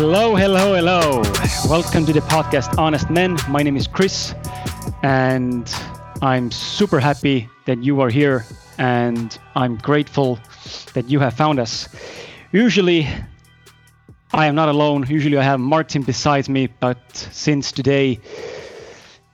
Hello, 0.00 0.36
hello, 0.36 0.74
hello. 0.74 1.22
Welcome 1.68 2.06
to 2.06 2.12
the 2.12 2.20
podcast 2.20 2.78
Honest 2.78 3.10
Men. 3.10 3.36
My 3.48 3.64
name 3.64 3.76
is 3.76 3.88
Chris, 3.88 4.32
and 5.02 5.68
I'm 6.22 6.52
super 6.52 7.00
happy 7.00 7.48
that 7.66 7.82
you 7.82 8.00
are 8.00 8.08
here, 8.08 8.46
and 8.78 9.36
I'm 9.56 9.74
grateful 9.74 10.38
that 10.94 11.10
you 11.10 11.18
have 11.18 11.34
found 11.34 11.58
us. 11.58 11.88
Usually, 12.52 13.08
I 14.32 14.46
am 14.46 14.54
not 14.54 14.68
alone. 14.68 15.04
Usually, 15.08 15.36
I 15.36 15.42
have 15.42 15.58
Martin 15.58 16.02
beside 16.02 16.48
me, 16.48 16.68
but 16.68 17.00
since 17.32 17.72
today 17.72 18.20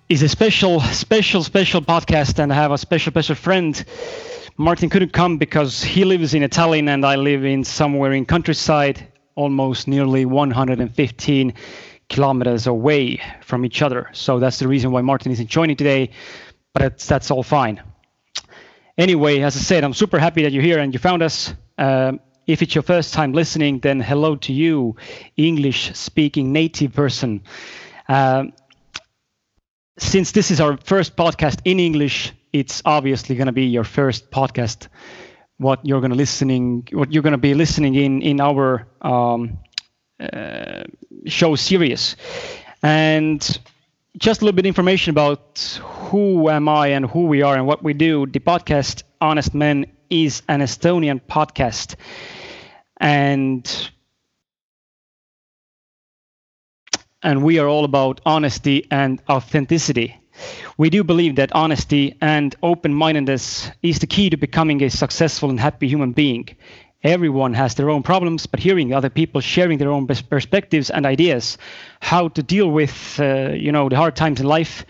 is 0.08 0.22
a 0.22 0.30
special, 0.30 0.80
special, 0.80 1.44
special 1.44 1.82
podcast, 1.82 2.38
and 2.38 2.50
I 2.50 2.56
have 2.56 2.72
a 2.72 2.78
special, 2.78 3.12
special 3.12 3.34
friend. 3.34 3.84
Martin 4.56 4.88
couldn't 4.88 5.12
come 5.12 5.36
because 5.36 5.82
he 5.82 6.06
lives 6.06 6.32
in 6.32 6.42
Tallinn 6.44 6.88
and 6.88 7.04
I 7.04 7.16
live 7.16 7.44
in 7.44 7.64
somewhere 7.64 8.12
in 8.14 8.24
countryside 8.24 9.08
almost 9.34 9.88
nearly 9.88 10.24
115 10.24 11.54
kilometers 12.08 12.66
away 12.66 13.20
from 13.42 13.64
each 13.64 13.82
other. 13.82 14.08
So 14.12 14.38
that's 14.38 14.58
the 14.58 14.68
reason 14.68 14.92
why 14.92 15.02
Martin 15.02 15.32
isn't 15.32 15.48
joining 15.48 15.76
today, 15.76 16.10
but 16.72 16.98
that's 16.98 17.30
all 17.30 17.42
fine. 17.42 17.82
Anyway, 18.96 19.40
as 19.40 19.56
I 19.56 19.60
said, 19.60 19.84
I'm 19.84 19.94
super 19.94 20.18
happy 20.18 20.42
that 20.42 20.52
you're 20.52 20.62
here 20.62 20.78
and 20.78 20.92
you 20.92 21.00
found 21.00 21.22
us. 21.22 21.52
Um, 21.78 22.20
if 22.46 22.62
it's 22.62 22.74
your 22.74 22.82
first 22.82 23.14
time 23.14 23.32
listening, 23.32 23.80
then 23.80 24.00
hello 24.00 24.36
to 24.36 24.52
you, 24.52 24.96
English 25.36 25.94
speaking 25.94 26.52
native 26.52 26.92
person. 26.92 27.42
Um, 28.06 28.52
since 29.98 30.32
this 30.32 30.50
is 30.50 30.60
our 30.60 30.76
first 30.76 31.16
podcast 31.16 31.60
in 31.64 31.80
English, 31.80 32.32
it's 32.52 32.82
obviously 32.84 33.34
going 33.36 33.46
to 33.46 33.52
be 33.52 33.66
your 33.66 33.84
first 33.84 34.30
podcast 34.30 34.88
what 35.58 35.84
you're 35.84 36.00
going 36.00 36.10
to 36.10 36.16
listening 36.16 36.86
what 36.92 37.12
you're 37.12 37.22
going 37.22 37.32
to 37.32 37.38
be 37.38 37.54
listening 37.54 37.94
in 37.94 38.22
in 38.22 38.40
our 38.40 38.86
um, 39.02 39.58
uh, 40.20 40.84
show 41.26 41.54
series. 41.54 42.16
And 42.82 43.40
just 44.18 44.42
a 44.42 44.44
little 44.44 44.56
bit 44.56 44.66
information 44.66 45.10
about 45.10 45.80
who 45.82 46.48
am 46.48 46.68
i 46.68 46.88
and 46.88 47.06
who 47.06 47.26
we 47.26 47.42
are 47.42 47.56
and 47.56 47.66
what 47.66 47.82
we 47.82 47.94
do. 47.94 48.26
The 48.26 48.40
podcast 48.40 49.02
honest 49.20 49.54
men 49.54 49.86
is 50.10 50.42
an 50.48 50.60
estonian 50.60 51.20
podcast. 51.20 51.96
And 53.00 53.90
and 57.22 57.42
we 57.42 57.58
are 57.58 57.66
all 57.66 57.84
about 57.84 58.20
honesty 58.26 58.86
and 58.90 59.20
authenticity 59.28 60.16
we 60.76 60.90
do 60.90 61.04
believe 61.04 61.36
that 61.36 61.52
honesty 61.52 62.16
and 62.20 62.54
open 62.62 62.94
mindedness 62.94 63.70
is 63.82 63.98
the 63.98 64.06
key 64.06 64.30
to 64.30 64.36
becoming 64.36 64.82
a 64.82 64.90
successful 64.90 65.50
and 65.50 65.60
happy 65.60 65.88
human 65.88 66.12
being. 66.12 66.48
Everyone 67.02 67.52
has 67.54 67.74
their 67.74 67.90
own 67.90 68.02
problems, 68.02 68.46
but 68.46 68.60
hearing 68.60 68.94
other 68.94 69.10
people 69.10 69.40
sharing 69.40 69.78
their 69.78 69.90
own 69.90 70.06
perspectives 70.06 70.90
and 70.90 71.04
ideas, 71.04 71.58
how 72.00 72.28
to 72.28 72.42
deal 72.42 72.70
with 72.70 73.20
uh, 73.20 73.50
you 73.50 73.72
know 73.72 73.88
the 73.88 73.96
hard 73.96 74.16
times 74.16 74.40
in 74.40 74.46
life, 74.46 74.86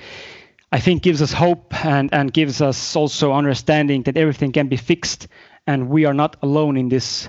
I 0.71 0.81
think 0.81 1.03
gives 1.03 1.21
us 1.23 1.33
hope 1.33 1.75
and, 1.85 2.13
and 2.13 2.33
gives 2.33 2.61
us 2.61 2.97
also 2.97 3.33
understanding 3.33 4.05
that 4.05 4.17
everything 4.17 4.53
can 4.53 4.69
be 4.69 4.77
fixed 4.77 5.29
and 5.67 5.89
we 5.89 6.05
are 6.05 6.15
not 6.15 6.37
alone 6.43 6.77
in 6.77 6.89
this. 6.89 7.29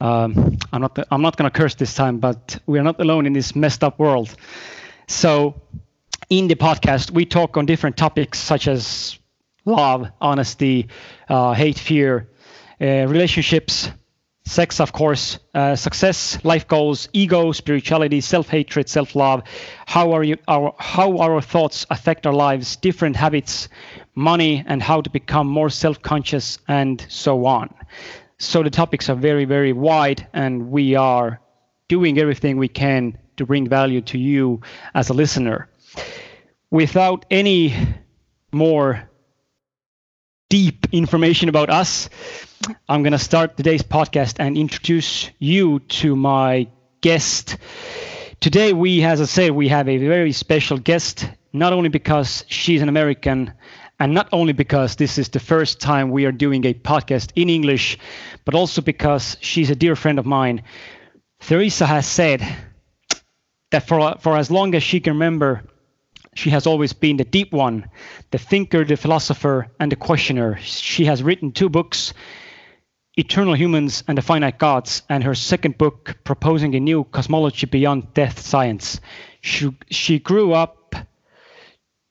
Um, 0.00 0.56
I'm 0.72 0.80
not 0.80 0.98
I'm 1.10 1.22
not 1.22 1.36
going 1.36 1.50
to 1.50 1.56
curse 1.58 1.74
this 1.74 1.94
time, 1.94 2.18
but 2.18 2.58
we 2.66 2.78
are 2.78 2.82
not 2.82 3.00
alone 3.00 3.26
in 3.26 3.32
this 3.32 3.54
messed 3.54 3.84
up 3.84 3.98
world. 3.98 4.34
So 5.08 5.60
in 6.30 6.46
the 6.46 6.54
podcast, 6.54 7.10
we 7.10 7.26
talk 7.26 7.56
on 7.56 7.66
different 7.66 7.96
topics 7.96 8.38
such 8.38 8.68
as 8.68 9.18
love, 9.64 10.08
honesty, 10.20 10.86
uh, 11.28 11.52
hate, 11.52 11.76
fear, 11.76 12.28
uh, 12.80 12.84
relationships, 13.08 13.90
sex, 14.44 14.78
of 14.78 14.92
course, 14.92 15.40
uh, 15.54 15.74
success, 15.74 16.42
life 16.44 16.68
goals, 16.68 17.08
ego, 17.12 17.50
spirituality, 17.50 18.20
self-hatred, 18.20 18.88
self-love, 18.88 19.42
how 19.86 20.12
are 20.12 20.22
you, 20.22 20.36
our, 20.46 20.72
how 20.78 21.18
our 21.18 21.40
thoughts 21.40 21.84
affect 21.90 22.24
our 22.28 22.32
lives, 22.32 22.76
different 22.76 23.16
habits, 23.16 23.68
money, 24.14 24.64
and 24.68 24.80
how 24.80 25.00
to 25.00 25.10
become 25.10 25.48
more 25.48 25.68
self-conscious, 25.68 26.60
and 26.68 27.04
so 27.08 27.44
on. 27.44 27.74
So 28.38 28.62
the 28.62 28.70
topics 28.70 29.08
are 29.08 29.16
very, 29.16 29.46
very 29.46 29.72
wide, 29.72 30.28
and 30.32 30.70
we 30.70 30.94
are 30.94 31.40
doing 31.88 32.18
everything 32.18 32.56
we 32.56 32.68
can 32.68 33.18
to 33.36 33.44
bring 33.44 33.68
value 33.68 34.00
to 34.02 34.16
you 34.16 34.60
as 34.94 35.10
a 35.10 35.12
listener 35.12 35.68
without 36.70 37.26
any 37.30 37.74
more 38.52 39.08
deep 40.48 40.86
information 40.92 41.48
about 41.48 41.70
us, 41.70 42.08
I'm 42.88 43.02
going 43.02 43.12
to 43.12 43.18
start 43.18 43.56
today's 43.56 43.82
podcast 43.82 44.36
and 44.38 44.56
introduce 44.56 45.30
you 45.38 45.80
to 45.80 46.14
my 46.14 46.68
guest. 47.00 47.56
Today, 48.40 48.72
we, 48.72 49.02
as 49.04 49.20
I 49.20 49.24
say, 49.24 49.50
we 49.50 49.68
have 49.68 49.88
a 49.88 49.98
very 49.98 50.32
special 50.32 50.78
guest, 50.78 51.28
not 51.52 51.72
only 51.72 51.88
because 51.88 52.44
she's 52.48 52.82
an 52.82 52.88
American 52.88 53.52
and 53.98 54.14
not 54.14 54.28
only 54.32 54.52
because 54.52 54.96
this 54.96 55.18
is 55.18 55.28
the 55.28 55.40
first 55.40 55.80
time 55.80 56.10
we 56.10 56.24
are 56.24 56.32
doing 56.32 56.64
a 56.64 56.72
podcast 56.72 57.32
in 57.36 57.50
English, 57.50 57.98
but 58.44 58.54
also 58.54 58.80
because 58.80 59.36
she's 59.40 59.70
a 59.70 59.76
dear 59.76 59.94
friend 59.94 60.18
of 60.18 60.24
mine. 60.24 60.62
Theresa 61.40 61.86
has 61.86 62.06
said 62.06 62.42
that 63.70 63.86
for, 63.86 64.16
for 64.20 64.36
as 64.36 64.50
long 64.50 64.74
as 64.74 64.82
she 64.82 65.00
can 65.00 65.14
remember, 65.14 65.62
she 66.34 66.50
has 66.50 66.66
always 66.66 66.92
been 66.92 67.16
the 67.16 67.24
deep 67.24 67.52
one, 67.52 67.90
the 68.30 68.38
thinker, 68.38 68.84
the 68.84 68.96
philosopher, 68.96 69.68
and 69.80 69.90
the 69.90 69.96
questioner. 69.96 70.58
She 70.58 71.04
has 71.06 71.22
written 71.22 71.52
two 71.52 71.68
books, 71.68 72.14
Eternal 73.16 73.54
Humans 73.54 74.04
and 74.06 74.16
the 74.16 74.22
Finite 74.22 74.58
Gods, 74.58 75.02
and 75.08 75.24
her 75.24 75.34
second 75.34 75.76
book, 75.76 76.16
Proposing 76.24 76.74
a 76.74 76.80
New 76.80 77.04
Cosmology 77.04 77.66
Beyond 77.66 78.14
Death 78.14 78.40
Science. 78.40 79.00
She, 79.40 79.76
she 79.90 80.18
grew 80.18 80.52
up. 80.52 80.94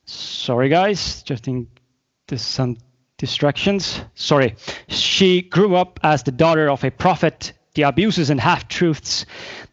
Sorry, 0.05 0.69
guys, 0.69 1.23
just 1.23 1.47
in 1.47 1.67
there's 2.27 2.41
some 2.43 2.77
distractions. 3.17 4.01
Sorry. 4.13 4.55
She 4.87 5.41
grew 5.41 5.75
up 5.75 5.99
as 6.03 6.23
the 6.23 6.31
daughter 6.31 6.69
of 6.69 6.83
a 6.83 6.91
prophet 6.91 7.53
the 7.79 7.87
abuses 7.87 8.29
and 8.29 8.41
half 8.41 8.67
truths 8.67 9.25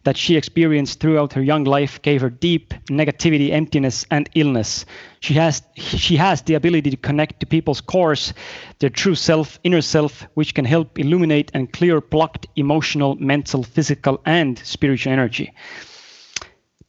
that 0.05 0.15
she 0.15 0.37
experienced 0.37 1.01
throughout 1.01 1.33
her 1.33 1.41
young 1.41 1.65
life 1.65 2.01
gave 2.01 2.21
her 2.21 2.29
deep 2.29 2.73
negativity, 2.85 3.51
emptiness, 3.51 4.05
and 4.09 4.29
illness. 4.33 4.85
She 5.19 5.33
has, 5.33 5.61
she 5.75 6.15
has 6.15 6.41
the 6.43 6.53
ability 6.53 6.91
to 6.91 6.95
connect 6.95 7.41
to 7.41 7.45
people's 7.45 7.81
cores, 7.81 8.33
their 8.79 8.89
true 8.89 9.15
self, 9.15 9.59
inner 9.65 9.81
self, 9.81 10.25
which 10.35 10.55
can 10.55 10.63
help 10.63 10.97
illuminate 10.97 11.51
and 11.53 11.73
clear 11.73 11.99
blocked 11.99 12.47
emotional, 12.55 13.15
mental, 13.15 13.61
physical, 13.61 14.21
and 14.25 14.57
spiritual 14.59 15.11
energy. 15.11 15.53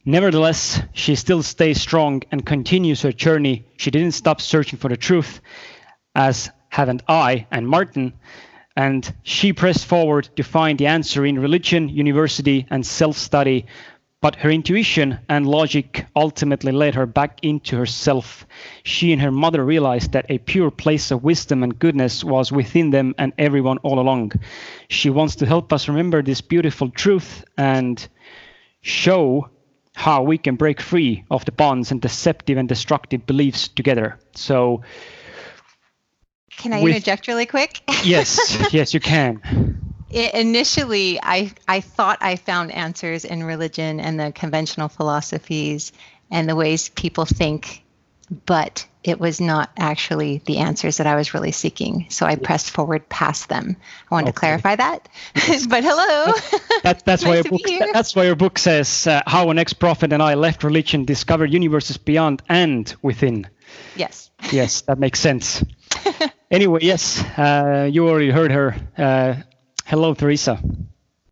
Nevertheless, 0.05 0.81
she 0.93 1.15
still 1.15 1.43
stays 1.43 1.81
strong 1.81 2.23
and 2.31 2.45
continues 2.45 3.01
her 3.01 3.11
journey. 3.11 3.65
She 3.75 3.91
didn't 3.91 4.13
stop 4.13 4.39
searching 4.39 4.79
for 4.79 4.87
the 4.87 4.95
truth, 4.95 5.41
as 6.15 6.49
haven't 6.69 7.03
I 7.09 7.45
and 7.51 7.67
Martin 7.67 8.13
and 8.79 9.13
she 9.23 9.51
pressed 9.51 9.85
forward 9.85 10.29
to 10.37 10.41
find 10.41 10.79
the 10.79 10.87
answer 10.87 11.25
in 11.25 11.37
religion, 11.37 11.89
university, 11.89 12.65
and 12.69 12.85
self 12.85 13.17
study. 13.17 13.65
But 14.21 14.37
her 14.37 14.49
intuition 14.49 15.19
and 15.27 15.45
logic 15.45 16.05
ultimately 16.15 16.71
led 16.71 16.95
her 16.95 17.05
back 17.05 17.39
into 17.41 17.75
herself. 17.75 18.47
She 18.83 19.11
and 19.11 19.21
her 19.21 19.31
mother 19.31 19.65
realized 19.65 20.13
that 20.13 20.27
a 20.29 20.37
pure 20.37 20.71
place 20.71 21.11
of 21.11 21.25
wisdom 21.25 21.61
and 21.61 21.77
goodness 21.77 22.23
was 22.23 22.53
within 22.53 22.89
them 22.91 23.15
and 23.17 23.33
everyone 23.37 23.79
all 23.79 23.99
along. 23.99 24.31
She 24.87 25.09
wants 25.09 25.35
to 25.37 25.45
help 25.45 25.73
us 25.73 25.89
remember 25.89 26.21
this 26.21 26.39
beautiful 26.39 26.89
truth 26.89 27.43
and 27.57 28.07
show 28.79 29.49
how 29.93 30.23
we 30.23 30.37
can 30.37 30.55
break 30.55 30.79
free 30.79 31.25
of 31.29 31.43
the 31.43 31.51
bonds 31.51 31.91
and 31.91 32.01
deceptive 32.01 32.57
and 32.57 32.69
destructive 32.69 33.25
beliefs 33.25 33.67
together. 33.67 34.17
So, 34.35 34.83
can 36.59 36.73
I 36.73 36.83
with, 36.83 36.93
interject 36.93 37.27
really 37.27 37.45
quick? 37.45 37.81
yes, 38.03 38.57
yes, 38.73 38.93
you 38.93 38.99
can. 38.99 39.41
It, 40.09 40.33
initially, 40.33 41.19
I, 41.21 41.51
I 41.67 41.81
thought 41.81 42.17
I 42.21 42.35
found 42.35 42.71
answers 42.71 43.25
in 43.25 43.43
religion 43.43 43.99
and 43.99 44.19
the 44.19 44.31
conventional 44.31 44.89
philosophies 44.89 45.91
and 46.29 46.49
the 46.49 46.55
ways 46.55 46.89
people 46.89 47.25
think, 47.25 47.83
but 48.45 48.85
it 49.03 49.19
was 49.19 49.39
not 49.39 49.71
actually 49.77 50.41
the 50.45 50.57
answers 50.57 50.97
that 50.97 51.07
I 51.07 51.15
was 51.15 51.33
really 51.33 51.53
seeking. 51.53 52.07
So 52.09 52.25
I 52.25 52.35
pressed 52.35 52.71
forward 52.71 53.07
past 53.07 53.47
them. 53.47 53.77
I 54.11 54.15
wanted 54.15 54.29
okay. 54.29 54.33
to 54.33 54.39
clarify 54.39 54.75
that. 54.75 55.07
but 55.69 55.83
hello. 55.83 56.33
That, 56.83 57.01
that's 57.05 57.23
nice 57.23 57.25
why 57.25 57.35
your 57.35 57.43
book. 57.45 57.93
That's 57.93 58.15
why 58.15 58.25
your 58.25 58.35
book 58.35 58.59
says 58.59 59.07
uh, 59.07 59.21
how 59.25 59.49
an 59.49 59.57
ex-prophet 59.57 60.11
and 60.11 60.21
I 60.21 60.33
left 60.33 60.63
religion, 60.65 61.05
discovered 61.05 61.53
universes 61.53 61.95
beyond 61.97 62.41
and 62.49 62.93
within. 63.01 63.47
Yes. 63.95 64.31
Yes, 64.51 64.81
that 64.81 64.99
makes 64.99 65.19
sense. 65.19 65.63
Anyway, 66.51 66.79
yes, 66.81 67.23
uh, 67.37 67.89
you 67.91 68.07
already 68.07 68.31
heard 68.31 68.51
her. 68.51 68.75
Uh, 68.97 69.35
hello, 69.85 70.13
Theresa. 70.13 70.59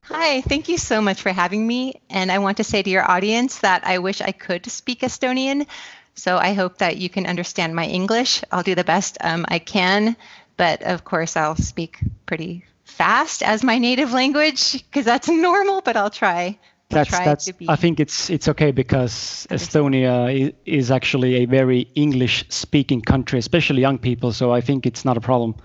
Hi, 0.03 0.41
thank 0.41 0.69
you 0.69 0.77
so 0.77 1.01
much 1.01 1.21
for 1.21 1.31
having 1.31 1.65
me. 1.65 2.01
And 2.09 2.31
I 2.31 2.39
want 2.39 2.57
to 2.57 2.63
say 2.63 2.81
to 2.81 2.89
your 2.89 3.09
audience 3.09 3.59
that 3.59 3.85
I 3.85 3.99
wish 3.99 4.21
I 4.21 4.31
could 4.31 4.65
speak 4.71 5.01
Estonian. 5.01 5.67
So 6.15 6.37
I 6.37 6.53
hope 6.53 6.77
that 6.79 6.97
you 6.97 7.09
can 7.09 7.27
understand 7.27 7.75
my 7.75 7.85
English. 7.85 8.41
I'll 8.51 8.63
do 8.63 8.73
the 8.73 8.83
best 8.83 9.17
um, 9.21 9.45
I 9.49 9.59
can. 9.59 10.15
But 10.55 10.81
of 10.81 11.03
course, 11.03 11.35
I'll 11.35 11.55
speak 11.55 11.99
pretty 12.25 12.65
fast 12.85 13.43
as 13.43 13.63
my 13.63 13.77
native 13.77 14.13
language 14.13 14.73
because 14.73 15.05
that's 15.05 15.27
normal, 15.29 15.81
but 15.81 15.97
I'll 15.97 16.09
try 16.09 16.57
that's 16.89 17.11
that's 17.11 17.51
i 17.67 17.75
think 17.75 17.99
it's 17.99 18.29
it's 18.29 18.47
okay 18.47 18.71
because 18.71 19.45
estonia 19.49 20.53
is 20.65 20.89
actually 20.89 21.35
a 21.35 21.45
very 21.45 21.81
english 21.95 22.45
speaking 22.49 23.01
country 23.01 23.39
especially 23.39 23.81
young 23.81 23.97
people 23.97 24.31
so 24.31 24.53
i 24.53 24.61
think 24.61 24.85
it's 24.85 25.03
not 25.03 25.17
a 25.17 25.21
problem. 25.21 25.55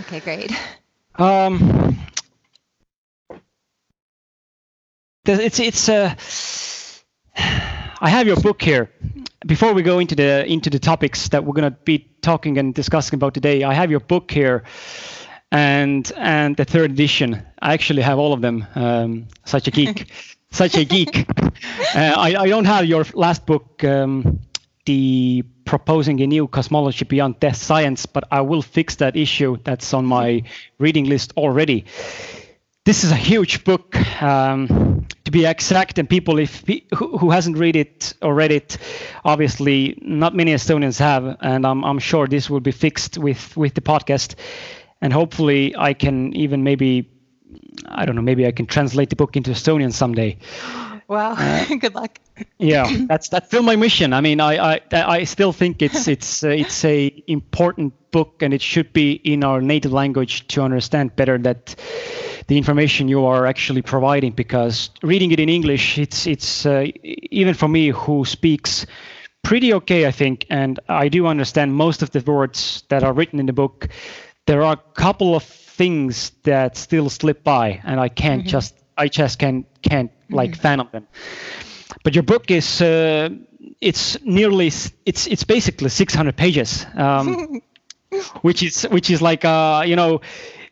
Okay, 0.00 0.20
great. 0.20 0.52
um 1.18 1.96
it's 5.26 5.58
it's 5.58 5.88
uh 5.88 6.14
i 8.00 8.08
have 8.08 8.26
your 8.26 8.36
book 8.36 8.62
here. 8.62 8.90
Before 9.46 9.72
we 9.72 9.82
go 9.82 9.98
into 9.98 10.14
the 10.14 10.46
into 10.46 10.70
the 10.70 10.78
topics 10.78 11.28
that 11.30 11.44
we're 11.44 11.52
going 11.52 11.70
to 11.70 11.78
be 11.84 12.06
talking 12.22 12.58
and 12.58 12.74
discussing 12.74 13.16
about 13.16 13.34
today 13.34 13.64
i 13.64 13.74
have 13.74 13.90
your 13.90 14.00
book 14.00 14.30
here 14.30 14.62
and 15.50 16.10
and 16.16 16.56
the 16.56 16.64
third 16.64 16.90
edition. 16.92 17.42
I 17.60 17.74
actually 17.74 18.02
have 18.02 18.18
all 18.18 18.32
of 18.32 18.40
them 18.40 18.66
um 18.74 19.26
such 19.44 19.68
a 19.68 19.70
geek 19.70 20.10
such 20.50 20.76
a 20.76 20.84
geek. 20.84 21.26
Uh, 21.94 22.14
I, 22.16 22.36
I 22.36 22.48
don't 22.48 22.66
have 22.66 22.84
your 22.86 23.04
last 23.14 23.44
book 23.46 23.82
um 23.84 24.38
the 24.86 25.42
proposing 25.64 26.20
a 26.20 26.26
new 26.26 26.46
cosmology 26.46 27.04
beyond 27.04 27.38
death 27.40 27.56
science 27.56 28.06
but 28.06 28.24
i 28.30 28.40
will 28.40 28.62
fix 28.62 28.96
that 28.96 29.16
issue 29.16 29.56
that's 29.64 29.92
on 29.92 30.06
my 30.06 30.42
reading 30.78 31.06
list 31.06 31.32
already. 31.36 31.84
This 32.86 33.04
is 33.04 33.12
a 33.12 33.16
huge 33.16 33.64
book 33.64 33.94
um, 34.22 35.06
to 35.24 35.30
be 35.30 35.44
exact 35.44 35.98
and 35.98 36.08
people 36.08 36.38
if 36.38 36.64
who, 36.96 37.18
who 37.18 37.30
hasn't 37.30 37.58
read 37.58 37.76
it 37.76 38.14
or 38.22 38.34
read 38.34 38.50
it 38.52 38.78
obviously 39.24 39.98
not 40.00 40.34
many 40.34 40.54
estonians 40.54 40.98
have 40.98 41.36
and 41.40 41.66
i'm, 41.66 41.84
I'm 41.84 41.98
sure 41.98 42.26
this 42.26 42.48
will 42.50 42.60
be 42.60 42.72
fixed 42.72 43.18
with 43.18 43.56
with 43.56 43.74
the 43.74 43.80
podcast 43.80 44.34
and 45.00 45.12
hopefully 45.12 45.74
i 45.76 45.92
can 45.94 46.34
even 46.34 46.64
maybe 46.64 47.08
i 47.88 48.04
don't 48.04 48.14
know 48.14 48.22
maybe 48.22 48.46
i 48.46 48.52
can 48.52 48.66
translate 48.66 49.10
the 49.10 49.16
book 49.16 49.36
into 49.36 49.50
estonian 49.50 49.92
someday 49.92 50.36
Wow. 51.08 51.34
Good 51.80 51.96
luck. 51.96 52.20
yeah 52.58 52.88
that's 53.08 53.28
that's 53.28 53.48
still 53.48 53.62
my 53.64 53.74
mission 53.74 54.12
i 54.12 54.20
mean 54.20 54.40
i 54.40 54.76
i, 54.76 54.80
I 54.92 55.24
still 55.24 55.52
think 55.52 55.82
it's 55.82 56.06
it's 56.06 56.44
uh, 56.44 56.50
it's 56.50 56.84
a 56.84 57.22
important 57.26 57.92
book 58.12 58.42
and 58.42 58.54
it 58.54 58.62
should 58.62 58.92
be 58.92 59.12
in 59.24 59.42
our 59.42 59.60
native 59.60 59.92
language 59.92 60.46
to 60.48 60.62
understand 60.62 61.16
better 61.16 61.36
that 61.38 61.74
the 62.46 62.56
information 62.56 63.08
you 63.08 63.24
are 63.24 63.46
actually 63.46 63.82
providing 63.82 64.30
because 64.32 64.90
reading 65.02 65.32
it 65.32 65.40
in 65.40 65.48
english 65.48 65.98
it's 65.98 66.28
it's 66.28 66.64
uh, 66.64 66.86
even 67.02 67.54
for 67.54 67.66
me 67.66 67.88
who 67.88 68.24
speaks 68.24 68.86
pretty 69.42 69.74
okay 69.74 70.06
i 70.06 70.12
think 70.12 70.46
and 70.48 70.78
i 70.88 71.08
do 71.08 71.26
understand 71.26 71.74
most 71.74 72.02
of 72.02 72.10
the 72.12 72.20
words 72.20 72.84
that 72.88 73.02
are 73.02 73.12
written 73.12 73.40
in 73.40 73.46
the 73.46 73.52
book 73.52 73.88
there 74.46 74.62
are 74.62 74.74
a 74.74 74.92
couple 74.94 75.34
of 75.34 75.42
things 75.80 76.32
that 76.42 76.76
still 76.76 77.08
slip 77.08 77.42
by 77.42 77.80
and 77.84 77.96
i 78.06 78.08
can't 78.22 78.44
just 78.54 78.74
i 78.98 79.08
just 79.08 79.38
can 79.38 79.64
can't 79.82 80.10
like 80.30 80.54
fathom 80.56 80.88
them. 80.92 81.06
But 82.04 82.14
your 82.14 82.22
book 82.22 82.50
is 82.50 82.80
uh, 82.80 83.30
it's 83.80 84.18
nearly 84.24 84.66
it's 85.06 85.26
it's 85.26 85.44
basically 85.44 85.88
600 85.88 86.36
pages 86.36 86.86
um, 86.94 87.60
which 88.42 88.62
is 88.62 88.82
which 88.90 89.10
is 89.10 89.20
like 89.22 89.44
uh, 89.44 89.82
you 89.86 89.96
know 89.96 90.20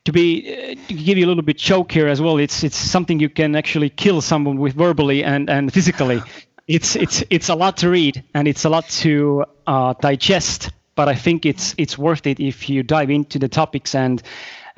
to 0.04 0.12
be 0.12 0.26
uh, 0.46 0.88
to 0.88 0.94
give 0.94 1.18
you 1.18 1.26
a 1.26 1.28
little 1.28 1.42
bit 1.42 1.58
choke 1.58 1.92
here 1.92 2.08
as 2.08 2.20
well 2.20 2.38
it's 2.38 2.62
it's 2.62 2.76
something 2.76 3.20
you 3.20 3.28
can 3.28 3.56
actually 3.56 3.90
kill 3.90 4.20
someone 4.20 4.58
with 4.58 4.74
verbally 4.74 5.24
and 5.24 5.50
and 5.50 5.72
physically. 5.72 6.22
It's 6.68 6.96
it's 6.96 7.24
it's 7.30 7.48
a 7.48 7.54
lot 7.54 7.78
to 7.78 7.88
read 7.88 8.22
and 8.34 8.46
it's 8.46 8.66
a 8.66 8.68
lot 8.68 8.86
to 9.00 9.46
uh, 9.66 9.94
digest 10.02 10.70
but 10.96 11.08
i 11.08 11.14
think 11.14 11.46
it's 11.46 11.74
it's 11.78 11.96
worth 11.96 12.26
it 12.26 12.40
if 12.40 12.68
you 12.68 12.82
dive 12.82 13.08
into 13.08 13.38
the 13.38 13.48
topics 13.48 13.94
and 13.94 14.22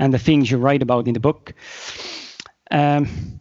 and 0.01 0.13
the 0.13 0.19
things 0.19 0.51
you 0.51 0.59
write 0.59 0.83
about 0.83 1.07
in 1.07 1.15
the 1.15 1.21
book 1.21 1.55
um, 2.73 3.41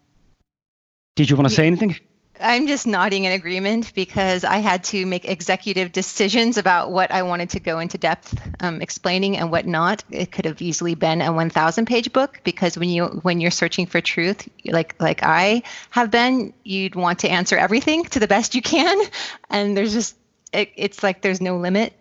did 1.16 1.30
you 1.30 1.36
want 1.36 1.50
to 1.50 1.56
say 1.56 1.66
anything 1.66 1.96
I'm 2.40 2.68
just 2.68 2.88
nodding 2.88 3.26
in 3.26 3.34
agreement 3.34 3.94
because 3.94 4.46
I 4.46 4.58
had 4.58 4.86
to 4.86 5.06
make 5.06 5.26
executive 5.26 5.92
decisions 5.92 6.58
about 6.58 6.90
what 6.92 7.12
I 7.12 7.24
wanted 7.24 7.50
to 7.52 7.60
go 7.60 7.80
into 7.80 7.98
depth 7.98 8.40
um, 8.62 8.82
explaining 8.82 9.36
and 9.38 9.52
what 9.52 9.68
not. 9.68 10.04
It 10.10 10.32
could 10.32 10.46
have 10.46 10.62
easily 10.62 10.96
been 10.96 11.22
a 11.22 11.34
1,000 11.34 11.86
page 11.86 12.14
book 12.14 12.40
because 12.44 12.78
when 12.78 12.90
you 12.90 13.06
when 13.24 13.42
you're 13.42 13.52
searching 13.52 13.88
for 13.88 14.00
truth, 14.00 14.48
like 14.66 14.96
like 15.02 15.22
I 15.24 15.64
have 15.90 16.12
been, 16.12 16.54
you'd 16.64 16.96
want 16.96 17.20
to 17.20 17.30
answer 17.30 17.58
everything 17.58 18.06
to 18.06 18.20
the 18.20 18.28
best 18.28 18.56
you 18.56 18.62
can, 18.62 18.98
and 19.50 19.76
there's 19.76 19.94
just 19.94 20.16
it, 20.54 20.72
it's 20.76 21.04
like 21.04 21.22
there's 21.22 21.42
no 21.42 21.58
limit. 21.58 21.94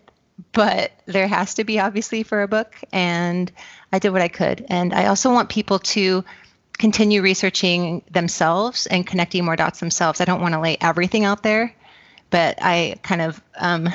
But 0.53 0.93
there 1.05 1.27
has 1.27 1.55
to 1.55 1.65
be 1.65 1.81
obviously 1.81 2.23
for 2.23 2.41
a 2.41 2.47
book, 2.47 2.73
and 2.93 3.51
I 3.91 3.99
did 3.99 4.09
what 4.11 4.21
I 4.21 4.27
could. 4.27 4.65
And 4.69 4.93
I 4.93 5.07
also 5.07 5.31
want 5.31 5.49
people 5.49 5.79
to 5.79 6.23
continue 6.77 7.21
researching 7.21 8.03
themselves 8.11 8.87
and 8.87 9.05
connecting 9.05 9.43
more 9.45 9.55
dots 9.55 9.79
themselves. 9.79 10.21
I 10.21 10.25
don't 10.25 10.41
want 10.41 10.53
to 10.53 10.59
lay 10.59 10.77
everything 10.79 11.25
out 11.25 11.43
there, 11.43 11.73
but 12.29 12.57
I 12.61 12.95
kind 13.03 13.21
of 13.21 13.41
um, 13.57 13.85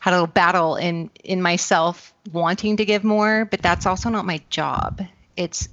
had 0.00 0.10
a 0.12 0.16
little 0.16 0.26
battle 0.26 0.76
in 0.76 1.10
in 1.22 1.40
myself 1.42 2.12
wanting 2.32 2.78
to 2.78 2.84
give 2.84 3.04
more, 3.04 3.44
but 3.44 3.62
that's 3.62 3.86
also 3.86 4.08
not 4.10 4.24
my 4.26 4.40
job. 4.50 5.02
It's 5.36 5.68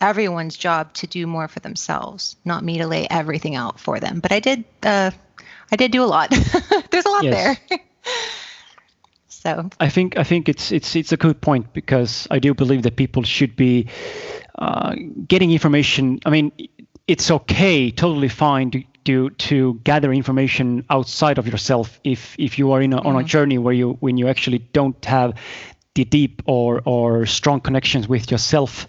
everyone's 0.00 0.56
job 0.56 0.92
to 0.94 1.06
do 1.06 1.26
more 1.26 1.48
for 1.48 1.60
themselves, 1.60 2.36
not 2.44 2.62
me 2.64 2.78
to 2.78 2.86
lay 2.86 3.06
everything 3.10 3.54
out 3.56 3.80
for 3.80 3.98
them. 4.00 4.20
But 4.20 4.32
I 4.32 4.40
did 4.40 4.64
uh, 4.82 5.10
I 5.70 5.76
did 5.76 5.90
do 5.92 6.02
a 6.02 6.06
lot. 6.06 6.30
There's 6.90 7.04
a 7.06 7.10
lot 7.10 7.24
Yes. 7.24 7.58
there. 7.68 7.78
so 9.46 9.70
I 9.78 9.88
think 9.88 10.18
I 10.18 10.24
think 10.24 10.48
it's 10.48 10.72
it's 10.72 10.96
it's 10.96 11.12
a 11.12 11.16
good 11.16 11.40
point 11.40 11.72
because 11.72 12.26
I 12.32 12.40
do 12.40 12.52
believe 12.52 12.82
that 12.82 12.96
people 12.96 13.22
should 13.22 13.54
be 13.54 13.86
uh, 14.58 14.96
getting 15.28 15.52
information. 15.52 16.18
I 16.26 16.30
mean, 16.30 16.50
it's 17.06 17.30
okay, 17.30 17.92
totally 17.92 18.28
fine 18.28 18.70
to 18.72 18.82
to, 19.04 19.30
to 19.30 19.74
gather 19.84 20.12
information 20.12 20.84
outside 20.90 21.38
of 21.38 21.46
yourself 21.46 22.00
if 22.02 22.34
if 22.40 22.58
you 22.58 22.72
are 22.72 22.82
in 22.82 22.92
a, 22.92 23.00
on 23.02 23.14
a 23.14 23.22
journey 23.22 23.56
where 23.56 23.72
you 23.72 23.92
when 24.00 24.16
you 24.16 24.26
actually 24.26 24.58
don't 24.72 25.04
have 25.04 25.34
the 25.94 26.04
deep 26.04 26.42
or 26.46 26.82
or 26.84 27.24
strong 27.26 27.60
connections 27.60 28.08
with 28.08 28.32
yourself. 28.32 28.88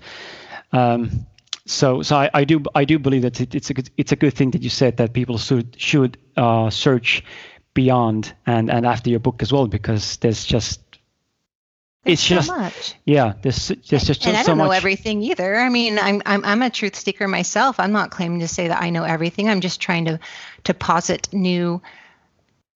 Um, 0.71 1.27
so 1.67 2.01
so 2.01 2.15
I, 2.15 2.31
I 2.33 2.43
do 2.45 2.63
I 2.73 2.83
do 2.85 2.97
believe 2.97 3.21
that 3.21 3.39
it, 3.39 3.53
it's 3.53 3.69
a 3.69 3.75
good 3.75 3.91
it's 3.95 4.11
a 4.11 4.15
good 4.15 4.33
thing 4.33 4.51
that 4.51 4.63
you 4.63 4.71
said 4.71 4.97
that 4.97 5.13
people 5.13 5.37
should 5.37 5.79
should 5.79 6.17
uh, 6.35 6.71
search 6.71 7.23
beyond 7.77 8.33
and 8.47 8.71
and 8.71 8.87
after 8.87 9.11
your 9.11 9.19
book 9.19 9.43
as 9.43 9.53
well 9.53 9.67
because 9.67 10.17
there's 10.17 10.43
just 10.43 10.81
it's 12.05 12.23
so 12.23 12.35
just 12.35 12.49
much. 12.49 12.95
yeah 13.05 13.33
there's 13.43 13.67
there's 13.67 14.03
just 14.03 14.25
and 14.25 14.35
I 14.35 14.41
don't 14.41 14.57
know 14.57 14.65
much 14.65 14.77
everything 14.77 15.21
either. 15.21 15.55
I 15.55 15.69
mean, 15.69 15.99
I'm, 15.99 16.23
I'm 16.25 16.43
I'm 16.43 16.61
a 16.63 16.71
truth 16.71 16.95
seeker 16.95 17.27
myself. 17.27 17.79
I'm 17.79 17.91
not 17.91 18.09
claiming 18.09 18.39
to 18.39 18.47
say 18.47 18.69
that 18.69 18.81
I 18.81 18.89
know 18.89 19.03
everything. 19.03 19.47
I'm 19.47 19.61
just 19.61 19.79
trying 19.79 20.05
to 20.05 20.19
to 20.63 20.73
posit 20.73 21.29
new 21.31 21.79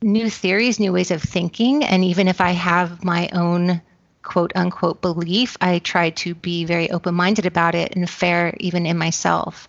new 0.03 0.29
theories, 0.29 0.79
new 0.79 0.93
ways 0.93 1.10
of 1.10 1.24
thinking, 1.24 1.84
and 1.84 2.05
even 2.05 2.27
if 2.27 2.39
I 2.39 2.51
have 2.51 3.03
my 3.03 3.27
own 3.34 3.81
quote 4.22 4.51
unquote 4.53 5.01
belief, 5.01 5.58
I 5.62 5.79
try 5.79 6.12
to 6.12 6.36
be 6.36 6.63
very 6.63 6.91
open 6.91 7.15
minded 7.15 7.48
about 7.48 7.74
it 7.74 7.96
and 7.96 8.08
fair 8.08 8.53
even 8.60 8.86
in 8.86 9.00
myself. 9.00 9.67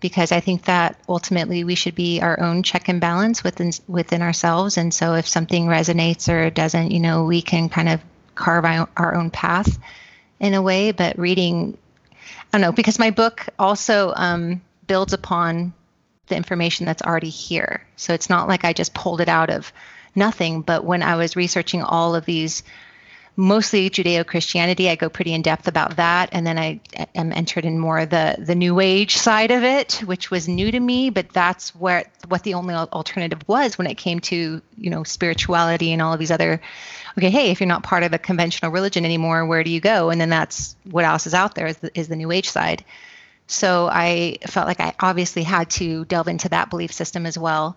Because 0.00 0.32
I 0.32 0.40
think 0.40 0.64
that 0.64 0.98
ultimately 1.08 1.62
we 1.64 1.74
should 1.74 1.94
be 1.94 2.20
our 2.20 2.40
own 2.40 2.62
check 2.62 2.88
and 2.88 3.00
balance 3.00 3.44
within 3.44 3.72
within 3.86 4.22
ourselves. 4.22 4.78
And 4.78 4.92
so 4.92 5.14
if 5.14 5.28
something 5.28 5.66
resonates 5.66 6.32
or 6.32 6.48
doesn't, 6.50 6.90
you 6.90 7.00
know, 7.00 7.24
we 7.24 7.42
can 7.42 7.68
kind 7.68 7.88
of 7.88 8.00
carve 8.34 8.64
our, 8.96 9.14
own 9.14 9.30
path 9.30 9.78
in 10.38 10.54
a 10.54 10.62
way, 10.62 10.92
but 10.92 11.18
reading, 11.18 11.76
I 12.22 12.26
don't 12.52 12.62
know, 12.62 12.72
because 12.72 12.98
my 12.98 13.10
book 13.10 13.46
also 13.58 14.14
um, 14.16 14.62
builds 14.86 15.12
upon 15.12 15.74
the 16.28 16.36
information 16.36 16.86
that's 16.86 17.02
already 17.02 17.28
here. 17.28 17.86
So 17.96 18.14
it's 18.14 18.30
not 18.30 18.48
like 18.48 18.64
I 18.64 18.72
just 18.72 18.94
pulled 18.94 19.20
it 19.20 19.28
out 19.28 19.50
of 19.50 19.72
nothing, 20.14 20.62
but 20.62 20.84
when 20.84 21.02
I 21.02 21.16
was 21.16 21.36
researching 21.36 21.82
all 21.82 22.14
of 22.14 22.24
these, 22.24 22.62
mostly 23.36 23.90
Judeo-Christianity, 23.90 24.88
I 24.88 24.96
go 24.96 25.08
pretty 25.08 25.32
in 25.32 25.42
depth 25.42 25.68
about 25.68 25.96
that, 25.96 26.30
and 26.32 26.46
then 26.46 26.58
I 26.58 26.80
am 27.14 27.32
entered 27.32 27.64
in 27.64 27.78
more 27.78 28.06
the 28.06 28.36
the 28.38 28.54
New 28.54 28.80
Age 28.80 29.16
side 29.16 29.50
of 29.50 29.62
it, 29.62 30.02
which 30.04 30.30
was 30.30 30.48
new 30.48 30.70
to 30.70 30.80
me, 30.80 31.10
but 31.10 31.30
that's 31.30 31.74
where 31.74 32.04
what 32.28 32.42
the 32.42 32.54
only 32.54 32.74
alternative 32.74 33.42
was 33.46 33.78
when 33.78 33.86
it 33.86 33.96
came 33.96 34.20
to 34.20 34.60
you 34.76 34.90
know 34.90 35.04
spirituality 35.04 35.92
and 35.92 36.02
all 36.02 36.12
of 36.12 36.18
these 36.18 36.30
other 36.30 36.60
okay, 37.18 37.30
hey, 37.30 37.50
if 37.50 37.60
you're 37.60 37.66
not 37.66 37.82
part 37.82 38.02
of 38.02 38.12
a 38.12 38.18
conventional 38.18 38.70
religion 38.70 39.04
anymore, 39.04 39.44
where 39.46 39.64
do 39.64 39.70
you 39.70 39.80
go? 39.80 40.10
And 40.10 40.20
then 40.20 40.30
that's 40.30 40.76
what 40.84 41.04
else 41.04 41.26
is 41.26 41.34
out 41.34 41.54
there 41.54 41.66
is 41.66 41.76
the, 41.78 41.98
is 41.98 42.08
the 42.08 42.16
New 42.16 42.30
Age 42.30 42.48
side. 42.48 42.84
So 43.46 43.88
I 43.90 44.38
felt 44.46 44.68
like 44.68 44.80
I 44.80 44.94
obviously 45.00 45.42
had 45.42 45.70
to 45.70 46.04
delve 46.04 46.28
into 46.28 46.48
that 46.50 46.70
belief 46.70 46.92
system 46.92 47.26
as 47.26 47.36
well. 47.36 47.76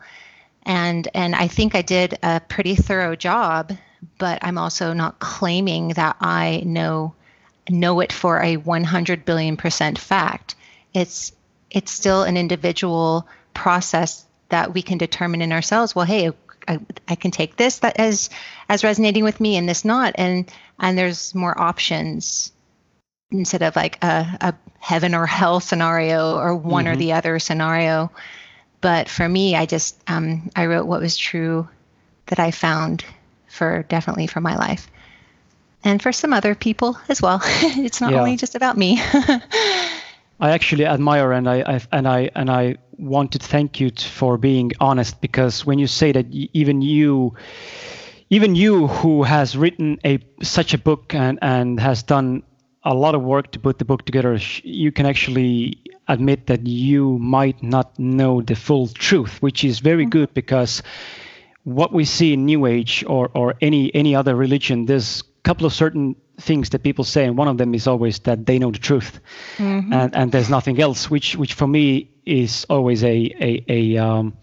And 0.64 1.08
and 1.14 1.36
I 1.36 1.48
think 1.48 1.76
I 1.76 1.82
did 1.82 2.18
a 2.22 2.40
pretty 2.40 2.76
thorough 2.76 3.16
job, 3.16 3.74
but 4.18 4.40
I'm 4.42 4.58
also 4.58 4.94
not 4.94 5.20
claiming 5.20 5.90
that 5.90 6.16
I 6.22 6.64
know 6.66 7.14
know 7.70 8.02
it 8.02 8.12
for 8.12 8.42
a 8.42 8.58
100 8.58 9.26
billion 9.26 9.58
percent 9.58 9.98
fact. 9.98 10.56
It's 10.94 11.32
it's 11.72 11.92
still 11.92 12.24
an 12.24 12.38
individual 12.38 13.28
process 13.54 14.26
that 14.50 14.74
we 14.74 14.82
can 14.82 14.98
determine 14.98 15.42
in 15.42 15.52
ourselves. 15.52 15.96
Well, 15.96 16.06
hey, 16.06 16.32
I, 16.68 16.80
I 17.08 17.16
can 17.16 17.32
take 17.32 17.56
this 17.56 17.80
that 17.80 18.00
as 18.00 18.30
as 18.70 18.84
resonating 18.84 19.24
with 19.24 19.40
me 19.40 19.58
and 19.58 19.68
this 19.68 19.86
not 19.86 20.14
and 20.18 20.52
and 20.80 20.98
there's 20.98 21.34
more 21.34 21.60
options 21.60 22.52
instead 23.32 23.64
of 23.64 23.76
like 23.76 24.04
a, 24.04 24.38
a 24.42 24.54
heaven 24.80 25.16
or 25.16 25.26
hell 25.26 25.60
scenario 25.60 26.38
or 26.38 26.56
one 26.56 26.88
or 26.88 26.96
Mhm. 26.96 27.00
the 27.00 27.14
other 27.14 27.40
scenario 27.40 28.12
but 28.82 29.08
for 29.08 29.28
me, 29.30 29.56
I 29.56 29.66
just 29.66 29.98
um, 30.08 30.50
I 30.58 30.66
wrote 30.66 30.88
what 30.88 31.00
was 31.00 31.16
true 31.16 31.70
that 32.26 32.40
I 32.40 32.52
found 32.52 33.06
for 33.54 33.84
definitely 33.84 34.28
for 34.28 34.42
my 34.42 34.56
life 34.56 34.90
and 35.84 36.02
for 36.02 36.12
some 36.12 36.34
other 36.34 36.56
people 36.56 36.98
as 37.08 37.22
well. 37.22 37.40
it's 37.46 38.02
not 38.02 38.12
yeah. 38.12 38.20
only 38.20 38.36
just 38.36 38.56
about 38.56 38.78
me. 38.78 39.00
I 40.40 40.50
actually 40.52 40.86
admire 40.86 41.32
and 41.32 41.48
I, 41.48 41.62
I, 41.62 41.82
and 41.92 42.08
I 42.08 42.30
and 42.36 42.50
I 42.50 42.78
want 42.98 43.32
to 43.34 43.40
thank 43.40 43.80
you 43.80 43.92
for 43.92 44.38
being 44.38 44.72
honest 44.80 45.22
because 45.22 45.66
when 45.66 45.80
you 45.80 45.88
say 45.88 46.12
that 46.12 46.26
even 46.32 46.82
you 46.82 47.36
even 48.30 48.56
you 48.56 48.88
who 48.88 49.24
has 49.24 49.56
written 49.56 50.00
a 50.04 50.20
such 50.42 50.74
a 50.74 50.78
book 50.78 51.14
and 51.14 51.40
and 51.42 51.80
has 51.80 52.04
done 52.04 52.44
a 52.84 52.94
lot 52.94 53.16
of 53.16 53.22
work 53.22 53.52
to 53.52 53.60
put 53.60 53.78
the 53.78 53.86
book 53.86 54.06
together 54.06 54.38
you 54.64 54.92
can 54.92 55.06
actually 55.06 55.78
admit 56.08 56.48
that 56.48 56.68
you 56.68 57.18
might 57.20 57.64
not 57.64 57.98
know 57.98 58.42
the 58.42 58.56
full 58.56 58.88
truth 58.88 59.42
which 59.42 59.64
is 59.64 59.80
very 59.80 60.04
mm-hmm. 60.04 60.10
good 60.10 60.34
because 60.34 60.84
what 61.64 61.94
we 61.94 62.06
see 62.06 62.34
in 62.34 62.46
new 62.46 62.66
age 62.66 63.04
or 63.08 63.30
or 63.34 63.56
any 63.62 63.94
any 63.96 64.16
other 64.16 64.36
religion 64.36 64.86
there's 64.86 65.22
a 65.22 65.42
couple 65.44 65.66
of 65.66 65.74
certain 65.74 66.16
things 66.40 66.70
that 66.70 66.84
people 66.84 67.04
say 67.04 67.26
and 67.26 67.38
one 67.38 67.48
of 67.48 67.58
them 67.58 67.74
is 67.74 67.88
always 67.88 68.20
that 68.20 68.46
they 68.46 68.60
know 68.60 68.72
the 68.72 68.80
truth 68.80 69.20
mm-hmm. 69.58 69.94
and 69.94 70.16
and 70.16 70.32
there's 70.32 70.50
nothing 70.50 70.80
else 70.80 71.10
which 71.10 71.36
which 71.36 71.54
for 71.54 71.68
me 71.68 72.10
is 72.26 72.66
always 72.70 73.04
a 73.04 73.34
a 73.40 73.64
a, 73.68 73.98
um, 73.98 74.34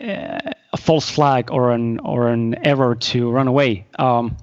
a 0.00 0.76
false 0.76 1.08
flag 1.08 1.50
or 1.50 1.70
an 1.70 2.00
or 2.00 2.28
an 2.28 2.54
error 2.66 2.94
to 2.94 3.30
run 3.30 3.46
away 3.46 3.86
um, 3.98 4.36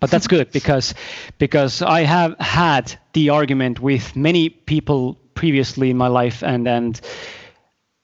but 0.00 0.10
that's 0.10 0.26
good 0.26 0.50
because 0.50 0.94
because 1.38 1.80
I 1.80 2.00
have 2.02 2.38
had 2.40 2.92
the 3.12 3.30
argument 3.30 3.80
with 3.80 4.16
many 4.16 4.48
people 4.50 5.14
previously 5.34 5.90
in 5.90 5.96
my 5.96 6.08
life 6.08 6.42
and 6.42 6.66
and 6.68 7.00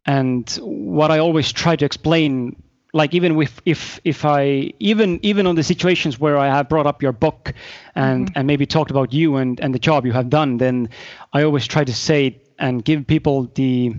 and 0.07 0.49
what 0.63 1.11
I 1.11 1.19
always 1.19 1.53
try 1.53 1.77
to 1.77 1.85
explain 1.85 2.57
like 2.99 3.15
even 3.15 3.37
with 3.37 3.63
if 3.65 4.01
if 4.05 4.25
I 4.25 4.73
even 4.81 5.21
even 5.23 5.47
on 5.47 5.55
the 5.55 5.63
situations 5.63 6.19
where 6.19 6.37
I 6.37 6.49
have 6.49 6.69
brought 6.69 6.87
up 6.87 7.03
your 7.03 7.13
book 7.13 7.55
and 7.95 8.27
mm-hmm. 8.27 8.39
and 8.39 8.47
maybe 8.47 8.67
talked 8.67 8.91
about 8.91 9.13
you 9.13 9.37
and 9.37 9.61
and 9.61 9.75
the 9.75 9.79
job 9.79 10.05
you 10.05 10.13
have 10.13 10.29
done, 10.29 10.59
then 10.59 10.91
I 11.33 11.45
always 11.45 11.67
try 11.67 11.85
to 11.85 11.95
say 11.95 12.43
and 12.59 12.85
give 12.85 13.07
people 13.07 13.51
the 13.55 13.95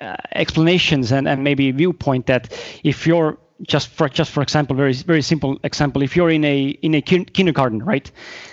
uh, 0.00 0.16
explanations 0.34 1.12
and 1.12 1.28
and 1.28 1.42
maybe 1.42 1.70
viewpoint 1.72 2.26
that 2.26 2.42
if 2.84 3.06
you're 3.06 3.36
just 3.62 3.88
for 3.88 4.08
just 4.08 4.30
for 4.30 4.42
example 4.42 4.76
very 4.76 4.92
very 4.92 5.22
simple 5.22 5.58
example 5.64 6.02
if 6.02 6.14
you're 6.16 6.30
in 6.30 6.44
a 6.44 6.68
in 6.82 6.94
a 6.94 7.00
kin- 7.00 7.24
kindergarten 7.24 7.82
right 7.82 8.10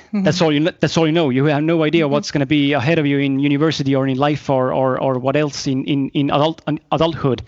mm-hmm. 0.08 0.24
that's 0.24 0.42
all 0.42 0.52
you 0.52 0.72
that's 0.80 0.98
all 0.98 1.06
you 1.06 1.12
know 1.12 1.30
you 1.30 1.46
have 1.46 1.64
no 1.64 1.84
idea 1.84 2.04
mm-hmm. 2.04 2.14
what's 2.14 2.32
going 2.32 2.40
to 2.40 2.46
be 2.46 2.74
ahead 2.74 2.98
of 2.98 3.06
you 3.06 3.20
in 3.20 3.40
university 3.40 3.94
or 3.94 4.08
in 4.08 4.18
life 4.18 4.50
or 4.50 4.74
or, 4.74 5.00
or 5.00 5.20
what 5.20 5.36
else 5.36 5.68
in 5.68 5.84
in 5.86 6.10
in 6.14 6.32
adult 6.32 6.62
adulthood 6.92 7.44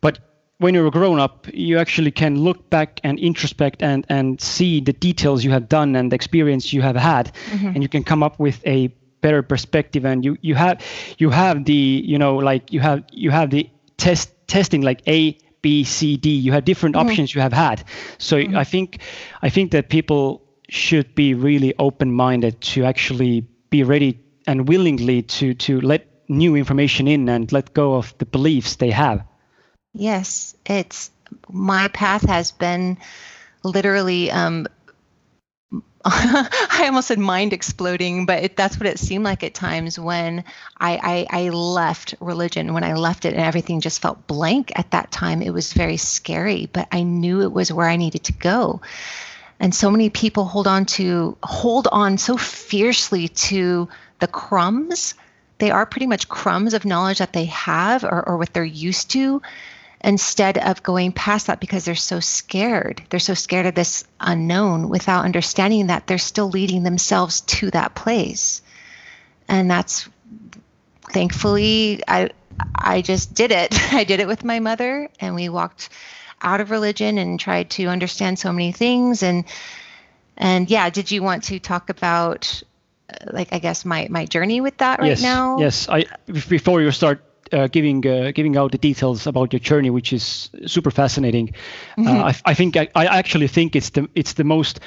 but 0.00 0.31
when 0.62 0.74
you're 0.74 0.86
a 0.86 0.90
grown 0.90 1.18
up, 1.18 1.46
you 1.52 1.78
actually 1.78 2.10
can 2.10 2.38
look 2.44 2.70
back 2.70 3.00
and 3.02 3.18
introspect 3.18 3.82
and 3.82 4.06
and 4.08 4.40
see 4.40 4.80
the 4.80 4.92
details 4.92 5.44
you 5.44 5.50
have 5.50 5.68
done 5.68 5.96
and 5.96 6.12
the 6.12 6.14
experience 6.14 6.72
you 6.72 6.82
have 6.82 6.96
had, 6.96 7.32
mm-hmm. 7.50 7.66
and 7.66 7.82
you 7.82 7.88
can 7.88 8.04
come 8.04 8.22
up 8.22 8.38
with 8.38 8.64
a 8.66 8.88
better 9.20 9.42
perspective. 9.42 10.04
And 10.04 10.24
you 10.24 10.36
you 10.40 10.54
have 10.54 10.80
you 11.18 11.30
have 11.30 11.64
the 11.64 12.02
you 12.04 12.18
know 12.18 12.36
like 12.36 12.72
you 12.72 12.80
have 12.80 13.02
you 13.12 13.30
have 13.30 13.50
the 13.50 13.68
test 13.96 14.30
testing 14.46 14.82
like 14.82 15.02
A 15.06 15.36
B 15.62 15.84
C 15.84 16.16
D. 16.16 16.30
You 16.30 16.52
have 16.52 16.64
different 16.64 16.96
mm-hmm. 16.96 17.08
options 17.08 17.34
you 17.34 17.40
have 17.40 17.52
had. 17.52 17.84
So 18.18 18.36
mm-hmm. 18.36 18.56
I 18.56 18.64
think 18.64 18.98
I 19.42 19.50
think 19.50 19.72
that 19.72 19.88
people 19.88 20.42
should 20.68 21.14
be 21.14 21.34
really 21.34 21.74
open 21.78 22.12
minded 22.12 22.60
to 22.60 22.84
actually 22.84 23.46
be 23.70 23.82
ready 23.82 24.18
and 24.46 24.68
willingly 24.68 25.22
to 25.22 25.54
to 25.54 25.80
let 25.80 26.06
new 26.28 26.56
information 26.56 27.08
in 27.08 27.28
and 27.28 27.52
let 27.52 27.74
go 27.74 27.94
of 27.94 28.14
the 28.18 28.26
beliefs 28.26 28.76
they 28.76 28.90
have. 28.90 29.22
Yes, 29.94 30.56
it's 30.64 31.10
my 31.48 31.88
path 31.88 32.26
has 32.26 32.50
been 32.50 32.98
literally 33.62 34.30
um, 34.30 34.66
I 36.04 36.82
almost 36.86 37.08
said 37.08 37.20
mind 37.20 37.52
exploding, 37.52 38.26
but 38.26 38.42
it, 38.42 38.56
that's 38.56 38.76
what 38.76 38.88
it 38.88 38.98
seemed 38.98 39.22
like 39.22 39.44
at 39.44 39.54
times 39.54 40.00
when 40.00 40.42
I, 40.76 41.26
I, 41.30 41.44
I, 41.44 41.48
left 41.50 42.16
religion, 42.18 42.74
when 42.74 42.82
I 42.82 42.94
left 42.94 43.24
it 43.24 43.34
and 43.34 43.42
everything 43.42 43.80
just 43.80 44.02
felt 44.02 44.26
blank 44.26 44.72
at 44.74 44.90
that 44.90 45.12
time. 45.12 45.42
It 45.42 45.54
was 45.54 45.72
very 45.72 45.98
scary, 45.98 46.68
but 46.72 46.88
I 46.90 47.04
knew 47.04 47.42
it 47.42 47.52
was 47.52 47.72
where 47.72 47.88
I 47.88 47.96
needed 47.96 48.24
to 48.24 48.32
go. 48.32 48.80
And 49.60 49.72
so 49.72 49.92
many 49.92 50.10
people 50.10 50.44
hold 50.44 50.66
on 50.66 50.86
to, 50.86 51.36
hold 51.40 51.86
on 51.92 52.18
so 52.18 52.36
fiercely 52.36 53.28
to 53.28 53.88
the 54.18 54.26
crumbs. 54.26 55.14
They 55.58 55.70
are 55.70 55.86
pretty 55.86 56.08
much 56.08 56.28
crumbs 56.28 56.74
of 56.74 56.84
knowledge 56.84 57.18
that 57.18 57.32
they 57.32 57.44
have 57.44 58.02
or, 58.02 58.28
or 58.28 58.38
what 58.38 58.52
they're 58.52 58.64
used 58.64 59.12
to 59.12 59.40
instead 60.04 60.58
of 60.58 60.82
going 60.82 61.12
past 61.12 61.46
that 61.46 61.60
because 61.60 61.84
they're 61.84 61.94
so 61.94 62.20
scared. 62.20 63.02
They're 63.10 63.20
so 63.20 63.34
scared 63.34 63.66
of 63.66 63.74
this 63.74 64.04
unknown 64.20 64.88
without 64.88 65.24
understanding 65.24 65.86
that 65.88 66.06
they're 66.06 66.18
still 66.18 66.48
leading 66.48 66.82
themselves 66.82 67.42
to 67.42 67.70
that 67.70 67.94
place. 67.94 68.62
And 69.48 69.70
that's 69.70 70.08
thankfully 71.10 72.02
I 72.06 72.30
I 72.74 73.02
just 73.02 73.34
did 73.34 73.52
it. 73.52 73.74
I 73.92 74.04
did 74.04 74.20
it 74.20 74.26
with 74.26 74.44
my 74.44 74.60
mother 74.60 75.08
and 75.20 75.34
we 75.34 75.48
walked 75.48 75.90
out 76.40 76.60
of 76.60 76.70
religion 76.70 77.18
and 77.18 77.38
tried 77.38 77.70
to 77.70 77.86
understand 77.86 78.38
so 78.38 78.52
many 78.52 78.72
things 78.72 79.22
and 79.22 79.44
and 80.36 80.68
yeah, 80.68 80.90
did 80.90 81.10
you 81.10 81.22
want 81.22 81.44
to 81.44 81.60
talk 81.60 81.90
about 81.90 82.62
uh, 83.08 83.30
like 83.32 83.52
I 83.52 83.60
guess 83.60 83.84
my 83.84 84.08
my 84.10 84.26
journey 84.26 84.60
with 84.60 84.78
that 84.78 84.98
right 84.98 85.08
yes, 85.08 85.22
now? 85.22 85.58
Yes. 85.58 85.88
I 85.88 86.06
before 86.26 86.80
you 86.80 86.90
start 86.90 87.22
uh, 87.52 87.68
giving 87.68 88.06
uh, 88.06 88.32
giving 88.34 88.56
out 88.56 88.72
the 88.72 88.78
details 88.78 89.26
about 89.26 89.52
your 89.52 89.60
journey, 89.60 89.90
which 89.90 90.12
is 90.12 90.50
super 90.66 90.90
fascinating. 90.90 91.54
Uh, 91.98 92.02
mm-hmm. 92.02 92.24
I, 92.24 92.34
I, 92.44 92.54
think 92.54 92.76
I, 92.76 92.88
I, 92.94 93.06
actually 93.06 93.48
think 93.48 93.76
it's 93.76 93.90
the 93.90 94.08
it's 94.14 94.34
the 94.34 94.44
most 94.44 94.80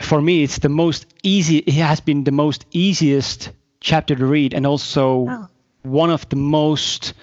for 0.00 0.20
me 0.20 0.42
it's 0.42 0.58
the 0.58 0.68
most 0.68 1.06
easy. 1.22 1.58
It 1.58 1.74
has 1.74 2.00
been 2.00 2.24
the 2.24 2.32
most 2.32 2.66
easiest 2.72 3.50
chapter 3.80 4.14
to 4.14 4.26
read, 4.26 4.54
and 4.54 4.66
also 4.66 5.26
oh. 5.28 5.48
one 5.82 6.10
of 6.10 6.28
the 6.28 6.36
most 6.36 7.14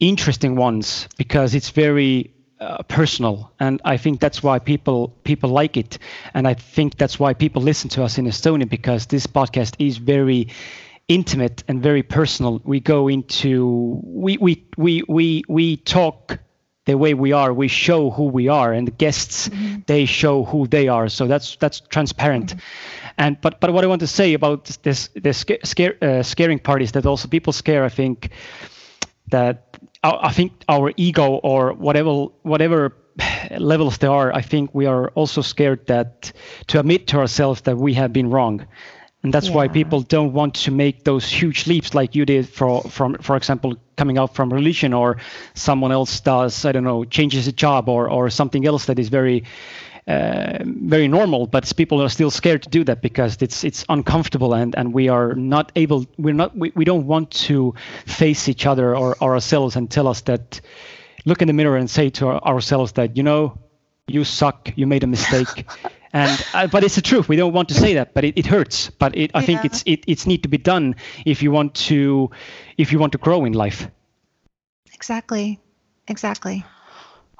interesting 0.00 0.56
ones 0.56 1.08
because 1.16 1.54
it's 1.54 1.70
very 1.70 2.30
uh, 2.60 2.82
personal 2.84 3.50
and 3.60 3.80
i 3.84 3.96
think 3.96 4.20
that's 4.20 4.42
why 4.42 4.58
people 4.58 5.08
people 5.24 5.50
like 5.50 5.76
it 5.76 5.98
and 6.34 6.46
i 6.48 6.54
think 6.54 6.96
that's 6.96 7.18
why 7.18 7.34
people 7.34 7.62
listen 7.62 7.88
to 7.88 8.02
us 8.02 8.18
in 8.18 8.26
estonia 8.26 8.68
because 8.68 9.06
this 9.06 9.26
podcast 9.26 9.74
is 9.78 9.98
very 9.98 10.48
intimate 11.08 11.64
and 11.68 11.82
very 11.82 12.02
personal. 12.02 12.60
We 12.64 12.80
go 12.80 13.08
into 13.08 14.00
we 14.04 14.38
we 14.38 14.64
we 14.76 15.02
we 15.08 15.42
we 15.48 15.76
talk 15.76 16.38
the 16.86 16.98
way 16.98 17.14
we 17.14 17.32
are. 17.32 17.52
We 17.52 17.68
show 17.68 18.10
who 18.10 18.24
we 18.24 18.48
are, 18.48 18.72
and 18.72 18.86
the 18.86 18.92
guests 18.92 19.48
mm-hmm. 19.48 19.80
they 19.86 20.04
show 20.04 20.44
who 20.44 20.66
they 20.66 20.88
are. 20.88 21.08
So 21.08 21.26
that's 21.26 21.56
that's 21.56 21.80
transparent. 21.80 22.50
Mm-hmm. 22.50 23.08
And 23.18 23.40
but 23.40 23.60
but 23.60 23.72
what 23.72 23.84
I 23.84 23.86
want 23.86 24.00
to 24.00 24.06
say 24.06 24.34
about 24.34 24.78
this 24.82 25.08
this 25.14 25.44
scare, 25.64 25.96
uh, 26.02 26.22
scaring 26.22 26.58
part 26.58 26.82
is 26.82 26.92
that 26.92 27.06
also 27.06 27.28
people 27.28 27.52
scare. 27.52 27.84
I 27.84 27.90
think 27.90 28.30
that 29.28 29.78
I 30.02 30.32
think 30.32 30.52
our 30.68 30.92
ego 30.96 31.40
or 31.42 31.72
whatever 31.72 32.26
whatever 32.42 32.96
levels 33.58 33.98
there 33.98 34.10
are, 34.10 34.34
I 34.34 34.42
think 34.42 34.74
we 34.74 34.86
are 34.86 35.08
also 35.10 35.40
scared 35.42 35.86
that 35.86 36.32
to 36.66 36.80
admit 36.80 37.06
to 37.08 37.18
ourselves 37.18 37.60
that 37.62 37.76
we 37.76 37.94
have 37.94 38.12
been 38.12 38.30
wrong 38.30 38.66
and 39.24 39.32
that's 39.32 39.48
yeah. 39.48 39.54
why 39.54 39.66
people 39.66 40.02
don't 40.02 40.32
want 40.32 40.54
to 40.54 40.70
make 40.70 41.02
those 41.04 41.28
huge 41.28 41.66
leaps 41.66 41.94
like 41.94 42.14
you 42.14 42.24
did 42.24 42.48
for 42.48 42.82
from 42.82 43.14
for 43.18 43.36
example 43.36 43.74
coming 43.96 44.18
out 44.18 44.34
from 44.34 44.52
religion 44.52 44.92
or 44.92 45.16
someone 45.54 45.90
else 45.90 46.20
does 46.20 46.64
i 46.64 46.70
don't 46.70 46.84
know 46.84 47.04
changes 47.04 47.48
a 47.48 47.52
job 47.52 47.88
or 47.88 48.08
or 48.08 48.30
something 48.30 48.66
else 48.66 48.84
that 48.86 48.98
is 48.98 49.08
very 49.08 49.42
uh, 50.06 50.58
very 50.62 51.08
normal. 51.08 51.46
But 51.46 51.72
people 51.78 52.02
are 52.02 52.10
still 52.10 52.30
scared 52.30 52.62
to 52.64 52.68
do 52.68 52.84
that 52.84 53.00
because 53.00 53.38
it's 53.40 53.64
it's 53.64 53.86
uncomfortable 53.88 54.52
and 54.52 54.74
and 54.76 54.92
we 54.92 55.08
are 55.08 55.34
not 55.34 55.72
able 55.76 56.04
we're 56.18 56.34
not 56.34 56.54
we, 56.54 56.72
we 56.74 56.84
don't 56.84 57.06
want 57.06 57.30
to 57.30 57.74
face 58.04 58.46
each 58.46 58.66
other 58.66 58.94
or, 58.94 59.16
or 59.22 59.32
ourselves 59.32 59.76
and 59.76 59.90
tell 59.90 60.06
us 60.06 60.20
that 60.22 60.60
look 61.24 61.40
in 61.40 61.48
the 61.48 61.54
mirror 61.54 61.78
and 61.78 61.88
say 61.88 62.10
to 62.10 62.26
our, 62.26 62.42
ourselves 62.44 62.92
that 62.92 63.16
you 63.16 63.22
know 63.22 63.58
you 64.06 64.24
suck. 64.24 64.70
You 64.76 64.86
made 64.86 65.04
a 65.04 65.06
mistake 65.06 65.66
and 66.14 66.46
uh, 66.54 66.66
but 66.68 66.84
it's 66.84 66.94
the 66.94 67.02
truth. 67.02 67.28
We 67.28 67.36
don't 67.36 67.52
want 67.52 67.68
to 67.68 67.74
say 67.74 67.94
that 67.94 68.14
but 68.14 68.24
it, 68.24 68.38
it 68.38 68.46
hurts. 68.46 68.88
But 68.88 69.16
it, 69.16 69.32
i 69.34 69.40
yeah. 69.40 69.46
think 69.46 69.64
it's 69.64 69.82
it, 69.84 70.04
it's 70.06 70.26
need 70.26 70.44
to 70.44 70.48
be 70.48 70.58
done 70.58 70.94
if 71.26 71.42
you 71.42 71.50
want 71.50 71.74
to 71.88 72.30
if 72.78 72.92
you 72.92 72.98
want 72.98 73.12
to 73.12 73.18
grow 73.18 73.44
in 73.44 73.52
life. 73.52 73.88
Exactly. 74.94 75.60
Exactly. 76.08 76.64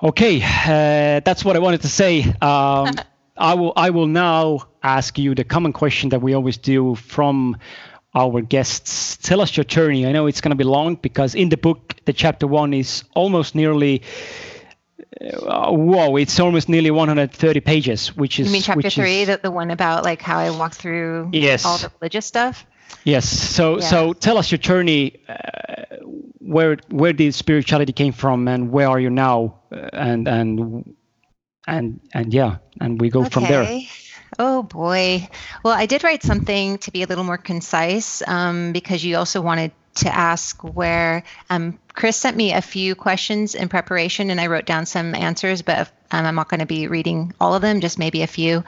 Okay 0.03 0.43
uh, 0.43 1.21
that's 1.25 1.45
what 1.45 1.57
i 1.57 1.61
wanted 1.61 1.83
to 1.83 1.89
say. 1.89 2.25
Um, 2.43 2.91
i 3.37 3.55
will 3.55 3.73
i 3.77 3.91
will 3.91 4.07
now 4.07 4.61
ask 4.83 5.19
you 5.19 5.35
the 5.35 5.45
common 5.45 5.73
question 5.73 6.11
that 6.11 6.21
we 6.21 6.35
always 6.35 6.57
do 6.57 6.95
from 6.95 7.57
our 8.15 8.41
guests. 8.43 9.17
Tell 9.17 9.41
us 9.41 9.57
your 9.57 9.65
journey. 9.65 10.07
I 10.07 10.13
know 10.13 10.27
it's 10.27 10.41
going 10.41 10.51
to 10.51 10.57
be 10.57 10.65
long 10.65 10.95
because 10.97 11.35
in 11.35 11.49
the 11.49 11.57
book 11.57 11.97
the 12.05 12.13
chapter 12.13 12.47
one 12.47 12.73
is 12.75 13.05
almost 13.15 13.55
nearly 13.55 14.03
uh, 15.21 15.71
whoa, 15.71 16.17
it's 16.17 16.39
almost 16.41 16.69
nearly 16.69 16.91
130 16.91 17.61
pages, 17.61 18.17
which 18.17 18.41
is. 18.41 18.49
You 18.49 18.53
mean 18.53 18.63
chapter 18.63 18.91
three, 18.91 19.23
is, 19.23 19.29
the, 19.29 19.41
the 19.43 19.51
one 19.51 19.71
about 19.71 20.05
like 20.05 20.23
how 20.23 20.39
I 20.39 20.51
walked 20.51 20.77
through 20.77 21.31
yes. 21.33 21.65
all 21.65 21.79
the 21.79 21.91
religious 22.01 22.27
stuff? 22.27 22.67
Yes. 23.05 23.29
So 23.29 23.79
yeah. 23.79 23.87
so 23.87 24.13
tell 24.13 24.39
us 24.39 24.51
your 24.51 24.59
journey. 24.59 25.21
Uh, 25.29 25.85
where 26.45 26.77
where 26.91 27.13
did 27.13 27.35
spirituality 27.35 27.93
came 27.93 28.13
from 28.13 28.47
and 28.49 28.71
where 28.71 28.89
are 28.89 29.01
you 29.01 29.11
now 29.11 29.61
uh, 29.73 29.89
and 29.93 30.29
and 30.29 30.95
and 31.67 32.01
and 32.13 32.35
yeah 32.35 32.57
and 32.81 33.01
we 33.01 33.09
go 33.09 33.21
okay. 33.21 33.31
from 33.31 33.45
there 33.45 33.81
oh 34.39 34.63
boy 34.63 35.27
well 35.65 35.75
i 35.75 35.87
did 35.87 36.05
write 36.05 36.23
something 36.23 36.77
to 36.79 36.91
be 36.91 37.03
a 37.03 37.07
little 37.07 37.25
more 37.25 37.39
concise 37.39 38.23
um, 38.29 38.73
because 38.73 39.03
you 39.03 39.17
also 39.17 39.41
wanted 39.41 39.73
to 39.97 40.15
ask 40.15 40.63
where 40.63 41.23
um, 41.51 41.79
Chris 41.93 42.17
sent 42.17 42.37
me 42.37 42.53
a 42.53 42.61
few 42.61 42.95
questions 42.95 43.55
in 43.55 43.69
preparation 43.69 44.31
and 44.31 44.41
I 44.41 44.49
wrote 44.49 44.67
down 44.67 44.87
some 44.87 45.15
answers, 45.15 45.63
but 45.63 45.91
um, 46.11 46.27
I'm 46.27 46.35
not 46.35 46.49
going 46.49 46.61
to 46.61 46.67
be 46.67 46.87
reading 46.87 47.33
all 47.41 47.55
of 47.55 47.63
them, 47.63 47.81
just 47.81 47.99
maybe 47.99 48.23
a 48.23 48.27
few. 48.27 48.65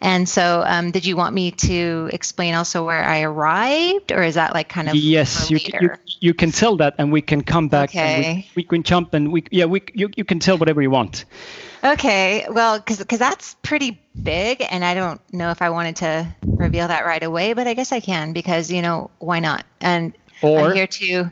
And 0.00 0.28
so, 0.28 0.64
um, 0.66 0.90
did 0.90 1.06
you 1.06 1.16
want 1.16 1.34
me 1.34 1.52
to 1.52 2.10
explain 2.12 2.54
also 2.54 2.84
where 2.84 3.04
I 3.04 3.22
arrived, 3.22 4.10
or 4.10 4.22
is 4.22 4.34
that 4.34 4.52
like 4.52 4.68
kind 4.68 4.88
of 4.88 4.96
yes? 4.96 5.48
You, 5.48 5.58
you, 5.80 5.90
you 6.20 6.34
can 6.34 6.50
tell 6.50 6.76
that, 6.78 6.96
and 6.98 7.12
we 7.12 7.22
can 7.22 7.42
come 7.42 7.68
back. 7.68 7.90
Okay. 7.90 8.48
We, 8.56 8.62
we, 8.62 8.64
can 8.64 8.82
jump 8.82 9.14
and 9.14 9.32
we 9.32 9.44
yeah 9.52 9.66
we 9.66 9.82
you, 9.94 10.10
you 10.16 10.24
can 10.24 10.40
tell 10.40 10.58
whatever 10.58 10.82
you 10.82 10.90
want. 10.90 11.24
Okay, 11.84 12.46
well, 12.48 12.78
because 12.78 12.98
because 12.98 13.18
that's 13.18 13.54
pretty 13.62 14.00
big, 14.20 14.64
and 14.70 14.84
I 14.84 14.94
don't 14.94 15.20
know 15.32 15.50
if 15.50 15.62
I 15.62 15.70
wanted 15.70 15.96
to 15.96 16.34
reveal 16.42 16.88
that 16.88 17.04
right 17.04 17.22
away, 17.22 17.54
but 17.54 17.66
I 17.66 17.74
guess 17.74 17.92
I 17.92 18.00
can 18.00 18.32
because 18.32 18.70
you 18.70 18.82
know 18.82 19.10
why 19.18 19.38
not? 19.38 19.64
And 19.80 20.12
or 20.42 20.70
I'm 20.70 20.76
here 20.76 20.86
to 20.86 21.30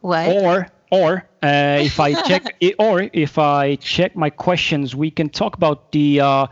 what? 0.00 0.28
Or 0.28 0.68
or 0.90 1.24
uh, 1.42 1.78
if 1.80 1.98
I 1.98 2.12
check 2.22 2.56
or 2.78 3.08
if 3.12 3.38
I 3.38 3.76
check 3.76 4.14
my 4.16 4.30
questions, 4.30 4.94
we 4.94 5.10
can 5.10 5.30
talk 5.30 5.56
about 5.56 5.92
the 5.92 6.20
uh, 6.20 6.46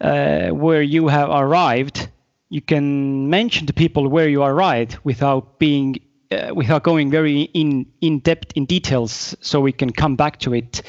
uh, 0.00 0.48
where 0.48 0.82
you 0.82 1.08
have 1.08 1.28
arrived. 1.30 2.08
You 2.48 2.60
can 2.60 3.30
mention 3.30 3.66
to 3.66 3.72
people 3.72 4.08
where 4.08 4.28
you 4.28 4.42
arrived 4.42 4.98
without 5.04 5.58
being 5.58 5.96
uh, 6.30 6.54
without 6.54 6.82
going 6.82 7.10
very 7.10 7.42
in 7.42 7.86
in 8.00 8.20
depth 8.20 8.52
in 8.56 8.64
details, 8.66 9.36
so 9.40 9.60
we 9.60 9.72
can 9.72 9.90
come 9.90 10.16
back 10.16 10.38
to 10.40 10.54
it 10.54 10.82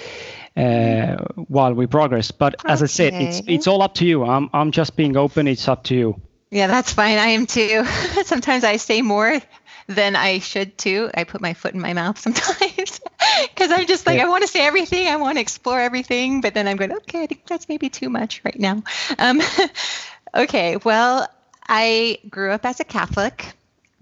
uh, 0.55 1.17
while 1.47 1.73
we 1.73 1.87
progress. 1.87 2.31
But 2.31 2.55
as 2.65 2.81
okay. 2.81 2.83
I 2.83 2.87
said, 2.87 3.13
it's 3.13 3.41
it's 3.47 3.67
all 3.67 3.81
up 3.81 3.95
to 3.95 4.05
you. 4.05 4.23
I'm 4.23 4.49
I'm 4.53 4.71
just 4.71 4.95
being 4.95 5.17
open. 5.17 5.47
It's 5.47 5.67
up 5.67 5.83
to 5.85 5.95
you. 5.95 6.21
Yeah, 6.51 6.67
that's 6.67 6.93
fine. 6.93 7.17
I 7.17 7.29
am 7.29 7.47
too. 7.47 7.83
Sometimes 8.25 8.63
I 8.63 8.77
say 8.77 9.01
more 9.01 9.41
than 9.87 10.15
I 10.15 10.39
should 10.39 10.77
too. 10.77 11.09
I 11.13 11.23
put 11.23 11.41
my 11.41 11.53
foot 11.53 11.73
in 11.73 11.81
my 11.81 11.93
mouth 11.93 12.17
sometimes 12.17 13.01
because 13.49 13.71
I'm 13.71 13.87
just 13.87 14.05
like, 14.05 14.17
yeah. 14.17 14.25
I 14.25 14.29
want 14.29 14.43
to 14.43 14.47
say 14.47 14.65
everything. 14.65 15.07
I 15.07 15.17
want 15.17 15.37
to 15.37 15.41
explore 15.41 15.79
everything. 15.79 16.41
But 16.41 16.53
then 16.53 16.67
I'm 16.67 16.77
going, 16.77 16.91
okay, 16.91 17.23
I 17.23 17.27
think 17.27 17.45
that's 17.45 17.69
maybe 17.69 17.89
too 17.89 18.09
much 18.09 18.41
right 18.43 18.59
now. 18.59 18.83
Um, 19.17 19.41
okay, 20.35 20.77
well, 20.77 21.27
I 21.67 22.19
grew 22.29 22.51
up 22.51 22.65
as 22.65 22.79
a 22.79 22.83
Catholic 22.83 23.45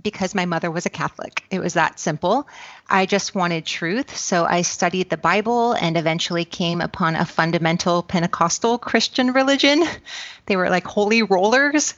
because 0.02 0.34
my 0.34 0.46
mother 0.46 0.72
was 0.72 0.86
a 0.86 0.90
Catholic. 0.90 1.44
It 1.52 1.60
was 1.60 1.76
that 1.76 2.00
simple. 2.00 2.48
I 2.90 3.06
just 3.06 3.36
wanted 3.36 3.66
truth. 3.66 4.18
So 4.18 4.46
I 4.46 4.64
studied 4.64 5.10
the 5.10 5.18
Bible 5.18 5.74
and 5.74 5.96
eventually 5.96 6.44
came 6.44 6.82
upon 6.82 7.16
a 7.16 7.26
fundamental 7.26 8.02
Pentecostal 8.02 8.78
Christian 8.78 9.32
religion. 9.32 9.84
They 10.48 10.56
were 10.56 10.70
like 10.70 10.88
holy 10.88 11.22
rollers 11.22 11.94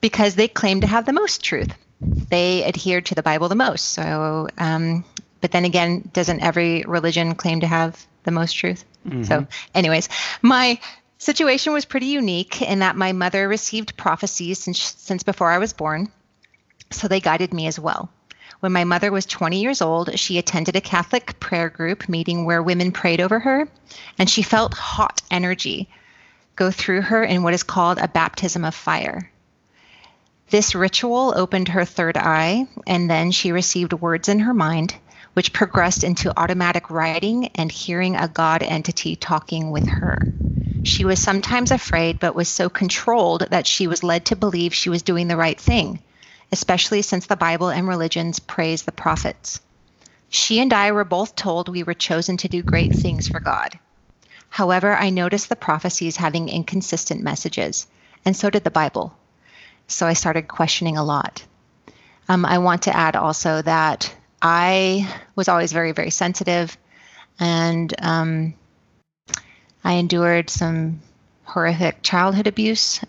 because 0.00 0.34
they 0.36 0.48
claimed 0.48 0.82
to 0.82 0.86
have 0.86 1.04
the 1.04 1.12
most 1.12 1.42
truth 1.42 1.74
they 2.02 2.64
adhered 2.64 3.06
to 3.06 3.14
the 3.14 3.22
Bible 3.22 3.48
the 3.48 3.54
most. 3.54 3.90
So, 3.90 4.48
um, 4.58 5.04
but 5.40 5.52
then 5.52 5.64
again, 5.64 6.08
doesn't 6.12 6.40
every 6.40 6.82
religion 6.86 7.34
claim 7.34 7.60
to 7.60 7.66
have 7.66 8.04
the 8.24 8.30
most 8.30 8.52
truth? 8.52 8.84
Mm-hmm. 9.06 9.24
So, 9.24 9.46
anyways, 9.74 10.08
my 10.40 10.78
situation 11.18 11.72
was 11.72 11.84
pretty 11.84 12.06
unique 12.06 12.62
in 12.62 12.80
that 12.80 12.96
my 12.96 13.12
mother 13.12 13.48
received 13.48 13.96
prophecies 13.96 14.58
since 14.58 14.80
since 14.80 15.22
before 15.22 15.50
I 15.50 15.58
was 15.58 15.72
born, 15.72 16.10
so 16.90 17.08
they 17.08 17.20
guided 17.20 17.52
me 17.52 17.66
as 17.66 17.78
well. 17.78 18.10
When 18.60 18.72
my 18.72 18.84
mother 18.84 19.10
was 19.10 19.26
20 19.26 19.60
years 19.60 19.82
old, 19.82 20.16
she 20.18 20.38
attended 20.38 20.76
a 20.76 20.80
Catholic 20.80 21.40
prayer 21.40 21.68
group 21.68 22.08
meeting 22.08 22.44
where 22.44 22.62
women 22.62 22.92
prayed 22.92 23.20
over 23.20 23.40
her, 23.40 23.68
and 24.18 24.30
she 24.30 24.42
felt 24.42 24.74
hot 24.74 25.20
energy 25.30 25.88
go 26.54 26.70
through 26.70 27.00
her 27.00 27.24
in 27.24 27.42
what 27.42 27.54
is 27.54 27.62
called 27.64 27.98
a 27.98 28.06
baptism 28.06 28.64
of 28.64 28.74
fire. 28.74 29.31
This 30.52 30.74
ritual 30.74 31.32
opened 31.34 31.68
her 31.68 31.86
third 31.86 32.18
eye, 32.18 32.66
and 32.86 33.08
then 33.08 33.30
she 33.30 33.52
received 33.52 33.94
words 33.94 34.28
in 34.28 34.40
her 34.40 34.52
mind, 34.52 34.94
which 35.32 35.54
progressed 35.54 36.04
into 36.04 36.38
automatic 36.38 36.90
writing 36.90 37.46
and 37.54 37.72
hearing 37.72 38.16
a 38.16 38.28
God 38.28 38.62
entity 38.62 39.16
talking 39.16 39.70
with 39.70 39.86
her. 39.86 40.18
She 40.82 41.06
was 41.06 41.18
sometimes 41.18 41.70
afraid, 41.70 42.20
but 42.20 42.34
was 42.34 42.50
so 42.50 42.68
controlled 42.68 43.46
that 43.48 43.66
she 43.66 43.86
was 43.86 44.02
led 44.02 44.26
to 44.26 44.36
believe 44.36 44.74
she 44.74 44.90
was 44.90 45.00
doing 45.00 45.26
the 45.26 45.38
right 45.38 45.58
thing, 45.58 46.00
especially 46.52 47.00
since 47.00 47.24
the 47.24 47.34
Bible 47.34 47.70
and 47.70 47.88
religions 47.88 48.38
praise 48.38 48.82
the 48.82 48.92
prophets. 48.92 49.58
She 50.28 50.60
and 50.60 50.74
I 50.74 50.92
were 50.92 51.04
both 51.04 51.34
told 51.34 51.70
we 51.70 51.82
were 51.82 51.94
chosen 51.94 52.36
to 52.36 52.48
do 52.50 52.62
great 52.62 52.94
things 52.94 53.26
for 53.26 53.40
God. 53.40 53.78
However, 54.50 54.94
I 54.94 55.08
noticed 55.08 55.48
the 55.48 55.56
prophecies 55.56 56.18
having 56.18 56.50
inconsistent 56.50 57.22
messages, 57.22 57.86
and 58.22 58.36
so 58.36 58.50
did 58.50 58.64
the 58.64 58.70
Bible. 58.70 59.16
So 59.92 60.06
I 60.06 60.14
started 60.14 60.48
questioning 60.48 60.96
a 60.96 61.04
lot. 61.04 61.44
Um, 62.28 62.44
I 62.44 62.58
want 62.58 62.82
to 62.82 62.96
add 62.96 63.16
also 63.16 63.62
that 63.62 64.14
I 64.40 65.12
was 65.36 65.48
always 65.48 65.72
very, 65.72 65.92
very 65.92 66.10
sensitive, 66.10 66.76
and 67.38 67.92
um, 68.00 68.54
I 69.84 69.94
endured 69.94 70.50
some 70.50 71.00
horrific 71.44 72.02
childhood 72.02 72.46
abuse, 72.46 73.00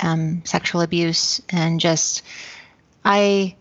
um, 0.00 0.42
sexual 0.44 0.80
abuse, 0.80 1.40
and 1.48 1.80
just 1.80 2.22
I 3.04 3.54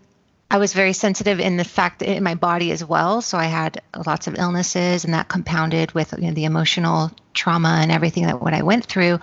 I 0.49 0.57
was 0.57 0.73
very 0.73 0.93
sensitive 0.93 1.39
in 1.39 1.57
the 1.57 1.63
fact 1.63 1.99
that 1.99 2.09
in 2.09 2.23
my 2.23 2.35
body 2.35 2.71
as 2.71 2.85
well. 2.85 3.21
So 3.21 3.37
I 3.37 3.45
had 3.45 3.81
lots 4.05 4.27
of 4.27 4.37
illnesses, 4.37 5.03
and 5.03 5.13
that 5.13 5.27
compounded 5.27 5.93
with 5.93 6.13
you 6.17 6.27
know, 6.27 6.33
the 6.33 6.45
emotional 6.45 7.11
trauma 7.33 7.79
and 7.81 7.91
everything 7.91 8.25
that 8.25 8.41
what 8.41 8.53
I 8.53 8.63
went 8.63 8.85
through. 8.85 9.19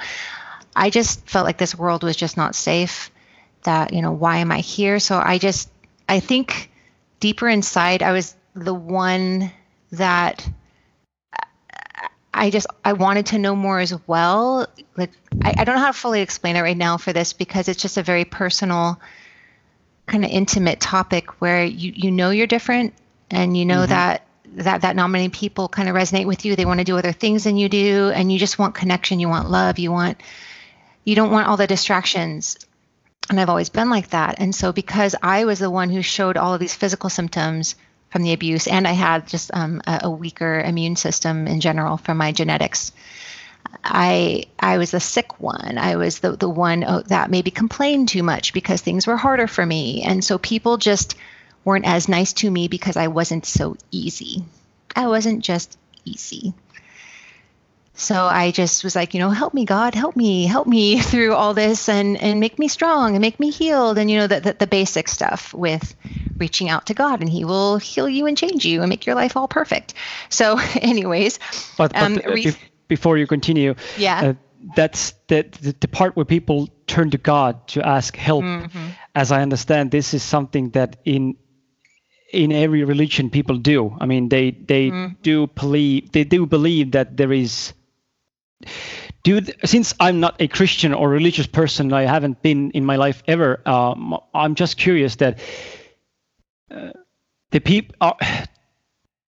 I 0.75 0.91
just 0.91 1.27
felt 1.29 1.47
like 1.47 1.59
this 1.59 1.75
world 1.75 2.03
was 2.03 2.17
just 2.17 2.37
not 2.37 2.55
safe. 2.55 3.11
That, 3.65 3.93
you 3.93 4.01
know, 4.01 4.13
why 4.13 4.39
am 4.39 4.51
I 4.51 4.61
here? 4.61 4.99
So 4.99 5.19
I 5.19 5.39
just, 5.39 5.71
I 6.09 6.21
think 6.21 6.71
deeper 7.19 7.49
inside, 7.49 8.03
I 8.03 8.13
was 8.13 8.35
the 8.55 8.75
one 8.75 9.53
that 9.93 10.49
I 12.33 12.49
just, 12.51 12.67
I 12.85 12.95
wanted 12.95 13.27
to 13.27 13.39
know 13.39 13.55
more 13.55 13.81
as 13.81 13.95
well. 14.07 14.67
Like, 14.97 15.11
I, 15.43 15.55
I 15.59 15.65
don't 15.65 15.75
know 15.75 15.83
how 15.83 15.89
to 15.89 15.93
fully 15.93 16.23
explain 16.23 16.57
it 16.57 16.63
right 16.63 16.77
now 16.77 16.97
for 16.97 17.13
this 17.13 17.33
because 17.35 17.69
it's 17.69 17.83
just 17.83 17.99
a 17.99 18.03
very 18.03 18.25
personal, 18.25 18.99
kind 20.11 20.25
of 20.25 20.31
intimate 20.31 20.81
topic 20.81 21.41
where 21.41 21.65
you, 21.65 21.93
you 21.95 22.11
know 22.11 22.31
you're 22.31 22.47
different 22.47 22.95
and 23.31 23.57
you 23.57 23.65
know 23.65 23.83
mm-hmm. 23.83 23.91
that 23.91 24.27
that 24.57 24.83
that 24.83 24.97
not 24.97 25.09
many 25.09 25.29
people 25.29 25.69
kind 25.69 25.89
of 25.89 25.95
resonate 25.95 26.27
with 26.27 26.45
you 26.45 26.57
they 26.57 26.65
want 26.65 26.81
to 26.81 26.85
do 26.85 26.99
other 26.99 27.13
things 27.13 27.45
than 27.45 27.57
you 27.57 27.69
do 27.69 28.11
and 28.13 28.33
you 28.33 28.39
just 28.39 28.59
want 28.59 28.75
connection 28.75 29.21
you 29.21 29.29
want 29.29 29.49
love 29.49 29.79
you 29.79 29.93
want 29.93 30.21
you 31.05 31.15
don't 31.15 31.31
want 31.31 31.49
all 31.49 31.57
the 31.57 31.67
distractions. 31.67 32.59
And 33.29 33.41
I've 33.41 33.49
always 33.49 33.69
been 33.69 33.91
like 33.91 34.11
that. 34.11 34.37
And 34.39 34.55
so, 34.55 34.73
because 34.73 35.15
I 35.23 35.45
was 35.45 35.59
the 35.59 35.71
one 35.71 35.91
who 35.91 36.03
showed 36.03 36.37
all 36.37 36.55
of 36.55 36.61
these 36.61 36.75
physical 36.75 37.11
symptoms 37.11 37.77
from 38.11 38.23
the 38.23 38.33
abuse, 38.33 38.67
and 38.67 38.89
I 38.89 38.93
had 38.93 39.29
just 39.29 39.51
um, 39.55 39.83
a, 39.87 40.01
a 40.05 40.11
weaker 40.11 40.61
immune 40.61 40.97
system 40.97 41.47
in 41.47 41.61
general 41.61 41.97
from 41.97 42.17
my 42.17 42.33
genetics, 42.33 42.93
I 43.85 44.45
I 44.59 44.79
was 44.79 44.91
the 44.91 45.01
sick 45.01 45.41
one. 45.41 45.79
I 45.79 45.97
was 45.97 46.19
the 46.19 46.37
the 46.37 46.49
one 46.49 46.85
oh, 46.85 47.03
that 47.03 47.31
maybe 47.31 47.51
complained 47.51 48.09
too 48.09 48.23
much 48.23 48.53
because 48.53 48.81
things 48.81 49.07
were 49.07 49.17
harder 49.17 49.47
for 49.47 49.65
me, 49.65 50.03
and 50.03 50.25
so 50.25 50.39
people 50.39 50.77
just 50.77 51.15
weren't 51.65 51.87
as 51.87 52.09
nice 52.09 52.33
to 52.33 52.51
me 52.51 52.69
because 52.69 52.97
I 52.97 53.09
wasn't 53.09 53.47
so 53.47 53.77
easy. 53.91 54.45
I 54.97 55.07
wasn't 55.07 55.45
just 55.45 55.79
easy. 56.05 56.55
So 58.01 58.25
I 58.25 58.51
just 58.51 58.83
was 58.83 58.97
like, 58.97 59.13
you 59.13 59.21
know, 59.21 59.29
help 59.29 59.53
me, 59.53 59.67
God, 59.67 59.95
help 59.95 60.17
me, 60.17 60.47
help 60.47 60.67
me 60.67 61.01
through 61.11 61.35
all 61.35 61.53
this 61.53 61.87
and, 61.87 62.17
and 62.17 62.41
make 62.41 62.59
me 62.59 62.67
strong 62.67 63.15
and 63.15 63.21
make 63.21 63.39
me 63.39 63.51
healed. 63.51 63.99
And, 63.99 64.11
you 64.11 64.17
know, 64.17 64.27
the, 64.27 64.41
the, 64.41 64.53
the 64.55 64.67
basic 64.67 65.07
stuff 65.07 65.53
with 65.53 65.95
reaching 66.39 66.71
out 66.71 66.87
to 66.87 66.95
God 66.95 67.21
and 67.21 67.29
he 67.29 67.45
will 67.45 67.77
heal 67.77 68.09
you 68.09 68.27
and 68.27 68.39
change 68.39 68.65
you 68.65 68.81
and 68.81 68.89
make 68.89 69.05
your 69.05 69.15
life 69.15 69.37
all 69.37 69.49
perfect. 69.49 69.93
So 70.31 70.59
anyways, 70.81 71.39
but, 71.77 71.93
but 71.93 72.03
um, 72.03 72.21
re- 72.27 72.57
before 72.89 73.19
you 73.19 73.27
continue, 73.27 73.75
yeah. 73.99 74.21
Uh, 74.21 74.35
that's 74.77 75.13
the, 75.29 75.47
the, 75.61 75.75
the 75.81 75.89
part 75.89 76.17
where 76.17 76.25
people 76.25 76.69
turn 76.87 77.11
to 77.11 77.19
God 77.19 77.69
to 77.69 77.87
ask 77.87 78.17
help. 78.17 78.45
Mm-hmm. 78.45 78.89
As 79.15 79.31
I 79.31 79.43
understand, 79.43 79.91
this 79.91 80.15
is 80.15 80.23
something 80.23 80.71
that 80.71 80.97
in 81.05 81.37
in 82.33 82.53
every 82.53 82.85
religion 82.85 83.31
people 83.31 83.57
do. 83.57 83.97
I 84.01 84.07
mean, 84.07 84.29
they 84.29 84.51
they 84.53 84.91
mm. 84.91 85.17
do 85.23 85.47
believe 85.49 86.13
they 86.13 86.25
do 86.25 86.47
believe 86.47 86.93
that 86.93 87.17
there 87.17 87.33
is 87.33 87.73
do 89.23 89.41
since 89.65 89.95
I'm 90.01 90.21
not 90.21 90.41
a 90.41 90.49
Christian 90.49 90.95
or 90.95 91.09
religious 91.09 91.47
person, 91.47 91.93
I 91.93 92.03
haven't 92.03 92.43
been 92.43 92.71
in 92.73 92.85
my 92.85 92.97
life 92.97 93.23
ever. 93.27 93.61
Um, 93.69 94.19
I'm 94.35 94.55
just 94.55 94.77
curious 94.77 95.17
that 95.17 95.39
uh, 96.71 96.91
the 97.51 97.61
people. 97.61 97.95
Uh, 98.01 98.15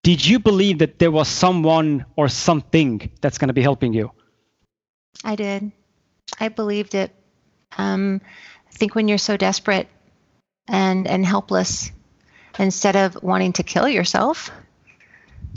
did 0.02 0.26
you 0.26 0.40
believe 0.40 0.78
that 0.78 0.98
there 0.98 1.12
was 1.12 1.28
someone 1.28 2.04
or 2.16 2.28
something 2.28 3.10
that's 3.20 3.38
going 3.38 3.48
to 3.48 3.54
be 3.54 3.62
helping 3.62 3.92
you? 3.92 4.10
I 5.24 5.36
did. 5.36 5.70
I 6.40 6.48
believed 6.48 6.94
it. 6.94 7.14
Um, 7.78 8.20
I 8.68 8.72
think 8.72 8.94
when 8.94 9.06
you're 9.06 9.18
so 9.18 9.36
desperate 9.36 9.88
and 10.66 11.06
and 11.06 11.24
helpless, 11.24 11.92
instead 12.58 12.96
of 12.96 13.22
wanting 13.22 13.52
to 13.54 13.62
kill 13.62 13.88
yourself. 13.88 14.50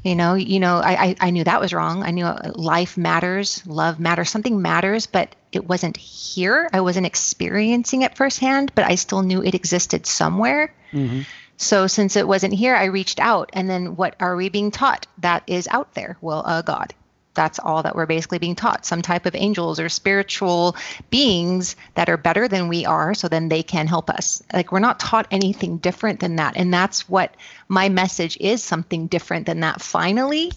You 0.03 0.15
know, 0.15 0.35
you 0.35 0.59
know, 0.59 0.77
I, 0.77 1.03
I, 1.03 1.15
I 1.19 1.29
knew 1.31 1.43
that 1.43 1.61
was 1.61 1.73
wrong. 1.73 2.03
I 2.03 2.11
knew 2.11 2.25
life 2.53 2.97
matters, 2.97 3.65
love 3.65 3.99
matters, 3.99 4.29
something 4.29 4.61
matters, 4.61 5.07
but 5.07 5.35
it 5.51 5.67
wasn't 5.67 5.97
here. 5.97 6.69
I 6.71 6.81
wasn't 6.81 7.07
experiencing 7.07 8.03
it 8.03 8.15
firsthand, 8.15 8.71
but 8.75 8.85
I 8.85 8.95
still 8.95 9.23
knew 9.23 9.41
it 9.41 9.55
existed 9.55 10.05
somewhere. 10.05 10.73
Mm-hmm. 10.91 11.21
So 11.57 11.87
since 11.87 12.15
it 12.15 12.27
wasn't 12.27 12.53
here, 12.53 12.75
I 12.75 12.85
reached 12.85 13.19
out. 13.19 13.49
And 13.53 13.69
then 13.69 13.95
what 13.95 14.15
are 14.19 14.35
we 14.35 14.49
being 14.49 14.71
taught? 14.71 15.07
That 15.19 15.43
is 15.47 15.67
out 15.71 15.93
there. 15.93 16.17
Well, 16.21 16.41
a 16.41 16.59
uh, 16.59 16.61
God 16.61 16.93
that's 17.35 17.59
all 17.59 17.83
that 17.83 17.95
we're 17.95 18.05
basically 18.05 18.39
being 18.39 18.55
taught. 18.55 18.85
Some 18.85 19.01
type 19.01 19.25
of 19.25 19.35
angels 19.35 19.79
or 19.79 19.89
spiritual 19.89 20.75
beings 21.09 21.75
that 21.93 22.09
are 22.09 22.17
better 22.17 22.47
than 22.47 22.67
we 22.67 22.85
are 22.85 23.13
so 23.13 23.27
then 23.27 23.49
they 23.49 23.63
can 23.63 23.87
help 23.87 24.09
us. 24.09 24.41
Like 24.51 24.71
we're 24.71 24.79
not 24.79 24.99
taught 24.99 25.27
anything 25.31 25.77
different 25.77 26.19
than 26.19 26.37
that 26.37 26.57
and 26.57 26.73
that's 26.73 27.07
what 27.07 27.35
my 27.67 27.89
message 27.89 28.37
is 28.39 28.63
something 28.63 29.07
different 29.07 29.45
than 29.45 29.59
that. 29.59 29.81
Finally 29.81 30.51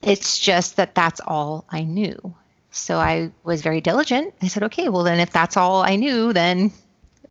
it's 0.00 0.38
just 0.38 0.76
that 0.76 0.94
that's 0.94 1.20
all 1.20 1.64
i 1.68 1.82
knew. 1.82 2.34
So 2.70 2.98
i 2.98 3.30
was 3.44 3.62
very 3.62 3.80
diligent. 3.80 4.34
I 4.40 4.48
said 4.48 4.62
okay 4.64 4.88
well 4.88 5.02
then 5.02 5.20
if 5.20 5.30
that's 5.30 5.56
all 5.56 5.82
i 5.82 5.96
knew 5.96 6.32
then 6.32 6.72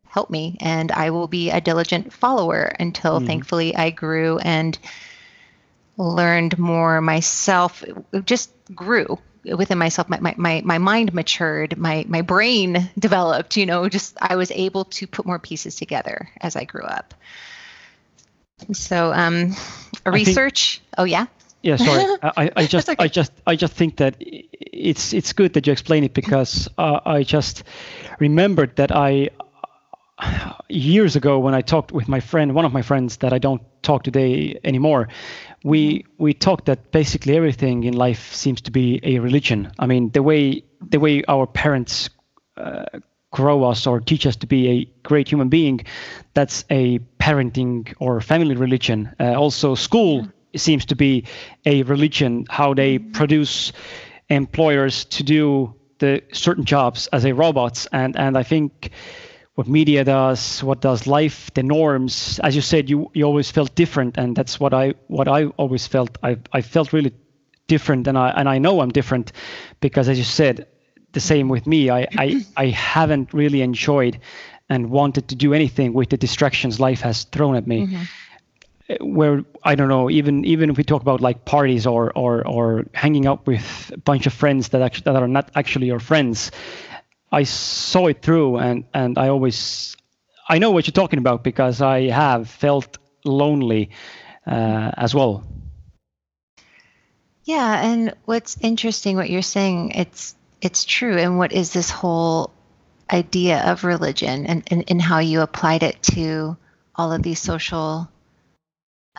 help 0.09 0.29
me 0.29 0.57
and 0.61 0.91
i 0.91 1.09
will 1.09 1.27
be 1.27 1.51
a 1.51 1.61
diligent 1.61 2.11
follower 2.13 2.71
until 2.79 3.19
mm. 3.19 3.27
thankfully 3.27 3.75
i 3.75 3.89
grew 3.89 4.39
and 4.39 4.79
learned 5.97 6.57
more 6.57 7.01
myself, 7.01 7.83
it 7.83 8.25
just 8.25 8.51
grew 8.73 9.17
within 9.43 9.77
myself. 9.77 10.09
My, 10.09 10.19
my, 10.19 10.35
my, 10.37 10.61
my 10.63 10.77
mind 10.77 11.13
matured, 11.13 11.77
my, 11.77 12.05
my 12.07 12.21
brain 12.21 12.89
developed, 12.99 13.57
you 13.57 13.65
know, 13.65 13.89
just 13.89 14.17
I 14.21 14.35
was 14.35 14.51
able 14.51 14.85
to 14.85 15.07
put 15.07 15.25
more 15.25 15.39
pieces 15.39 15.75
together 15.75 16.29
as 16.41 16.55
I 16.55 16.65
grew 16.65 16.83
up. 16.83 17.13
So, 18.73 19.13
um, 19.13 19.55
research. 20.05 20.77
Think, 20.79 20.93
oh, 20.97 21.03
yeah. 21.03 21.25
Yeah, 21.61 21.75
sorry. 21.77 22.17
I, 22.23 22.51
I 22.55 22.65
just, 22.65 22.89
okay. 22.89 23.03
I 23.03 23.07
just, 23.07 23.31
I 23.45 23.55
just 23.55 23.73
think 23.73 23.97
that 23.97 24.15
it's, 24.19 25.13
it's 25.13 25.33
good 25.33 25.53
that 25.53 25.65
you 25.67 25.73
explain 25.73 26.03
it 26.03 26.13
because 26.13 26.67
uh, 26.77 26.99
I 27.05 27.23
just 27.23 27.63
remembered 28.19 28.75
that 28.77 28.91
I, 28.91 29.29
years 30.69 31.15
ago 31.15 31.39
when 31.39 31.53
I 31.53 31.61
talked 31.61 31.91
with 31.91 32.07
my 32.07 32.19
friend, 32.19 32.53
one 32.53 32.65
of 32.65 32.73
my 32.73 32.81
friends 32.81 33.17
that 33.17 33.33
I 33.33 33.37
don't 33.37 33.61
talk 33.83 34.03
today 34.03 34.59
anymore, 34.63 35.07
we 35.63 36.05
we 36.17 36.33
talked 36.33 36.65
that 36.65 36.91
basically 36.91 37.35
everything 37.35 37.83
in 37.83 37.93
life 37.93 38.33
seems 38.33 38.61
to 38.61 38.71
be 38.71 38.99
a 39.03 39.19
religion. 39.19 39.71
I 39.79 39.85
mean, 39.85 40.11
the 40.11 40.23
way 40.23 40.63
the 40.81 40.99
way 40.99 41.23
our 41.27 41.47
parents 41.47 42.09
uh, 42.57 42.85
grow 43.31 43.63
us 43.63 43.87
or 43.87 43.99
teach 43.99 44.25
us 44.25 44.35
to 44.37 44.47
be 44.47 44.67
a 44.69 44.85
great 45.03 45.27
human 45.29 45.49
being, 45.49 45.85
that's 46.33 46.65
a 46.69 46.99
parenting 47.19 47.93
or 47.99 48.21
family 48.21 48.55
religion. 48.55 49.13
Uh, 49.19 49.33
also, 49.33 49.75
school 49.75 50.27
seems 50.55 50.85
to 50.85 50.95
be 50.95 51.25
a 51.65 51.83
religion. 51.83 52.45
How 52.49 52.73
they 52.73 52.99
produce 52.99 53.73
employers 54.29 55.05
to 55.05 55.23
do 55.23 55.73
the 55.99 56.21
certain 56.31 56.65
jobs 56.65 57.07
as 57.07 57.25
a 57.25 57.33
robots, 57.33 57.87
and 57.91 58.15
and 58.15 58.37
I 58.37 58.43
think 58.43 58.91
what 59.57 59.67
media 59.67 60.03
does, 60.03 60.63
what 60.63 60.81
does 60.81 61.07
life, 61.07 61.51
the 61.55 61.63
norms. 61.63 62.39
As 62.43 62.55
you 62.55 62.61
said, 62.61 62.91
you 62.91 63.09
you 63.15 63.25
always 63.25 63.49
felt 63.49 63.73
different, 63.73 64.15
and 64.15 64.35
that's 64.35 64.59
what 64.59 64.71
I 64.71 64.93
what 65.07 65.27
I 65.27 65.45
always 65.57 65.87
felt. 65.87 66.15
I 66.21 66.37
I 66.53 66.61
felt 66.61 66.93
really 66.93 67.11
different, 67.65 68.07
and 68.07 68.19
I 68.19 68.29
and 68.37 68.47
I 68.47 68.59
know 68.59 68.81
I'm 68.81 68.91
different 68.91 69.31
because, 69.79 70.09
as 70.09 70.19
you 70.19 70.25
said, 70.25 70.67
the 71.13 71.19
same 71.19 71.49
with 71.49 71.65
me. 71.65 71.89
I 71.89 72.05
I 72.19 72.45
I 72.55 72.67
haven't 72.67 73.33
really 73.33 73.63
enjoyed 73.63 74.19
and 74.69 74.91
wanted 74.91 75.27
to 75.29 75.35
do 75.35 75.55
anything 75.55 75.93
with 75.93 76.09
the 76.09 76.17
distractions 76.17 76.79
life 76.79 77.01
has 77.01 77.23
thrown 77.23 77.55
at 77.55 77.65
me. 77.65 77.87
Mm-hmm 77.87 78.03
where 79.01 79.43
I 79.63 79.75
don't 79.75 79.89
know, 79.89 80.09
even 80.09 80.45
even 80.45 80.69
if 80.69 80.77
we 80.77 80.83
talk 80.83 81.01
about 81.01 81.19
like 81.19 81.43
parties 81.43 81.85
or 81.85 82.11
or 82.17 82.47
or 82.47 82.85
hanging 82.93 83.27
out 83.27 83.45
with 83.45 83.91
a 83.93 83.97
bunch 83.97 84.27
of 84.27 84.33
friends 84.33 84.69
that 84.69 84.81
actually 84.81 85.11
that 85.11 85.21
are 85.21 85.27
not 85.27 85.51
actually 85.55 85.87
your 85.87 85.99
friends, 85.99 86.51
I 87.31 87.43
saw 87.43 88.07
it 88.07 88.21
through, 88.21 88.57
and 88.57 88.85
and 88.93 89.17
I 89.17 89.29
always 89.29 89.97
I 90.49 90.59
know 90.59 90.71
what 90.71 90.87
you're 90.87 90.93
talking 90.93 91.19
about 91.19 91.43
because 91.43 91.81
I 91.81 92.09
have 92.09 92.49
felt 92.49 92.97
lonely 93.25 93.89
uh, 94.45 94.91
as 94.95 95.13
well. 95.13 95.43
Yeah, 97.43 97.81
and 97.81 98.13
what's 98.25 98.57
interesting, 98.61 99.15
what 99.15 99.29
you're 99.29 99.41
saying, 99.41 99.91
it's 99.91 100.35
it's 100.61 100.85
true. 100.85 101.17
And 101.17 101.37
what 101.37 101.51
is 101.51 101.73
this 101.73 101.89
whole 101.89 102.51
idea 103.11 103.71
of 103.71 103.83
religion, 103.83 104.45
and 104.45 104.63
and, 104.67 104.83
and 104.87 105.01
how 105.01 105.19
you 105.19 105.41
applied 105.41 105.83
it 105.83 106.01
to 106.13 106.57
all 106.95 107.11
of 107.11 107.23
these 107.23 107.39
social 107.39 108.09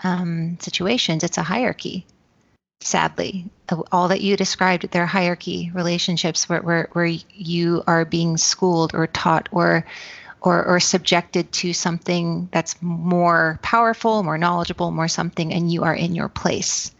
um, 0.03 0.59
situations? 0.61 1.25
It's 1.25 1.39
a 1.39 1.43
hierarchy 1.43 2.07
sadly 2.81 3.51
uh, 3.71 3.83
all 3.93 4.09
that 4.09 4.21
you 4.21 4.37
described 4.37 4.91
their 4.91 5.07
hierarchy 5.07 5.71
relationships 5.75 6.49
where, 6.49 6.63
where, 6.63 6.89
where 6.93 7.07
you 7.07 7.83
are 7.87 8.05
being 8.05 8.37
schooled 8.37 8.95
or 8.95 9.07
taught 9.07 9.49
or 9.53 9.85
or, 10.41 10.65
or 10.65 10.79
subjected 10.79 11.51
to 11.51 11.73
something 11.73 12.49
that's 12.53 12.81
more 12.81 13.59
powerful 13.61 14.23
more 14.23 14.39
knowledgeable 14.39 14.91
more 14.93 15.09
something 15.09 15.53
and 15.53 15.73
you 15.73 15.83
are 15.83 15.95
in 15.95 16.15
your 16.15 16.29
place. 16.29 16.93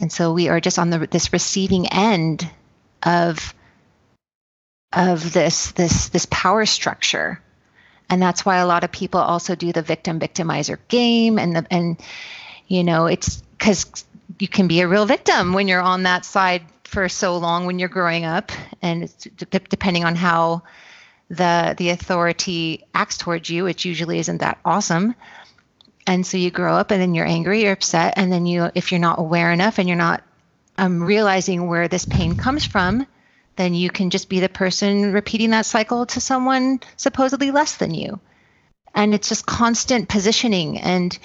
And 0.00 0.12
so 0.12 0.32
we 0.32 0.48
are 0.48 0.60
just 0.60 0.78
on 0.78 0.90
the 0.90 1.06
this 1.06 1.32
receiving 1.32 1.88
end 1.88 2.48
of 3.02 3.54
of 4.92 5.32
this 5.32 5.72
this 5.72 6.10
this 6.10 6.26
power 6.30 6.66
structure. 6.66 7.40
And 8.08 8.20
that's 8.20 8.44
why 8.44 8.56
a 8.56 8.66
lot 8.66 8.84
of 8.84 8.92
people 8.92 9.20
also 9.20 9.54
do 9.54 9.72
the 9.72 9.82
victim 9.82 10.20
victimizer 10.20 10.78
game 10.88 11.38
and 11.38 11.56
the 11.56 11.66
and 11.70 11.96
you 12.68 12.84
know 12.84 13.06
it's 13.06 13.42
because 13.58 14.04
you 14.38 14.48
can 14.48 14.68
be 14.68 14.80
a 14.80 14.88
real 14.88 15.06
victim 15.06 15.52
when 15.52 15.68
you're 15.68 15.80
on 15.80 16.04
that 16.04 16.24
side 16.24 16.62
for 16.84 17.08
so 17.08 17.38
long 17.38 17.66
when 17.66 17.78
you're 17.78 17.88
growing 17.88 18.24
up. 18.24 18.52
And 18.82 19.12
depending 19.36 20.04
on 20.04 20.16
how 20.16 20.62
the 21.28 21.74
the 21.78 21.90
authority 21.90 22.84
acts 22.92 23.16
towards 23.16 23.48
you 23.48 23.62
which 23.62 23.84
usually 23.84 24.18
isn't 24.18 24.38
that 24.38 24.58
awesome. 24.64 25.14
And 26.06 26.26
so 26.26 26.36
you 26.36 26.50
grow 26.50 26.74
up 26.74 26.90
and 26.90 27.00
then 27.00 27.14
you're 27.14 27.26
angry 27.26 27.62
you're 27.62 27.72
upset 27.72 28.14
and 28.16 28.32
then 28.32 28.46
you 28.46 28.70
if 28.74 28.90
you're 28.90 29.00
not 29.00 29.20
aware 29.20 29.52
enough 29.52 29.78
and 29.78 29.88
you're 29.88 29.96
not 29.96 30.24
um, 30.76 31.02
realizing 31.02 31.68
where 31.68 31.86
this 31.86 32.04
pain 32.04 32.36
comes 32.36 32.64
from 32.64 33.06
then 33.56 33.74
you 33.74 33.90
can 33.90 34.10
just 34.10 34.28
be 34.28 34.40
the 34.40 34.48
person 34.48 35.12
repeating 35.12 35.50
that 35.50 35.66
cycle 35.66 36.06
to 36.06 36.20
someone 36.20 36.80
supposedly 36.96 37.50
less 37.50 37.76
than 37.76 37.92
you. 37.92 38.18
And 38.94 39.14
it's 39.14 39.28
just 39.28 39.44
constant 39.44 40.08
positioning 40.08 40.78
and 40.78 41.16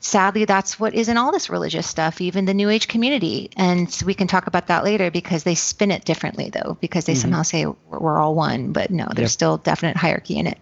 sadly 0.00 0.44
that's 0.44 0.78
what 0.78 0.94
is 0.94 1.08
in 1.08 1.16
all 1.16 1.32
this 1.32 1.50
religious 1.50 1.86
stuff 1.86 2.20
even 2.20 2.44
the 2.44 2.54
new 2.54 2.68
age 2.68 2.88
community. 2.88 3.50
And 3.56 3.90
we 4.04 4.14
can 4.14 4.26
talk 4.26 4.46
about 4.46 4.68
that 4.68 4.84
later 4.84 5.10
because 5.10 5.44
they 5.44 5.54
spin 5.54 5.90
it 5.90 6.04
differently 6.04 6.50
though 6.50 6.76
because 6.80 7.04
they 7.04 7.12
mm-hmm. 7.12 7.22
somehow 7.22 7.42
say 7.42 7.66
we're 7.66 8.18
all 8.18 8.34
one 8.34 8.72
but 8.72 8.90
no 8.90 9.06
there's 9.14 9.30
yep. 9.30 9.30
still 9.30 9.56
definite 9.58 9.96
hierarchy 9.96 10.38
in 10.38 10.46
it. 10.46 10.58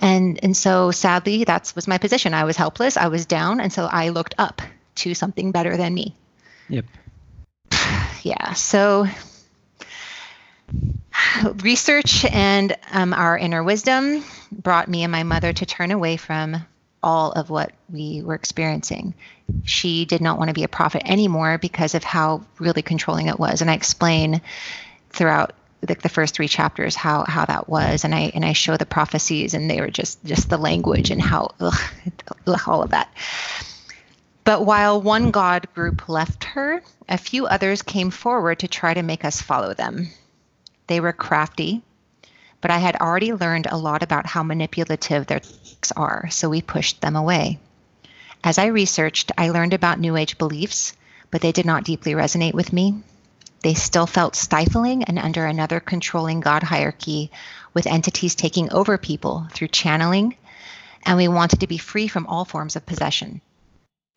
And 0.00 0.40
and 0.42 0.56
so 0.56 0.90
sadly 0.90 1.44
that 1.44 1.72
was 1.74 1.88
my 1.88 1.98
position. 1.98 2.34
I 2.34 2.44
was 2.44 2.56
helpless 2.56 2.96
i 2.96 3.08
was 3.08 3.26
down 3.26 3.60
and 3.60 3.72
so 3.72 3.88
i 3.90 4.08
looked 4.10 4.34
up 4.38 4.62
to 4.96 5.14
something 5.14 5.52
better 5.52 5.76
than 5.76 5.94
me. 5.94 6.14
Yep. 6.68 6.86
Yeah 8.22 8.52
so 8.52 9.08
research 11.62 12.24
and 12.24 12.76
um, 12.92 13.12
our 13.12 13.36
inner 13.36 13.62
wisdom 13.62 14.24
brought 14.50 14.88
me 14.88 15.02
and 15.02 15.12
my 15.12 15.22
mother 15.22 15.52
to 15.52 15.66
turn 15.66 15.90
away 15.90 16.16
from 16.16 16.64
all 17.02 17.32
of 17.32 17.50
what 17.50 17.72
we 17.90 18.22
were 18.22 18.34
experiencing. 18.34 19.14
She 19.64 20.04
did 20.04 20.20
not 20.20 20.38
want 20.38 20.48
to 20.48 20.54
be 20.54 20.64
a 20.64 20.68
prophet 20.68 21.02
anymore 21.04 21.58
because 21.58 21.94
of 21.94 22.04
how 22.04 22.44
really 22.58 22.82
controlling 22.82 23.26
it 23.26 23.38
was. 23.38 23.60
And 23.60 23.70
I 23.70 23.74
explain 23.74 24.40
throughout 25.10 25.52
the, 25.82 25.94
the 25.96 26.08
first 26.08 26.34
three 26.34 26.48
chapters 26.48 26.94
how 26.94 27.24
how 27.24 27.44
that 27.44 27.68
was 27.68 28.04
and 28.04 28.14
i 28.14 28.30
and 28.34 28.44
i 28.44 28.52
show 28.52 28.76
the 28.76 28.86
prophecies 28.86 29.52
and 29.52 29.68
they 29.68 29.80
were 29.80 29.90
just 29.90 30.24
just 30.24 30.48
the 30.48 30.56
language 30.56 31.10
and 31.10 31.20
how 31.20 31.50
ugh, 31.60 32.60
all 32.66 32.82
of 32.82 32.90
that 32.90 33.12
but 34.44 34.64
while 34.64 35.02
one 35.02 35.30
god 35.30 35.66
group 35.74 36.08
left 36.08 36.44
her 36.44 36.82
a 37.08 37.18
few 37.18 37.46
others 37.46 37.82
came 37.82 38.10
forward 38.10 38.60
to 38.60 38.68
try 38.68 38.94
to 38.94 39.02
make 39.02 39.24
us 39.24 39.42
follow 39.42 39.74
them 39.74 40.08
they 40.86 41.00
were 41.00 41.12
crafty 41.12 41.82
but 42.62 42.70
i 42.70 42.78
had 42.78 42.96
already 42.96 43.34
learned 43.34 43.66
a 43.70 43.76
lot 43.76 44.02
about 44.02 44.24
how 44.24 44.42
manipulative 44.42 45.26
their 45.26 45.40
tricks 45.40 45.92
are, 45.96 46.30
so 46.30 46.48
we 46.48 46.62
pushed 46.62 47.00
them 47.00 47.16
away. 47.16 47.58
As 48.44 48.56
I 48.56 48.66
researched, 48.66 49.32
I 49.36 49.50
learned 49.50 49.74
about 49.74 50.00
New 50.00 50.16
Age 50.16 50.38
beliefs, 50.38 50.94
but 51.30 51.40
they 51.40 51.52
did 51.52 51.66
not 51.66 51.84
deeply 51.84 52.12
resonate 52.12 52.54
with 52.54 52.72
me. 52.72 53.02
They 53.62 53.74
still 53.74 54.06
felt 54.06 54.36
stifling 54.36 55.04
and 55.04 55.18
under 55.18 55.44
another 55.44 55.80
controlling 55.80 56.40
God 56.40 56.62
hierarchy, 56.62 57.30
with 57.74 57.86
entities 57.86 58.34
taking 58.34 58.72
over 58.72 58.96
people 58.96 59.46
through 59.52 59.68
channeling, 59.68 60.36
and 61.04 61.16
we 61.16 61.28
wanted 61.28 61.60
to 61.60 61.66
be 61.66 61.78
free 61.78 62.08
from 62.08 62.26
all 62.26 62.44
forms 62.44 62.76
of 62.76 62.86
possession. 62.86 63.40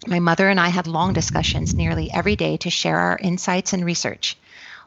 My 0.07 0.19
mother 0.19 0.49
and 0.49 0.59
I 0.59 0.69
had 0.69 0.87
long 0.87 1.13
discussions 1.13 1.75
nearly 1.75 2.11
every 2.11 2.35
day 2.35 2.57
to 2.57 2.69
share 2.69 2.99
our 2.99 3.17
insights 3.17 3.73
and 3.73 3.85
research. 3.85 4.37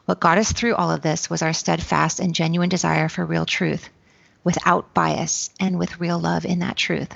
What 0.09 0.19
got 0.19 0.39
us 0.39 0.51
through 0.51 0.73
all 0.73 0.89
of 0.89 1.03
this 1.03 1.29
was 1.29 1.43
our 1.43 1.53
steadfast 1.53 2.19
and 2.19 2.33
genuine 2.33 2.69
desire 2.69 3.09
for 3.09 3.23
real 3.23 3.45
truth 3.45 3.91
without 4.43 4.91
bias 4.95 5.51
and 5.59 5.77
with 5.77 5.99
real 5.99 6.17
love 6.17 6.45
in 6.45 6.57
that 6.59 6.77
truth. 6.77 7.13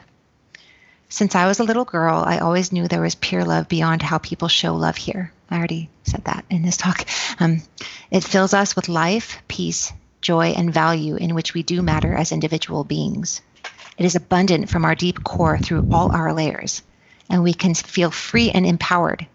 Since 1.10 1.34
I 1.34 1.48
was 1.48 1.60
a 1.60 1.64
little 1.64 1.86
girl, 1.86 2.24
I 2.24 2.38
always 2.38 2.72
knew 2.72 2.88
there 2.88 3.02
was 3.02 3.16
pure 3.16 3.46
love 3.46 3.68
beyond 3.68 4.04
how 4.04 4.20
people 4.20 4.48
show 4.48 4.76
love 4.76 4.96
here. 4.96 5.34
I 5.50 5.58
already 5.58 5.90
said 6.04 6.26
that 6.26 6.46
in 6.52 6.62
this 6.62 6.78
talk. 6.78 7.08
Um, 7.40 7.64
it 8.12 8.24
fills 8.24 8.54
us 8.54 8.76
with 8.76 8.90
life, 8.90 9.42
peace, 9.48 9.92
joy, 10.22 10.50
and 10.50 10.72
value 10.72 11.16
in 11.16 11.34
which 11.34 11.56
we 11.56 11.64
do 11.64 11.82
matter 11.82 12.14
as 12.14 12.32
individual 12.32 12.84
beings. 12.84 13.42
It 13.98 14.06
is 14.06 14.16
abundant 14.16 14.70
from 14.70 14.86
our 14.86 14.94
deep 14.94 15.24
core 15.24 15.58
through 15.58 15.88
all 15.90 16.12
our 16.12 16.32
layers, 16.32 16.84
and 17.28 17.42
we 17.42 17.56
can 17.56 17.74
feel 17.74 18.12
free 18.12 18.52
and 18.52 18.68
empowered. 18.68 19.26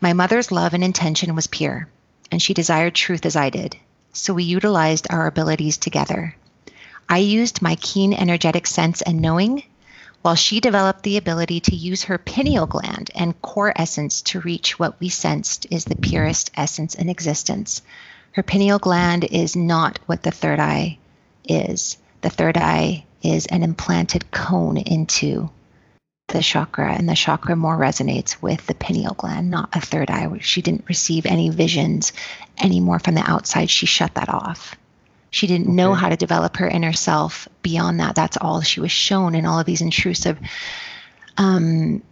My 0.00 0.12
mother's 0.12 0.52
love 0.52 0.72
and 0.72 0.84
intention 0.84 1.34
was 1.34 1.48
pure, 1.48 1.88
and 2.30 2.40
she 2.40 2.54
desired 2.54 2.94
truth 2.94 3.26
as 3.26 3.36
I 3.36 3.50
did, 3.50 3.76
so 4.12 4.34
we 4.34 4.44
utilized 4.44 5.06
our 5.10 5.26
abilities 5.26 5.78
together. 5.78 6.36
I 7.08 7.18
used 7.18 7.62
my 7.62 7.76
keen 7.76 8.12
energetic 8.12 8.66
sense 8.66 9.02
and 9.02 9.20
knowing 9.20 9.64
while 10.22 10.34
she 10.34 10.60
developed 10.60 11.02
the 11.02 11.16
ability 11.16 11.60
to 11.60 11.74
use 11.74 12.04
her 12.04 12.18
pineal 12.18 12.66
gland 12.66 13.10
and 13.14 13.40
core 13.40 13.72
essence 13.74 14.20
to 14.22 14.40
reach 14.40 14.78
what 14.78 15.00
we 15.00 15.08
sensed 15.08 15.66
is 15.70 15.86
the 15.86 15.94
purest 15.96 16.50
essence 16.54 16.94
in 16.94 17.08
existence. 17.08 17.80
Her 18.32 18.42
pineal 18.42 18.78
gland 18.78 19.24
is 19.24 19.56
not 19.56 19.98
what 20.06 20.22
the 20.22 20.30
third 20.30 20.60
eye 20.60 20.98
is. 21.48 21.96
The 22.20 22.30
third 22.30 22.56
eye 22.58 23.04
is 23.22 23.46
an 23.46 23.62
implanted 23.62 24.30
cone 24.30 24.76
into 24.76 25.50
the 26.30 26.40
chakra, 26.40 26.92
and 26.92 27.08
the 27.08 27.14
chakra 27.14 27.56
more 27.56 27.76
resonates 27.76 28.40
with 28.40 28.66
the 28.66 28.74
pineal 28.74 29.14
gland, 29.14 29.50
not 29.50 29.74
a 29.74 29.80
third 29.80 30.10
eye. 30.10 30.28
She 30.40 30.62
didn't 30.62 30.88
receive 30.88 31.26
any 31.26 31.48
visions 31.48 32.12
anymore 32.58 32.98
from 32.98 33.14
the 33.14 33.28
outside. 33.28 33.70
She 33.70 33.86
shut 33.86 34.14
that 34.14 34.28
off. 34.28 34.76
She 35.30 35.46
didn't 35.46 35.68
okay. 35.68 35.74
know 35.74 35.94
how 35.94 36.08
to 36.08 36.16
develop 36.16 36.56
her 36.56 36.68
inner 36.68 36.92
self 36.92 37.48
beyond 37.62 38.00
that. 38.00 38.14
That's 38.14 38.36
all 38.36 38.60
she 38.62 38.80
was 38.80 38.90
shown 38.90 39.34
in 39.34 39.46
all 39.46 39.60
of 39.60 39.66
these 39.66 39.80
intrusive 39.80 40.38
um, 41.36 42.02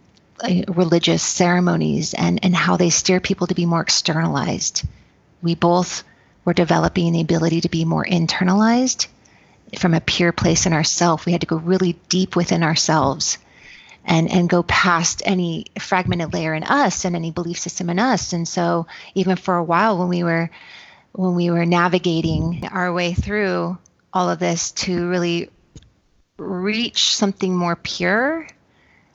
religious 0.67 1.21
ceremonies 1.21 2.13
and, 2.13 2.39
and 2.43 2.55
how 2.55 2.77
they 2.77 2.89
steer 2.89 3.19
people 3.19 3.47
to 3.47 3.55
be 3.55 3.65
more 3.65 3.81
externalized. 3.81 4.87
We 5.41 5.55
both 5.55 6.03
were 6.45 6.53
developing 6.53 7.11
the 7.11 7.21
ability 7.21 7.61
to 7.61 7.69
be 7.69 7.83
more 7.85 8.05
internalized 8.05 9.07
from 9.77 9.93
a 9.93 10.01
pure 10.01 10.31
place 10.31 10.65
in 10.65 10.73
ourself. 10.73 11.25
We 11.25 11.33
had 11.33 11.41
to 11.41 11.47
go 11.47 11.57
really 11.57 11.93
deep 12.07 12.35
within 12.35 12.63
ourselves 12.63 13.37
and 14.09 14.29
and 14.29 14.49
go 14.49 14.63
past 14.63 15.21
any 15.23 15.67
fragmented 15.79 16.33
layer 16.33 16.55
in 16.55 16.63
us 16.63 17.05
and 17.05 17.15
any 17.15 17.29
belief 17.29 17.59
system 17.59 17.89
in 17.91 17.99
us. 17.99 18.33
And 18.33 18.47
so 18.47 18.87
even 19.13 19.37
for 19.37 19.55
a 19.55 19.63
while 19.63 19.99
when 19.99 20.09
we 20.09 20.23
were 20.23 20.49
when 21.13 21.35
we 21.35 21.51
were 21.51 21.65
navigating 21.65 22.67
our 22.71 22.91
way 22.91 23.13
through 23.13 23.77
all 24.11 24.29
of 24.29 24.39
this 24.39 24.71
to 24.71 25.07
really 25.07 25.49
reach 26.37 27.15
something 27.15 27.55
more 27.55 27.75
pure, 27.75 28.47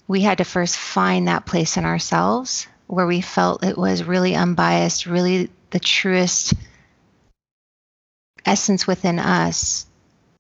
we 0.07 0.21
had 0.21 0.39
to 0.39 0.45
first 0.45 0.77
find 0.77 1.27
that 1.27 1.45
place 1.45 1.77
in 1.77 1.85
ourselves 1.85 2.69
where 2.87 3.07
we 3.07 3.21
felt 3.21 3.65
it 3.65 3.77
was 3.77 4.05
really 4.05 4.37
unbiased, 4.37 5.07
really 5.07 5.51
the 5.71 5.81
truest 5.81 6.55
essence 8.47 8.87
within 8.87 9.19
us 9.19 9.87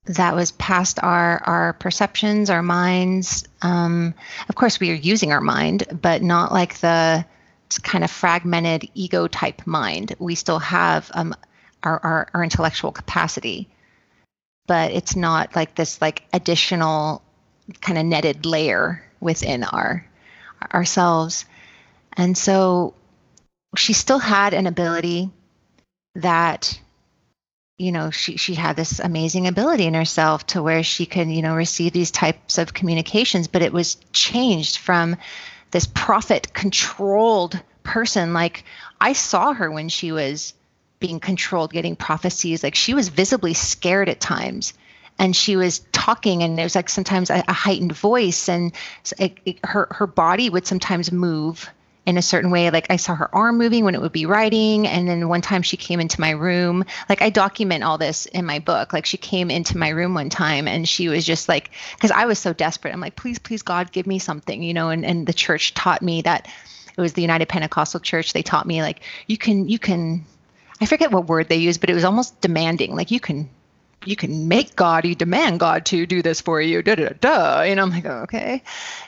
that 0.07 0.37
was 0.37 0.53
past 0.53 0.99
our 1.03 1.43
our 1.45 1.73
perceptions, 1.75 2.51
our 2.51 2.62
minds. 2.62 3.47
Um, 3.62 4.14
of 4.49 4.55
course, 4.55 4.79
we 4.79 4.90
are 4.90 4.95
using 4.95 5.33
our 5.33 5.40
mind, 5.40 5.85
but 6.01 6.23
not 6.23 6.53
like 6.53 6.79
the 6.79 7.25
kind 7.83 8.05
of 8.05 8.11
fragmented 8.11 8.88
ego 8.95 9.27
type 9.27 9.67
mind. 9.67 10.14
We 10.19 10.35
still 10.35 10.59
have 10.61 11.11
um, 11.14 11.35
our, 11.83 11.99
our, 12.05 12.29
our 12.35 12.45
intellectual 12.45 12.93
capacity, 12.93 13.69
but 14.67 14.93
it's 14.93 15.17
not 15.17 15.57
like 15.57 15.75
this 15.75 16.01
like 16.01 16.23
additional 16.33 17.23
kind 17.81 17.99
of 17.99 18.05
netted 18.05 18.47
layer 18.47 19.03
within 19.21 19.64
our 19.64 20.07
ourselves. 20.73 21.47
And 22.17 22.37
so 22.37 22.95
she 23.77 23.93
still 23.93 24.19
had 24.19 24.55
an 24.55 24.67
ability 24.67 25.31
that 26.14 26.79
you 27.79 27.93
know 27.93 28.11
she 28.11 28.37
she 28.37 28.55
had 28.55 28.77
this 28.77 29.01
amazing 29.01 29.47
ability 29.47 29.85
in 29.85 29.95
herself 29.95 30.47
to 30.47 30.63
where 30.63 30.83
she 30.83 31.07
could 31.07 31.29
you 31.29 31.43
know 31.43 31.55
receive 31.55 31.93
these 31.93 32.11
types 32.11 32.59
of 32.59 32.75
communications 32.75 33.49
but 33.49 33.63
it 33.63 33.73
was 33.73 33.97
changed 34.13 34.79
from 34.79 35.17
this 35.73 35.87
prophet 35.87 36.53
controlled 36.55 37.61
person 37.83 38.33
like 38.33 38.65
i 39.01 39.13
saw 39.13 39.53
her 39.53 39.71
when 39.71 39.89
she 39.89 40.13
was 40.13 40.55
being 41.05 41.21
controlled, 41.21 41.71
getting 41.71 41.97
prophecies. 41.97 42.63
Like 42.63 42.75
she 42.75 42.95
was 42.95 43.09
visibly 43.09 43.53
scared 43.53 44.09
at 44.09 44.21
times. 44.21 44.73
And 45.19 45.37
she 45.37 45.55
was 45.55 45.81
talking, 45.93 46.43
and 46.43 46.57
there 46.57 46.65
was 46.65 46.75
like 46.75 46.89
sometimes 46.89 47.29
a, 47.29 47.45
a 47.47 47.53
heightened 47.53 47.93
voice, 47.93 48.49
and 48.49 48.73
it, 49.19 49.39
it, 49.45 49.59
her 49.65 49.87
her 49.93 50.09
body 50.09 50.51
would 50.51 50.67
sometimes 50.67 51.13
move 51.13 51.71
in 52.07 52.19
a 52.19 52.23
certain 52.23 52.51
way. 52.51 52.71
Like 52.71 52.87
I 52.90 52.97
saw 52.97 53.14
her 53.14 53.35
arm 53.35 53.59
moving 53.59 53.85
when 53.85 53.95
it 53.95 54.01
would 54.01 54.12
be 54.12 54.27
writing. 54.27 54.87
And 54.87 55.09
then 55.09 55.29
one 55.29 55.40
time 55.40 55.62
she 55.62 55.77
came 55.77 56.01
into 56.01 56.21
my 56.21 56.31
room. 56.31 56.85
Like 57.09 57.23
I 57.23 57.31
document 57.31 57.85
all 57.85 57.99
this 57.99 58.27
in 58.27 58.45
my 58.45 58.59
book. 58.59 58.93
Like 58.93 59.07
she 59.07 59.17
came 59.17 59.51
into 59.51 59.79
my 59.79 59.88
room 59.88 60.14
one 60.14 60.31
time 60.31 60.69
and 60.69 60.88
she 60.88 61.09
was 61.09 61.25
just 61.25 61.49
like, 61.49 61.71
because 61.95 62.11
I 62.11 62.27
was 62.27 62.38
so 62.38 62.53
desperate. 62.53 62.93
I'm 62.93 63.01
like, 63.01 63.17
please, 63.17 63.38
please, 63.38 63.62
God, 63.62 63.93
give 63.93 64.07
me 64.07 64.19
something, 64.19 64.62
you 64.62 64.75
know. 64.75 64.90
And 64.90 65.05
and 65.05 65.27
the 65.27 65.33
church 65.33 65.75
taught 65.75 66.03
me 66.03 66.23
that 66.23 66.49
it 66.97 67.01
was 67.01 67.14
the 67.14 67.23
United 67.23 67.49
Pentecostal 67.49 68.01
Church. 68.01 68.33
They 68.33 68.43
taught 68.43 68.67
me 68.67 68.83
like 68.83 69.01
you 69.27 69.38
can 69.38 69.69
you 69.69 69.79
can 69.79 70.25
I 70.81 70.87
forget 70.87 71.12
what 71.12 71.29
word 71.29 71.49
they 71.49 71.57
used, 71.57 71.81
but 71.81 71.90
it 71.90 71.95
was 71.95 72.05
almost 72.05 72.40
demanding. 72.40 72.95
Like 72.95 73.11
you 73.11 73.21
can 73.21 73.49
you 74.07 74.17
can 74.17 74.49
make 74.49 74.77
God, 74.77 75.05
you 75.05 75.14
demand 75.14 75.61
God 75.61 75.87
to 75.87 76.07
do 76.07 76.23
this 76.23 76.40
for 76.40 76.61
you, 76.61 76.83
da 76.83 76.95
da 76.95 77.09
da. 77.21 77.62
And 77.62 77.81
I'm 77.81 77.90
like, 77.90 78.07
okay. 78.07 78.62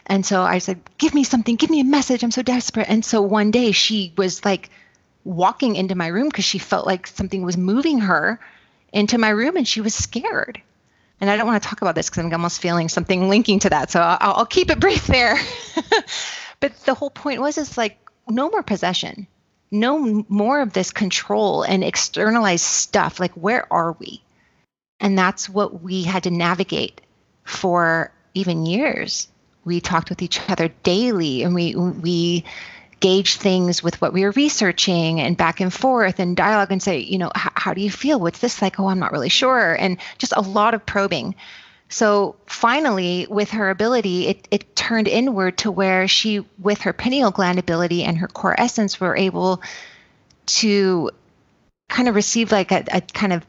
And 0.06 0.24
so 0.24 0.42
I 0.42 0.58
said, 0.58 0.80
give 0.98 1.14
me 1.14 1.24
something, 1.24 1.56
give 1.56 1.70
me 1.70 1.80
a 1.80 1.84
message. 1.84 2.22
I'm 2.22 2.30
so 2.30 2.42
desperate. 2.42 2.88
And 2.88 3.04
so 3.04 3.22
one 3.22 3.50
day 3.50 3.72
she 3.72 4.12
was 4.16 4.44
like 4.44 4.70
walking 5.24 5.76
into 5.76 5.94
my 5.94 6.06
room 6.06 6.28
because 6.28 6.44
she 6.44 6.58
felt 6.58 6.86
like 6.86 7.06
something 7.06 7.42
was 7.42 7.56
moving 7.56 7.98
her 8.00 8.40
into 8.92 9.18
my 9.18 9.30
room 9.30 9.56
and 9.56 9.66
she 9.66 9.80
was 9.80 9.94
scared. 9.94 10.60
And 11.20 11.30
I 11.30 11.36
don't 11.36 11.46
want 11.46 11.62
to 11.62 11.68
talk 11.68 11.82
about 11.82 11.94
this 11.94 12.10
because 12.10 12.24
I'm 12.24 12.32
almost 12.32 12.60
feeling 12.60 12.88
something 12.88 13.28
linking 13.28 13.58
to 13.60 13.70
that. 13.70 13.90
So 13.90 14.00
I'll, 14.00 14.34
I'll 14.34 14.46
keep 14.46 14.70
it 14.70 14.80
brief 14.80 15.06
there. 15.06 15.38
but 16.60 16.76
the 16.84 16.94
whole 16.94 17.10
point 17.10 17.40
was, 17.40 17.56
it's 17.56 17.78
like 17.78 17.98
no 18.28 18.50
more 18.50 18.62
possession 18.62 19.26
no 19.70 20.24
more 20.28 20.60
of 20.60 20.72
this 20.72 20.92
control 20.92 21.62
and 21.62 21.82
externalized 21.82 22.64
stuff. 22.64 23.20
Like, 23.20 23.32
where 23.32 23.70
are 23.72 23.92
we? 23.92 24.22
And 25.00 25.18
that's 25.18 25.48
what 25.48 25.82
we 25.82 26.02
had 26.02 26.24
to 26.24 26.30
navigate 26.30 27.00
for 27.44 28.12
even 28.34 28.66
years. 28.66 29.28
We 29.64 29.80
talked 29.80 30.10
with 30.10 30.22
each 30.22 30.40
other 30.48 30.68
daily 30.82 31.42
and 31.42 31.54
we, 31.54 31.74
we, 31.74 32.44
gauge 33.00 33.36
things 33.36 33.82
with 33.82 34.00
what 34.00 34.12
we 34.12 34.24
were 34.24 34.30
researching 34.32 35.20
and 35.20 35.36
back 35.36 35.60
and 35.60 35.72
forth 35.72 36.18
and 36.18 36.36
dialogue 36.36 36.72
and 36.72 36.82
say, 36.82 36.98
you 36.98 37.18
know, 37.18 37.30
how 37.34 37.74
do 37.74 37.80
you 37.80 37.90
feel? 37.90 38.18
What's 38.18 38.38
this 38.38 38.62
like? 38.62 38.80
Oh, 38.80 38.86
I'm 38.86 38.98
not 38.98 39.12
really 39.12 39.28
sure. 39.28 39.74
And 39.74 39.98
just 40.18 40.32
a 40.36 40.40
lot 40.40 40.74
of 40.74 40.86
probing. 40.86 41.34
So 41.88 42.36
finally, 42.46 43.26
with 43.28 43.50
her 43.50 43.70
ability, 43.70 44.28
it, 44.28 44.48
it 44.50 44.74
turned 44.74 45.08
inward 45.08 45.58
to 45.58 45.70
where 45.70 46.08
she, 46.08 46.44
with 46.58 46.80
her 46.80 46.92
pineal 46.92 47.30
gland 47.30 47.58
ability 47.58 48.02
and 48.02 48.18
her 48.18 48.28
core 48.28 48.58
essence, 48.58 48.98
were 48.98 49.16
able 49.16 49.62
to 50.46 51.10
kind 51.88 52.08
of 52.08 52.14
receive 52.14 52.50
like 52.50 52.72
a, 52.72 52.84
a 52.92 53.00
kind 53.00 53.32
of 53.32 53.46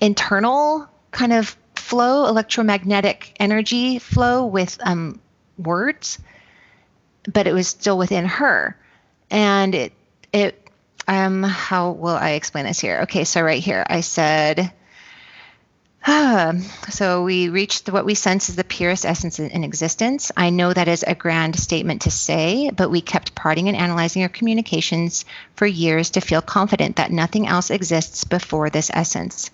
internal 0.00 0.88
kind 1.10 1.32
of 1.32 1.56
flow, 1.74 2.26
electromagnetic 2.26 3.34
energy 3.40 3.98
flow 3.98 4.46
with 4.46 4.78
um, 4.84 5.20
words, 5.58 6.18
but 7.32 7.46
it 7.46 7.52
was 7.52 7.68
still 7.68 7.98
within 7.98 8.26
her. 8.26 8.76
And 9.30 9.74
it, 9.74 9.92
it, 10.32 10.68
um, 11.08 11.42
how 11.42 11.90
will 11.90 12.14
I 12.14 12.30
explain 12.30 12.66
this 12.66 12.80
here? 12.80 13.00
Okay, 13.02 13.24
so 13.24 13.42
right 13.42 13.62
here, 13.62 13.84
I 13.88 14.00
said, 14.00 14.72
so 16.06 17.24
we 17.24 17.48
reached 17.50 17.90
what 17.90 18.06
we 18.06 18.14
sense 18.14 18.48
is 18.48 18.56
the 18.56 18.64
purest 18.64 19.04
essence 19.04 19.38
in, 19.38 19.50
in, 19.50 19.64
existence. 19.64 20.32
I 20.34 20.50
know 20.50 20.72
that 20.72 20.88
is 20.88 21.04
a 21.06 21.14
grand 21.14 21.58
statement 21.58 22.02
to 22.02 22.10
say, 22.10 22.70
but 22.70 22.90
we 22.90 23.02
kept 23.02 23.34
parting 23.34 23.68
and 23.68 23.76
analyzing 23.76 24.22
our 24.22 24.28
communications 24.28 25.26
for 25.56 25.66
years 25.66 26.10
to 26.10 26.20
feel 26.20 26.40
confident 26.40 26.96
that 26.96 27.12
nothing 27.12 27.46
else 27.46 27.70
exists 27.70 28.24
before 28.24 28.70
this 28.70 28.90
essence. 28.94 29.50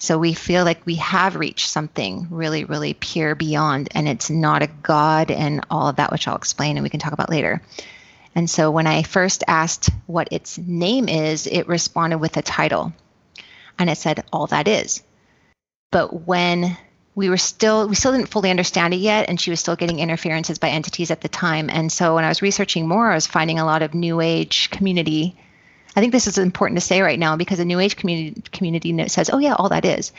So 0.00 0.18
we 0.18 0.34
feel 0.34 0.64
like 0.64 0.84
we 0.84 0.96
have 0.96 1.36
reached 1.36 1.68
something 1.68 2.26
really, 2.30 2.64
really 2.64 2.94
pure 2.94 3.34
beyond, 3.34 3.90
and 3.92 4.08
it's 4.08 4.30
not 4.30 4.62
a 4.62 4.70
God 4.82 5.30
and 5.30 5.64
all 5.70 5.88
of 5.88 5.96
that, 5.96 6.10
which 6.10 6.26
I'll 6.26 6.36
explain 6.36 6.76
and 6.76 6.82
we 6.82 6.90
can 6.90 7.00
talk 7.00 7.12
about 7.12 7.30
later. 7.30 7.62
And 8.34 8.50
so 8.50 8.70
when 8.70 8.88
I 8.88 9.02
first 9.04 9.44
asked 9.46 9.90
what 10.06 10.28
its 10.32 10.58
name 10.58 11.08
is, 11.08 11.46
it 11.46 11.68
responded 11.68 12.18
with 12.18 12.36
a 12.36 12.42
title. 12.42 12.92
And 13.78 13.88
it 13.88 13.98
said, 13.98 14.24
All 14.32 14.46
That 14.48 14.66
Is 14.66 15.02
but 15.90 16.26
when 16.26 16.76
we 17.14 17.28
were 17.28 17.36
still 17.36 17.88
we 17.88 17.94
still 17.94 18.12
didn't 18.12 18.28
fully 18.28 18.50
understand 18.50 18.94
it 18.94 18.98
yet 18.98 19.28
and 19.28 19.40
she 19.40 19.50
was 19.50 19.60
still 19.60 19.76
getting 19.76 19.98
interferences 19.98 20.58
by 20.58 20.68
entities 20.68 21.10
at 21.10 21.20
the 21.20 21.28
time 21.28 21.68
and 21.70 21.90
so 21.92 22.14
when 22.14 22.24
i 22.24 22.28
was 22.28 22.42
researching 22.42 22.86
more 22.86 23.10
i 23.10 23.14
was 23.14 23.26
finding 23.26 23.58
a 23.58 23.64
lot 23.64 23.82
of 23.82 23.94
new 23.94 24.20
age 24.20 24.70
community 24.70 25.36
i 25.96 26.00
think 26.00 26.12
this 26.12 26.26
is 26.26 26.38
important 26.38 26.78
to 26.78 26.86
say 26.86 27.00
right 27.00 27.18
now 27.18 27.36
because 27.36 27.58
the 27.58 27.64
new 27.64 27.80
age 27.80 27.96
community 27.96 28.42
community 28.52 29.08
says 29.08 29.30
oh 29.32 29.38
yeah 29.38 29.54
all 29.54 29.68
that 29.68 29.84
is. 29.84 30.12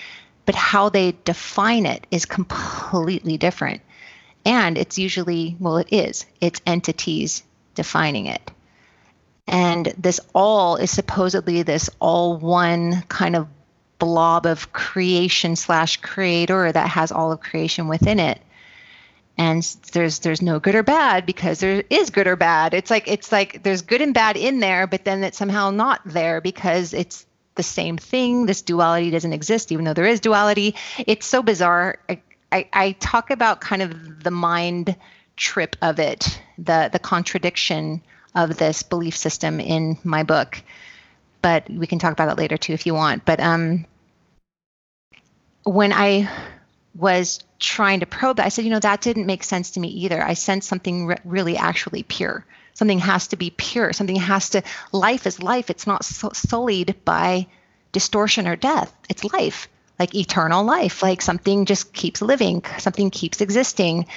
But 0.46 0.56
how 0.56 0.90
they 0.90 1.16
define 1.24 1.86
it 1.86 2.08
is 2.10 2.26
completely 2.26 3.38
different. 3.38 3.82
And 4.44 4.78
it's 4.78 4.98
usually, 4.98 5.56
well, 5.60 5.78
it 5.78 5.90
is, 5.92 6.26
it's 6.40 6.62
entities 6.66 7.44
defining 7.76 8.26
it. 8.26 8.52
And 9.48 9.94
this 9.98 10.20
all 10.34 10.78
is 10.78 10.90
supposedly 10.90 11.62
this 11.62 11.90
all 12.00 12.38
one 12.38 13.04
kind 13.04 13.36
of 13.36 13.48
blob 14.00 14.48
of 14.48 14.74
creation 14.74 15.56
slash 15.56 15.98
creator 15.98 16.72
that 16.72 16.90
has 16.90 17.12
all 17.12 17.32
of 17.32 17.40
creation 17.40 17.88
within 17.88 18.20
it 18.20 18.42
and 19.42 19.64
there's 19.94 20.20
there's 20.20 20.42
no 20.44 20.60
good 20.60 20.76
or 20.76 20.84
bad 20.84 21.26
because 21.26 21.60
there 21.60 21.84
is 21.90 22.12
good 22.12 22.28
or 22.28 22.36
bad. 22.36 22.76
It's 22.76 22.92
like 22.92 23.08
it's 23.08 23.32
like 23.32 23.64
there's 23.64 23.82
good 23.82 24.00
and 24.00 24.14
bad 24.14 24.38
in 24.38 24.60
there 24.60 24.86
but 24.86 25.04
then 25.04 25.24
it's 25.24 25.38
somehow 25.38 25.72
not 25.72 26.02
there 26.06 26.42
because 26.42 26.94
it's 26.94 27.26
the 27.56 27.64
same 27.64 27.98
thing. 27.98 28.46
This 28.46 28.62
duality 28.62 29.10
doesn't 29.10 29.34
exist 29.34 29.72
even 29.72 29.84
though 29.84 29.96
there 29.96 30.06
is 30.06 30.20
duality. 30.20 30.76
It's 31.00 31.26
so 31.26 31.42
bizarre. 31.42 31.98
I, 32.08 32.22
I, 32.52 32.70
I 32.72 32.92
talk 32.94 33.32
about 33.32 33.62
kind 33.62 33.82
of 33.82 34.24
the 34.24 34.30
mind 34.30 34.96
trip 35.38 35.76
of 35.82 36.00
it 36.00 36.40
the 36.60 36.90
the 36.94 37.00
contradiction 37.00 38.04
of 38.36 38.58
this 38.58 38.84
belief 38.84 39.18
system 39.18 39.60
in 39.60 39.98
my 40.04 40.22
book 40.22 40.62
but 41.42 41.68
we 41.68 41.88
can 41.88 41.98
talk 41.98 42.14
about 42.14 42.28
that 42.28 42.38
later 42.38 42.58
too 42.58 42.74
if 42.74 42.86
you 42.86 42.94
want. 42.94 43.26
But 43.26 43.40
um 43.40 43.88
when 45.64 45.94
I 45.94 46.30
was 46.94 47.44
trying 47.62 48.02
to 48.02 48.06
probe 48.06 48.38
that, 48.38 48.46
I 48.46 48.50
said, 48.50 48.66
you 48.66 48.72
know, 48.72 48.80
that 48.80 49.02
didn't 49.02 49.26
make 49.26 49.44
sense 49.44 49.72
to 49.72 49.80
me 49.80 49.88
either. 49.88 50.22
I 50.22 50.34
sensed 50.34 50.68
something 50.68 51.06
re- 51.06 51.18
really 51.24 51.56
actually 51.56 52.04
pure. 52.04 52.46
Something 52.74 53.00
has 53.00 53.28
to 53.28 53.36
be 53.38 53.52
pure. 53.52 53.94
Something 53.94 54.18
has 54.18 54.50
to, 54.52 54.64
life 54.92 55.28
is 55.28 55.42
life. 55.42 55.70
It's 55.70 55.88
not 55.88 56.04
sullied 56.04 56.96
by 57.06 57.48
distortion 57.92 58.48
or 58.48 58.56
death. 58.56 58.94
It's 59.10 59.24
life, 59.24 59.70
like 60.00 60.16
eternal 60.16 60.64
life, 60.64 61.04
like 61.04 61.22
something 61.22 61.66
just 61.66 61.94
keeps 61.94 62.22
living, 62.22 62.64
something 62.80 63.12
keeps 63.12 63.42
existing. 63.42 64.08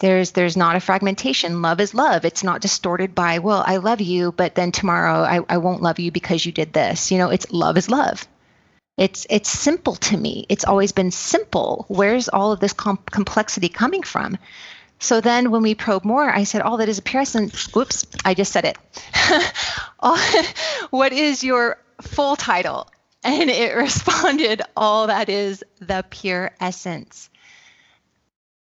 There's 0.00 0.32
there's 0.32 0.56
not 0.56 0.74
a 0.74 0.80
fragmentation. 0.80 1.62
Love 1.62 1.80
is 1.80 1.94
love. 1.94 2.24
It's 2.24 2.42
not 2.42 2.60
distorted 2.60 3.14
by, 3.14 3.38
well, 3.38 3.62
I 3.64 3.76
love 3.76 4.00
you, 4.00 4.32
but 4.32 4.56
then 4.56 4.72
tomorrow 4.72 5.22
I, 5.22 5.40
I 5.48 5.58
won't 5.58 5.82
love 5.82 6.00
you 6.00 6.10
because 6.10 6.44
you 6.44 6.50
did 6.50 6.72
this. 6.72 7.12
You 7.12 7.18
know, 7.18 7.30
it's 7.30 7.52
love 7.52 7.76
is 7.76 7.88
love. 7.88 8.26
It's 8.96 9.26
it's 9.30 9.48
simple 9.48 9.96
to 9.96 10.16
me. 10.16 10.46
It's 10.48 10.64
always 10.64 10.92
been 10.92 11.10
simple. 11.10 11.86
Where's 11.88 12.28
all 12.28 12.52
of 12.52 12.60
this 12.60 12.72
com- 12.72 12.98
complexity 13.10 13.68
coming 13.68 14.02
from? 14.02 14.36
So 14.98 15.20
then 15.20 15.50
when 15.50 15.62
we 15.62 15.74
probe 15.74 16.04
more, 16.04 16.30
I 16.30 16.44
said, 16.44 16.62
all 16.62 16.76
that 16.76 16.88
is 16.88 16.98
a 16.98 17.02
pure 17.02 17.22
essence. 17.22 17.74
Whoops, 17.74 18.06
I 18.24 18.34
just 18.34 18.52
said 18.52 18.64
it. 18.64 18.78
what 20.90 21.12
is 21.12 21.42
your 21.42 21.78
full 22.00 22.36
title? 22.36 22.88
And 23.24 23.50
it 23.50 23.76
responded, 23.76 24.62
all 24.76 25.08
that 25.08 25.28
is 25.28 25.64
the 25.80 26.04
pure 26.08 26.52
essence. 26.60 27.30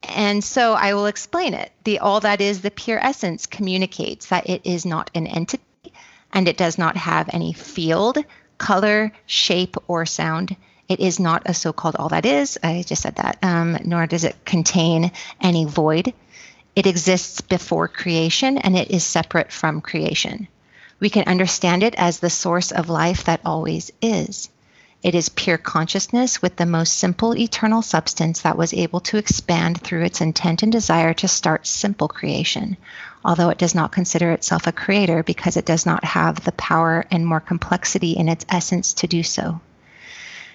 And 0.04 0.44
so 0.44 0.74
I 0.74 0.94
will 0.94 1.08
explain 1.08 1.54
it. 1.54 1.72
The 1.84 2.00
all 2.00 2.20
that 2.20 2.42
is 2.42 2.62
the 2.62 2.72
pure 2.72 3.00
essence 3.00 3.46
communicates 3.46 4.28
that 4.28 4.50
it 4.50 4.62
is 4.66 4.86
not 4.86 5.10
an 5.16 5.28
entity 5.28 5.64
and 6.32 6.48
it 6.48 6.58
does 6.58 6.78
not 6.78 6.98
have 6.98 7.30
any 7.32 7.54
field, 7.54 8.18
color, 8.58 9.12
shape, 9.26 9.78
or 9.88 10.06
sound. 10.06 10.56
It 10.88 11.00
is 11.00 11.20
not 11.20 11.44
a 11.46 11.54
so 11.54 11.74
called 11.74 11.96
all 11.98 12.10
that 12.10 12.26
is. 12.26 12.60
I 12.62 12.84
just 12.86 13.02
said 13.02 13.16
that. 13.16 13.40
Um, 13.42 13.78
nor 13.84 14.06
does 14.08 14.24
it 14.24 14.46
contain 14.46 15.12
any 15.42 15.66
void. 15.66 16.14
It 16.76 16.88
exists 16.88 17.42
before 17.42 17.88
creation 17.88 18.58
and 18.58 18.78
it 18.78 18.92
is 18.92 19.04
separate 19.04 19.52
from 19.52 19.82
creation. 19.82 20.48
We 21.00 21.10
can 21.10 21.28
understand 21.28 21.84
it 21.84 21.96
as 21.96 22.20
the 22.20 22.30
source 22.30 22.72
of 22.72 22.90
life 22.90 23.26
that 23.26 23.42
always 23.46 23.92
is. 24.02 24.50
It 25.04 25.14
is 25.14 25.30
pure 25.30 25.58
consciousness 25.58 26.42
with 26.42 26.56
the 26.56 26.66
most 26.66 26.96
simple 26.96 27.38
eternal 27.38 27.82
substance 27.82 28.42
that 28.42 28.58
was 28.58 28.74
able 28.74 29.02
to 29.02 29.18
expand 29.18 29.82
through 29.82 30.04
its 30.04 30.20
intent 30.20 30.64
and 30.64 30.72
desire 30.72 31.14
to 31.14 31.28
start 31.28 31.68
simple 31.68 32.08
creation, 32.08 32.76
although 33.26 33.50
it 33.50 33.58
does 33.58 33.76
not 33.76 33.92
consider 33.92 34.32
itself 34.32 34.68
a 34.68 34.72
creator 34.72 35.24
because 35.24 35.58
it 35.58 35.66
does 35.66 35.86
not 35.86 36.04
have 36.06 36.44
the 36.46 36.52
power 36.54 37.06
and 37.10 37.26
more 37.26 37.40
complexity 37.40 38.12
in 38.12 38.30
its 38.30 38.46
essence 38.48 38.94
to 38.94 39.08
do 39.08 39.24
so. 39.24 39.60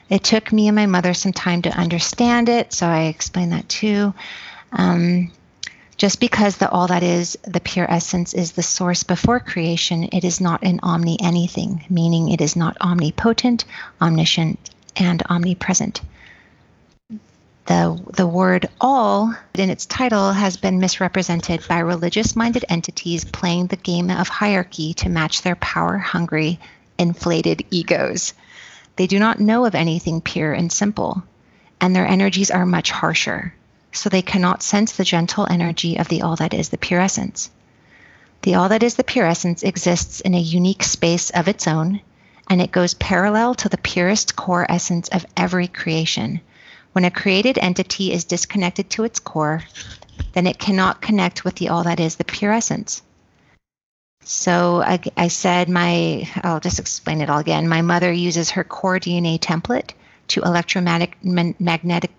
It 0.09 0.25
took 0.25 0.53
me 0.53 0.69
and 0.69 0.77
my 0.77 0.87
mother 0.87 1.13
some 1.13 1.33
time 1.33 1.63
to 1.63 1.71
understand 1.71 2.49
it, 2.49 2.73
so 2.73 2.87
I 2.87 3.03
explained 3.03 3.53
that 3.53 3.69
too. 3.69 4.15
Um, 4.73 5.33
just 5.97 6.21
because 6.21 6.57
the 6.57 6.71
all 6.71 6.87
that 6.87 7.03
is, 7.03 7.37
the 7.43 7.61
pure 7.61 7.91
essence, 7.91 8.33
is 8.33 8.53
the 8.53 8.63
source 8.63 9.03
before 9.03 9.39
creation, 9.39 10.09
it 10.13 10.25
is 10.25 10.41
not 10.41 10.63
an 10.63 10.81
omni 10.83 11.21
anything, 11.21 11.85
meaning 11.91 12.31
it 12.31 12.41
is 12.41 12.57
not 12.57 12.81
omnipotent, 12.81 13.65
omniscient, 14.01 14.71
and 14.97 15.23
omnipresent. 15.29 16.01
The, 17.71 18.03
the 18.15 18.27
word 18.27 18.69
all 18.81 19.33
in 19.55 19.71
its 19.71 19.87
title 19.87 20.33
has 20.33 20.57
been 20.57 20.81
misrepresented 20.81 21.63
by 21.69 21.79
religious 21.79 22.35
minded 22.35 22.65
entities 22.69 23.25
playing 23.25 23.69
the 23.69 23.77
game 23.77 24.11
of 24.11 24.27
hierarchy 24.27 24.93
to 24.95 25.09
match 25.09 25.43
their 25.43 25.55
power 25.55 25.97
hungry, 25.97 26.59
inflated 26.99 27.65
egos. 27.71 28.35
They 28.97 29.07
do 29.07 29.21
not 29.21 29.39
know 29.39 29.67
of 29.67 29.77
anything 29.77 30.21
pure 30.21 30.53
and 30.53 30.73
simple, 30.73 31.23
and 31.81 31.95
their 31.95 32.09
energies 32.09 32.51
are 32.51 32.67
much 32.67 32.91
harsher 32.91 33.55
so 33.93 34.09
they 34.09 34.21
cannot 34.21 34.65
sense 34.65 34.91
the 34.91 35.05
gentle 35.05 35.47
energy 35.49 35.97
of 35.97 36.09
the 36.09 36.23
all 36.23 36.35
that 36.35 36.55
is 36.55 36.71
the 36.71 36.79
pure 36.79 37.01
essence. 37.01 37.51
The 38.43 38.57
all 38.57 38.69
that 38.69 38.83
is 38.83 38.97
the 38.97 39.05
pure 39.05 39.27
essence 39.27 39.63
exists 39.63 40.21
in 40.21 40.35
a 40.35 40.41
unique 40.41 40.83
space 40.83 41.31
of 41.31 41.47
its 41.47 41.69
own, 41.69 42.01
and 42.49 42.61
it 42.61 42.73
goes 42.73 42.95
parallel 42.95 43.55
to 43.55 43.69
the 43.69 43.79
purest 43.79 44.35
core 44.35 44.67
essence 44.69 45.09
of 45.11 45.25
every 45.37 45.69
creation. 45.69 46.41
When 46.93 47.05
a 47.05 47.11
created 47.11 47.59
entity 47.59 48.13
is 48.13 48.25
disconnected 48.25 48.91
to 48.91 49.05
its 49.05 49.21
core, 49.21 49.63
then 50.33 50.47
it 50.47 50.59
cannot 50.59 51.01
connect 51.01 51.45
with 51.45 51.57
the 51.57 51.69
all 51.69 51.85
that 51.85 52.01
is 52.01 52.17
the 52.17 52.25
pure 52.25 52.53
essence. 52.53 53.03
So 54.23 54.83
I, 54.83 55.01
I 55.17 55.29
said, 55.29 55.69
my, 55.69 56.29
I'll 56.43 56.61
just 56.61 56.79
explain 56.79 57.21
it 57.21 57.31
all 57.31 57.39
again. 57.39 57.69
My 57.69 57.83
mother 57.83 58.13
uses 58.13 58.51
her 58.51 58.65
core 58.65 58.99
DNA 58.99 59.39
template 59.39 59.93
to 60.29 60.43
electromagnetic 60.43 61.17
magnetic 61.23 62.11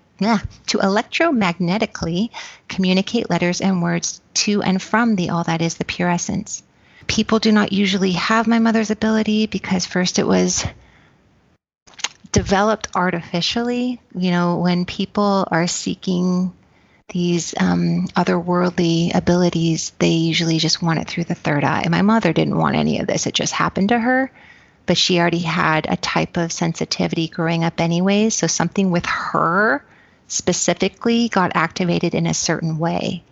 to 0.67 0.77
electromagnetically 0.77 2.29
communicate 2.67 3.29
letters 3.29 3.59
and 3.59 3.81
words 3.81 4.21
to 4.35 4.61
and 4.61 4.81
from 4.81 5.15
the 5.15 5.31
all 5.31 5.43
that 5.43 5.61
is 5.61 5.75
the 5.75 5.85
pure 5.85 6.09
essence. 6.09 6.63
People 7.07 7.39
do 7.39 7.51
not 7.51 7.73
usually 7.73 8.11
have 8.11 8.47
my 8.47 8.59
mother's 8.59 8.91
ability 8.91 9.47
because 9.47 9.85
first 9.85 10.19
it 10.19 10.27
was 10.27 10.63
developed 12.31 12.87
artificially. 12.95 14.01
You 14.15 14.31
know, 14.31 14.57
when 14.57 14.85
people 14.85 15.47
are 15.51 15.67
seeking 15.67 16.53
these 17.09 17.53
um, 17.59 18.07
otherworldly 18.15 19.13
abilities, 19.13 19.91
they 19.99 20.09
usually 20.09 20.57
just 20.57 20.81
want 20.81 20.99
it 20.99 21.07
through 21.07 21.25
the 21.25 21.35
third 21.35 21.63
eye. 21.63 21.81
And 21.81 21.91
my 21.91 22.01
mother 22.01 22.33
didn't 22.33 22.57
want 22.57 22.75
any 22.75 22.99
of 22.99 23.07
this, 23.07 23.27
it 23.27 23.33
just 23.33 23.53
happened 23.53 23.89
to 23.89 23.99
her. 23.99 24.31
But 24.85 24.97
she 24.97 25.19
already 25.19 25.39
had 25.39 25.85
a 25.89 25.97
type 25.97 26.37
of 26.37 26.51
sensitivity 26.51 27.27
growing 27.27 27.63
up, 27.63 27.79
anyways. 27.79 28.35
So 28.35 28.47
something 28.47 28.91
with 28.91 29.05
her 29.05 29.85
specifically 30.27 31.29
got 31.29 31.51
activated 31.55 32.15
in 32.15 32.25
a 32.25 32.33
certain 32.33 32.79
way. 32.79 33.23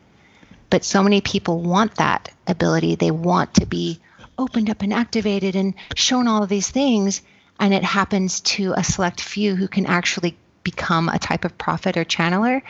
But 0.70 0.84
so 0.84 1.02
many 1.02 1.22
people 1.22 1.62
want 1.62 1.96
that 1.96 2.30
ability. 2.46 2.96
They 2.96 3.12
want 3.12 3.56
to 3.56 3.66
be 3.66 4.00
opened 4.38 4.70
up 4.70 4.82
and 4.82 4.94
activated 4.94 5.56
and 5.56 5.74
shown 5.96 6.28
all 6.28 6.44
of 6.44 6.50
these 6.50 6.70
things. 6.70 7.22
And 7.60 7.74
it 7.74 7.84
happens 7.84 8.40
to 8.42 8.74
a 8.76 8.84
select 8.84 9.22
few 9.22 9.56
who 9.56 9.68
can 9.68 9.86
actually 9.86 10.38
become 10.64 11.10
a 11.10 11.20
type 11.20 11.46
of 11.46 11.58
prophet 11.58 11.98
or 11.98 12.06
channeler. 12.06 12.62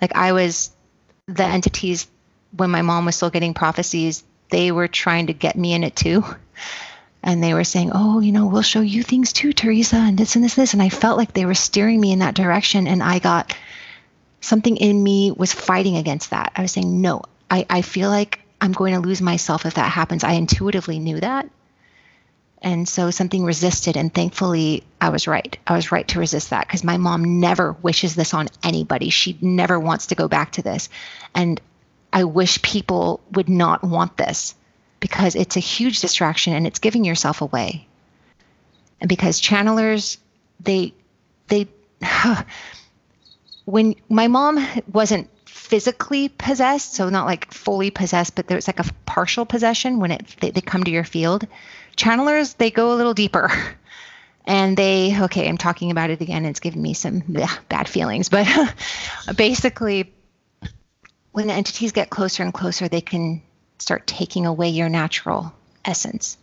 Like 0.00 0.16
I 0.16 0.32
was 0.32 0.70
the 1.26 1.44
entities 1.44 2.06
when 2.56 2.70
my 2.70 2.82
mom 2.82 3.04
was 3.04 3.16
still 3.16 3.30
getting 3.30 3.54
prophecies, 3.54 4.24
they 4.50 4.72
were 4.72 4.88
trying 4.88 5.28
to 5.28 5.32
get 5.32 5.56
me 5.56 5.72
in 5.72 5.84
it 5.84 5.96
too. 5.96 6.24
And 7.24 7.40
they 7.40 7.54
were 7.54 7.62
saying, 7.62 7.92
Oh, 7.94 8.18
you 8.18 8.32
know, 8.32 8.46
we'll 8.46 8.62
show 8.62 8.80
you 8.80 9.04
things 9.04 9.32
too, 9.32 9.52
Theresa, 9.52 9.94
and 9.94 10.18
this 10.18 10.34
and 10.34 10.44
this, 10.44 10.58
and 10.58 10.62
this. 10.62 10.72
And 10.72 10.82
I 10.82 10.88
felt 10.88 11.16
like 11.16 11.32
they 11.32 11.46
were 11.46 11.54
steering 11.54 12.00
me 12.00 12.10
in 12.10 12.18
that 12.18 12.34
direction. 12.34 12.88
And 12.88 13.00
I 13.00 13.20
got 13.20 13.54
something 14.40 14.76
in 14.76 15.00
me 15.00 15.30
was 15.30 15.52
fighting 15.52 15.96
against 15.96 16.30
that. 16.30 16.50
I 16.56 16.62
was 16.62 16.72
saying, 16.72 17.00
no, 17.00 17.22
I, 17.48 17.64
I 17.70 17.82
feel 17.82 18.10
like 18.10 18.40
I'm 18.60 18.72
going 18.72 18.94
to 18.94 19.00
lose 19.00 19.22
myself 19.22 19.66
if 19.66 19.74
that 19.74 19.92
happens. 19.92 20.24
I 20.24 20.32
intuitively 20.32 20.98
knew 20.98 21.20
that. 21.20 21.48
And 22.62 22.88
so 22.88 23.10
something 23.10 23.44
resisted, 23.44 23.96
and 23.96 24.14
thankfully, 24.14 24.84
I 25.00 25.08
was 25.08 25.26
right. 25.26 25.58
I 25.66 25.74
was 25.74 25.90
right 25.90 26.06
to 26.08 26.20
resist 26.20 26.50
that 26.50 26.66
because 26.66 26.84
my 26.84 26.96
mom 26.96 27.40
never 27.40 27.72
wishes 27.72 28.14
this 28.14 28.32
on 28.32 28.48
anybody. 28.62 29.10
She 29.10 29.36
never 29.40 29.80
wants 29.80 30.06
to 30.06 30.14
go 30.14 30.28
back 30.28 30.52
to 30.52 30.62
this. 30.62 30.88
And 31.34 31.60
I 32.12 32.22
wish 32.22 32.62
people 32.62 33.20
would 33.32 33.48
not 33.48 33.82
want 33.82 34.16
this 34.16 34.54
because 35.00 35.34
it's 35.34 35.56
a 35.56 35.60
huge 35.60 36.00
distraction 36.00 36.52
and 36.52 36.64
it's 36.64 36.78
giving 36.78 37.04
yourself 37.04 37.40
away. 37.40 37.88
And 39.00 39.08
because 39.08 39.40
channelers, 39.40 40.18
they, 40.60 40.94
they, 41.48 41.66
when 43.64 43.96
my 44.08 44.28
mom 44.28 44.64
wasn't 44.92 45.28
physically 45.46 46.28
possessed, 46.28 46.94
so 46.94 47.08
not 47.08 47.26
like 47.26 47.52
fully 47.52 47.90
possessed, 47.90 48.36
but 48.36 48.46
there's 48.46 48.68
like 48.68 48.78
a 48.78 48.84
partial 49.04 49.44
possession 49.44 49.98
when 49.98 50.12
it 50.12 50.36
they, 50.40 50.50
they 50.50 50.60
come 50.60 50.84
to 50.84 50.90
your 50.90 51.02
field. 51.02 51.46
Channelers 51.96 52.56
they 52.56 52.70
go 52.70 52.92
a 52.92 52.96
little 52.96 53.14
deeper, 53.14 53.50
and 54.44 54.76
they 54.76 55.22
okay. 55.24 55.48
I'm 55.48 55.58
talking 55.58 55.90
about 55.90 56.10
it 56.10 56.20
again. 56.20 56.44
It's 56.44 56.60
giving 56.60 56.82
me 56.82 56.94
some 56.94 57.22
ugh, 57.36 57.58
bad 57.68 57.88
feelings, 57.88 58.28
but 58.28 58.46
basically, 59.36 60.12
when 61.32 61.46
the 61.46 61.54
entities 61.54 61.92
get 61.92 62.10
closer 62.10 62.42
and 62.42 62.52
closer, 62.52 62.88
they 62.88 63.00
can 63.00 63.42
start 63.78 64.06
taking 64.06 64.46
away 64.46 64.68
your 64.68 64.88
natural 64.88 65.52
essence. 65.84 66.38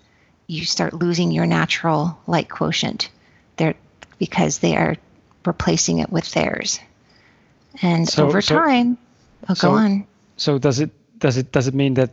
You 0.47 0.66
start 0.66 0.93
losing 0.93 1.32
your 1.32 1.45
natural 1.45 2.20
light 2.28 2.50
quotient. 2.50 3.10
They're 3.58 3.76
because 4.18 4.60
they 4.60 4.76
are 4.76 4.97
replacing 5.45 6.00
it 6.00 6.12
with 6.12 6.30
theirs. 6.32 6.80
And 7.82 8.08
so, 8.08 8.28
over 8.28 8.41
so, 8.41 8.56
time, 8.56 8.97
oh, 9.47 9.54
so, 9.54 9.70
go 9.70 9.76
on. 9.76 10.08
So 10.38 10.58
does 10.58 10.80
it 10.80 10.91
does 11.20 11.38
it 11.38 11.52
does 11.52 11.68
it 11.68 11.74
mean 11.74 11.95
that 11.95 12.12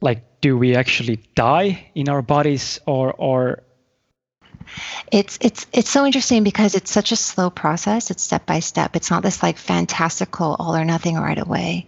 like 0.00 0.40
do 0.40 0.56
we 0.56 0.74
actually 0.74 1.16
die 1.34 1.90
in 1.94 2.08
our 2.08 2.22
bodies 2.22 2.80
or 2.86 3.12
or? 3.12 3.62
It's 5.10 5.38
it's 5.40 5.66
it's 5.72 5.90
so 5.90 6.06
interesting 6.06 6.44
because 6.44 6.74
it's 6.74 6.90
such 6.90 7.12
a 7.12 7.16
slow 7.16 7.50
process. 7.50 8.10
It's 8.10 8.22
step 8.22 8.46
by 8.46 8.60
step. 8.60 8.96
It's 8.96 9.10
not 9.10 9.22
this 9.22 9.42
like 9.42 9.58
fantastical 9.58 10.56
all 10.58 10.76
or 10.76 10.84
nothing 10.84 11.16
right 11.16 11.38
away. 11.38 11.86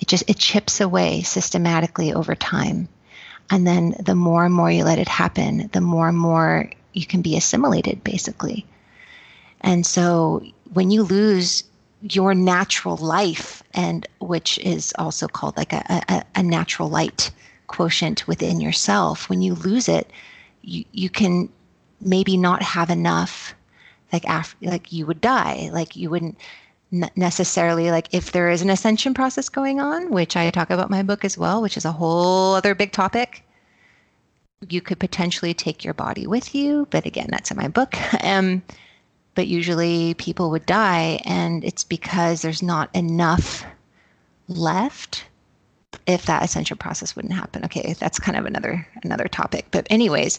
It 0.00 0.08
just 0.08 0.24
it 0.28 0.38
chips 0.38 0.80
away 0.80 1.22
systematically 1.22 2.12
over 2.12 2.34
time. 2.34 2.88
And 3.50 3.66
then 3.66 3.94
the 4.00 4.14
more 4.14 4.44
and 4.44 4.54
more 4.54 4.70
you 4.70 4.84
let 4.84 4.98
it 4.98 5.08
happen 5.08 5.68
the 5.72 5.80
more 5.80 6.08
and 6.08 6.18
more 6.18 6.70
you 6.92 7.06
can 7.06 7.22
be 7.22 7.36
assimilated 7.36 8.02
basically. 8.02 8.66
And 9.60 9.86
so 9.86 10.42
when 10.72 10.90
you 10.90 11.02
lose 11.04 11.64
your 12.02 12.34
natural 12.34 12.96
life 12.96 13.62
and 13.72 14.06
which 14.20 14.58
is 14.58 14.92
also 14.98 15.26
called 15.26 15.56
like 15.56 15.72
a, 15.72 16.02
a, 16.08 16.24
a 16.34 16.42
natural 16.42 16.90
light 16.90 17.30
quotient 17.74 18.26
within 18.28 18.60
yourself 18.60 19.28
when 19.28 19.42
you 19.42 19.54
lose 19.54 19.88
it 19.88 20.10
you, 20.62 20.84
you 20.92 21.10
can 21.10 21.48
maybe 22.00 22.36
not 22.36 22.62
have 22.62 22.90
enough 22.90 23.54
like 24.12 24.26
after 24.26 24.66
like 24.66 24.92
you 24.92 25.06
would 25.06 25.20
die. 25.20 25.70
Like 25.72 25.96
you 25.96 26.08
wouldn't 26.10 26.38
necessarily 27.16 27.90
like 27.90 28.08
if 28.12 28.30
there 28.30 28.50
is 28.50 28.62
an 28.62 28.70
ascension 28.70 29.14
process 29.14 29.48
going 29.48 29.80
on 29.80 30.10
which 30.10 30.36
i 30.36 30.48
talk 30.48 30.70
about 30.70 30.90
my 30.90 31.02
book 31.02 31.24
as 31.24 31.36
well 31.36 31.60
which 31.60 31.76
is 31.76 31.84
a 31.84 31.90
whole 31.90 32.54
other 32.54 32.72
big 32.72 32.92
topic 32.92 33.42
you 34.68 34.80
could 34.80 35.00
potentially 35.00 35.54
take 35.54 35.84
your 35.84 35.94
body 35.94 36.26
with 36.26 36.54
you. 36.54 36.86
But 36.90 37.06
again 37.06 37.28
that's 37.30 37.50
in 37.50 37.56
my 37.56 37.68
book. 37.68 37.94
Um, 38.22 38.62
but 39.34 39.48
usually 39.48 40.14
people 40.14 40.50
would 40.50 40.64
die 40.64 41.20
and 41.24 41.64
it's 41.64 41.82
because 41.82 42.40
there's 42.40 42.62
not 42.62 42.88
enough 42.94 43.64
left 44.46 45.24
if 46.06 46.26
that 46.26 46.42
ascension 46.42 46.76
process 46.76 47.16
wouldn't 47.16 47.34
happen. 47.34 47.64
Okay 47.64 47.94
that's 47.98 48.18
kind 48.18 48.38
of 48.38 48.46
another 48.46 48.86
another 49.02 49.28
topic. 49.28 49.66
But 49.70 49.86
anyways 49.90 50.38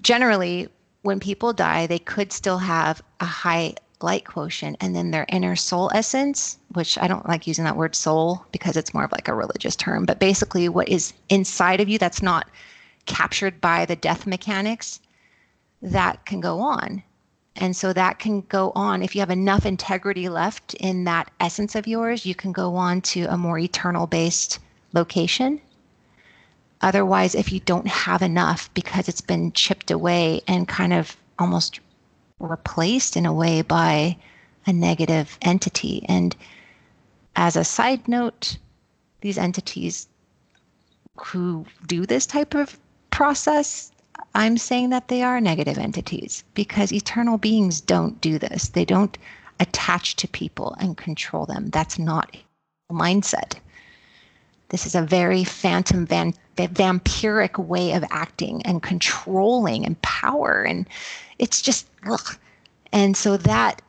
generally 0.00 0.68
when 1.02 1.20
people 1.20 1.52
die 1.52 1.86
they 1.86 1.98
could 1.98 2.32
still 2.32 2.58
have 2.58 3.02
a 3.20 3.24
high 3.24 3.74
light 4.02 4.24
quotient 4.24 4.76
and 4.80 4.94
then 4.94 5.10
their 5.10 5.26
inner 5.28 5.56
soul 5.56 5.90
essence 5.94 6.58
which 6.72 6.96
i 6.98 7.06
don't 7.06 7.28
like 7.28 7.46
using 7.46 7.64
that 7.64 7.76
word 7.76 7.94
soul 7.94 8.44
because 8.52 8.76
it's 8.76 8.94
more 8.94 9.04
of 9.04 9.12
like 9.12 9.28
a 9.28 9.34
religious 9.34 9.76
term 9.76 10.06
but 10.06 10.18
basically 10.18 10.68
what 10.68 10.88
is 10.88 11.12
inside 11.28 11.80
of 11.80 11.88
you 11.88 11.98
that's 11.98 12.22
not 12.22 12.48
captured 13.06 13.60
by 13.60 13.84
the 13.84 13.96
death 13.96 14.26
mechanics 14.26 15.00
that 15.82 16.24
can 16.24 16.40
go 16.40 16.60
on 16.60 17.02
and 17.56 17.76
so 17.76 17.92
that 17.92 18.18
can 18.18 18.42
go 18.42 18.72
on. 18.74 19.02
If 19.02 19.14
you 19.14 19.20
have 19.20 19.30
enough 19.30 19.66
integrity 19.66 20.28
left 20.28 20.74
in 20.74 21.04
that 21.04 21.30
essence 21.40 21.74
of 21.74 21.86
yours, 21.86 22.24
you 22.24 22.34
can 22.34 22.52
go 22.52 22.76
on 22.76 23.00
to 23.02 23.24
a 23.24 23.36
more 23.36 23.58
eternal 23.58 24.06
based 24.06 24.58
location. 24.92 25.60
Otherwise, 26.80 27.34
if 27.34 27.52
you 27.52 27.60
don't 27.60 27.86
have 27.86 28.22
enough 28.22 28.72
because 28.72 29.08
it's 29.08 29.20
been 29.20 29.52
chipped 29.52 29.90
away 29.90 30.40
and 30.46 30.66
kind 30.66 30.92
of 30.92 31.16
almost 31.38 31.80
replaced 32.38 33.16
in 33.16 33.26
a 33.26 33.32
way 33.32 33.62
by 33.62 34.16
a 34.66 34.72
negative 34.72 35.38
entity. 35.42 36.04
And 36.08 36.34
as 37.36 37.56
a 37.56 37.64
side 37.64 38.08
note, 38.08 38.56
these 39.20 39.38
entities 39.38 40.08
who 41.16 41.66
do 41.86 42.06
this 42.06 42.26
type 42.26 42.54
of 42.54 42.78
process 43.10 43.92
I'm 44.34 44.58
saying 44.58 44.90
that 44.90 45.08
they 45.08 45.22
are 45.22 45.40
negative 45.40 45.78
entities 45.78 46.44
because 46.54 46.92
eternal 46.92 47.36
beings 47.36 47.80
don't 47.80 48.20
do 48.20 48.38
this. 48.38 48.68
They 48.68 48.84
don't 48.84 49.16
attach 49.58 50.16
to 50.16 50.28
people 50.28 50.76
and 50.80 50.96
control 50.96 51.46
them. 51.46 51.70
That's 51.70 51.98
not 51.98 52.36
a 52.88 52.94
mindset. 52.94 53.54
This 54.68 54.86
is 54.86 54.94
a 54.94 55.02
very 55.02 55.42
phantom 55.42 56.06
van, 56.06 56.32
vampiric 56.56 57.58
way 57.58 57.92
of 57.92 58.04
acting 58.10 58.62
and 58.62 58.82
controlling 58.82 59.84
and 59.84 60.00
power. 60.02 60.62
And 60.62 60.88
it's 61.38 61.60
just, 61.60 61.88
ugh. 62.08 62.36
and 62.92 63.16
so 63.16 63.36
that 63.36 63.82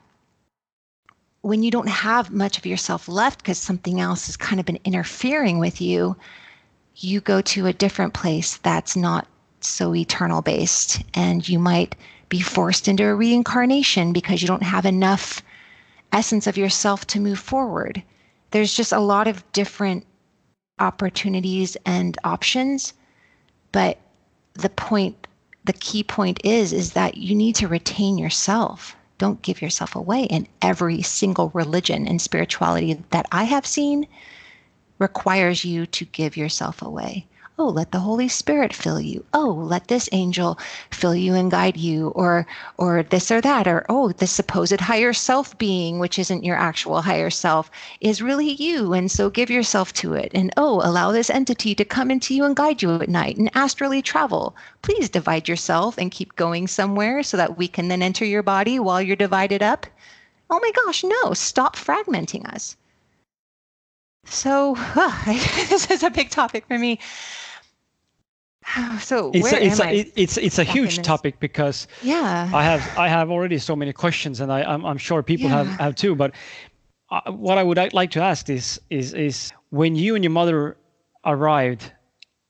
when 1.42 1.62
you 1.62 1.70
don't 1.70 1.88
have 1.88 2.30
much 2.30 2.58
of 2.58 2.66
yourself 2.66 3.08
left 3.08 3.38
because 3.40 3.58
something 3.58 4.00
else 4.00 4.26
has 4.26 4.36
kind 4.36 4.58
of 4.58 4.66
been 4.66 4.78
interfering 4.84 5.58
with 5.58 5.80
you, 5.80 6.16
you 6.96 7.20
go 7.20 7.40
to 7.40 7.66
a 7.66 7.72
different 7.72 8.14
place 8.14 8.58
that's 8.58 8.96
not 8.96 9.26
so 9.64 9.94
eternal 9.94 10.42
based 10.42 11.02
and 11.14 11.48
you 11.48 11.58
might 11.58 11.94
be 12.28 12.40
forced 12.40 12.88
into 12.88 13.04
a 13.04 13.14
reincarnation 13.14 14.12
because 14.12 14.40
you 14.40 14.48
don't 14.48 14.62
have 14.62 14.86
enough 14.86 15.42
essence 16.12 16.46
of 16.46 16.56
yourself 16.56 17.06
to 17.06 17.20
move 17.20 17.38
forward. 17.38 18.02
There's 18.50 18.74
just 18.74 18.92
a 18.92 19.00
lot 19.00 19.28
of 19.28 19.50
different 19.52 20.06
opportunities 20.78 21.76
and 21.86 22.16
options 22.24 22.94
but 23.72 23.98
the 24.54 24.70
point 24.70 25.26
the 25.64 25.72
key 25.72 26.02
point 26.02 26.40
is 26.44 26.72
is 26.72 26.92
that 26.92 27.16
you 27.16 27.34
need 27.34 27.54
to 27.56 27.68
retain 27.68 28.18
yourself. 28.18 28.96
Don't 29.18 29.42
give 29.42 29.62
yourself 29.62 29.94
away. 29.94 30.26
And 30.28 30.48
every 30.60 31.02
single 31.02 31.50
religion 31.54 32.08
and 32.08 32.20
spirituality 32.20 32.94
that 33.10 33.26
i 33.32 33.44
have 33.44 33.66
seen 33.66 34.06
requires 34.98 35.64
you 35.64 35.86
to 35.86 36.04
give 36.06 36.36
yourself 36.36 36.82
away 36.82 37.26
oh, 37.58 37.68
let 37.68 37.92
the 37.92 38.00
Holy 38.00 38.28
Spirit 38.28 38.72
fill 38.72 38.98
you. 38.98 39.24
Oh, 39.34 39.50
let 39.50 39.88
this 39.88 40.08
angel 40.12 40.58
fill 40.90 41.14
you 41.14 41.34
and 41.34 41.50
guide 41.50 41.76
you, 41.76 42.08
or 42.08 42.46
or 42.78 43.02
this 43.02 43.30
or 43.30 43.42
that, 43.42 43.68
or 43.68 43.84
oh, 43.90 44.10
this 44.12 44.32
supposed 44.32 44.80
higher 44.80 45.12
self 45.12 45.58
being, 45.58 45.98
which 45.98 46.18
isn't 46.18 46.44
your 46.44 46.56
actual 46.56 47.02
higher 47.02 47.28
self, 47.28 47.70
is 48.00 48.22
really 48.22 48.50
you. 48.50 48.94
And 48.94 49.10
so 49.10 49.28
give 49.28 49.50
yourself 49.50 49.92
to 49.94 50.14
it. 50.14 50.32
And 50.34 50.50
oh, 50.56 50.80
allow 50.82 51.12
this 51.12 51.28
entity 51.28 51.74
to 51.74 51.84
come 51.84 52.10
into 52.10 52.34
you 52.34 52.44
and 52.44 52.56
guide 52.56 52.80
you 52.80 52.94
at 52.94 53.08
night 53.08 53.36
and 53.36 53.50
astrally 53.54 54.00
travel. 54.00 54.56
Please 54.80 55.10
divide 55.10 55.46
yourself 55.46 55.98
and 55.98 56.10
keep 56.10 56.34
going 56.36 56.66
somewhere 56.66 57.22
so 57.22 57.36
that 57.36 57.58
we 57.58 57.68
can 57.68 57.88
then 57.88 58.02
enter 58.02 58.24
your 58.24 58.42
body 58.42 58.78
while 58.78 59.02
you're 59.02 59.14
divided 59.14 59.62
up. 59.62 59.86
Oh 60.48 60.58
my 60.60 60.70
gosh, 60.84 61.04
no, 61.04 61.34
stop 61.34 61.76
fragmenting 61.76 62.46
us. 62.46 62.76
So, 64.24 64.74
this 65.26 65.90
is 65.90 66.02
a 66.02 66.10
big 66.10 66.30
topic 66.30 66.66
for 66.66 66.78
me. 66.78 66.98
So 69.00 69.30
it's 69.34 69.42
where 69.42 69.60
a, 69.60 69.64
it's 69.64 69.80
am 69.80 69.88
a, 69.88 69.90
I 69.90 70.12
it's 70.14 70.36
it's 70.38 70.58
a 70.58 70.64
huge 70.64 71.02
topic 71.02 71.40
because 71.40 71.88
yeah 72.00 72.48
I 72.54 72.62
have 72.62 72.96
I 72.96 73.08
have 73.08 73.30
already 73.30 73.58
so 73.58 73.74
many 73.74 73.92
questions 73.92 74.40
and 74.40 74.52
I 74.52 74.62
I'm, 74.62 74.86
I'm 74.86 74.98
sure 74.98 75.22
people 75.22 75.50
yeah. 75.50 75.64
have 75.64 75.80
have 75.80 75.94
too 75.96 76.14
but 76.14 76.34
uh, 77.10 77.32
what 77.32 77.58
I 77.58 77.64
would 77.64 77.92
like 77.92 78.12
to 78.12 78.22
ask 78.22 78.48
is 78.48 78.80
is 78.88 79.14
is 79.14 79.52
when 79.70 79.96
you 79.96 80.14
and 80.14 80.22
your 80.24 80.30
mother 80.30 80.76
arrived 81.24 81.92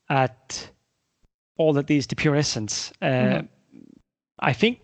at 0.09 0.69
all 1.57 1.73
that 1.73 1.87
these 1.87 2.05
the 2.07 2.15
pure 2.15 2.35
essence 2.35 2.93
uh, 3.01 3.05
mm-hmm. 3.05 3.45
I 4.39 4.53
think 4.53 4.79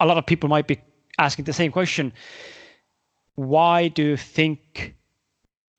a 0.00 0.06
lot 0.06 0.16
of 0.16 0.24
people 0.24 0.48
might 0.48 0.66
be 0.66 0.80
asking 1.18 1.44
the 1.44 1.52
same 1.52 1.70
question 1.70 2.12
why 3.34 3.88
do 3.88 4.02
you 4.02 4.16
think 4.16 4.96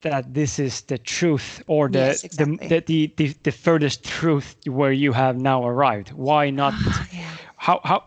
that 0.01 0.33
this 0.33 0.59
is 0.59 0.81
the 0.81 0.97
truth 0.97 1.63
or 1.67 1.89
the, 1.89 1.99
yes, 1.99 2.23
exactly. 2.23 2.67
the, 2.67 2.79
the, 2.81 3.13
the, 3.17 3.35
the, 3.43 3.51
furthest 3.51 4.03
truth 4.03 4.55
where 4.67 4.91
you 4.91 5.11
have 5.11 5.37
now 5.37 5.65
arrived. 5.65 6.11
Why 6.11 6.49
not? 6.49 6.73
yeah. 7.11 7.29
how 7.57 7.81
how 7.83 8.03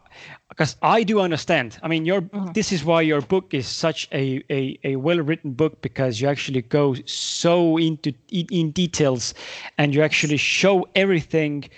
because 0.48 0.76
i 0.82 1.02
do 1.02 1.20
understand. 1.20 1.78
I 1.82 1.88
mean 1.88 2.04
your 2.04 2.22
mm-hmm. 2.22 2.52
this 2.52 2.72
is 2.72 2.84
why 2.84 3.02
your 3.02 3.20
book 3.20 3.52
is 3.52 3.66
such 3.66 4.08
a, 4.12 4.42
a, 4.50 4.78
a 4.84 4.96
well 4.96 5.18
written 5.18 5.52
book 5.52 5.82
because 5.82 6.20
you 6.20 6.28
actually 6.28 6.62
go 6.62 6.94
so 7.06 7.76
into 7.76 8.12
in, 8.30 8.46
in 8.50 8.70
details 8.70 9.34
and 9.78 9.94
you 9.94 10.02
actually 10.02 10.36
show 10.36 10.86
everything 10.94 11.68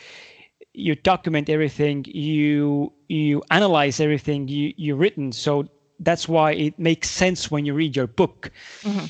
you 0.74 0.94
document 0.94 1.48
everything 1.48 2.04
you 2.08 2.92
you 3.08 3.42
analyze 3.50 4.00
everything 4.00 4.48
you 4.48 4.74
you 4.76 4.94
written. 4.94 5.32
So 5.32 5.68
that's 6.00 6.28
why 6.28 6.52
it 6.52 6.78
makes 6.78 7.08
sense 7.10 7.50
when 7.50 7.64
you 7.64 7.72
read 7.74 7.96
your 7.96 8.06
book. 8.06 8.50
Mm-hmm 8.82 9.06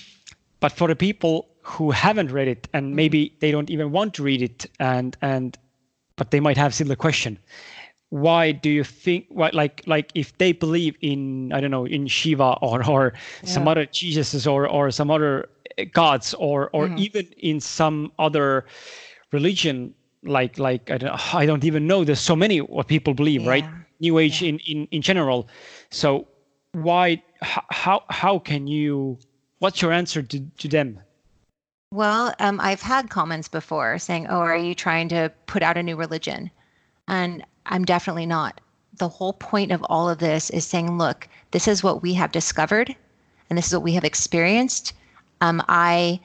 but 0.62 0.70
for 0.72 0.86
the 0.88 0.96
people 0.96 1.48
who 1.62 1.90
haven't 1.90 2.30
read 2.30 2.48
it 2.48 2.68
and 2.72 2.86
mm-hmm. 2.86 2.96
maybe 2.96 3.36
they 3.40 3.50
don't 3.50 3.68
even 3.68 3.90
want 3.90 4.14
to 4.14 4.22
read 4.22 4.40
it 4.40 4.64
and 4.80 5.16
and 5.20 5.58
but 6.16 6.30
they 6.30 6.40
might 6.40 6.56
have 6.56 6.72
similar 6.72 6.96
question 6.96 7.38
why 8.10 8.52
do 8.52 8.70
you 8.70 8.84
think 8.84 9.26
what 9.28 9.54
like 9.54 9.82
like 9.86 10.10
if 10.14 10.36
they 10.38 10.52
believe 10.52 10.96
in 11.00 11.52
i 11.52 11.60
don't 11.60 11.70
know 11.70 11.84
in 11.84 12.06
shiva 12.06 12.56
or 12.62 12.88
or 12.88 13.12
yeah. 13.42 13.48
some 13.48 13.68
other 13.68 13.86
jesuses 13.86 14.50
or 14.50 14.66
or 14.68 14.90
some 14.90 15.10
other 15.10 15.48
gods 15.92 16.34
or 16.34 16.70
or 16.72 16.86
mm-hmm. 16.86 16.98
even 16.98 17.26
in 17.38 17.60
some 17.60 18.12
other 18.18 18.64
religion 19.32 19.92
like 20.24 20.58
like 20.58 20.90
i 20.90 20.98
don't 20.98 21.34
i 21.34 21.44
don't 21.44 21.64
even 21.64 21.86
know 21.86 22.04
there's 22.04 22.20
so 22.20 22.36
many 22.36 22.58
what 22.60 22.86
people 22.86 23.14
believe 23.14 23.42
yeah. 23.42 23.50
right 23.50 23.64
new 24.00 24.18
age 24.18 24.42
yeah. 24.42 24.50
in 24.50 24.58
in 24.60 24.86
in 24.90 25.02
general 25.02 25.48
so 25.90 26.28
why 26.72 27.22
how 27.42 28.04
how 28.08 28.38
can 28.38 28.66
you? 28.66 29.18
What's 29.62 29.80
your 29.80 29.92
answer 29.92 30.22
to 30.22 30.40
to 30.58 30.66
them? 30.66 30.98
Well, 31.92 32.34
um, 32.40 32.58
I've 32.60 32.82
had 32.82 33.10
comments 33.10 33.46
before 33.46 33.96
saying, 34.00 34.26
"Oh, 34.26 34.40
are 34.40 34.56
you 34.56 34.74
trying 34.74 35.08
to 35.10 35.30
put 35.46 35.62
out 35.62 35.76
a 35.76 35.84
new 35.84 35.94
religion?" 35.94 36.50
And 37.06 37.46
I'm 37.66 37.84
definitely 37.84 38.26
not. 38.26 38.60
The 38.98 39.08
whole 39.08 39.34
point 39.34 39.70
of 39.70 39.84
all 39.84 40.10
of 40.10 40.18
this 40.18 40.50
is 40.50 40.66
saying, 40.66 40.98
"Look, 40.98 41.28
this 41.52 41.68
is 41.68 41.80
what 41.80 42.02
we 42.02 42.12
have 42.14 42.32
discovered, 42.32 42.96
and 43.48 43.56
this 43.56 43.68
is 43.68 43.72
what 43.72 43.84
we 43.84 43.92
have 43.92 44.02
experienced." 44.02 44.94
Um, 45.40 45.62
I, 45.68 46.18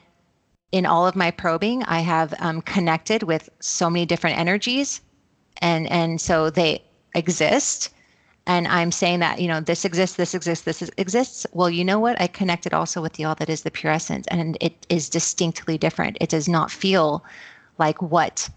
in 0.72 0.84
all 0.84 1.06
of 1.06 1.14
my 1.14 1.30
probing, 1.30 1.84
I 1.84 2.00
have 2.00 2.34
um, 2.40 2.60
connected 2.62 3.22
with 3.22 3.48
so 3.60 3.88
many 3.88 4.04
different 4.04 4.36
energies, 4.36 5.00
and 5.58 5.86
and 5.92 6.20
so 6.20 6.50
they 6.50 6.82
exist 7.14 7.90
and 8.48 8.66
I'm 8.66 8.90
saying 8.90 9.20
that, 9.20 9.42
you 9.42 9.46
know, 9.46 9.60
this 9.60 9.84
exists, 9.84 10.16
this 10.16 10.34
exists, 10.34 10.64
this 10.64 10.90
exists. 10.96 11.46
Well, 11.52 11.68
you 11.68 11.84
know 11.84 11.98
what? 12.00 12.18
I 12.18 12.26
connected 12.26 12.72
also 12.72 13.02
with 13.02 13.12
the 13.12 13.24
all 13.26 13.34
that 13.34 13.50
is 13.50 13.62
the 13.62 13.70
pure 13.70 13.92
essence, 13.92 14.26
and 14.28 14.56
it 14.62 14.86
is 14.88 15.10
distinctly 15.10 15.76
different. 15.76 16.16
It 16.18 16.30
does 16.30 16.48
not 16.48 16.70
feel 16.70 17.22
like 17.76 18.00
what 18.00 18.48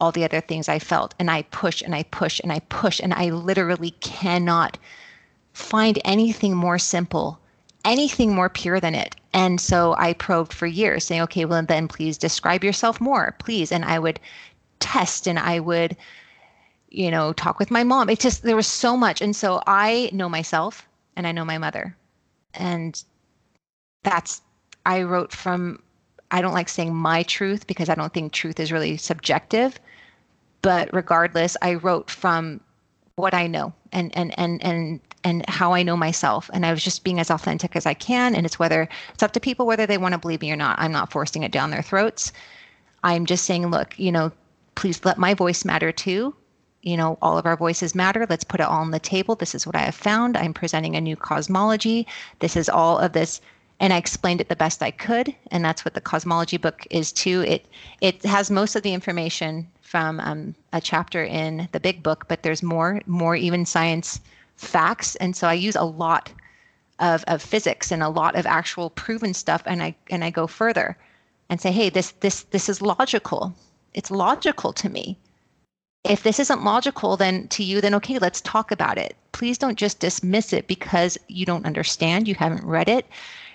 all 0.00 0.12
the 0.12 0.24
other 0.24 0.40
things 0.40 0.68
I 0.68 0.78
felt. 0.78 1.16
And 1.18 1.32
I 1.32 1.42
push 1.42 1.82
and 1.82 1.96
I 1.96 2.04
push 2.04 2.38
and 2.38 2.52
I 2.52 2.60
push, 2.60 3.00
and 3.00 3.12
I 3.12 3.30
literally 3.30 3.90
cannot 4.00 4.78
find 5.52 5.98
anything 6.04 6.54
more 6.54 6.78
simple, 6.78 7.36
anything 7.84 8.32
more 8.32 8.48
pure 8.48 8.78
than 8.78 8.94
it. 8.94 9.16
And 9.32 9.60
so 9.60 9.96
I 9.98 10.12
probed 10.12 10.52
for 10.52 10.68
years, 10.68 11.04
saying, 11.04 11.22
okay, 11.22 11.44
well, 11.44 11.62
then 11.64 11.88
please 11.88 12.16
describe 12.16 12.62
yourself 12.62 13.00
more, 13.00 13.34
please. 13.40 13.72
And 13.72 13.84
I 13.84 13.98
would 13.98 14.20
test 14.78 15.26
and 15.26 15.40
I 15.40 15.58
would 15.58 15.96
you 16.90 17.10
know, 17.10 17.32
talk 17.32 17.58
with 17.58 17.70
my 17.70 17.84
mom. 17.84 18.10
It 18.10 18.18
just 18.18 18.42
there 18.42 18.56
was 18.56 18.66
so 18.66 18.96
much. 18.96 19.20
And 19.20 19.34
so 19.34 19.62
I 19.66 20.10
know 20.12 20.28
myself 20.28 20.88
and 21.16 21.26
I 21.26 21.32
know 21.32 21.44
my 21.44 21.58
mother. 21.58 21.96
And 22.54 23.02
that's 24.02 24.42
I 24.86 25.02
wrote 25.02 25.32
from 25.32 25.82
I 26.32 26.42
don't 26.42 26.54
like 26.54 26.68
saying 26.68 26.94
my 26.94 27.22
truth 27.24 27.66
because 27.66 27.88
I 27.88 27.94
don't 27.94 28.12
think 28.12 28.32
truth 28.32 28.60
is 28.60 28.72
really 28.72 28.96
subjective. 28.96 29.78
But 30.62 30.92
regardless, 30.92 31.56
I 31.62 31.74
wrote 31.74 32.10
from 32.10 32.60
what 33.16 33.34
I 33.34 33.46
know 33.46 33.72
and 33.92 34.16
and 34.16 34.36
and 34.38 34.62
and 34.64 35.00
and 35.22 35.48
how 35.48 35.72
I 35.74 35.82
know 35.82 35.96
myself. 35.96 36.50
And 36.52 36.66
I 36.66 36.72
was 36.72 36.82
just 36.82 37.04
being 37.04 37.20
as 37.20 37.30
authentic 37.30 37.76
as 37.76 37.86
I 37.86 37.94
can. 37.94 38.34
And 38.34 38.44
it's 38.46 38.58
whether 38.58 38.88
it's 39.14 39.22
up 39.22 39.32
to 39.32 39.40
people 39.40 39.66
whether 39.66 39.86
they 39.86 39.98
want 39.98 40.12
to 40.12 40.18
believe 40.18 40.40
me 40.40 40.50
or 40.50 40.56
not. 40.56 40.78
I'm 40.80 40.92
not 40.92 41.12
forcing 41.12 41.44
it 41.44 41.52
down 41.52 41.70
their 41.70 41.82
throats. 41.82 42.32
I'm 43.04 43.26
just 43.26 43.44
saying, 43.44 43.68
look, 43.68 43.98
you 43.98 44.10
know, 44.10 44.32
please 44.74 45.04
let 45.04 45.18
my 45.18 45.34
voice 45.34 45.64
matter 45.64 45.92
too 45.92 46.34
you 46.82 46.96
know, 46.96 47.18
all 47.20 47.36
of 47.38 47.46
our 47.46 47.56
voices 47.56 47.94
matter. 47.94 48.26
Let's 48.28 48.44
put 48.44 48.60
it 48.60 48.66
all 48.66 48.80
on 48.80 48.90
the 48.90 48.98
table. 48.98 49.34
This 49.34 49.54
is 49.54 49.66
what 49.66 49.76
I 49.76 49.80
have 49.80 49.94
found. 49.94 50.36
I'm 50.36 50.54
presenting 50.54 50.96
a 50.96 51.00
new 51.00 51.16
cosmology. 51.16 52.06
This 52.38 52.56
is 52.56 52.68
all 52.68 52.98
of 52.98 53.12
this. 53.12 53.40
And 53.80 53.92
I 53.92 53.96
explained 53.96 54.40
it 54.40 54.48
the 54.48 54.56
best 54.56 54.82
I 54.82 54.90
could. 54.90 55.34
And 55.50 55.64
that's 55.64 55.84
what 55.84 55.94
the 55.94 56.00
cosmology 56.00 56.56
book 56.56 56.86
is 56.90 57.12
too. 57.12 57.42
It 57.46 57.66
it 58.00 58.22
has 58.24 58.50
most 58.50 58.76
of 58.76 58.82
the 58.82 58.94
information 58.94 59.68
from 59.80 60.20
um, 60.20 60.54
a 60.72 60.80
chapter 60.80 61.24
in 61.24 61.68
the 61.72 61.80
big 61.80 62.02
book, 62.02 62.26
but 62.28 62.42
there's 62.42 62.62
more, 62.62 63.00
more 63.06 63.34
even 63.34 63.66
science 63.66 64.20
facts. 64.56 65.16
And 65.16 65.34
so 65.34 65.48
I 65.48 65.54
use 65.54 65.74
a 65.74 65.84
lot 65.84 66.30
of, 67.00 67.24
of 67.26 67.42
physics 67.42 67.90
and 67.90 68.02
a 68.02 68.08
lot 68.08 68.36
of 68.36 68.46
actual 68.46 68.90
proven 68.90 69.34
stuff. 69.34 69.62
And 69.66 69.82
I 69.82 69.94
and 70.08 70.24
I 70.24 70.30
go 70.30 70.46
further 70.46 70.96
and 71.48 71.60
say, 71.60 71.72
hey, 71.72 71.90
this 71.90 72.12
this 72.20 72.42
this 72.44 72.68
is 72.68 72.80
logical. 72.80 73.54
It's 73.92 74.10
logical 74.10 74.72
to 74.74 74.88
me 74.88 75.18
if 76.04 76.22
this 76.22 76.40
isn't 76.40 76.64
logical 76.64 77.16
then 77.16 77.46
to 77.48 77.62
you 77.62 77.80
then 77.80 77.94
okay 77.94 78.18
let's 78.18 78.40
talk 78.40 78.70
about 78.70 78.98
it. 78.98 79.16
Please 79.32 79.58
don't 79.58 79.78
just 79.78 80.00
dismiss 80.00 80.52
it 80.52 80.66
because 80.66 81.18
you 81.28 81.46
don't 81.46 81.66
understand 81.66 82.26
you 82.26 82.34
haven't 82.34 82.64
read 82.64 82.88
it 82.88 83.06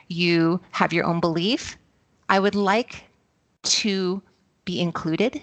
you 0.07 0.59
have 0.71 0.93
your 0.93 1.05
own 1.05 1.19
belief. 1.19 1.77
I 2.29 2.39
would 2.39 2.55
like 2.55 3.03
to 3.63 4.21
be 4.65 4.79
included 4.79 5.41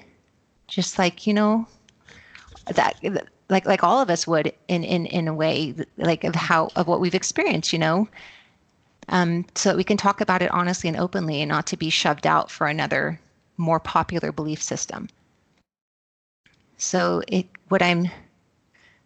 just 0.69 0.99
like 0.99 1.27
you 1.27 1.35
know 1.35 1.67
that 2.75 2.95
like 3.51 3.67
like 3.67 3.83
all 3.83 4.01
of 4.01 4.11
us 4.11 4.27
would 4.27 4.53
in 4.69 4.85
in 4.85 5.07
in 5.07 5.29
a 5.29 5.35
way 5.35 5.75
like 5.97 6.25
of 6.25 6.35
how 6.35 6.71
of 6.77 6.87
what 6.87 7.01
we've 7.01 7.15
experienced 7.15 7.73
you 7.73 7.79
know? 7.79 8.09
Um, 9.09 9.45
so 9.57 9.71
that 9.71 9.77
we 9.77 9.83
can 9.85 9.97
talk 9.97 10.21
about 10.21 10.43
it 10.43 10.51
honestly 10.53 10.89
and 10.89 10.97
openly 10.97 11.43
and 11.43 11.49
not 11.49 11.67
to 11.67 11.77
be 11.77 11.91
shoved 11.91 12.25
out 12.25 12.51
for 12.51 12.69
another 12.69 13.21
more 13.57 13.81
popular 13.81 14.31
belief 14.31 14.63
system 14.63 15.09
so 16.83 17.23
it, 17.29 17.47
what 17.69 17.81
I'm 17.81 18.11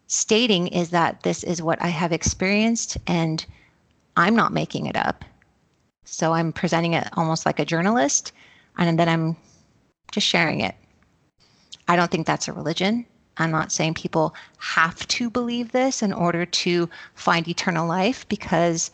stating 0.07 0.67
is 0.67 0.89
that 0.89 1.21
this 1.21 1.43
is 1.43 1.61
what 1.61 1.79
I 1.79 1.89
have 1.89 2.11
experienced 2.11 2.97
and 3.05 3.45
I'm 4.17 4.35
not 4.35 4.51
making 4.51 4.87
it 4.87 4.97
up. 4.97 5.23
So 6.03 6.33
I'm 6.33 6.51
presenting 6.51 6.93
it 6.93 7.07
almost 7.13 7.45
like 7.45 7.59
a 7.59 7.65
journalist 7.65 8.31
and 8.79 8.97
then 8.97 9.07
I'm 9.07 9.37
just 10.11 10.25
sharing 10.25 10.61
it. 10.61 10.73
I 11.87 11.95
don't 11.95 12.09
think 12.09 12.25
that's 12.25 12.47
a 12.47 12.53
religion. 12.53 13.05
I'm 13.37 13.51
not 13.51 13.71
saying 13.71 13.93
people 13.93 14.33
have 14.57 15.07
to 15.09 15.29
believe 15.29 15.71
this 15.71 16.01
in 16.01 16.13
order 16.13 16.47
to 16.47 16.89
find 17.13 17.47
eternal 17.47 17.87
life 17.87 18.27
because 18.27 18.89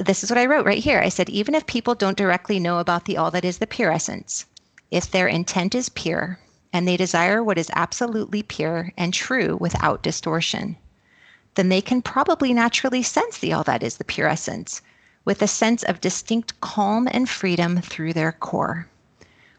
this 0.00 0.24
is 0.24 0.30
what 0.30 0.38
I 0.38 0.46
wrote 0.46 0.66
right 0.66 0.82
here. 0.82 0.98
I 0.98 1.10
said, 1.10 1.30
even 1.30 1.54
if 1.54 1.64
people 1.66 1.94
don't 1.94 2.18
directly 2.18 2.58
know 2.58 2.80
about 2.80 3.04
the 3.04 3.18
all 3.18 3.30
that 3.30 3.44
is 3.44 3.58
the 3.58 3.68
pure 3.68 3.92
essence, 3.92 4.46
if 4.90 5.12
their 5.12 5.28
intent 5.28 5.76
is 5.76 5.88
pure, 5.90 6.40
and 6.72 6.86
they 6.86 6.96
desire 6.96 7.42
what 7.42 7.58
is 7.58 7.70
absolutely 7.74 8.42
pure 8.42 8.92
and 8.96 9.12
true 9.12 9.56
without 9.60 10.02
distortion, 10.02 10.76
then 11.54 11.68
they 11.68 11.82
can 11.82 12.00
probably 12.00 12.52
naturally 12.52 13.02
sense 13.02 13.38
the 13.38 13.52
all 13.52 13.64
that 13.64 13.82
is 13.82 13.96
the 13.96 14.04
pure 14.04 14.28
essence 14.28 14.80
with 15.24 15.42
a 15.42 15.46
sense 15.46 15.82
of 15.82 16.00
distinct 16.00 16.58
calm 16.60 17.08
and 17.12 17.28
freedom 17.28 17.80
through 17.80 18.12
their 18.12 18.32
core. 18.32 18.88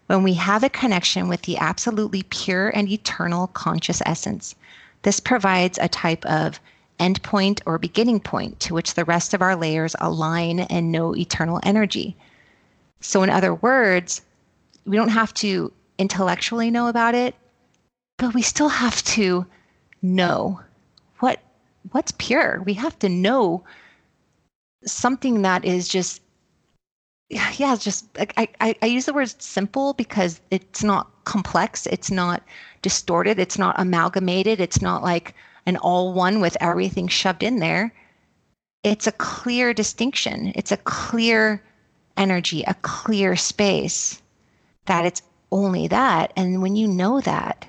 When 0.07 0.23
we 0.23 0.33
have 0.33 0.63
a 0.63 0.69
connection 0.69 1.29
with 1.29 1.43
the 1.43 1.57
absolutely 1.57 2.23
pure 2.23 2.69
and 2.69 2.89
eternal 2.89 3.47
conscious 3.47 4.01
essence, 4.05 4.55
this 5.03 5.19
provides 5.19 5.77
a 5.81 5.87
type 5.87 6.25
of 6.25 6.59
endpoint 6.99 7.61
or 7.65 7.77
beginning 7.77 8.19
point 8.19 8.59
to 8.61 8.73
which 8.73 8.93
the 8.93 9.05
rest 9.05 9.33
of 9.33 9.41
our 9.41 9.55
layers 9.55 9.95
align 9.99 10.61
and 10.61 10.91
know 10.91 11.15
eternal 11.15 11.59
energy. 11.63 12.15
So, 13.01 13.23
in 13.23 13.29
other 13.29 13.53
words, 13.53 14.21
we 14.85 14.97
don't 14.97 15.09
have 15.09 15.33
to 15.35 15.71
intellectually 16.03 16.69
know 16.69 16.87
about 16.87 17.15
it, 17.15 17.33
but 18.17 18.33
we 18.33 18.41
still 18.41 18.67
have 18.67 19.01
to 19.17 19.45
know 20.01 20.59
what 21.19 21.39
what's 21.91 22.11
pure. 22.17 22.61
We 22.65 22.73
have 22.73 22.99
to 22.99 23.07
know 23.07 23.63
something 24.85 25.43
that 25.43 25.63
is 25.63 25.87
just 25.87 26.21
yeah, 27.29 27.75
just 27.77 28.05
I, 28.19 28.49
I, 28.59 28.75
I 28.81 28.85
use 28.85 29.05
the 29.05 29.13
word 29.13 29.41
simple 29.41 29.93
because 29.93 30.41
it's 30.51 30.83
not 30.83 31.09
complex, 31.23 31.87
it's 31.87 32.11
not 32.11 32.43
distorted, 32.81 33.39
it's 33.39 33.57
not 33.57 33.79
amalgamated, 33.79 34.59
it's 34.59 34.81
not 34.81 35.03
like 35.03 35.33
an 35.65 35.77
all 35.77 36.13
one 36.13 36.41
with 36.41 36.57
everything 36.59 37.07
shoved 37.07 37.43
in 37.43 37.59
there. 37.59 37.93
It's 38.83 39.07
a 39.07 39.13
clear 39.13 39.73
distinction. 39.73 40.51
It's 40.53 40.73
a 40.73 40.83
clear 40.83 41.63
energy, 42.17 42.63
a 42.67 42.73
clear 42.81 43.37
space 43.37 44.21
that 44.85 45.05
it's 45.05 45.21
only 45.53 45.87
that. 45.87 46.33
And 46.35 46.61
when 46.61 46.75
you 46.75 46.87
know 46.87 47.21
that, 47.21 47.65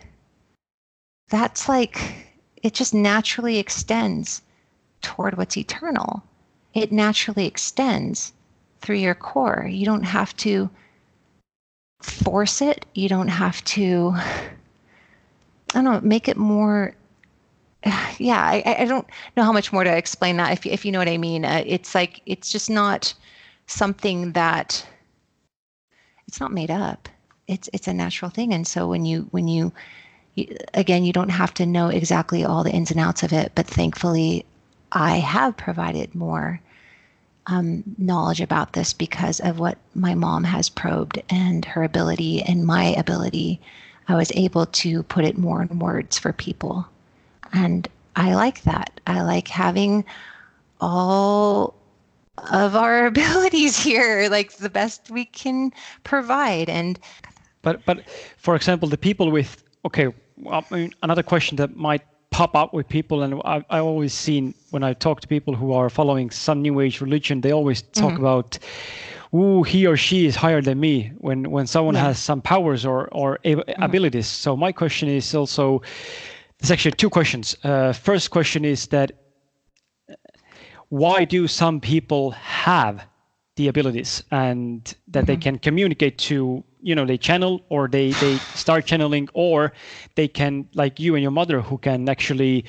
that's 1.28 1.68
like 1.68 2.00
it 2.62 2.72
just 2.72 2.94
naturally 2.94 3.58
extends 3.58 4.42
toward 5.02 5.36
what's 5.36 5.56
eternal. 5.56 6.22
It 6.72 6.90
naturally 6.90 7.46
extends 7.46 8.32
through 8.80 8.96
your 8.96 9.14
core. 9.14 9.68
You 9.70 9.84
don't 9.84 10.02
have 10.02 10.34
to 10.38 10.70
force 12.00 12.62
it. 12.62 12.86
You 12.94 13.08
don't 13.08 13.28
have 13.28 13.62
to, 13.64 14.12
I 14.14 14.50
don't 15.74 15.84
know, 15.84 16.00
make 16.00 16.26
it 16.28 16.36
more. 16.36 16.94
Yeah, 18.18 18.40
I, 18.40 18.76
I 18.78 18.84
don't 18.84 19.06
know 19.36 19.42
how 19.42 19.52
much 19.52 19.72
more 19.72 19.82
to 19.82 19.94
explain 19.94 20.36
that. 20.36 20.52
If, 20.52 20.64
if 20.66 20.84
you 20.84 20.92
know 20.92 21.00
what 21.00 21.08
I 21.08 21.18
mean, 21.18 21.44
uh, 21.44 21.64
it's 21.66 21.94
like 21.94 22.22
it's 22.26 22.50
just 22.50 22.70
not 22.70 23.12
something 23.66 24.32
that 24.32 24.86
it's 26.28 26.38
not 26.38 26.52
made 26.52 26.70
up 26.70 27.08
it's 27.48 27.68
it's 27.72 27.88
a 27.88 27.94
natural 27.94 28.30
thing. 28.30 28.52
And 28.52 28.66
so 28.66 28.86
when 28.88 29.04
you 29.04 29.28
when 29.30 29.48
you, 29.48 29.72
you 30.34 30.56
again 30.74 31.04
you 31.04 31.12
don't 31.12 31.30
have 31.30 31.54
to 31.54 31.66
know 31.66 31.88
exactly 31.88 32.44
all 32.44 32.64
the 32.64 32.72
ins 32.72 32.90
and 32.90 33.00
outs 33.00 33.22
of 33.22 33.32
it 33.32 33.52
but 33.54 33.66
thankfully 33.66 34.44
i 34.90 35.16
have 35.18 35.56
provided 35.56 36.12
more 36.12 36.60
um, 37.46 37.82
knowledge 37.98 38.40
about 38.40 38.72
this 38.72 38.92
because 38.92 39.40
of 39.40 39.58
what 39.58 39.78
my 39.94 40.14
mom 40.14 40.44
has 40.44 40.68
probed 40.68 41.20
and 41.28 41.64
her 41.64 41.82
ability 41.82 42.42
and 42.42 42.66
my 42.66 42.84
ability. 42.84 43.60
I 44.08 44.16
was 44.16 44.32
able 44.34 44.66
to 44.66 45.02
put 45.04 45.24
it 45.24 45.38
more 45.38 45.62
in 45.62 45.78
words 45.78 46.18
for 46.18 46.32
people. 46.32 46.86
And 47.52 47.88
i 48.16 48.34
like 48.34 48.62
that. 48.62 49.00
I 49.06 49.22
like 49.22 49.48
having 49.48 50.04
all 50.80 51.74
of 52.50 52.76
our 52.76 53.06
abilities 53.06 53.76
here 53.76 54.28
like 54.30 54.52
the 54.54 54.70
best 54.70 55.10
we 55.10 55.24
can 55.26 55.72
provide. 56.02 56.68
And 56.68 56.98
but 57.64 57.84
but 57.84 57.98
for 58.36 58.54
example, 58.56 58.88
the 58.88 58.98
people 58.98 59.30
with 59.30 59.64
okay, 59.84 60.08
well, 60.36 60.64
I 60.70 60.74
mean, 60.74 60.94
another 61.02 61.22
question 61.22 61.56
that 61.56 61.76
might 61.76 62.02
pop 62.30 62.54
up 62.56 62.72
with 62.74 62.88
people, 62.88 63.22
and 63.22 63.40
I 63.44 63.64
I 63.70 63.78
always 63.80 64.12
seen 64.12 64.54
when 64.70 64.82
I 64.82 64.92
talk 64.94 65.20
to 65.20 65.28
people 65.28 65.54
who 65.54 65.72
are 65.72 65.90
following 65.90 66.30
some 66.30 66.62
New 66.62 66.80
Age 66.80 67.00
religion, 67.00 67.40
they 67.40 67.52
always 67.52 67.82
talk 67.82 68.12
mm-hmm. 68.12 68.24
about. 68.24 68.58
Ooh, 69.34 69.64
he 69.64 69.84
or 69.84 69.96
she 69.96 70.26
is 70.26 70.36
higher 70.36 70.62
than 70.62 70.78
me 70.78 71.10
when 71.18 71.50
when 71.50 71.66
someone 71.66 71.96
yeah. 71.96 72.06
has 72.06 72.18
some 72.18 72.40
powers 72.40 72.86
or 72.86 73.08
or 73.10 73.38
mm-hmm. 73.44 73.82
abilities. 73.82 74.28
So 74.28 74.56
my 74.56 74.72
question 74.72 75.08
is 75.08 75.34
also, 75.34 75.82
there's 76.58 76.70
actually 76.70 76.92
two 76.92 77.10
questions. 77.10 77.56
Uh, 77.64 77.92
first 77.92 78.30
question 78.30 78.64
is 78.64 78.86
that 78.88 79.10
why 80.88 81.24
do 81.24 81.48
some 81.48 81.80
people 81.80 82.30
have 82.30 83.04
the 83.56 83.68
abilities 83.68 84.22
and 84.30 84.94
that 85.08 85.20
mm-hmm. 85.20 85.26
they 85.26 85.36
can 85.36 85.58
communicate 85.58 86.18
to 86.18 86.62
you 86.84 86.94
know 86.94 87.06
they 87.06 87.18
channel 87.18 87.60
or 87.70 87.88
they 87.88 88.10
they 88.12 88.36
start 88.54 88.84
channeling 88.84 89.28
or 89.32 89.72
they 90.14 90.28
can 90.28 90.68
like 90.74 91.00
you 91.00 91.14
and 91.14 91.22
your 91.22 91.30
mother 91.30 91.60
who 91.60 91.78
can 91.78 92.08
actually 92.08 92.64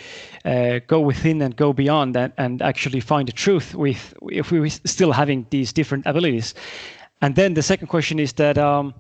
uh, 0.46 0.80
go 0.88 1.00
within 1.00 1.42
and 1.42 1.56
go 1.56 1.74
beyond 1.74 2.16
and, 2.16 2.34
and 2.38 2.62
actually 2.62 3.02
find 3.02 3.28
the 3.28 3.34
truth 3.34 3.76
with 3.76 4.14
if 4.32 4.52
we 4.52 4.70
still 4.70 5.12
having 5.12 5.46
these 5.50 5.74
different 5.74 6.06
abilities 6.06 6.54
and 7.22 7.36
then 7.36 7.54
the 7.54 7.62
second 7.62 7.88
question 7.88 8.18
is 8.18 8.34
that 8.34 8.58
um, 8.58 8.94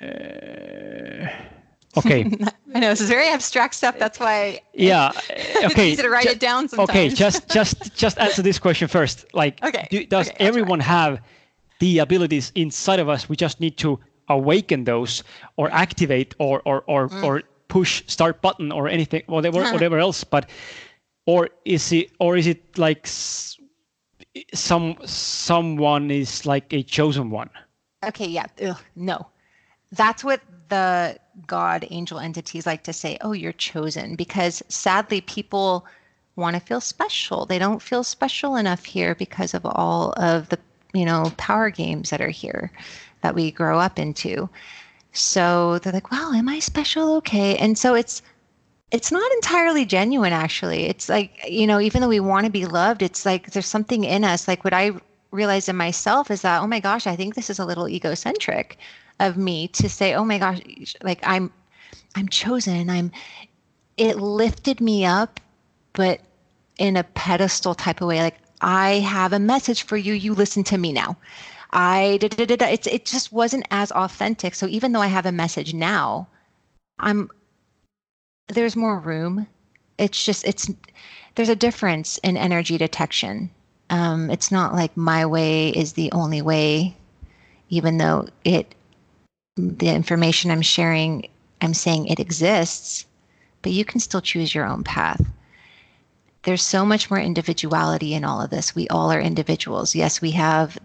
uh, 0.00 1.26
okay 1.96 2.28
I 2.74 2.80
know 2.80 2.88
this 2.88 3.00
is 3.00 3.08
very 3.08 3.28
abstract 3.28 3.74
stuff. 3.74 3.98
That's 3.98 4.18
why. 4.18 4.60
Yeah. 4.74 5.12
Okay. 5.64 5.92
easy 5.92 6.02
to 6.02 6.10
write 6.10 6.24
just, 6.24 6.36
it 6.36 6.40
down. 6.40 6.68
Sometimes. 6.68 6.90
Okay. 6.90 7.08
Just 7.08 7.48
just 7.48 7.94
just 7.94 8.18
answer 8.18 8.42
this 8.42 8.58
question 8.58 8.88
first. 8.88 9.24
Like, 9.32 9.62
okay. 9.68 9.86
Do, 9.90 10.04
does 10.04 10.28
okay, 10.28 10.44
everyone 10.44 10.80
have 10.80 11.20
the 11.82 11.98
abilities 11.98 12.52
inside 12.54 13.00
of 13.00 13.08
us? 13.08 13.28
We 13.28 13.36
just 13.36 13.60
need 13.60 13.76
to 13.78 13.98
awaken 14.28 14.84
those, 14.84 15.24
or 15.56 15.66
activate, 15.72 16.34
or 16.38 16.62
or 16.64 16.84
or 16.86 17.08
mm. 17.08 17.24
or 17.24 17.42
push 17.68 18.02
start 18.06 18.40
button, 18.40 18.70
or 18.70 18.88
anything, 18.88 19.22
whatever 19.26 19.60
whatever 19.74 19.98
else. 19.98 20.24
But, 20.24 20.48
or 21.26 21.50
is 21.64 21.92
it 21.92 22.10
or 22.18 22.36
is 22.36 22.46
it 22.46 22.78
like 22.78 23.06
some 24.54 24.96
someone 25.04 26.10
is 26.10 26.46
like 26.46 26.72
a 26.72 26.82
chosen 26.82 27.30
one? 27.30 27.50
Okay. 28.04 28.26
Yeah. 28.26 28.46
Ugh, 28.62 28.80
no 28.94 29.26
that's 29.92 30.24
what 30.24 30.40
the 30.68 31.18
God 31.46 31.86
angel 31.90 32.18
entities 32.18 32.66
like 32.66 32.82
to 32.84 32.92
say, 32.92 33.18
oh, 33.20 33.32
you're 33.32 33.52
chosen. 33.52 34.16
Because 34.16 34.62
sadly, 34.68 35.20
people 35.20 35.86
want 36.34 36.54
to 36.56 36.60
feel 36.60 36.80
special. 36.80 37.44
They 37.46 37.58
don't 37.58 37.82
feel 37.82 38.02
special 38.02 38.56
enough 38.56 38.84
here 38.84 39.14
because 39.14 39.52
of 39.52 39.66
all 39.66 40.14
of 40.16 40.48
the, 40.48 40.58
you 40.92 41.04
know, 41.04 41.32
power 41.36 41.70
games 41.70 42.10
that 42.10 42.20
are 42.20 42.28
here 42.28 42.70
that 43.22 43.34
we 43.34 43.50
grow 43.50 43.78
up 43.78 43.98
into. 43.98 44.48
So 45.12 45.78
they're 45.78 45.92
like, 45.92 46.10
wow, 46.10 46.32
am 46.32 46.48
I 46.48 46.58
special? 46.58 47.16
Okay. 47.16 47.56
And 47.56 47.76
so 47.78 47.94
it's, 47.94 48.22
it's 48.90 49.12
not 49.12 49.32
entirely 49.32 49.86
genuine 49.86 50.34
actually 50.34 50.84
it's 50.84 51.08
like 51.08 51.30
you 51.48 51.66
know 51.66 51.80
even 51.80 52.02
though 52.02 52.08
we 52.08 52.20
want 52.20 52.44
to 52.44 52.52
be 52.52 52.66
loved 52.66 53.00
it's 53.00 53.24
like 53.24 53.50
there's 53.52 53.64
something 53.64 54.04
in 54.04 54.22
us 54.22 54.46
like 54.46 54.64
what 54.64 54.74
i 54.74 54.90
realize 55.30 55.66
in 55.66 55.74
myself 55.74 56.30
is 56.30 56.42
that 56.42 56.60
oh 56.60 56.66
my 56.66 56.78
gosh 56.78 57.06
i 57.06 57.16
think 57.16 57.34
this 57.34 57.48
is 57.48 57.58
a 57.58 57.64
little 57.64 57.88
egocentric 57.88 58.76
of 59.22 59.36
me 59.36 59.68
to 59.68 59.88
say, 59.88 60.14
"Oh 60.14 60.24
my 60.24 60.38
gosh, 60.38 60.60
like 61.02 61.20
I'm 61.22 61.50
I'm 62.14 62.28
chosen. 62.28 62.90
I'm 62.90 63.12
it 63.96 64.16
lifted 64.16 64.80
me 64.80 65.04
up, 65.04 65.40
but 65.92 66.20
in 66.78 66.96
a 66.96 67.04
pedestal 67.04 67.74
type 67.74 68.00
of 68.00 68.08
way 68.08 68.20
like 68.22 68.38
I 68.62 69.00
have 69.00 69.32
a 69.32 69.38
message 69.38 69.82
for 69.82 69.96
you. 69.96 70.14
You 70.14 70.34
listen 70.34 70.64
to 70.64 70.78
me 70.78 70.92
now. 70.92 71.16
I 71.72 72.18
did 72.20 72.38
it. 72.50 72.62
It's 72.62 72.86
it 72.86 73.04
just 73.04 73.32
wasn't 73.32 73.66
as 73.70 73.90
authentic. 73.92 74.54
So 74.54 74.66
even 74.68 74.92
though 74.92 75.00
I 75.00 75.08
have 75.08 75.26
a 75.26 75.32
message 75.32 75.74
now, 75.74 76.28
I'm 76.98 77.30
there's 78.48 78.76
more 78.76 78.98
room. 78.98 79.46
It's 79.98 80.24
just 80.24 80.44
it's 80.46 80.70
there's 81.34 81.48
a 81.48 81.56
difference 81.56 82.18
in 82.18 82.36
energy 82.36 82.78
detection. 82.78 83.50
Um, 83.90 84.30
it's 84.30 84.52
not 84.52 84.74
like 84.74 84.96
my 84.96 85.26
way 85.26 85.70
is 85.70 85.94
the 85.94 86.12
only 86.12 86.40
way, 86.40 86.96
even 87.68 87.98
though 87.98 88.28
it 88.44 88.74
the 89.56 89.88
information 89.88 90.50
I'm 90.50 90.62
sharing, 90.62 91.28
I'm 91.60 91.74
saying 91.74 92.06
it 92.06 92.20
exists, 92.20 93.06
but 93.60 93.72
you 93.72 93.84
can 93.84 94.00
still 94.00 94.20
choose 94.20 94.54
your 94.54 94.66
own 94.66 94.82
path. 94.84 95.20
There's 96.44 96.62
so 96.62 96.84
much 96.84 97.10
more 97.10 97.20
individuality 97.20 98.14
in 98.14 98.24
all 98.24 98.40
of 98.40 98.50
this. 98.50 98.74
We 98.74 98.88
all 98.88 99.12
are 99.12 99.20
individuals. 99.20 99.94
Yes, 99.94 100.20
we 100.20 100.32
have. 100.32 100.78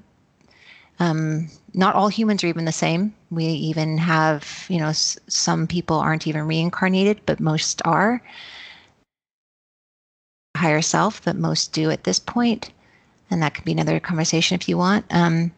Um, 0.99 1.49
not 1.73 1.95
all 1.95 2.09
humans 2.09 2.43
are 2.43 2.47
even 2.47 2.65
the 2.65 2.71
same. 2.71 3.13
We 3.29 3.45
even 3.45 3.97
have, 3.99 4.65
you 4.69 4.79
know, 4.79 4.87
s- 4.87 5.17
some 5.27 5.67
people 5.67 5.97
aren't 5.97 6.27
even 6.27 6.47
reincarnated, 6.47 7.21
but 7.25 7.39
most 7.39 7.81
are. 7.85 8.21
Higher 10.55 10.81
self, 10.81 11.23
but 11.23 11.35
most 11.35 11.71
do 11.71 11.91
at 11.91 12.03
this 12.03 12.19
point, 12.19 12.71
and 13.29 13.41
that 13.43 13.53
could 13.53 13.63
be 13.63 13.71
another 13.71 13.99
conversation 13.99 14.55
if 14.55 14.67
you 14.67 14.77
want. 14.77 15.05
Um, 15.11 15.51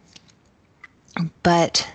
but 1.43 1.89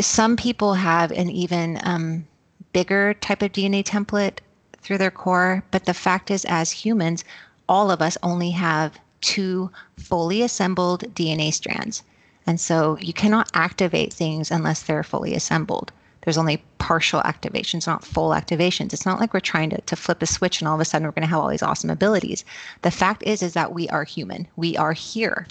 some 0.00 0.36
people 0.36 0.74
have 0.74 1.10
an 1.12 1.30
even 1.30 1.80
um, 1.82 2.26
bigger 2.72 3.14
type 3.14 3.42
of 3.42 3.52
DNA 3.52 3.82
template 3.82 4.38
through 4.86 4.98
their 4.98 5.10
core, 5.10 5.64
but 5.72 5.84
the 5.84 5.92
fact 5.92 6.30
is, 6.30 6.44
as 6.44 6.70
humans, 6.70 7.24
all 7.68 7.90
of 7.90 8.00
us 8.00 8.16
only 8.22 8.52
have 8.52 8.96
two 9.20 9.68
fully 9.98 10.42
assembled 10.42 11.12
DNA 11.12 11.52
strands. 11.52 12.04
And 12.46 12.60
so 12.60 12.96
you 13.00 13.12
cannot 13.12 13.50
activate 13.52 14.12
things 14.12 14.52
unless 14.52 14.82
they're 14.82 15.02
fully 15.02 15.34
assembled. 15.34 15.90
There's 16.22 16.38
only 16.38 16.62
partial 16.78 17.20
activations, 17.22 17.88
not 17.88 18.04
full 18.04 18.30
activations. 18.30 18.92
It's 18.92 19.06
not 19.06 19.18
like 19.18 19.34
we're 19.34 19.40
trying 19.40 19.70
to, 19.70 19.80
to 19.80 19.96
flip 19.96 20.22
a 20.22 20.26
switch 20.26 20.60
and 20.60 20.68
all 20.68 20.76
of 20.76 20.80
a 20.80 20.84
sudden 20.84 21.04
we're 21.04 21.12
going 21.12 21.22
to 21.22 21.28
have 21.28 21.40
all 21.40 21.50
these 21.50 21.64
awesome 21.64 21.90
abilities. 21.90 22.44
The 22.82 22.92
fact 22.92 23.24
is, 23.24 23.42
is 23.42 23.54
that 23.54 23.74
we 23.74 23.88
are 23.88 24.04
human. 24.04 24.46
We 24.54 24.76
are 24.76 24.92
here. 24.92 25.48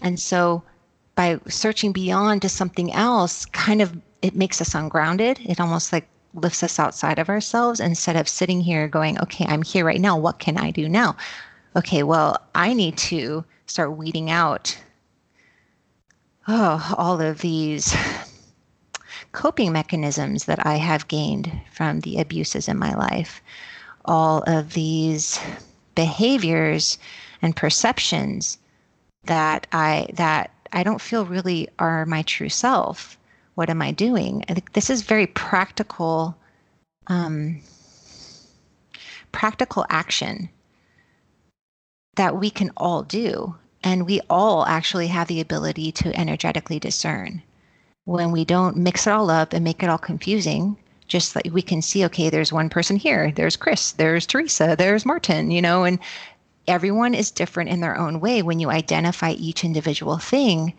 And 0.00 0.18
so 0.18 0.62
by 1.16 1.38
searching 1.48 1.92
beyond 1.92 2.40
to 2.42 2.48
something 2.48 2.94
else, 2.94 3.44
kind 3.44 3.82
of 3.82 3.94
it 4.22 4.34
makes 4.34 4.62
us 4.62 4.74
ungrounded. 4.74 5.38
It 5.44 5.60
almost 5.60 5.92
like 5.92 6.08
lifts 6.34 6.62
us 6.62 6.78
outside 6.78 7.18
of 7.18 7.28
ourselves 7.28 7.80
instead 7.80 8.16
of 8.16 8.28
sitting 8.28 8.60
here 8.60 8.88
going, 8.88 9.18
okay, 9.20 9.46
I'm 9.48 9.62
here 9.62 9.84
right 9.84 10.00
now. 10.00 10.18
What 10.18 10.38
can 10.38 10.58
I 10.58 10.70
do 10.70 10.88
now? 10.88 11.16
Okay, 11.76 12.02
well, 12.02 12.38
I 12.54 12.74
need 12.74 12.96
to 12.98 13.44
start 13.66 13.96
weeding 13.96 14.30
out 14.30 14.76
oh, 16.48 16.94
all 16.98 17.20
of 17.20 17.40
these 17.40 17.94
coping 19.32 19.72
mechanisms 19.72 20.44
that 20.44 20.64
I 20.66 20.76
have 20.76 21.08
gained 21.08 21.50
from 21.72 22.00
the 22.00 22.18
abuses 22.18 22.68
in 22.68 22.78
my 22.78 22.94
life, 22.94 23.42
all 24.04 24.42
of 24.46 24.74
these 24.74 25.40
behaviors 25.94 26.98
and 27.42 27.56
perceptions 27.56 28.58
that 29.24 29.66
I 29.72 30.08
that 30.14 30.50
I 30.72 30.82
don't 30.82 31.00
feel 31.00 31.24
really 31.24 31.68
are 31.78 32.04
my 32.04 32.22
true 32.22 32.48
self. 32.48 33.18
What 33.54 33.70
am 33.70 33.82
I 33.82 33.92
doing? 33.92 34.44
I 34.48 34.54
think 34.54 34.72
this 34.72 34.90
is 34.90 35.02
very 35.02 35.26
practical, 35.26 36.36
um, 37.06 37.60
practical 39.32 39.86
action 39.88 40.48
that 42.16 42.36
we 42.36 42.50
can 42.50 42.70
all 42.76 43.02
do. 43.02 43.54
And 43.82 44.06
we 44.06 44.20
all 44.30 44.64
actually 44.66 45.08
have 45.08 45.28
the 45.28 45.40
ability 45.40 45.92
to 45.92 46.18
energetically 46.18 46.78
discern. 46.78 47.42
When 48.06 48.32
we 48.32 48.44
don't 48.44 48.76
mix 48.76 49.06
it 49.06 49.12
all 49.12 49.30
up 49.30 49.52
and 49.52 49.62
make 49.62 49.82
it 49.82 49.88
all 49.88 49.98
confusing, 49.98 50.76
just 51.06 51.36
like 51.36 51.52
we 51.52 51.62
can 51.62 51.82
see, 51.82 52.04
okay, 52.06 52.30
there's 52.30 52.52
one 52.52 52.70
person 52.70 52.96
here, 52.96 53.30
there's 53.32 53.56
Chris, 53.56 53.92
there's 53.92 54.26
Theresa, 54.26 54.74
there's 54.78 55.04
Martin, 55.04 55.50
you 55.50 55.60
know, 55.60 55.84
and 55.84 55.98
everyone 56.66 57.14
is 57.14 57.30
different 57.30 57.70
in 57.70 57.80
their 57.80 57.96
own 57.96 58.20
way 58.20 58.42
when 58.42 58.58
you 58.58 58.70
identify 58.70 59.32
each 59.32 59.64
individual 59.64 60.16
thing 60.18 60.72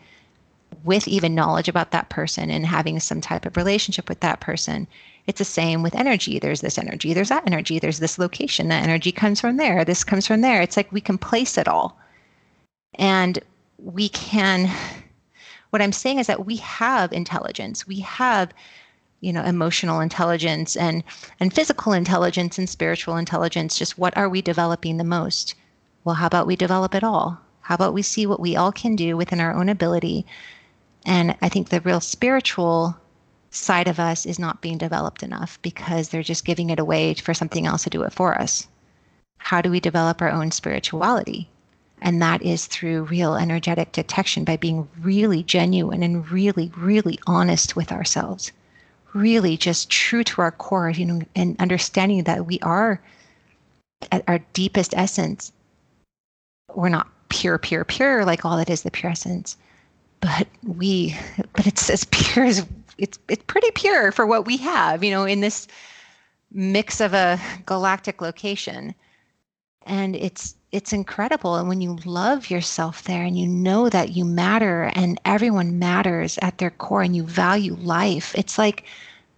with 0.84 1.08
even 1.08 1.34
knowledge 1.34 1.68
about 1.68 1.90
that 1.90 2.08
person 2.08 2.50
and 2.50 2.66
having 2.66 3.00
some 3.00 3.20
type 3.20 3.46
of 3.46 3.56
relationship 3.56 4.08
with 4.08 4.20
that 4.20 4.40
person 4.40 4.86
it's 5.26 5.38
the 5.38 5.44
same 5.44 5.82
with 5.82 5.96
energy. 5.96 6.38
There's 6.38 6.60
this 6.60 6.78
energy 6.78 7.12
there's 7.12 7.30
that 7.30 7.46
energy 7.46 7.78
there's 7.78 7.98
this 7.98 8.18
location. 8.18 8.68
That 8.68 8.84
energy 8.84 9.10
comes 9.12 9.40
from 9.40 9.56
there 9.56 9.84
this 9.84 10.04
comes 10.04 10.26
from 10.26 10.40
there. 10.40 10.62
It's 10.62 10.76
like 10.76 10.92
we 10.92 11.00
can 11.00 11.18
place 11.18 11.58
it 11.58 11.68
all. 11.68 11.98
And 12.94 13.38
we 13.78 14.08
can 14.08 14.70
what 15.70 15.82
i'm 15.82 15.92
saying 15.92 16.18
is 16.18 16.28
that 16.28 16.46
we 16.46 16.56
have 16.56 17.12
intelligence. 17.12 17.86
We 17.86 18.00
have 18.00 18.54
you 19.20 19.32
know 19.32 19.42
emotional 19.42 20.00
intelligence 20.00 20.76
and 20.76 21.02
and 21.40 21.52
physical 21.52 21.92
intelligence 21.92 22.58
and 22.58 22.68
spiritual 22.68 23.16
intelligence. 23.16 23.76
Just 23.76 23.98
what 23.98 24.16
are 24.16 24.28
we 24.28 24.40
developing 24.40 24.96
the 24.96 25.04
most? 25.04 25.54
Well, 26.04 26.14
how 26.14 26.28
about 26.28 26.46
we 26.46 26.54
develop 26.54 26.94
it 26.94 27.02
all? 27.02 27.40
How 27.62 27.74
about 27.74 27.94
we 27.94 28.02
see 28.02 28.26
what 28.26 28.38
we 28.38 28.54
all 28.54 28.70
can 28.70 28.94
do 28.94 29.16
within 29.16 29.40
our 29.40 29.52
own 29.52 29.68
ability? 29.68 30.24
And 31.06 31.36
I 31.40 31.48
think 31.48 31.68
the 31.68 31.80
real 31.80 32.00
spiritual 32.00 32.96
side 33.50 33.88
of 33.88 34.00
us 34.00 34.26
is 34.26 34.38
not 34.38 34.60
being 34.60 34.76
developed 34.76 35.22
enough 35.22 35.58
because 35.62 36.08
they're 36.08 36.22
just 36.22 36.44
giving 36.44 36.68
it 36.68 36.80
away 36.80 37.14
for 37.14 37.32
something 37.32 37.64
else 37.64 37.84
to 37.84 37.90
do 37.90 38.02
it 38.02 38.12
for 38.12 38.34
us. 38.34 38.66
How 39.38 39.62
do 39.62 39.70
we 39.70 39.78
develop 39.80 40.20
our 40.20 40.30
own 40.30 40.50
spirituality? 40.50 41.48
And 42.02 42.20
that 42.20 42.42
is 42.42 42.66
through 42.66 43.04
real 43.04 43.36
energetic 43.36 43.92
detection 43.92 44.44
by 44.44 44.56
being 44.56 44.88
really 45.00 45.42
genuine 45.44 46.02
and 46.02 46.28
really, 46.30 46.72
really 46.76 47.18
honest 47.26 47.76
with 47.76 47.92
ourselves. 47.92 48.52
really 49.16 49.56
just 49.56 49.90
true 49.90 50.22
to 50.24 50.42
our 50.42 50.52
core, 50.52 50.90
you 50.90 51.04
know, 51.04 51.20
and 51.34 51.56
understanding 51.58 52.24
that 52.24 52.46
we 52.46 52.60
are 52.60 53.00
at 54.12 54.22
our 54.28 54.38
deepest 54.52 54.94
essence. 54.94 55.52
We're 56.74 56.90
not 56.90 57.08
pure, 57.28 57.58
pure, 57.58 57.84
pure, 57.84 58.24
like 58.24 58.44
all 58.44 58.56
that 58.58 58.70
is 58.70 58.82
the 58.82 58.90
pure 58.90 59.12
essence, 59.12 59.56
but 60.20 60.46
we, 60.66 61.16
but 61.52 61.66
it's 61.66 61.90
as 61.90 62.04
pure 62.06 62.44
as 62.44 62.66
it's, 62.98 63.18
it's 63.28 63.44
pretty 63.46 63.70
pure 63.72 64.10
for 64.12 64.26
what 64.26 64.46
we 64.46 64.56
have, 64.56 65.04
you 65.04 65.10
know, 65.10 65.24
in 65.24 65.40
this 65.40 65.68
mix 66.52 67.00
of 67.00 67.12
a 67.12 67.38
galactic 67.66 68.22
location. 68.22 68.94
And 69.84 70.16
it's, 70.16 70.56
it's 70.72 70.92
incredible. 70.92 71.56
And 71.56 71.68
when 71.68 71.80
you 71.80 71.96
love 72.04 72.50
yourself 72.50 73.04
there 73.04 73.22
and 73.22 73.38
you 73.38 73.46
know 73.46 73.88
that 73.88 74.16
you 74.16 74.24
matter 74.24 74.90
and 74.94 75.20
everyone 75.24 75.78
matters 75.78 76.38
at 76.42 76.58
their 76.58 76.70
core 76.70 77.02
and 77.02 77.14
you 77.14 77.22
value 77.22 77.74
life, 77.74 78.34
it's 78.34 78.58
like 78.58 78.84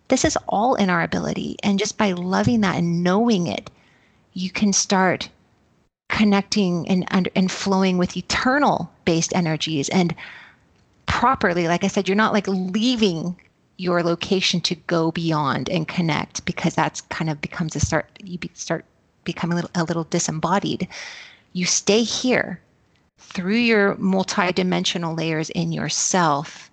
this 0.08 0.24
is 0.24 0.38
all 0.48 0.74
in 0.76 0.88
our 0.88 1.02
ability. 1.02 1.56
And 1.62 1.78
just 1.78 1.98
by 1.98 2.12
loving 2.12 2.62
that 2.62 2.76
and 2.76 3.02
knowing 3.02 3.46
it, 3.46 3.70
you 4.32 4.50
can 4.50 4.72
start 4.72 5.28
connecting 6.08 6.88
and, 6.88 7.04
and, 7.08 7.28
and 7.36 7.50
flowing 7.50 7.98
with 7.98 8.16
eternal 8.16 8.90
based 9.04 9.34
energies 9.34 9.88
and 9.90 10.14
properly. 11.08 11.66
Like 11.66 11.82
I 11.82 11.88
said, 11.88 12.08
you're 12.08 12.16
not 12.16 12.32
like 12.32 12.46
leaving 12.46 13.36
your 13.76 14.02
location 14.02 14.60
to 14.60 14.74
go 14.74 15.10
beyond 15.10 15.68
and 15.68 15.88
connect 15.88 16.44
because 16.44 16.74
that's 16.74 17.00
kind 17.02 17.30
of 17.30 17.40
becomes 17.40 17.74
a 17.74 17.80
start, 17.80 18.06
you 18.22 18.38
be, 18.38 18.50
start 18.54 18.84
becoming 19.24 19.58
a 19.58 19.62
little, 19.62 19.70
a 19.74 19.84
little 19.84 20.04
disembodied 20.04 20.88
you 21.52 21.64
stay 21.64 22.02
here 22.02 22.60
through 23.18 23.56
your 23.56 23.96
multidimensional 23.96 25.16
layers 25.16 25.50
in 25.50 25.72
yourself 25.72 26.70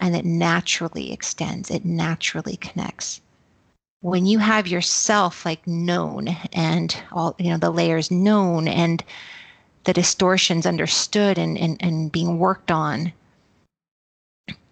and 0.00 0.14
it 0.14 0.24
naturally 0.24 1.12
extends 1.12 1.70
it 1.70 1.84
naturally 1.84 2.56
connects 2.56 3.20
when 4.00 4.26
you 4.26 4.38
have 4.38 4.68
yourself 4.68 5.44
like 5.44 5.66
known 5.66 6.28
and 6.52 7.02
all 7.10 7.34
you 7.38 7.50
know 7.50 7.58
the 7.58 7.70
layers 7.70 8.10
known 8.10 8.68
and 8.68 9.02
the 9.84 9.92
distortions 9.92 10.66
understood 10.66 11.38
and, 11.38 11.56
and, 11.58 11.76
and 11.80 12.12
being 12.12 12.38
worked 12.38 12.70
on 12.70 13.12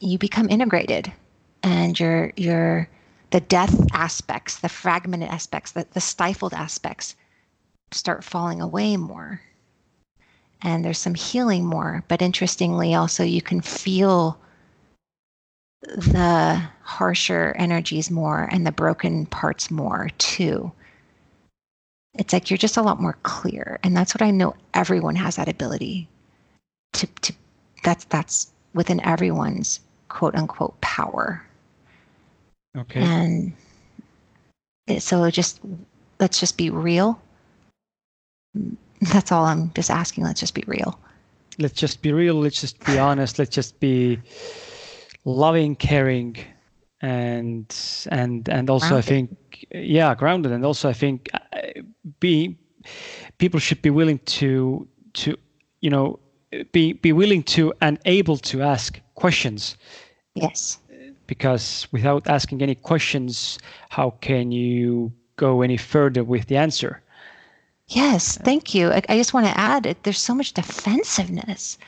you 0.01 0.19
become 0.19 0.49
integrated 0.49 1.13
and 1.63 1.99
your 1.99 2.33
your 2.37 2.89
the 3.31 3.41
death 3.41 3.75
aspects 3.93 4.59
the 4.59 4.69
fragmented 4.69 5.29
aspects 5.29 5.73
the, 5.73 5.87
the 5.93 6.01
stifled 6.01 6.55
aspects 6.55 7.17
start 7.93 8.25
falling 8.25 8.61
away 8.61 8.97
more 8.97 9.41
and 10.63 10.85
there's 10.85 10.99
some 10.99 11.15
healing 11.15 11.65
more. 11.65 12.05
But 12.09 12.23
interestingly, 12.23 12.95
also, 12.95 13.23
you 13.23 13.43
can 13.43 13.61
feel 13.61 14.39
the 15.83 16.63
harsher 16.83 17.55
energies 17.59 18.11
more 18.11 18.49
and 18.51 18.67
the 18.67 18.73
broken 18.73 19.27
parts 19.27 19.71
more 19.71 20.09
too. 20.19 20.73
It's 22.15 22.33
like 22.33 22.51
you're 22.51 22.57
just 22.57 22.79
a 22.79 22.83
lot 22.83 23.01
more 23.01 23.19
clear. 23.23 23.79
And 23.83 23.97
that's 23.97 24.15
what 24.15 24.23
I 24.23 24.31
know 24.31 24.57
everyone 24.73 25.17
has 25.17 25.37
that 25.37 25.49
ability 25.49 26.09
to, 26.95 27.07
to 27.07 27.35
that's 27.85 28.05
that's 28.07 28.51
within 28.77 29.01
everyone's 29.05 29.81
quote 30.09 30.37
unquote 30.37 30.81
power. 30.81 31.45
Okay. 32.77 33.01
And 33.01 33.53
so 34.99 35.29
just 35.31 35.61
let's 36.21 36.39
just 36.39 36.57
be 36.57 36.71
real 36.71 37.21
that's 39.01 39.33
all 39.33 39.45
I'm 39.45 39.73
just 39.75 39.91
asking. 39.91 40.25
Let's 40.25 40.41
just 40.41 40.55
be 40.55 40.65
real. 40.67 40.99
Let's 41.59 41.75
just 41.75 42.03
be 42.03 42.13
real. 42.13 42.35
Let's 42.35 42.61
just 42.61 42.85
be 42.85 42.99
honest. 42.99 43.39
Let's 43.39 43.55
just 43.55 43.79
be 43.81 44.19
loving, 45.25 45.77
caring, 45.77 46.37
and 47.01 47.75
and 48.11 48.49
and 48.49 48.71
also 48.71 48.89
grounded. 48.89 49.05
I 49.05 49.09
think 49.09 49.67
yeah, 49.73 50.15
grounded. 50.15 50.53
And 50.53 50.65
also 50.65 50.89
I 50.89 50.93
think 50.93 51.31
uh, 51.33 51.61
be 52.21 52.59
people 53.39 53.61
should 53.61 53.83
be 53.83 53.91
willing 53.91 54.19
to 54.19 54.87
to 55.15 55.37
you 55.81 55.91
know 55.91 56.19
be 56.73 56.93
be 56.93 57.13
willing 57.13 57.43
to 57.43 57.73
and 57.81 57.99
able 58.05 58.39
to 58.39 58.63
ask 58.63 59.01
questions. 59.15 59.77
Yes. 60.35 60.79
Because 61.27 61.89
without 61.91 62.29
asking 62.29 62.63
any 62.63 62.75
questions, 62.75 63.59
how 63.89 64.11
can 64.21 64.53
you 64.53 65.13
go 65.37 65.63
any 65.63 65.77
further 65.77 66.23
with 66.23 66.47
the 66.47 66.57
answer? 66.57 67.03
Yes, 67.89 68.37
thank 68.39 68.75
you. 68.75 68.91
I, 68.91 69.03
I 69.09 69.17
just 69.17 69.35
want 69.35 69.47
to 69.47 69.59
add 69.59 69.97
there's 70.03 70.21
so 70.21 70.35
much 70.35 70.53
defensiveness. 70.53 71.79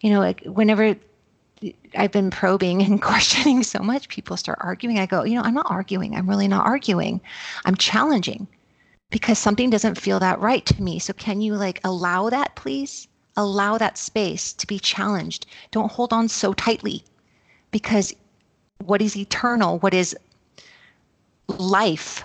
You 0.00 0.10
know, 0.10 0.20
like 0.20 0.42
whenever 0.44 0.96
I've 1.94 2.12
been 2.12 2.30
probing 2.30 2.82
and 2.82 3.00
questioning 3.10 3.62
so 3.62 3.80
much, 3.80 4.08
people 4.08 4.36
start 4.36 4.58
arguing. 4.60 4.98
I 4.98 5.06
go, 5.06 5.24
you 5.24 5.34
know, 5.34 5.42
I'm 5.42 5.54
not 5.54 5.70
arguing. 5.70 6.16
I'm 6.16 6.28
really 6.28 6.48
not 6.48 6.66
arguing. 6.66 7.20
I'm 7.64 7.76
challenging 7.76 8.46
because 9.10 9.38
something 9.38 9.70
doesn't 9.70 10.00
feel 10.00 10.18
that 10.20 10.40
right 10.40 10.64
to 10.66 10.82
me. 10.82 10.98
So 10.98 11.12
can 11.12 11.40
you 11.40 11.54
like 11.54 11.80
allow 11.84 12.30
that, 12.30 12.56
please? 12.56 13.08
Allow 13.36 13.78
that 13.78 13.98
space 13.98 14.52
to 14.54 14.66
be 14.66 14.78
challenged. 14.78 15.46
Don't 15.70 15.92
hold 15.92 16.12
on 16.12 16.28
so 16.28 16.52
tightly 16.52 17.04
because 17.70 18.14
what 18.84 19.00
is 19.00 19.16
eternal, 19.16 19.78
what 19.78 19.94
is 19.94 20.16
life, 21.48 22.24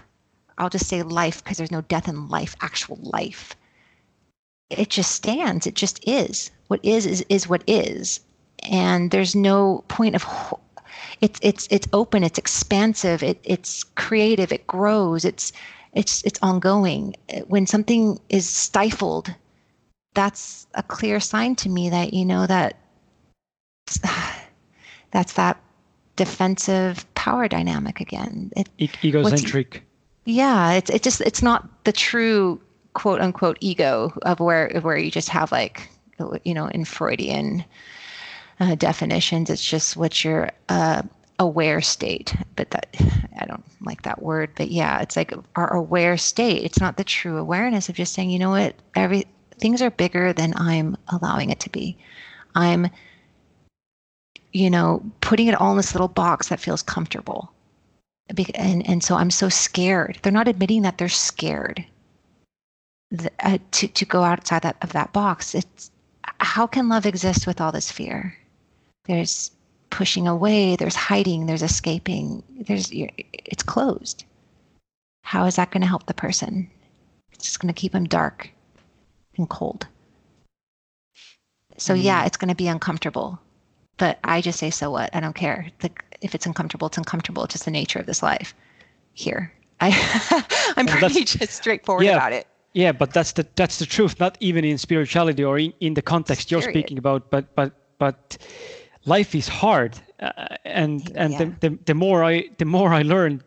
I'll 0.57 0.69
just 0.69 0.87
say 0.87 1.03
life 1.03 1.43
because 1.43 1.57
there's 1.57 1.71
no 1.71 1.81
death 1.81 2.07
in 2.07 2.29
life, 2.29 2.55
actual 2.61 2.97
life. 3.01 3.55
It 4.69 4.89
just 4.89 5.11
stands. 5.11 5.67
It 5.67 5.75
just 5.75 5.99
is. 6.07 6.51
What 6.67 6.83
is 6.83 7.05
is 7.05 7.25
is 7.29 7.47
what 7.47 7.63
is, 7.67 8.19
and 8.69 9.11
there's 9.11 9.35
no 9.35 9.83
point 9.87 10.15
of. 10.15 10.25
It's 11.21 11.39
it's 11.41 11.67
it's 11.71 11.87
open. 11.93 12.23
It's 12.23 12.37
expansive. 12.37 13.23
It 13.23 13.39
it's 13.43 13.83
creative. 13.83 14.51
It 14.51 14.67
grows. 14.67 15.23
It's 15.23 15.53
it's 15.93 16.21
it's 16.23 16.39
ongoing. 16.41 17.15
When 17.47 17.65
something 17.65 18.19
is 18.29 18.49
stifled, 18.49 19.33
that's 20.17 20.65
a 20.73 20.81
clear 20.81 21.19
sign 21.19 21.55
to 21.55 21.69
me 21.69 21.91
that 21.91 22.11
you 22.11 22.25
know 22.25 22.47
that 22.47 22.75
that's 25.11 25.33
that 25.33 25.61
defensive 26.15 27.05
power 27.13 27.47
dynamic 27.47 28.01
again. 28.01 28.51
It, 28.57 28.67
e- 28.79 28.89
egocentric. 29.03 29.83
yeah 30.25 30.71
it's 30.71 30.89
it 30.89 31.03
just 31.03 31.21
it's 31.21 31.43
not 31.43 31.83
the 31.83 31.91
true 31.91 32.59
quote 32.93 33.21
unquote 33.21 33.59
ego 33.61 34.11
of 34.23 34.39
where 34.39 34.71
where 34.81 34.97
you 34.97 35.11
just 35.11 35.29
have 35.29 35.51
like 35.51 35.87
you 36.43 36.53
know 36.55 36.65
in 36.65 36.83
freudian 36.83 37.63
uh, 38.59 38.73
definitions. 38.73 39.51
It's 39.51 39.63
just 39.63 39.97
what 39.97 40.25
your 40.25 40.49
uh, 40.67 41.03
aware 41.37 41.79
state. 41.79 42.35
But 42.55 42.71
that 42.71 42.87
i 43.39 43.45
don't 43.45 43.63
like 43.85 44.01
that 44.01 44.23
word. 44.23 44.49
But 44.55 44.71
yeah 44.71 44.99
it's 44.99 45.15
like 45.15 45.31
our 45.55 45.71
aware 45.75 46.17
state. 46.17 46.63
It's 46.63 46.81
not 46.81 46.97
the 46.97 47.03
true 47.03 47.37
awareness 47.37 47.87
of 47.87 47.93
just 47.95 48.13
saying 48.13 48.31
you 48.31 48.39
know 48.39 48.49
what 48.49 48.73
every 48.95 49.27
things 49.59 49.81
are 49.81 49.91
bigger 49.91 50.33
than 50.33 50.53
i'm 50.57 50.95
allowing 51.09 51.49
it 51.49 51.59
to 51.59 51.69
be 51.69 51.97
i'm 52.55 52.87
you 54.53 54.69
know 54.69 55.03
putting 55.21 55.47
it 55.47 55.55
all 55.55 55.71
in 55.71 55.77
this 55.77 55.93
little 55.93 56.07
box 56.07 56.49
that 56.49 56.59
feels 56.59 56.81
comfortable 56.81 57.51
and 58.55 58.87
and 58.87 59.03
so 59.03 59.15
I'm 59.15 59.31
so 59.31 59.49
scared. 59.49 60.19
They're 60.21 60.31
not 60.31 60.47
admitting 60.47 60.81
that 60.81 60.97
they're 60.97 61.09
scared 61.09 61.85
uh, 63.39 63.57
to 63.71 63.87
to 63.87 64.05
go 64.05 64.23
outside 64.23 64.63
that 64.63 64.77
of 64.81 64.93
that 64.93 65.13
box. 65.13 65.55
It's 65.55 65.91
how 66.39 66.67
can 66.67 66.89
love 66.89 67.05
exist 67.05 67.47
with 67.47 67.61
all 67.61 67.71
this 67.71 67.91
fear? 67.91 68.37
There's 69.05 69.51
pushing 69.89 70.27
away. 70.27 70.75
There's 70.75 70.95
hiding. 70.95 71.45
There's 71.45 71.63
escaping. 71.63 72.43
There's 72.67 72.91
it's 72.91 73.63
closed. 73.63 74.25
How 75.23 75.45
is 75.45 75.55
that 75.55 75.71
going 75.71 75.81
to 75.81 75.87
help 75.87 76.05
the 76.05 76.13
person? 76.13 76.69
It's 77.31 77.45
just 77.45 77.59
going 77.59 77.73
to 77.73 77.79
keep 77.79 77.91
them 77.91 78.05
dark 78.05 78.49
and 79.37 79.49
cold. 79.49 79.87
So 81.77 81.93
mm. 81.93 82.03
yeah, 82.03 82.25
it's 82.25 82.37
going 82.37 82.49
to 82.49 82.55
be 82.55 82.67
uncomfortable. 82.67 83.39
But 83.97 84.19
I 84.23 84.41
just 84.41 84.59
say, 84.59 84.69
so 84.69 84.91
what? 84.91 85.09
I 85.15 85.19
don't 85.19 85.35
care. 85.35 85.67
The, 85.79 85.91
if 86.21 86.35
it's 86.35 86.45
uncomfortable, 86.45 86.87
it's 86.87 86.97
uncomfortable. 86.97 87.43
It's 87.43 87.53
just 87.53 87.65
the 87.65 87.71
nature 87.71 87.99
of 87.99 88.05
this 88.05 88.21
life. 88.21 88.53
Here, 89.13 89.51
I, 89.81 90.43
I'm 90.77 90.85
well, 90.85 90.97
pretty 90.97 91.23
just 91.23 91.51
straightforward 91.51 92.05
yeah, 92.05 92.15
about 92.15 92.33
it. 92.33 92.47
Yeah, 92.73 92.91
but 92.91 93.11
that's 93.11 93.31
the 93.31 93.47
that's 93.55 93.79
the 93.79 93.87
truth. 93.87 94.19
Not 94.19 94.37
even 94.39 94.63
in 94.63 94.77
spirituality 94.77 95.43
or 95.43 95.57
in, 95.57 95.73
in 95.79 95.95
the 95.95 96.01
context 96.03 96.51
you're 96.51 96.61
speaking 96.61 96.99
about, 96.99 97.31
but 97.31 97.55
but 97.55 97.73
but 97.97 98.37
life 99.05 99.33
is 99.33 99.47
hard, 99.47 99.99
uh, 100.19 100.57
and 100.65 101.11
and 101.15 101.33
yeah. 101.33 101.37
the, 101.39 101.69
the 101.69 101.79
the 101.85 101.93
more 101.95 102.23
I 102.23 102.49
the 102.59 102.65
more 102.65 102.93
I 102.93 103.01
learn 103.01 103.41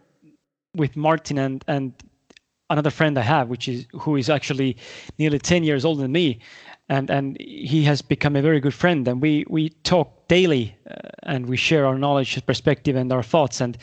with 0.74 0.96
Martin 0.96 1.38
and 1.38 1.64
and 1.68 1.92
another 2.70 2.90
friend 2.90 3.18
I 3.18 3.22
have, 3.22 3.48
which 3.48 3.68
is 3.68 3.86
who 3.92 4.16
is 4.16 4.30
actually 4.30 4.76
nearly 5.18 5.38
10 5.38 5.64
years 5.64 5.84
older 5.84 6.02
than 6.02 6.12
me, 6.12 6.38
and 6.88 7.10
and 7.10 7.36
he 7.40 7.84
has 7.84 8.02
become 8.02 8.36
a 8.36 8.42
very 8.42 8.60
good 8.60 8.74
friend, 8.74 9.06
and 9.06 9.20
we 9.20 9.44
we 9.48 9.70
talk 9.84 10.28
daily 10.28 10.74
uh, 10.88 11.08
and 11.24 11.46
we 11.46 11.56
share 11.56 11.84
our 11.86 11.98
knowledge, 11.98 12.44
perspective, 12.46 12.96
and 12.96 13.12
our 13.12 13.22
thoughts. 13.22 13.60
And 13.60 13.76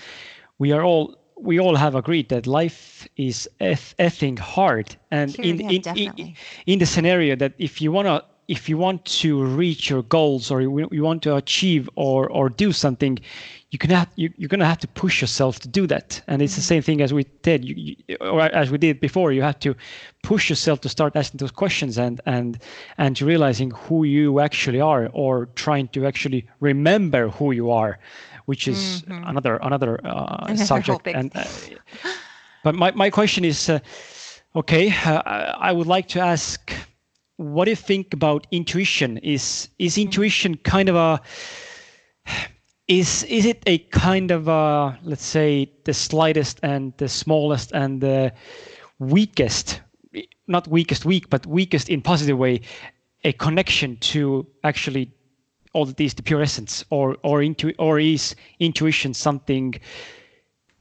we 0.57 0.71
are 0.71 0.83
all 0.83 1.15
we 1.39 1.59
all 1.59 1.75
have 1.75 1.95
agreed 1.95 2.29
that 2.29 2.47
life 2.47 3.07
is 3.15 3.47
eff- 3.59 3.95
effing 3.97 4.39
hard. 4.39 4.95
And 5.11 5.35
in, 5.39 5.59
yeah, 5.59 5.93
in, 5.95 6.13
in, 6.17 6.35
in 6.65 6.79
the 6.79 6.85
scenario 6.85 7.35
that 7.35 7.53
if 7.57 7.81
you 7.81 7.91
wanna 7.91 8.23
if 8.47 8.69
you 8.69 8.77
want 8.77 9.03
to 9.05 9.43
reach 9.43 9.89
your 9.89 10.03
goals 10.03 10.49
or 10.51 10.61
you, 10.61 10.87
you 10.91 11.03
want 11.03 11.21
to 11.23 11.35
achieve 11.35 11.89
or 11.95 12.29
or 12.29 12.49
do 12.49 12.71
something 12.71 13.19
you 13.71 13.77
can 13.77 13.89
have 13.89 14.09
you, 14.15 14.31
you're 14.37 14.47
going 14.47 14.61
to 14.61 14.65
have 14.65 14.77
to 14.79 14.87
push 14.87 15.19
yourself 15.21 15.59
to 15.59 15.67
do 15.67 15.87
that. 15.87 16.21
And 16.27 16.41
it's 16.41 16.55
the 16.55 16.61
same 16.61 16.81
thing 16.81 17.01
as 17.01 17.13
we 17.13 17.23
did. 17.41 17.65
You, 17.65 17.75
you, 17.77 18.15
or 18.21 18.41
as 18.41 18.71
we 18.71 18.77
did 18.77 18.99
before 18.99 19.31
you 19.33 19.41
have 19.41 19.59
to 19.59 19.75
push 20.23 20.49
yourself 20.49 20.81
to 20.81 20.89
start 20.89 21.15
asking 21.15 21.39
those 21.39 21.51
questions 21.51 21.97
and 21.97 22.21
and 22.25 22.59
and 22.97 23.15
to 23.17 23.25
realizing 23.25 23.71
who 23.71 24.03
you 24.03 24.39
actually 24.39 24.79
are 24.79 25.07
or 25.13 25.47
trying 25.55 25.89
to 25.89 26.05
actually 26.05 26.47
remember 26.59 27.29
who 27.29 27.51
you 27.51 27.69
are 27.69 27.99
which 28.45 28.67
is 28.67 29.03
mm-hmm. 29.03 29.27
another 29.27 29.57
another, 29.57 29.99
uh, 30.05 30.45
another 30.47 30.65
subject. 30.65 31.05
and 31.07 31.31
uh, 31.35 31.43
but 32.63 32.73
my, 32.75 32.91
my 32.91 33.09
question 33.09 33.43
is 33.43 33.69
uh, 33.69 33.79
okay 34.55 34.89
uh, 35.05 35.21
i 35.59 35.71
would 35.71 35.87
like 35.87 36.07
to 36.07 36.19
ask 36.19 36.73
what 37.37 37.65
do 37.65 37.71
you 37.71 37.75
think 37.75 38.13
about 38.13 38.47
intuition? 38.51 39.17
Is 39.19 39.69
is 39.79 39.93
mm-hmm. 39.93 40.01
intuition 40.01 40.57
kind 40.57 40.89
of 40.89 40.95
a 40.95 41.21
is 42.87 43.23
is 43.23 43.45
it 43.45 43.61
a 43.67 43.79
kind 43.89 44.31
of 44.31 44.47
uh, 44.47 44.93
let's 45.03 45.25
say 45.25 45.69
the 45.83 45.93
slightest 45.93 46.59
and 46.63 46.93
the 46.97 47.09
smallest 47.09 47.71
and 47.73 48.01
the 48.01 48.31
weakest 48.99 49.81
not 50.47 50.67
weakest 50.67 51.05
weak 51.05 51.29
but 51.29 51.45
weakest 51.45 51.89
in 51.89 52.01
positive 52.01 52.37
way 52.37 52.61
a 53.23 53.33
connection 53.33 53.97
to 53.97 54.47
actually 54.63 55.11
all 55.73 55.85
these 55.85 56.13
the 56.13 56.23
pure 56.23 56.41
essence? 56.41 56.85
Or 56.89 57.17
or 57.23 57.41
into 57.43 57.73
or 57.77 57.99
is 57.99 58.35
intuition 58.59 59.13
something 59.13 59.75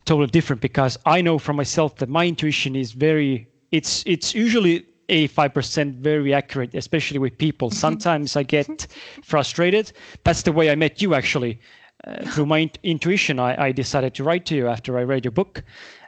totally 0.05 0.29
different? 0.29 0.63
Because 0.63 0.97
i 1.07 1.21
know 1.21 1.39
from 1.39 1.57
myself 1.57 1.97
that 1.97 2.09
my 2.09 2.27
intuition 2.27 2.77
is 2.77 2.93
very 2.93 3.49
it's 3.73 4.05
it's 4.07 4.33
usually 4.35 4.87
85% 5.09 5.99
very 5.99 6.35
accurate 6.35 6.75
especially 6.75 7.19
with 7.19 7.37
people. 7.39 7.71
Sometimes 7.71 8.37
i 8.37 8.45
get 8.45 8.87
frustrated. 9.25 9.93
That's 10.23 10.43
the 10.43 10.53
way 10.53 10.71
i 10.71 10.77
met 10.77 11.03
you 11.03 11.15
actually 11.15 11.59
uh, 12.05 12.25
through 12.31 12.47
my 12.47 12.71
intuition, 12.83 13.39
I, 13.39 13.67
I, 13.67 13.73
decided 13.73 14.15
to 14.15 14.25
write 14.25 14.47
to 14.47 14.55
you 14.55 14.69
after 14.69 14.99
I 14.99 15.03
read 15.03 15.25
your 15.25 15.33
book, 15.33 15.63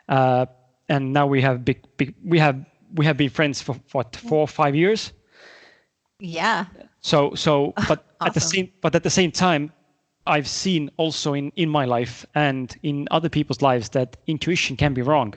uh, 0.08 0.46
and 0.88 1.12
now 1.12 1.26
we 1.26 1.40
have 1.42 1.64
big, 1.64 1.82
big, 1.96 2.14
we 2.24 2.38
have 2.38 2.64
we 2.94 3.04
have 3.04 3.16
been 3.16 3.30
friends 3.30 3.62
for 3.62 3.76
what 3.92 4.14
four 4.16 4.40
or 4.40 4.48
five 4.48 4.74
years. 4.74 5.12
Yeah. 6.20 6.66
So 7.00 7.34
so, 7.34 7.72
but 7.88 8.06
awesome. 8.20 8.26
at 8.26 8.34
the 8.34 8.40
same 8.40 8.72
but 8.80 8.94
at 8.94 9.02
the 9.02 9.10
same 9.10 9.32
time, 9.32 9.72
I've 10.26 10.48
seen 10.48 10.90
also 10.96 11.34
in 11.34 11.52
in 11.56 11.68
my 11.68 11.84
life 11.84 12.26
and 12.34 12.76
in 12.82 13.08
other 13.10 13.28
people's 13.28 13.62
lives 13.62 13.88
that 13.90 14.16
intuition 14.26 14.76
can 14.76 14.94
be 14.94 15.02
wrong. 15.02 15.34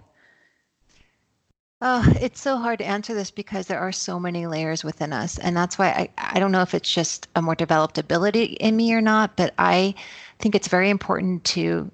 Oh, 1.83 2.07
it's 2.21 2.39
so 2.39 2.57
hard 2.57 2.77
to 2.77 2.85
answer 2.85 3.15
this 3.15 3.31
because 3.31 3.65
there 3.65 3.79
are 3.79 3.91
so 3.91 4.19
many 4.19 4.45
layers 4.45 4.83
within 4.83 5.11
us. 5.11 5.39
And 5.39 5.57
that's 5.57 5.79
why 5.79 5.89
I, 5.89 6.09
I 6.35 6.39
don't 6.39 6.51
know 6.51 6.61
if 6.61 6.75
it's 6.75 6.93
just 6.93 7.27
a 7.35 7.41
more 7.41 7.55
developed 7.55 7.97
ability 7.97 8.43
in 8.43 8.77
me 8.77 8.93
or 8.93 9.01
not, 9.01 9.35
but 9.35 9.55
I 9.57 9.95
think 10.41 10.55
it's 10.55 10.67
very 10.67 10.89
important 10.89 11.43
to 11.45 11.91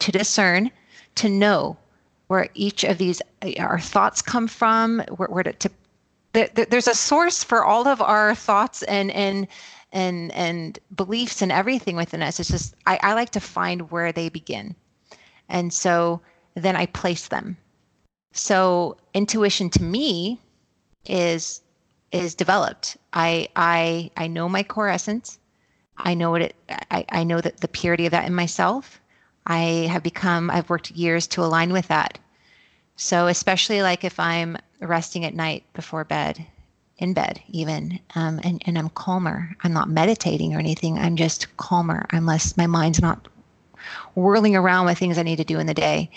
to 0.00 0.12
discern, 0.12 0.70
to 1.16 1.28
know 1.28 1.76
where 2.26 2.48
each 2.54 2.84
of 2.84 2.98
these 2.98 3.22
uh, 3.42 3.52
our 3.58 3.78
thoughts 3.78 4.22
come 4.22 4.48
from, 4.48 5.00
where, 5.16 5.28
where 5.28 5.44
to, 5.44 5.52
to 5.52 5.70
there's 6.70 6.88
a 6.88 6.94
source 6.94 7.44
for 7.44 7.64
all 7.64 7.86
of 7.86 8.00
our 8.00 8.34
thoughts 8.34 8.82
and 8.84 9.10
and 9.12 9.46
and 9.92 10.32
and 10.32 10.78
beliefs 10.96 11.42
and 11.42 11.52
everything 11.52 11.96
within 11.96 12.22
us. 12.22 12.40
It's 12.40 12.50
just 12.50 12.74
I, 12.86 12.98
I 13.02 13.14
like 13.14 13.30
to 13.30 13.40
find 13.40 13.90
where 13.90 14.12
they 14.12 14.28
begin. 14.28 14.74
And 15.48 15.72
so 15.72 16.22
then 16.54 16.76
I 16.76 16.86
place 16.86 17.28
them 17.28 17.56
so 18.32 18.96
intuition 19.14 19.70
to 19.70 19.82
me 19.82 20.40
is 21.06 21.62
is 22.10 22.34
developed. 22.34 22.96
I 23.12 23.48
I 23.56 24.10
I 24.16 24.26
know 24.26 24.48
my 24.48 24.62
core 24.62 24.88
essence. 24.88 25.38
I 26.02 26.14
know 26.14 26.30
what 26.30 26.42
it 26.42 26.56
I, 26.90 27.04
I 27.08 27.24
know 27.24 27.40
that 27.40 27.60
the 27.60 27.68
purity 27.68 28.06
of 28.06 28.12
that 28.12 28.26
in 28.26 28.34
myself. 28.34 29.00
I 29.46 29.88
have 29.90 30.02
become 30.02 30.50
I've 30.50 30.70
worked 30.70 30.90
years 30.90 31.26
to 31.28 31.42
align 31.42 31.72
with 31.72 31.88
that. 31.88 32.18
So 32.96 33.26
especially 33.26 33.82
like 33.82 34.04
if 34.04 34.20
I'm 34.20 34.56
resting 34.80 35.24
at 35.24 35.34
night 35.34 35.64
before 35.72 36.04
bed, 36.04 36.46
in 36.98 37.14
bed 37.14 37.42
even, 37.48 37.98
um, 38.14 38.40
and, 38.44 38.62
and 38.66 38.78
I'm 38.78 38.90
calmer. 38.90 39.56
I'm 39.64 39.72
not 39.72 39.88
meditating 39.88 40.54
or 40.54 40.58
anything. 40.58 40.98
I'm 40.98 41.16
just 41.16 41.56
calmer. 41.56 42.06
I'm 42.10 42.26
less 42.26 42.56
my 42.56 42.66
mind's 42.66 43.00
not 43.00 43.28
whirling 44.14 44.54
around 44.54 44.86
with 44.86 44.98
things 44.98 45.18
I 45.18 45.22
need 45.22 45.36
to 45.36 45.44
do 45.44 45.58
in 45.58 45.66
the 45.66 45.74
day 45.74 46.10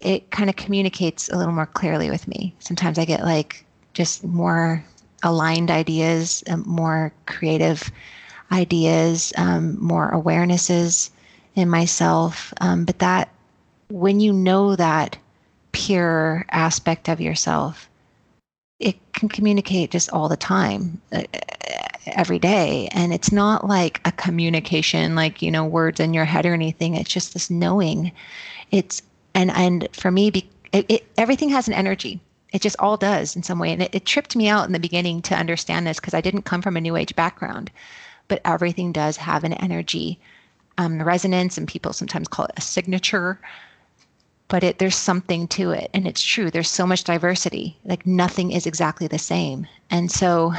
it 0.00 0.30
kind 0.30 0.48
of 0.48 0.56
communicates 0.56 1.28
a 1.28 1.36
little 1.36 1.52
more 1.52 1.66
clearly 1.66 2.10
with 2.10 2.26
me. 2.26 2.54
Sometimes 2.58 2.98
I 2.98 3.04
get 3.04 3.22
like 3.22 3.64
just 3.92 4.24
more 4.24 4.82
aligned 5.22 5.70
ideas, 5.70 6.42
um, 6.48 6.64
more 6.66 7.12
creative 7.26 7.90
ideas, 8.52 9.32
um, 9.36 9.78
more 9.80 10.10
awarenesses 10.12 11.10
in 11.54 11.68
myself. 11.68 12.52
Um, 12.60 12.84
but 12.84 12.98
that, 12.98 13.28
when 13.88 14.20
you 14.20 14.32
know 14.32 14.76
that 14.76 15.16
pure 15.72 16.44
aspect 16.50 17.08
of 17.08 17.20
yourself, 17.20 17.88
it 18.78 18.96
can 19.12 19.28
communicate 19.28 19.90
just 19.90 20.10
all 20.10 20.28
the 20.28 20.36
time, 20.36 21.00
uh, 21.12 21.22
every 22.06 22.38
day. 22.38 22.88
And 22.92 23.12
it's 23.12 23.30
not 23.30 23.66
like 23.66 24.00
a 24.04 24.12
communication, 24.12 25.14
like, 25.14 25.42
you 25.42 25.50
know, 25.50 25.64
words 25.64 26.00
in 26.00 26.14
your 26.14 26.24
head 26.24 26.46
or 26.46 26.54
anything. 26.54 26.94
It's 26.94 27.10
just 27.10 27.34
this 27.34 27.50
knowing. 27.50 28.12
It's 28.70 29.02
and 29.34 29.50
and 29.50 29.88
for 29.92 30.10
me 30.10 30.30
be, 30.30 30.48
it, 30.72 30.86
it, 30.88 31.04
everything 31.16 31.50
has 31.50 31.68
an 31.68 31.74
energy 31.74 32.20
it 32.52 32.62
just 32.62 32.76
all 32.78 32.96
does 32.96 33.36
in 33.36 33.42
some 33.42 33.58
way 33.58 33.72
and 33.72 33.82
it, 33.82 33.94
it 33.94 34.04
tripped 34.04 34.34
me 34.34 34.48
out 34.48 34.66
in 34.66 34.72
the 34.72 34.80
beginning 34.80 35.22
to 35.22 35.34
understand 35.34 35.86
this 35.86 36.00
because 36.00 36.14
i 36.14 36.20
didn't 36.20 36.42
come 36.42 36.62
from 36.62 36.76
a 36.76 36.80
new 36.80 36.96
age 36.96 37.14
background 37.14 37.70
but 38.30 38.40
everything 38.46 38.92
does 38.92 39.18
have 39.18 39.44
an 39.44 39.52
energy 39.54 40.18
um, 40.78 41.02
resonance 41.02 41.58
and 41.58 41.68
people 41.68 41.92
sometimes 41.92 42.28
call 42.28 42.46
it 42.46 42.52
a 42.56 42.62
signature 42.62 43.38
but 44.48 44.64
it 44.64 44.78
there's 44.78 44.96
something 44.96 45.46
to 45.48 45.70
it 45.70 45.90
and 45.94 46.06
it's 46.06 46.22
true. 46.22 46.50
There's 46.50 46.68
so 46.68 46.84
much 46.86 47.04
diversity. 47.04 47.78
Like 47.84 48.04
nothing 48.04 48.50
is 48.50 48.66
exactly 48.66 49.06
the 49.06 49.18
same. 49.18 49.66
And 49.90 50.10
so 50.10 50.52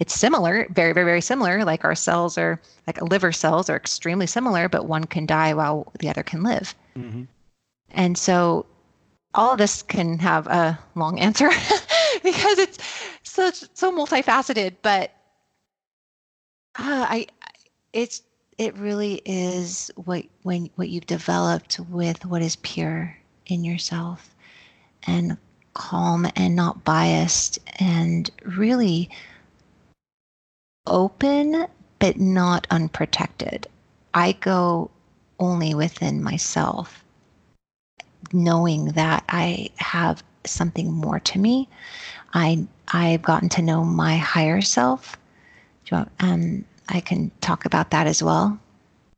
it's 0.00 0.12
similar 0.12 0.66
very 0.70 0.92
very 0.92 1.06
very 1.06 1.20
similar. 1.20 1.64
Like 1.64 1.84
our 1.84 1.94
cells 1.94 2.36
are 2.36 2.60
like 2.86 3.00
liver 3.00 3.32
cells 3.32 3.70
are 3.70 3.76
extremely 3.76 4.26
similar 4.26 4.68
but 4.68 4.86
one 4.86 5.04
can 5.04 5.24
die 5.24 5.54
while 5.54 5.92
the 6.00 6.08
other 6.08 6.24
can 6.24 6.42
live. 6.42 6.74
Mm-hmm. 6.98 7.22
And 7.90 8.18
so 8.18 8.66
all 9.34 9.52
of 9.52 9.58
this 9.58 9.82
can 9.82 10.18
have 10.18 10.46
a 10.48 10.78
long 10.96 11.20
answer 11.20 11.48
because 12.24 12.58
it's 12.58 12.78
such 13.22 13.64
so 13.74 13.92
multifaceted, 13.92 14.74
but 14.82 15.12
uh, 16.78 17.06
I 17.08 17.26
it's 17.92 18.22
it 18.58 18.76
really 18.76 19.20
is 19.24 19.90
what 19.96 20.24
when 20.42 20.70
what 20.76 20.88
you've 20.88 21.06
developed 21.06 21.80
with 21.80 22.24
what 22.24 22.42
is 22.42 22.56
pure 22.56 23.16
in 23.46 23.64
yourself 23.64 24.34
and 25.06 25.36
calm 25.74 26.26
and 26.36 26.56
not 26.56 26.84
biased 26.84 27.58
and 27.78 28.30
really 28.44 29.10
open 30.86 31.66
but 31.98 32.18
not 32.18 32.66
unprotected. 32.70 33.66
I 34.14 34.32
go 34.32 34.90
only 35.38 35.74
within 35.74 36.22
myself 36.22 37.04
knowing 38.32 38.86
that 38.92 39.24
I 39.28 39.70
have 39.76 40.22
something 40.44 40.92
more 40.92 41.20
to 41.20 41.38
me. 41.38 41.68
I 42.34 42.66
I've 42.88 43.22
gotten 43.22 43.48
to 43.50 43.62
know 43.62 43.84
my 43.84 44.16
higher 44.16 44.60
self. 44.60 45.16
Um, 45.92 46.64
I 46.88 47.00
can 47.00 47.30
talk 47.40 47.64
about 47.64 47.90
that 47.90 48.06
as 48.06 48.22
well. 48.22 48.58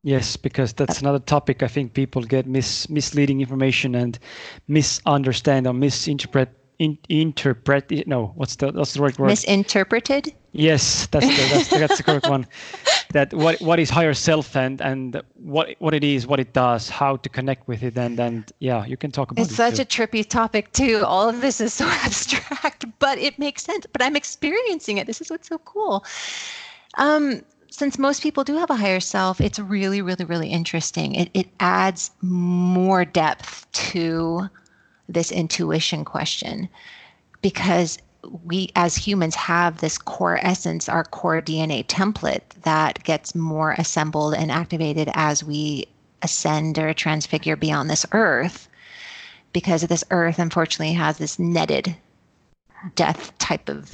Yes, 0.02 0.36
because 0.36 0.72
that's 0.72 1.00
another 1.00 1.18
topic. 1.18 1.62
I 1.62 1.68
think 1.68 1.92
people 1.92 2.22
get 2.22 2.46
mis- 2.46 2.88
misleading 2.88 3.40
information 3.40 3.94
and 3.94 4.18
misunderstand 4.68 5.66
or 5.66 5.74
misinterpret 5.74 6.48
in, 6.78 6.96
interpret 7.08 7.90
no 8.06 8.32
what's 8.36 8.56
the 8.56 8.70
what's 8.72 8.94
the 8.94 9.02
right 9.02 9.18
word? 9.18 9.28
Misinterpreted? 9.28 10.32
Yes 10.52 11.06
that's 11.08 11.26
the, 11.26 11.48
that's, 11.54 11.68
the, 11.68 11.78
that's 11.78 11.96
the 11.98 12.02
correct 12.02 12.28
one. 12.28 12.46
That 13.12 13.32
what 13.32 13.58
what 13.62 13.80
is 13.80 13.88
higher 13.88 14.12
self 14.12 14.54
and 14.54 14.82
and 14.82 15.22
what 15.34 15.74
what 15.78 15.94
it 15.94 16.04
is 16.04 16.26
what 16.26 16.40
it 16.40 16.52
does 16.52 16.90
how 16.90 17.16
to 17.16 17.28
connect 17.30 17.66
with 17.66 17.82
it 17.82 17.96
and 17.96 18.20
and 18.20 18.52
yeah 18.58 18.84
you 18.84 18.98
can 18.98 19.10
talk 19.10 19.30
about 19.30 19.40
it. 19.40 19.44
it's 19.44 19.52
it 19.52 19.56
such 19.56 19.76
too. 19.76 19.82
a 19.82 20.06
trippy 20.06 20.28
topic 20.28 20.70
too. 20.72 21.02
All 21.06 21.26
of 21.26 21.40
this 21.40 21.58
is 21.58 21.72
so 21.72 21.86
abstract 22.04 22.84
but 22.98 23.16
it 23.18 23.38
makes 23.38 23.62
sense 23.62 23.86
but 23.92 24.02
i'm 24.02 24.14
experiencing 24.14 24.98
it. 24.98 25.06
This 25.06 25.22
is 25.22 25.30
what's 25.30 25.48
so 25.48 25.56
cool. 25.58 26.04
Um 26.98 27.40
since 27.70 27.98
most 27.98 28.22
people 28.22 28.44
do 28.44 28.56
have 28.56 28.68
a 28.70 28.76
higher 28.76 29.00
self 29.00 29.40
it's 29.40 29.58
really 29.58 30.02
really 30.02 30.26
really 30.26 30.50
interesting. 30.50 31.14
It, 31.14 31.30
it 31.32 31.48
adds 31.60 32.10
more 32.20 33.06
depth 33.06 33.66
to 33.72 34.50
this 35.08 35.32
intuition 35.32 36.04
question 36.04 36.68
because 37.40 37.98
we 38.44 38.70
as 38.74 38.96
humans 38.96 39.34
have 39.34 39.78
this 39.78 39.96
core 39.96 40.38
essence, 40.42 40.88
our 40.88 41.04
core 41.04 41.40
DNA 41.40 41.86
template 41.86 42.42
that 42.62 43.02
gets 43.04 43.34
more 43.34 43.74
assembled 43.78 44.34
and 44.34 44.50
activated 44.50 45.10
as 45.14 45.44
we 45.44 45.86
ascend 46.22 46.78
or 46.78 46.92
transfigure 46.92 47.56
beyond 47.56 47.88
this 47.88 48.04
earth. 48.12 48.68
Because 49.52 49.82
this 49.82 50.04
earth, 50.10 50.38
unfortunately, 50.38 50.94
has 50.94 51.18
this 51.18 51.38
netted 51.38 51.96
death 52.94 53.36
type 53.38 53.68
of 53.68 53.92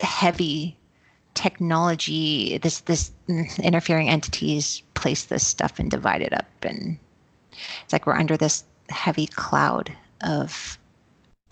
heavy 0.00 0.76
technology, 1.34 2.58
this 2.58 2.80
this 2.80 3.12
interfering 3.58 4.08
entities 4.08 4.82
place 4.94 5.24
this 5.24 5.46
stuff 5.46 5.78
and 5.78 5.90
divide 5.90 6.22
it 6.22 6.32
up, 6.32 6.46
and 6.62 6.98
it's 7.84 7.92
like 7.92 8.06
we're 8.06 8.14
under 8.14 8.36
this 8.36 8.64
heavy 8.88 9.26
cloud 9.26 9.92
of 10.22 10.78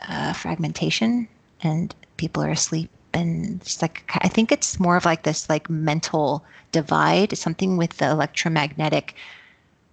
uh, 0.09 0.33
fragmentation, 0.33 1.29
and 1.63 1.95
people 2.17 2.43
are 2.43 2.51
asleep. 2.51 2.91
And 3.13 3.61
it's 3.61 3.81
like 3.81 4.05
I 4.09 4.29
think 4.29 4.51
it's 4.51 4.81
more 4.81 4.97
of 4.97 5.05
like 5.05 5.23
this 5.23 5.49
like 5.49 5.71
mental 5.71 6.45
divide, 6.73 7.37
something 7.39 7.77
with 7.77 7.99
the 7.99 8.11
electromagnetic 8.11 9.15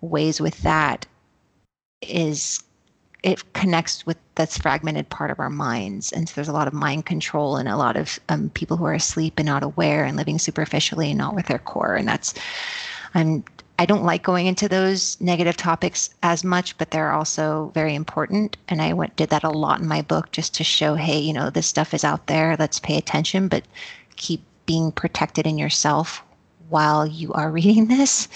ways 0.01 0.41
with 0.41 0.61
that 0.63 1.05
is 2.01 2.63
it 3.23 3.53
connects 3.53 4.05
with 4.05 4.17
this 4.35 4.57
fragmented 4.57 5.07
part 5.09 5.29
of 5.29 5.39
our 5.39 5.49
minds 5.49 6.11
and 6.11 6.27
so 6.27 6.33
there's 6.33 6.47
a 6.47 6.53
lot 6.53 6.67
of 6.67 6.73
mind 6.73 7.05
control 7.05 7.55
and 7.55 7.69
a 7.69 7.77
lot 7.77 7.95
of 7.95 8.19
um, 8.29 8.49
people 8.49 8.77
who 8.77 8.85
are 8.85 8.93
asleep 8.93 9.35
and 9.37 9.45
not 9.45 9.61
aware 9.61 10.03
and 10.03 10.17
living 10.17 10.39
superficially 10.39 11.09
and 11.09 11.19
not 11.19 11.35
with 11.35 11.45
their 11.45 11.59
core 11.59 11.95
and 11.95 12.07
that's 12.07 12.33
i'm 13.13 13.43
i 13.81 13.85
don't 13.85 14.03
like 14.03 14.23
going 14.23 14.47
into 14.47 14.67
those 14.67 15.19
negative 15.19 15.57
topics 15.57 16.09
as 16.23 16.43
much 16.43 16.77
but 16.77 16.91
they're 16.91 17.11
also 17.11 17.71
very 17.73 17.95
important 17.95 18.57
and 18.67 18.81
i 18.81 18.93
went 18.93 19.15
did 19.15 19.29
that 19.29 19.43
a 19.43 19.49
lot 19.49 19.79
in 19.81 19.87
my 19.87 20.01
book 20.01 20.31
just 20.31 20.53
to 20.53 20.63
show 20.63 20.95
hey 20.95 21.19
you 21.19 21.33
know 21.33 21.49
this 21.49 21.67
stuff 21.67 21.93
is 21.93 22.03
out 22.03 22.27
there 22.27 22.55
let's 22.57 22.79
pay 22.79 22.97
attention 22.97 23.47
but 23.47 23.63
keep 24.15 24.41
being 24.65 24.91
protected 24.91 25.45
in 25.47 25.57
yourself 25.57 26.23
while 26.69 27.05
you 27.05 27.31
are 27.33 27.51
reading 27.59 27.87
this 27.87 28.27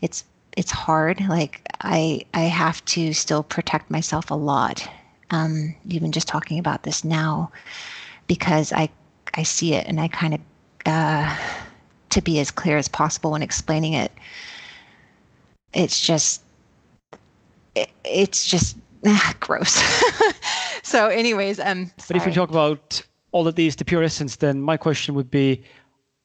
it's 0.00 0.24
it's 0.58 0.72
hard. 0.72 1.20
Like 1.28 1.62
I 1.82 2.22
I 2.34 2.42
have 2.42 2.84
to 2.86 3.12
still 3.12 3.44
protect 3.44 3.90
myself 3.92 4.30
a 4.30 4.34
lot. 4.34 4.86
Um, 5.30 5.74
even 5.88 6.10
just 6.10 6.26
talking 6.26 6.58
about 6.58 6.82
this 6.82 7.04
now, 7.04 7.52
because 8.26 8.72
I 8.72 8.90
I 9.34 9.44
see 9.44 9.74
it 9.74 9.86
and 9.86 10.00
I 10.00 10.08
kind 10.08 10.34
of 10.34 10.40
uh, 10.84 11.36
to 12.10 12.20
be 12.20 12.40
as 12.40 12.50
clear 12.50 12.76
as 12.76 12.88
possible 12.88 13.30
when 13.30 13.42
explaining 13.42 13.92
it. 13.92 14.10
It's 15.72 16.00
just 16.00 16.42
it, 17.74 17.90
it's 18.04 18.46
just 18.46 18.76
ah, 19.06 19.34
gross. 19.40 19.82
so, 20.82 21.08
anyways, 21.08 21.60
um. 21.60 21.90
But 22.08 22.16
if 22.16 22.26
we 22.26 22.32
talk 22.32 22.50
about 22.50 23.02
all 23.32 23.46
of 23.46 23.54
these, 23.54 23.76
the 23.76 23.84
pure 23.84 24.02
essence, 24.02 24.36
then 24.36 24.60
my 24.60 24.76
question 24.76 25.14
would 25.14 25.30
be, 25.30 25.62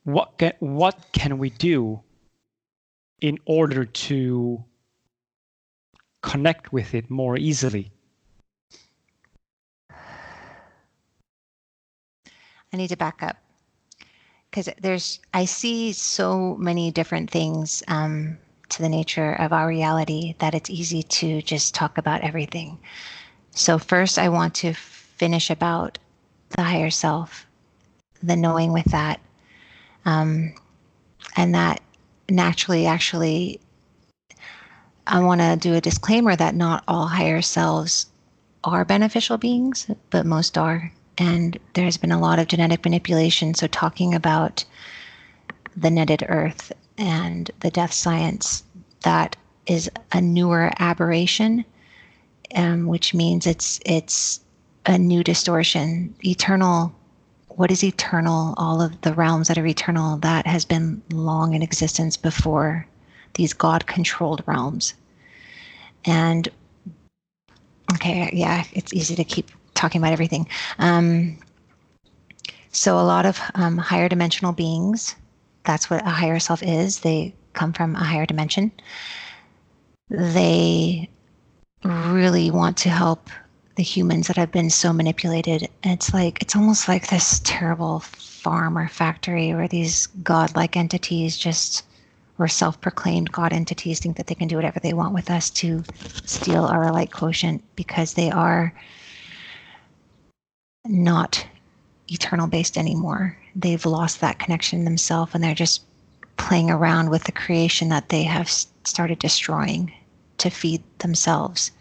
what 0.04 0.38
can 0.38 0.54
what 0.60 0.98
can 1.12 1.38
we 1.38 1.50
do 1.52 2.02
in 3.22 3.38
order 3.46 3.86
to 3.86 4.64
connect 6.22 6.74
with 6.74 6.94
it 6.94 7.10
more 7.10 7.38
easily? 7.38 7.92
I 12.72 12.78
need 12.78 12.88
to 12.88 12.98
back 12.98 13.22
up 13.22 13.38
because 14.50 14.68
there's 14.82 15.20
I 15.34 15.46
see 15.46 15.94
so 15.94 16.56
many 16.56 16.90
different 16.92 17.30
things 17.30 17.84
um, 17.88 18.38
to 18.70 18.82
the 18.82 18.90
nature 18.90 19.34
of 19.34 19.54
our 19.54 19.68
reality 19.68 20.36
that 20.40 20.56
it's 20.56 20.70
easy 20.70 21.04
to 21.04 21.42
just 21.42 21.74
talk 21.76 21.98
about 21.98 22.22
everything. 22.22 22.78
So 23.52 23.78
first, 23.78 24.18
I 24.18 24.30
want 24.30 24.56
to 24.56 24.74
finish 24.74 25.50
about 25.50 25.98
the 26.50 26.64
higher 26.64 26.90
self, 26.90 27.46
the 28.22 28.36
knowing 28.36 28.74
with 28.74 28.86
that, 28.86 29.20
um, 30.06 30.54
and 31.36 31.54
that 31.56 31.82
naturally 32.30 32.86
actually 32.86 33.60
I 35.06 35.20
want 35.20 35.42
to 35.42 35.58
do 35.58 35.76
a 35.76 35.82
disclaimer 35.82 36.36
that 36.36 36.56
not 36.56 36.84
all 36.88 37.08
higher 37.08 37.42
selves 37.42 38.08
are 38.64 38.86
beneficial 38.86 39.38
beings, 39.38 39.88
but 40.10 40.26
most 40.26 40.58
are. 40.58 40.94
And 41.18 41.60
there's 41.74 41.98
been 41.98 42.12
a 42.12 42.20
lot 42.20 42.40
of 42.40 42.48
genetic 42.48 42.86
manipulation. 42.86 43.54
So, 43.54 43.68
talking 43.68 44.16
about 44.16 44.64
the 45.76 45.92
netted 45.92 46.24
earth 46.30 46.72
and 46.98 47.50
the 47.60 47.72
death 47.72 47.94
science, 47.94 48.64
that 49.02 49.36
is 49.66 49.90
a 50.12 50.22
newer 50.22 50.72
aberration, 50.80 51.66
um, 52.56 52.88
which 52.88 53.14
means 53.14 53.48
it's 53.48 53.80
it's 53.86 54.40
a 54.86 54.98
new 54.98 55.24
distortion. 55.24 56.14
Eternal 56.24 56.94
what 57.58 57.72
is 57.72 57.84
eternal, 57.84 58.54
all 58.58 58.82
of 58.82 59.00
the 59.02 59.14
realms 59.14 59.48
that 59.48 59.58
are 59.58 59.66
eternal, 59.66 60.18
that 60.18 60.48
has 60.48 60.66
been 60.66 61.02
long 61.12 61.54
in 61.54 61.62
existence 61.62 62.18
before 62.18 62.88
these 63.36 63.54
God 63.54 63.86
controlled 63.88 64.44
realms. 64.46 64.94
And 66.06 66.50
okay, 67.94 68.30
yeah, 68.34 68.64
it's 68.74 68.94
easy 68.94 69.16
to 69.16 69.24
keep 69.24 69.52
talking 69.74 70.02
about 70.02 70.14
everything. 70.14 70.48
Um, 70.80 71.38
so, 72.72 73.00
a 73.00 73.02
lot 73.02 73.26
of 73.26 73.40
um, 73.54 73.78
higher 73.78 74.10
dimensional 74.10 74.52
beings, 74.52 75.16
that's 75.66 75.90
what 75.90 76.06
a 76.06 76.10
higher 76.10 76.40
self 76.40 76.62
is, 76.64 77.00
they 77.00 77.34
come 77.54 77.74
from 77.74 77.96
a 77.96 78.04
higher 78.04 78.26
dimension. 78.26 78.72
They 80.10 81.10
really 81.84 82.52
want 82.52 82.78
to 82.78 82.90
help 82.90 83.30
the 83.76 83.84
humans 83.84 84.28
that 84.28 84.38
have 84.38 84.52
been 84.52 84.70
so 84.70 84.94
manipulated. 84.94 85.70
And 85.84 85.94
it's 85.94 86.14
like, 86.14 86.42
it's 86.42 86.56
almost 86.56 86.88
like 86.88 87.08
this 87.10 87.42
terrible 87.44 88.02
farm 88.02 88.78
or 88.78 88.88
factory 88.88 89.54
where 89.54 89.68
these 89.68 90.08
godlike 90.08 90.78
entities 90.78 91.38
just, 91.38 91.86
or 92.38 92.48
self 92.48 92.80
proclaimed 92.82 93.32
God 93.32 93.54
entities, 93.54 94.00
think 94.00 94.18
that 94.18 94.28
they 94.28 94.36
can 94.36 94.48
do 94.48 94.56
whatever 94.56 94.80
they 94.80 94.94
want 94.94 95.14
with 95.14 95.30
us 95.30 95.50
to 95.52 95.84
steal 96.26 96.66
our 96.66 96.92
light 96.92 97.12
quotient 97.12 97.64
because 97.76 98.14
they 98.14 98.30
are 98.30 98.74
not 100.86 101.46
eternal 102.10 102.48
based 102.48 102.78
anymore. 102.78 103.38
They've 103.56 103.86
lost 103.86 104.22
that 104.22 104.40
connection 104.40 104.86
themselves 104.86 105.34
and 105.34 105.44
they're 105.44 105.54
just 105.54 105.82
playing 106.38 106.70
around 106.70 107.10
with 107.10 107.26
the 107.26 107.32
creation 107.32 107.90
that 107.90 108.10
they 108.10 108.24
have 108.24 108.50
started 108.50 109.20
destroying 109.20 109.94
to 110.40 110.50
feed 110.50 110.84
themselves. 111.00 111.72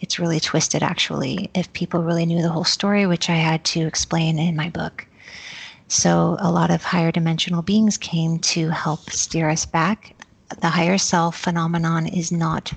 It's 0.00 0.18
really 0.18 0.40
twisted 0.40 0.82
actually 0.82 1.50
if 1.54 1.72
people 1.72 2.02
really 2.02 2.26
knew 2.26 2.42
the 2.42 2.50
whole 2.50 2.64
story 2.64 3.06
which 3.06 3.30
i 3.30 3.36
had 3.36 3.64
to 3.64 3.86
explain 3.86 4.38
in 4.38 4.56
my 4.56 4.68
book. 4.68 5.06
So 5.88 6.36
a 6.40 6.50
lot 6.50 6.70
of 6.70 6.82
higher 6.82 7.12
dimensional 7.12 7.62
beings 7.62 7.96
came 7.96 8.38
to 8.40 8.70
help 8.70 9.10
steer 9.10 9.48
us 9.48 9.64
back. 9.64 10.14
The 10.60 10.68
higher 10.68 10.98
self 10.98 11.38
phenomenon 11.38 12.06
is 12.06 12.32
not 12.32 12.72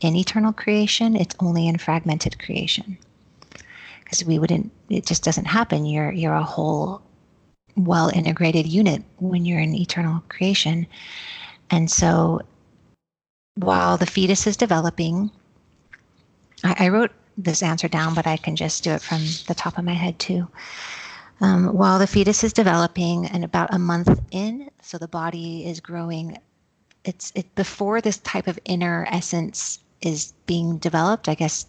in 0.00 0.14
eternal 0.14 0.52
creation 0.52 1.16
it's 1.16 1.34
only 1.40 1.66
in 1.66 1.78
fragmented 1.78 2.38
creation. 2.38 2.98
Because 4.02 4.24
we 4.24 4.38
wouldn't 4.38 4.70
it 4.90 5.06
just 5.06 5.22
doesn't 5.22 5.46
happen. 5.46 5.86
You're 5.86 6.12
you're 6.12 6.34
a 6.34 6.42
whole 6.42 7.02
well 7.78 8.10
integrated 8.10 8.66
unit 8.66 9.02
when 9.18 9.44
you're 9.44 9.60
in 9.60 9.74
eternal 9.74 10.22
creation 10.28 10.86
and 11.70 11.90
so 11.90 12.40
while 13.54 13.96
the 13.96 14.06
fetus 14.06 14.46
is 14.46 14.56
developing 14.56 15.30
I, 16.64 16.86
I 16.86 16.88
wrote 16.88 17.12
this 17.38 17.62
answer 17.62 17.88
down, 17.88 18.14
but 18.14 18.26
I 18.26 18.36
can 18.36 18.56
just 18.56 18.82
do 18.84 18.90
it 18.90 19.00
from 19.02 19.20
the 19.46 19.54
top 19.54 19.78
of 19.78 19.84
my 19.84 19.94
head 19.94 20.18
too. 20.18 20.48
Um, 21.40 21.68
while 21.68 22.00
the 22.00 22.06
fetus 22.06 22.42
is 22.42 22.52
developing 22.52 23.26
and 23.26 23.44
about 23.44 23.72
a 23.72 23.78
month 23.78 24.20
in, 24.32 24.70
so 24.82 24.98
the 24.98 25.06
body 25.06 25.64
is 25.66 25.78
growing, 25.78 26.36
it's 27.04 27.32
it 27.36 27.54
before 27.54 28.00
this 28.00 28.18
type 28.18 28.48
of 28.48 28.58
inner 28.64 29.06
essence 29.10 29.78
is 30.00 30.32
being 30.46 30.78
developed. 30.78 31.28
I 31.28 31.34
guess 31.34 31.66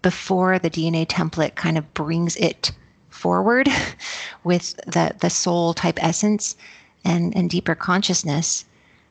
before 0.00 0.58
the 0.58 0.70
DNA 0.70 1.06
template 1.06 1.56
kind 1.56 1.76
of 1.76 1.92
brings 1.92 2.36
it 2.36 2.72
forward 3.10 3.68
with 4.44 4.76
the 4.86 5.14
the 5.20 5.30
soul 5.30 5.74
type 5.74 5.98
essence 6.02 6.56
and 7.04 7.36
and 7.36 7.50
deeper 7.50 7.74
consciousness, 7.74 8.64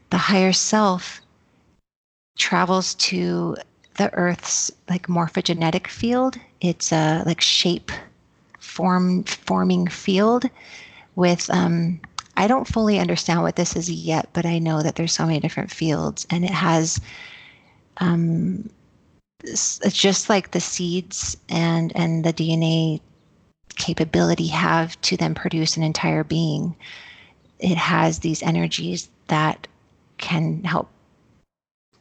the 0.10 0.18
higher 0.18 0.54
self 0.54 1.22
travels 2.38 2.96
to 2.96 3.56
the 3.98 4.14
Earth's 4.14 4.72
like 4.90 5.08
morphogenetic 5.08 5.88
field. 5.88 6.38
It's 6.62 6.92
a 6.92 7.24
like 7.26 7.42
shape 7.42 7.92
form 8.60 9.24
forming 9.24 9.88
field 9.88 10.50
with 11.16 11.50
um, 11.50 12.00
I 12.38 12.48
don't 12.48 12.68
fully 12.68 13.00
understand 13.00 13.42
what 13.42 13.58
this 13.58 13.76
is 13.76 13.92
yet, 13.92 14.30
but 14.32 14.46
I 14.46 14.60
know 14.60 14.82
that 14.82 14.96
there's 14.96 15.12
so 15.12 15.26
many 15.26 15.40
different 15.42 15.72
fields, 15.72 16.26
and 16.30 16.46
it 16.46 16.52
has 16.52 17.02
um, 17.98 18.70
it's 19.44 19.80
just 19.92 20.30
like 20.30 20.52
the 20.52 20.62
seeds 20.62 21.38
and 21.50 21.92
and 21.96 22.24
the 22.24 22.34
DNA 22.34 23.02
capability 23.80 24.48
have 24.48 25.00
to 25.02 25.18
then 25.18 25.34
produce 25.34 25.76
an 25.76 25.84
entire 25.84 26.24
being. 26.24 26.76
It 27.58 27.78
has 27.78 28.20
these 28.20 28.44
energies 28.44 29.10
that 29.28 29.68
can 30.18 30.64
help 30.64 30.90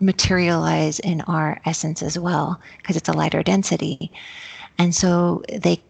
materialize 0.01 1.01
in 1.01 1.23
our 1.23 1.61
essence 1.65 2.03
as 2.03 2.19
well 2.19 2.61
because 2.77 2.97
it's 2.97 3.09
a 3.09 3.15
lighter 3.15 3.43
density. 3.43 4.13
And 4.77 4.95
so 4.95 5.43
they 5.53 5.81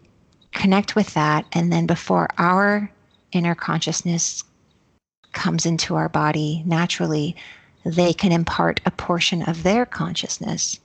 connect 0.52 0.94
with 0.94 1.12
that. 1.14 1.46
And 1.52 1.72
then 1.72 1.86
before 1.86 2.28
our 2.38 2.90
inner 3.32 3.54
consciousness 3.54 4.44
comes 5.32 5.66
into 5.66 5.94
our 5.94 6.08
body 6.08 6.62
naturally, 6.64 7.36
they 7.84 8.12
can 8.12 8.32
impart 8.32 8.80
a 8.86 8.90
portion 8.90 9.42
of 9.42 9.62
their 9.62 9.84
consciousness 9.84 10.80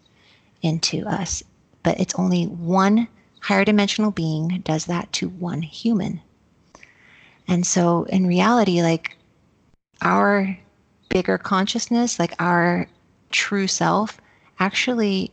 into 0.62 1.06
us. 1.06 1.44
But 1.82 2.00
it's 2.00 2.16
only 2.16 2.46
one 2.46 3.08
higher 3.44 3.66
dimensional 3.66 4.10
being 4.10 4.62
does 4.64 4.86
that 4.86 5.12
to 5.12 5.28
one 5.28 5.62
human. 5.62 6.22
And 7.50 7.68
so 7.68 8.04
in 8.06 8.26
reality, 8.26 8.82
like 8.82 9.18
our 10.02 10.58
bigger 11.10 11.38
consciousness, 11.38 12.20
like 12.20 12.34
our 12.42 12.88
true 13.32 13.68
self, 13.68 14.22
actually 14.60 15.30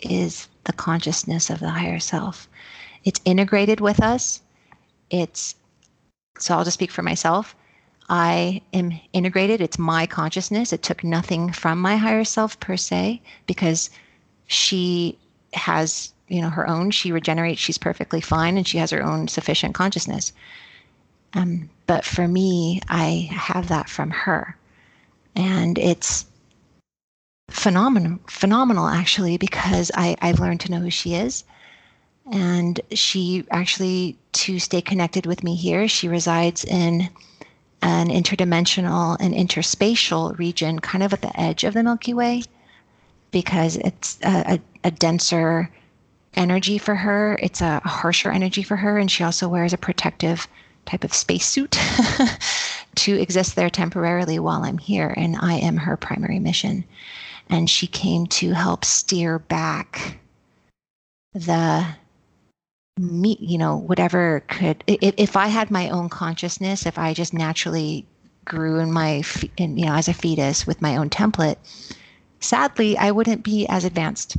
is 0.00 0.48
the 0.64 0.74
consciousness 0.74 1.48
of 1.48 1.60
the 1.60 1.70
higher 1.70 1.98
self. 1.98 2.46
It's 3.04 3.20
integrated 3.24 3.80
with 3.80 4.02
us. 4.02 4.42
It's, 5.08 5.54
so 6.38 6.54
I'll 6.54 6.64
just 6.64 6.74
speak 6.74 6.90
for 6.90 7.02
myself. 7.02 7.56
I 8.10 8.60
am 8.74 8.92
integrated. 9.14 9.62
It's 9.62 9.78
my 9.78 10.06
consciousness. 10.06 10.74
It 10.74 10.82
took 10.82 11.02
nothing 11.02 11.52
from 11.52 11.80
my 11.80 11.96
higher 11.96 12.24
self 12.24 12.60
per 12.60 12.76
se 12.76 13.22
because 13.46 13.88
she 14.46 15.18
has, 15.54 16.12
you 16.28 16.40
know, 16.40 16.50
her 16.50 16.68
own. 16.68 16.90
She 16.90 17.12
regenerates. 17.12 17.60
She's 17.60 17.78
perfectly 17.78 18.20
fine 18.20 18.56
and 18.56 18.66
she 18.66 18.78
has 18.78 18.90
her 18.90 19.02
own 19.02 19.28
sufficient 19.28 19.74
consciousness. 19.74 20.32
Um, 21.34 21.70
but 21.86 22.04
for 22.04 22.26
me, 22.26 22.80
I 22.88 23.28
have 23.32 23.68
that 23.68 23.88
from 23.88 24.10
her. 24.10 24.56
And 25.34 25.78
it's 25.78 26.26
phenomenal, 27.50 28.18
phenomenal 28.26 28.86
actually, 28.86 29.36
because 29.36 29.90
I, 29.94 30.16
I've 30.20 30.40
learned 30.40 30.60
to 30.60 30.70
know 30.70 30.80
who 30.80 30.90
she 30.90 31.14
is. 31.14 31.44
And 32.32 32.80
she 32.92 33.44
actually, 33.50 34.16
to 34.32 34.58
stay 34.58 34.80
connected 34.80 35.26
with 35.26 35.44
me 35.44 35.54
here, 35.54 35.86
she 35.86 36.08
resides 36.08 36.64
in 36.64 37.08
an 37.82 38.08
interdimensional 38.08 39.16
and 39.20 39.32
interspatial 39.32 40.36
region, 40.38 40.80
kind 40.80 41.04
of 41.04 41.12
at 41.12 41.22
the 41.22 41.38
edge 41.38 41.62
of 41.62 41.74
the 41.74 41.84
Milky 41.84 42.14
Way, 42.14 42.42
because 43.30 43.76
it's 43.76 44.18
a, 44.24 44.54
a, 44.54 44.60
a 44.88 44.90
denser 44.90 45.70
energy 46.36 46.78
for 46.78 46.94
her. 46.94 47.38
It's 47.42 47.60
a 47.60 47.80
harsher 47.80 48.30
energy 48.30 48.62
for 48.62 48.76
her. 48.76 48.98
And 48.98 49.10
she 49.10 49.24
also 49.24 49.48
wears 49.48 49.72
a 49.72 49.78
protective 49.78 50.46
type 50.84 51.04
of 51.04 51.12
spacesuit 51.12 51.72
to 52.96 53.20
exist 53.20 53.56
there 53.56 53.70
temporarily 53.70 54.38
while 54.38 54.62
I'm 54.64 54.78
here. 54.78 55.12
And 55.16 55.36
I 55.40 55.54
am 55.54 55.76
her 55.76 55.96
primary 55.96 56.38
mission. 56.38 56.84
And 57.48 57.70
she 57.70 57.86
came 57.86 58.26
to 58.26 58.52
help 58.52 58.84
steer 58.84 59.38
back 59.38 60.18
the 61.34 61.86
me 62.98 63.36
you 63.40 63.58
know 63.58 63.76
whatever 63.76 64.42
could 64.48 64.82
if, 64.86 65.36
i 65.36 65.48
had 65.48 65.70
my 65.70 65.90
own 65.90 66.08
consciousness 66.08 66.86
if 66.86 66.98
i 66.98 67.12
just 67.12 67.34
naturally 67.34 68.06
grew 68.46 68.78
in 68.78 68.90
my 68.90 69.22
in, 69.58 69.76
you 69.76 69.84
know 69.84 69.92
as 69.92 70.08
a 70.08 70.14
fetus 70.14 70.66
with 70.66 70.80
my 70.80 70.96
own 70.96 71.10
template 71.10 71.56
sadly 72.40 72.96
i 72.96 73.10
wouldn't 73.10 73.42
be 73.42 73.66
as 73.68 73.84
advanced 73.84 74.38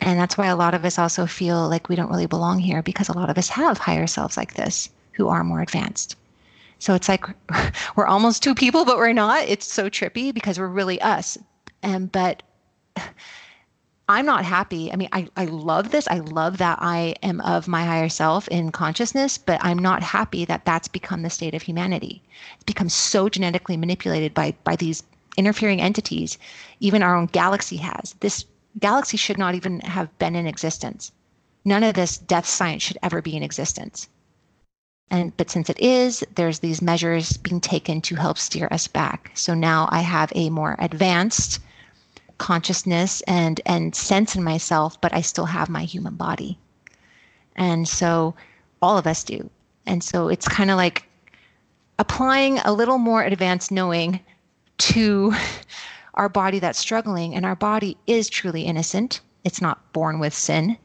and 0.00 0.18
that's 0.18 0.38
why 0.38 0.46
a 0.46 0.56
lot 0.56 0.74
of 0.74 0.84
us 0.84 0.98
also 0.98 1.26
feel 1.26 1.68
like 1.68 1.88
we 1.88 1.96
don't 1.96 2.10
really 2.10 2.26
belong 2.26 2.58
here 2.58 2.82
because 2.82 3.08
a 3.08 3.16
lot 3.16 3.30
of 3.30 3.38
us 3.38 3.48
have 3.48 3.78
higher 3.78 4.06
selves 4.06 4.36
like 4.36 4.54
this 4.54 4.88
who 5.12 5.28
are 5.28 5.44
more 5.44 5.60
advanced 5.60 6.16
so 6.78 6.94
it's 6.94 7.08
like 7.08 7.24
we're 7.96 8.06
almost 8.06 8.42
two 8.42 8.54
people 8.54 8.84
but 8.84 8.96
we're 8.96 9.12
not 9.12 9.46
it's 9.48 9.70
so 9.70 9.88
trippy 9.90 10.32
because 10.32 10.58
we're 10.58 10.66
really 10.66 11.00
us 11.00 11.38
and 11.82 12.10
but 12.12 12.42
I'm 14.10 14.26
not 14.26 14.44
happy. 14.44 14.92
I 14.92 14.96
mean, 14.96 15.08
I, 15.12 15.28
I 15.36 15.44
love 15.44 15.92
this. 15.92 16.08
I 16.08 16.18
love 16.18 16.58
that 16.58 16.78
I 16.82 17.14
am 17.22 17.40
of 17.42 17.68
my 17.68 17.84
higher 17.84 18.08
self 18.08 18.48
in 18.48 18.72
consciousness, 18.72 19.38
but 19.38 19.60
I'm 19.62 19.78
not 19.78 20.02
happy 20.02 20.44
that 20.46 20.64
that's 20.64 20.88
become 20.88 21.22
the 21.22 21.30
state 21.30 21.54
of 21.54 21.62
humanity. 21.62 22.20
It's 22.56 22.64
become 22.64 22.88
so 22.88 23.28
genetically 23.28 23.76
manipulated 23.76 24.34
by, 24.34 24.56
by 24.64 24.74
these 24.74 25.04
interfering 25.36 25.80
entities. 25.80 26.38
Even 26.80 27.04
our 27.04 27.14
own 27.14 27.26
galaxy 27.26 27.76
has. 27.76 28.16
This 28.18 28.46
galaxy 28.78 29.16
should 29.16 29.38
not 29.38 29.54
even 29.54 29.80
have 29.80 30.16
been 30.18 30.36
in 30.36 30.46
existence. 30.46 31.12
None 31.64 31.82
of 31.82 31.94
this 31.94 32.18
death 32.18 32.46
science 32.46 32.82
should 32.82 32.98
ever 33.02 33.20
be 33.20 33.36
in 33.36 33.42
existence. 33.42 34.08
And 35.10 35.36
but 35.36 35.50
since 35.50 35.68
it 35.68 35.80
is, 35.80 36.24
there's 36.34 36.60
these 36.60 36.80
measures 36.80 37.36
being 37.36 37.60
taken 37.60 38.00
to 38.02 38.14
help 38.14 38.38
steer 38.38 38.68
us 38.70 38.86
back. 38.86 39.32
So 39.34 39.54
now 39.54 39.88
I 39.90 40.02
have 40.02 40.32
a 40.34 40.50
more 40.50 40.76
advanced 40.78 41.60
consciousness 42.40 43.20
and 43.26 43.60
and 43.66 43.94
sense 43.94 44.34
in 44.34 44.42
myself 44.42 44.98
but 45.02 45.12
i 45.14 45.20
still 45.20 45.44
have 45.44 45.68
my 45.68 45.84
human 45.84 46.14
body 46.14 46.58
and 47.54 47.86
so 47.86 48.34
all 48.80 48.96
of 48.96 49.06
us 49.06 49.22
do 49.22 49.50
and 49.84 50.02
so 50.02 50.28
it's 50.28 50.48
kind 50.48 50.70
of 50.70 50.78
like 50.78 51.06
applying 51.98 52.58
a 52.60 52.72
little 52.72 52.96
more 52.96 53.22
advanced 53.22 53.70
knowing 53.70 54.18
to 54.78 55.34
our 56.14 56.28
body 56.28 56.58
that's 56.58 56.78
struggling 56.78 57.34
and 57.34 57.44
our 57.46 57.56
body 57.56 57.96
is 58.06 58.28
truly 58.28 58.62
innocent. 58.62 59.20
It's 59.44 59.60
not 59.60 59.92
born 59.92 60.18
with 60.18 60.34
sin. 60.34 60.76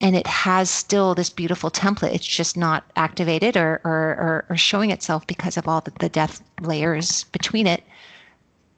And 0.00 0.16
it 0.16 0.26
has 0.26 0.70
still 0.70 1.14
this 1.14 1.30
beautiful 1.30 1.70
template. 1.70 2.14
It's 2.14 2.26
just 2.26 2.56
not 2.56 2.84
activated 2.96 3.56
or 3.56 3.80
or, 3.84 4.46
or, 4.48 4.56
showing 4.56 4.90
itself 4.90 5.26
because 5.26 5.56
of 5.58 5.68
all 5.68 5.82
the, 5.82 5.92
the 6.00 6.08
death 6.08 6.42
layers 6.62 7.24
between 7.24 7.66
it. 7.66 7.84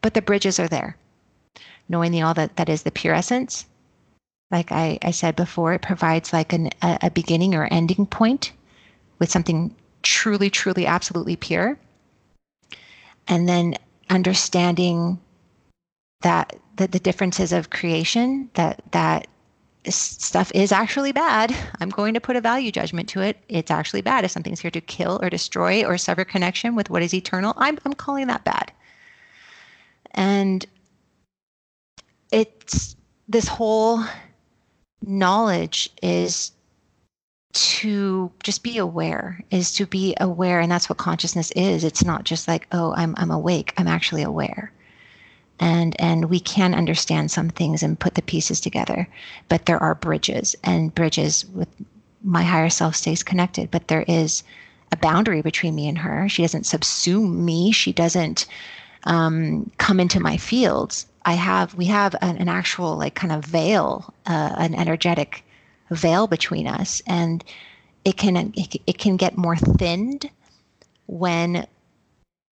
But 0.00 0.14
the 0.14 0.22
bridges 0.22 0.58
are 0.58 0.66
there 0.66 0.96
knowing 1.88 2.10
the 2.10 2.22
all 2.22 2.34
that 2.34 2.56
that 2.56 2.68
is 2.68 2.82
the 2.82 2.90
pure 2.90 3.14
essence. 3.14 3.66
Like 4.50 4.72
I, 4.72 4.98
I 5.02 5.12
said 5.12 5.36
before 5.36 5.72
it 5.74 5.82
provides 5.82 6.32
like 6.32 6.52
an, 6.52 6.70
a, 6.82 6.98
a 7.02 7.10
beginning 7.10 7.54
or 7.54 7.68
ending 7.70 8.06
point 8.06 8.52
with 9.18 9.30
something 9.30 9.74
truly 10.02 10.50
truly 10.50 10.86
absolutely 10.86 11.36
pure. 11.36 11.78
And 13.28 13.48
then 13.48 13.76
understanding 14.12 15.18
that 16.20 16.56
the, 16.76 16.86
the 16.86 16.98
differences 16.98 17.52
of 17.52 17.70
creation 17.70 18.50
that 18.54 18.82
that 18.92 19.26
stuff 19.88 20.52
is 20.54 20.70
actually 20.70 21.10
bad. 21.12 21.54
I'm 21.80 21.90
going 21.90 22.14
to 22.14 22.20
put 22.20 22.36
a 22.36 22.40
value 22.40 22.70
judgment 22.70 23.08
to 23.10 23.20
it. 23.20 23.38
It's 23.48 23.70
actually 23.70 24.02
bad. 24.02 24.24
If 24.24 24.30
something's 24.30 24.60
here 24.60 24.70
to 24.70 24.80
kill 24.80 25.18
or 25.22 25.30
destroy 25.30 25.84
or 25.84 25.98
sever 25.98 26.24
connection 26.24 26.76
with 26.76 26.90
what 26.90 27.02
is 27.02 27.14
eternal 27.14 27.54
i'm, 27.56 27.78
I'm 27.84 27.94
calling 27.94 28.26
that 28.28 28.44
bad. 28.44 28.70
And 30.12 30.64
it's 32.30 32.96
this 33.28 33.48
whole 33.48 34.04
knowledge 35.02 35.90
is 36.02 36.52
to 37.52 38.30
just 38.42 38.62
be 38.62 38.78
aware 38.78 39.40
is 39.50 39.72
to 39.72 39.86
be 39.86 40.14
aware 40.20 40.60
and 40.60 40.72
that's 40.72 40.88
what 40.88 40.98
consciousness 40.98 41.50
is. 41.52 41.84
It's 41.84 42.04
not 42.04 42.24
just 42.24 42.48
like 42.48 42.66
oh 42.72 42.94
i'm 42.96 43.14
i'm 43.18 43.30
awake 43.30 43.74
i'm 43.76 43.88
actually 43.88 44.22
aware. 44.22 44.72
And 45.60 45.94
and 46.00 46.30
we 46.30 46.40
can 46.40 46.74
understand 46.74 47.30
some 47.30 47.50
things 47.50 47.82
and 47.82 48.00
put 48.00 48.14
the 48.14 48.22
pieces 48.22 48.60
together 48.60 49.08
but 49.48 49.66
there 49.66 49.82
are 49.82 49.94
bridges 49.94 50.56
and 50.64 50.94
bridges 50.94 51.44
with 51.46 51.68
my 52.24 52.42
higher 52.42 52.70
self 52.70 52.96
stays 52.96 53.22
connected 53.22 53.70
but 53.70 53.88
there 53.88 54.04
is 54.08 54.42
a 54.92 54.96
boundary 54.96 55.42
between 55.42 55.74
me 55.74 55.88
and 55.88 55.98
her. 55.98 56.28
She 56.28 56.42
doesn't 56.42 56.64
subsume 56.64 57.38
me. 57.38 57.72
She 57.72 57.92
doesn't 57.92 58.46
um, 59.04 59.70
come 59.78 59.98
into 59.98 60.20
my 60.20 60.36
fields. 60.36 61.06
I 61.24 61.32
have 61.32 61.74
we 61.74 61.86
have 61.86 62.14
an, 62.20 62.36
an 62.36 62.48
actual 62.48 62.96
like 62.96 63.14
kind 63.14 63.32
of 63.32 63.44
veil, 63.44 64.12
uh, 64.26 64.54
an 64.58 64.74
energetic 64.74 65.44
veil 65.94 66.26
between 66.26 66.66
us, 66.66 67.02
and 67.06 67.44
it 68.04 68.16
can 68.16 68.52
it, 68.56 68.98
can 68.98 69.16
get 69.16 69.36
more 69.36 69.56
thinned 69.56 70.30
when 71.06 71.66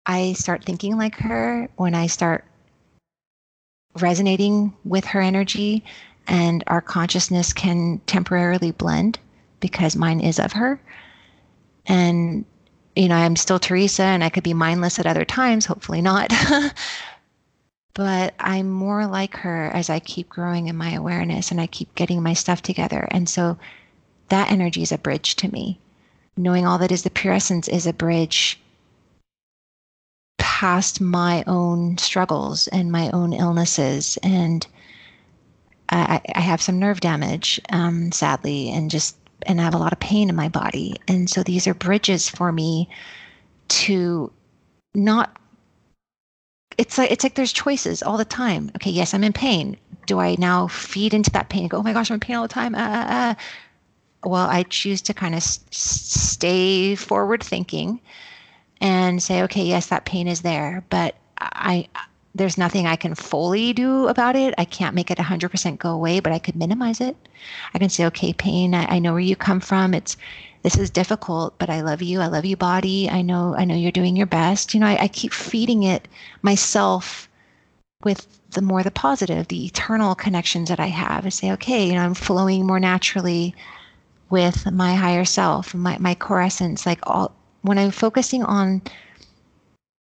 I 0.06 0.32
start 0.34 0.64
thinking 0.64 0.96
like 0.96 1.16
her, 1.16 1.68
when 1.76 1.94
I 1.94 2.06
start 2.06 2.44
resonating 4.00 4.74
with 4.84 5.04
her 5.06 5.20
energy, 5.20 5.84
and 6.26 6.62
our 6.66 6.80
consciousness 6.80 7.52
can 7.52 8.00
temporarily 8.06 8.70
blend 8.70 9.18
because 9.60 9.96
mine 9.96 10.20
is 10.20 10.38
of 10.38 10.52
her. 10.52 10.80
And, 11.86 12.44
you 12.94 13.08
know, 13.08 13.16
I'm 13.16 13.36
still 13.36 13.58
Theresa 13.58 14.02
and 14.02 14.22
I 14.22 14.28
could 14.28 14.44
be 14.44 14.54
mindless 14.54 14.98
at 14.98 15.06
other 15.06 15.24
times, 15.24 15.66
hopefully 15.66 16.02
not. 16.02 16.32
but 17.98 18.32
I'm 18.38 18.70
more 18.70 19.08
like 19.08 19.38
her 19.38 19.72
as 19.74 19.90
I 19.90 19.98
keep 19.98 20.28
growing 20.28 20.68
in 20.68 20.76
my 20.76 20.92
awareness 20.92 21.50
and 21.50 21.60
I 21.60 21.66
keep 21.66 21.92
getting 21.96 22.22
my 22.22 22.32
stuff 22.32 22.62
together. 22.62 23.08
And 23.10 23.28
so 23.28 23.58
that 24.28 24.52
energy 24.52 24.82
is 24.82 24.92
a 24.92 24.98
bridge 24.98 25.34
to 25.34 25.50
me. 25.50 25.80
Knowing 26.36 26.64
all 26.64 26.78
that 26.78 26.92
is 26.92 27.02
the 27.02 27.10
pure 27.10 27.34
essence 27.34 27.66
is 27.66 27.88
a 27.88 27.92
bridge 27.92 28.60
past 30.38 31.00
my 31.00 31.42
own 31.48 31.98
struggles 31.98 32.68
and 32.68 32.92
my 32.92 33.10
own 33.10 33.32
illnesses. 33.32 34.16
And 34.22 34.64
I, 35.88 36.20
I 36.36 36.40
have 36.40 36.62
some 36.62 36.78
nerve 36.78 37.00
damage, 37.00 37.60
um, 37.70 38.12
sadly, 38.12 38.70
and 38.70 38.92
just 38.92 39.16
and 39.42 39.60
I 39.60 39.64
have 39.64 39.74
a 39.74 39.78
lot 39.78 39.92
of 39.92 39.98
pain 39.98 40.28
in 40.28 40.36
my 40.36 40.48
body. 40.48 41.00
And 41.08 41.28
so 41.28 41.42
these 41.42 41.66
are 41.66 41.74
bridges 41.74 42.28
for 42.28 42.52
me 42.52 42.88
to 43.68 44.30
not 44.94 45.36
it's 46.78 46.98
like 46.98 47.10
it's 47.10 47.24
like 47.24 47.34
there's 47.34 47.52
choices 47.52 48.02
all 48.02 48.16
the 48.16 48.24
time. 48.24 48.70
Okay, 48.76 48.90
yes, 48.90 49.14
I'm 49.14 49.24
in 49.24 49.32
pain. 49.32 49.76
Do 50.06 50.20
I 50.20 50.36
now 50.38 50.68
feed 50.68 51.12
into 51.14 51.30
that 51.32 51.50
pain 51.50 51.62
and 51.62 51.70
go, 51.70 51.78
oh 51.78 51.82
my 51.82 51.92
gosh, 51.92 52.10
I'm 52.10 52.14
in 52.14 52.20
pain 52.20 52.36
all 52.36 52.42
the 52.42 52.48
time? 52.48 52.74
Uh, 52.74 52.78
uh, 52.78 53.06
uh. 53.08 53.34
Well, 54.24 54.48
I 54.48 54.64
choose 54.64 55.02
to 55.02 55.14
kind 55.14 55.34
of 55.34 55.38
s- 55.38 55.60
stay 55.70 56.94
forward 56.96 57.42
thinking 57.42 58.00
and 58.80 59.22
say, 59.22 59.42
okay, 59.44 59.64
yes, 59.64 59.86
that 59.88 60.04
pain 60.06 60.28
is 60.28 60.42
there, 60.42 60.84
but 60.90 61.16
I 61.38 61.88
there's 62.38 62.56
nothing 62.56 62.86
I 62.86 62.96
can 62.96 63.14
fully 63.14 63.72
do 63.72 64.08
about 64.08 64.36
it. 64.36 64.54
I 64.56 64.64
can't 64.64 64.94
make 64.94 65.10
it 65.10 65.18
100% 65.18 65.78
go 65.78 65.90
away, 65.90 66.20
but 66.20 66.32
I 66.32 66.38
could 66.38 66.56
minimize 66.56 67.00
it. 67.00 67.16
I 67.74 67.78
can 67.78 67.88
say, 67.88 68.06
okay, 68.06 68.32
pain, 68.32 68.74
I, 68.74 68.96
I 68.96 68.98
know 68.98 69.12
where 69.12 69.20
you 69.20 69.36
come 69.36 69.60
from. 69.60 69.94
It's 69.94 70.16
this 70.62 70.76
is 70.76 70.90
difficult, 70.90 71.58
but 71.58 71.70
I 71.70 71.82
love 71.82 72.02
you. 72.02 72.20
I 72.20 72.26
love 72.26 72.44
you, 72.44 72.56
body. 72.56 73.08
I 73.08 73.22
know 73.22 73.54
I 73.56 73.64
know 73.64 73.74
you're 73.74 73.92
doing 73.92 74.16
your 74.16 74.26
best. 74.26 74.74
You 74.74 74.80
know, 74.80 74.86
I, 74.86 75.02
I 75.02 75.08
keep 75.08 75.32
feeding 75.32 75.82
it 75.84 76.08
myself 76.42 77.28
with 78.02 78.26
the 78.50 78.62
more 78.62 78.82
the 78.82 78.90
positive, 78.90 79.48
the 79.48 79.66
eternal 79.66 80.14
connections 80.14 80.68
that 80.68 80.80
I 80.80 80.86
have. 80.86 81.26
I 81.26 81.28
say, 81.28 81.52
okay, 81.52 81.86
you 81.86 81.94
know, 81.94 82.02
I'm 82.02 82.14
flowing 82.14 82.66
more 82.66 82.80
naturally 82.80 83.54
with 84.30 84.70
my 84.70 84.94
higher 84.94 85.24
self, 85.24 85.74
my, 85.74 85.98
my 85.98 86.14
core 86.14 86.40
essence. 86.40 86.86
Like 86.86 87.00
all 87.04 87.34
when 87.62 87.78
I'm 87.78 87.90
focusing 87.90 88.42
on 88.42 88.82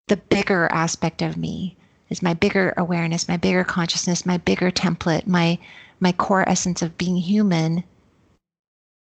the 0.07 0.17
bigger 0.17 0.67
aspect 0.71 1.21
of 1.21 1.37
me, 1.37 1.75
is 2.09 2.21
my 2.21 2.33
bigger 2.33 2.73
awareness, 2.77 3.27
my 3.27 3.37
bigger 3.37 3.63
consciousness, 3.63 4.25
my 4.25 4.37
bigger 4.37 4.71
template, 4.71 5.27
my 5.27 5.57
my 5.99 6.11
core 6.11 6.47
essence 6.47 6.81
of 6.81 6.97
being 6.97 7.17
human. 7.17 7.83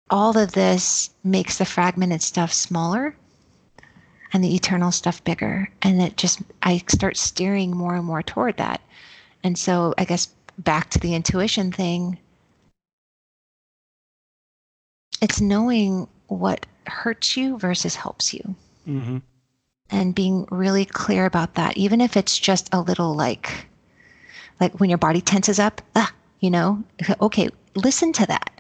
All 0.10 0.38
of 0.38 0.54
this 0.54 1.10
makes 1.24 1.58
the 1.58 1.66
fragmented 1.66 2.22
stuff 2.22 2.54
smaller 2.54 3.16
and 4.32 4.44
the 4.44 4.56
eternal 4.56 4.92
stuff 4.92 5.24
bigger. 5.24 5.70
And 5.82 6.02
it 6.02 6.18
just 6.18 6.42
I 6.64 6.84
start 6.88 7.18
steering 7.18 7.76
more 7.76 7.96
and 7.96 8.06
more 8.06 8.24
toward 8.24 8.58
that. 8.58 8.82
And 9.44 9.58
so 9.58 9.94
I 9.98 10.06
guess 10.06 10.28
back 10.58 10.90
to 10.92 11.00
the 11.00 11.14
intuition 11.14 11.72
thing, 11.72 12.18
it's 15.22 15.42
knowing 15.42 16.08
what 16.28 16.66
hurts 16.88 17.36
you 17.36 17.58
versus 17.58 17.96
helps 17.96 18.34
you. 18.34 18.56
Mm-hmm 18.88 19.18
and 19.90 20.16
being 20.16 20.48
really 20.52 20.86
clear 20.86 21.26
about 21.26 21.56
that, 21.56 21.78
even 21.78 22.02
if 22.02 22.18
it's 22.18 22.38
just 22.38 22.70
a 22.74 22.82
little 22.82 23.16
like, 23.16 23.68
like 24.60 24.80
when 24.80 24.90
your 24.90 24.98
body 24.98 25.22
tenses 25.22 25.60
up, 25.60 25.82
ah, 25.96 26.12
you 26.40 26.50
know, 26.50 26.84
okay, 27.22 27.50
listen 27.76 28.12
to 28.14 28.26
that. 28.26 28.52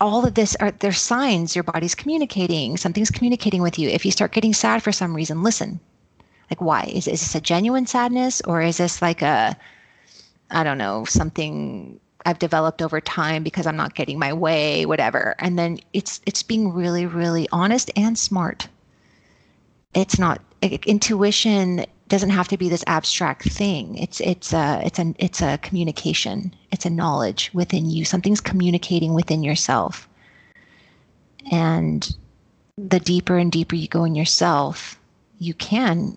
All 0.00 0.24
of 0.24 0.34
this 0.34 0.54
are 0.56 0.70
there's 0.70 1.00
signs 1.00 1.56
your 1.56 1.64
body's 1.64 1.94
communicating. 1.94 2.76
Something's 2.76 3.10
communicating 3.10 3.62
with 3.62 3.78
you. 3.78 3.88
If 3.88 4.06
you 4.06 4.12
start 4.12 4.32
getting 4.32 4.54
sad 4.54 4.82
for 4.82 4.92
some 4.92 5.14
reason, 5.14 5.42
listen. 5.42 5.80
Like 6.50 6.60
why? 6.60 6.84
Is 6.84 7.08
is 7.08 7.20
this 7.20 7.34
a 7.34 7.40
genuine 7.40 7.86
sadness 7.86 8.40
or 8.42 8.62
is 8.62 8.76
this 8.76 9.02
like 9.02 9.22
a 9.22 9.56
I 10.50 10.62
don't 10.64 10.78
know, 10.78 11.04
something 11.04 12.00
I've 12.24 12.38
developed 12.38 12.80
over 12.80 13.00
time 13.00 13.42
because 13.42 13.66
I'm 13.66 13.76
not 13.76 13.94
getting 13.94 14.18
my 14.18 14.32
way, 14.32 14.86
whatever. 14.86 15.34
And 15.40 15.58
then 15.58 15.78
it's 15.92 16.20
it's 16.26 16.44
being 16.44 16.72
really, 16.72 17.04
really 17.04 17.48
honest 17.50 17.90
and 17.96 18.16
smart 18.16 18.68
it's 19.94 20.18
not 20.18 20.40
intuition 20.62 21.84
doesn't 22.08 22.30
have 22.30 22.48
to 22.48 22.56
be 22.56 22.68
this 22.68 22.84
abstract 22.86 23.50
thing. 23.50 23.96
It's 23.96 24.20
it's 24.20 24.52
a 24.52 24.82
it's 24.84 24.98
a 24.98 25.14
it's 25.18 25.42
a 25.42 25.58
communication. 25.58 26.54
It's 26.72 26.86
a 26.86 26.90
knowledge 26.90 27.50
within 27.52 27.90
you. 27.90 28.04
Something's 28.04 28.40
communicating 28.40 29.14
within 29.14 29.42
yourself. 29.42 30.08
And 31.50 32.16
the 32.76 33.00
deeper 33.00 33.36
and 33.36 33.50
deeper 33.50 33.74
you 33.74 33.88
go 33.88 34.04
in 34.04 34.14
yourself 34.14 34.98
you 35.38 35.52
can 35.54 36.16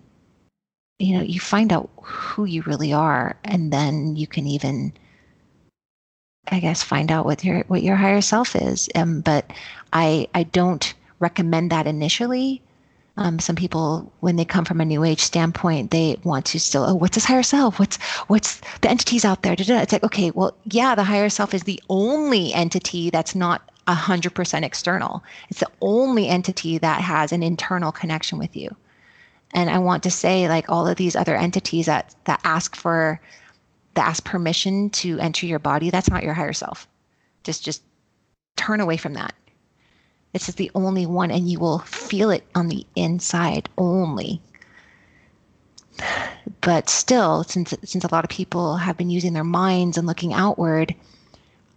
you 0.98 1.16
know 1.16 1.22
you 1.22 1.40
find 1.40 1.72
out 1.72 1.90
who 2.02 2.44
you 2.44 2.62
really 2.62 2.92
are. 2.92 3.36
And 3.44 3.72
then 3.72 4.16
you 4.16 4.26
can 4.26 4.46
even 4.46 4.92
i 6.50 6.58
guess 6.58 6.82
find 6.82 7.12
out 7.12 7.24
what 7.24 7.44
your 7.44 7.60
what 7.68 7.82
your 7.82 7.96
higher 7.96 8.20
self 8.20 8.56
is. 8.56 8.88
Um, 8.94 9.20
but 9.20 9.50
i 9.92 10.26
i 10.34 10.42
don't 10.42 10.94
recommend 11.20 11.70
that 11.70 11.86
initially 11.86 12.62
um, 13.16 13.38
some 13.38 13.56
people, 13.56 14.10
when 14.20 14.36
they 14.36 14.44
come 14.44 14.64
from 14.64 14.80
a 14.80 14.86
new 14.86 15.04
age 15.04 15.20
standpoint, 15.20 15.90
they 15.90 16.16
want 16.24 16.46
to 16.46 16.60
still, 16.60 16.84
oh, 16.84 16.94
what's 16.94 17.14
this 17.14 17.26
higher 17.26 17.42
self? 17.42 17.78
What's 17.78 17.96
what's 18.28 18.60
the 18.80 18.88
entities 18.88 19.24
out 19.24 19.42
there? 19.42 19.54
It's 19.58 19.92
like, 19.92 20.02
okay, 20.04 20.30
well, 20.30 20.56
yeah, 20.64 20.94
the 20.94 21.04
higher 21.04 21.28
self 21.28 21.52
is 21.52 21.64
the 21.64 21.82
only 21.90 22.54
entity 22.54 23.10
that's 23.10 23.34
not 23.34 23.62
hundred 23.86 24.34
percent 24.34 24.64
external. 24.64 25.22
It's 25.50 25.60
the 25.60 25.70
only 25.82 26.28
entity 26.28 26.78
that 26.78 27.02
has 27.02 27.32
an 27.32 27.42
internal 27.42 27.92
connection 27.92 28.38
with 28.38 28.56
you. 28.56 28.74
And 29.52 29.68
I 29.68 29.78
want 29.78 30.02
to 30.04 30.10
say, 30.10 30.48
like 30.48 30.70
all 30.70 30.88
of 30.88 30.96
these 30.96 31.14
other 31.14 31.36
entities 31.36 31.86
that 31.86 32.14
that 32.24 32.40
ask 32.44 32.74
for, 32.74 33.20
that 33.92 34.08
ask 34.08 34.24
permission 34.24 34.88
to 34.90 35.18
enter 35.18 35.44
your 35.44 35.58
body, 35.58 35.90
that's 35.90 36.08
not 36.08 36.22
your 36.22 36.32
higher 36.32 36.54
self. 36.54 36.88
Just 37.44 37.62
just 37.62 37.82
turn 38.56 38.80
away 38.80 38.96
from 38.96 39.12
that 39.14 39.34
this 40.32 40.48
is 40.48 40.54
the 40.54 40.70
only 40.74 41.06
one, 41.06 41.30
and 41.30 41.50
you 41.50 41.58
will 41.58 41.80
feel 41.80 42.30
it 42.30 42.46
on 42.54 42.68
the 42.68 42.86
inside 42.96 43.68
only. 43.76 44.40
But 46.60 46.88
still, 46.88 47.44
since 47.44 47.74
since 47.84 48.04
a 48.04 48.12
lot 48.12 48.24
of 48.24 48.30
people 48.30 48.76
have 48.76 48.96
been 48.96 49.10
using 49.10 49.34
their 49.34 49.44
minds 49.44 49.98
and 49.98 50.06
looking 50.06 50.32
outward, 50.32 50.94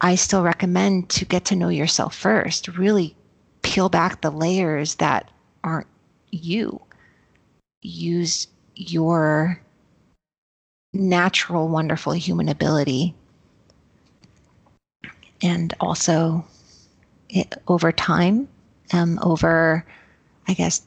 I 0.01 0.15
still 0.15 0.43
recommend 0.43 1.09
to 1.09 1.25
get 1.25 1.45
to 1.45 1.55
know 1.55 1.69
yourself 1.69 2.15
first. 2.15 2.67
Really 2.69 3.15
peel 3.61 3.89
back 3.89 4.21
the 4.21 4.31
layers 4.31 4.95
that 4.95 5.29
aren't 5.63 5.87
you. 6.31 6.79
Use 7.81 8.47
your 8.75 9.61
natural, 10.93 11.67
wonderful 11.67 12.13
human 12.13 12.47
ability. 12.47 13.13
And 15.41 15.73
also 15.79 16.45
over 17.67 17.91
time, 17.91 18.47
um, 18.93 19.19
over, 19.21 19.85
I 20.47 20.53
guess, 20.53 20.81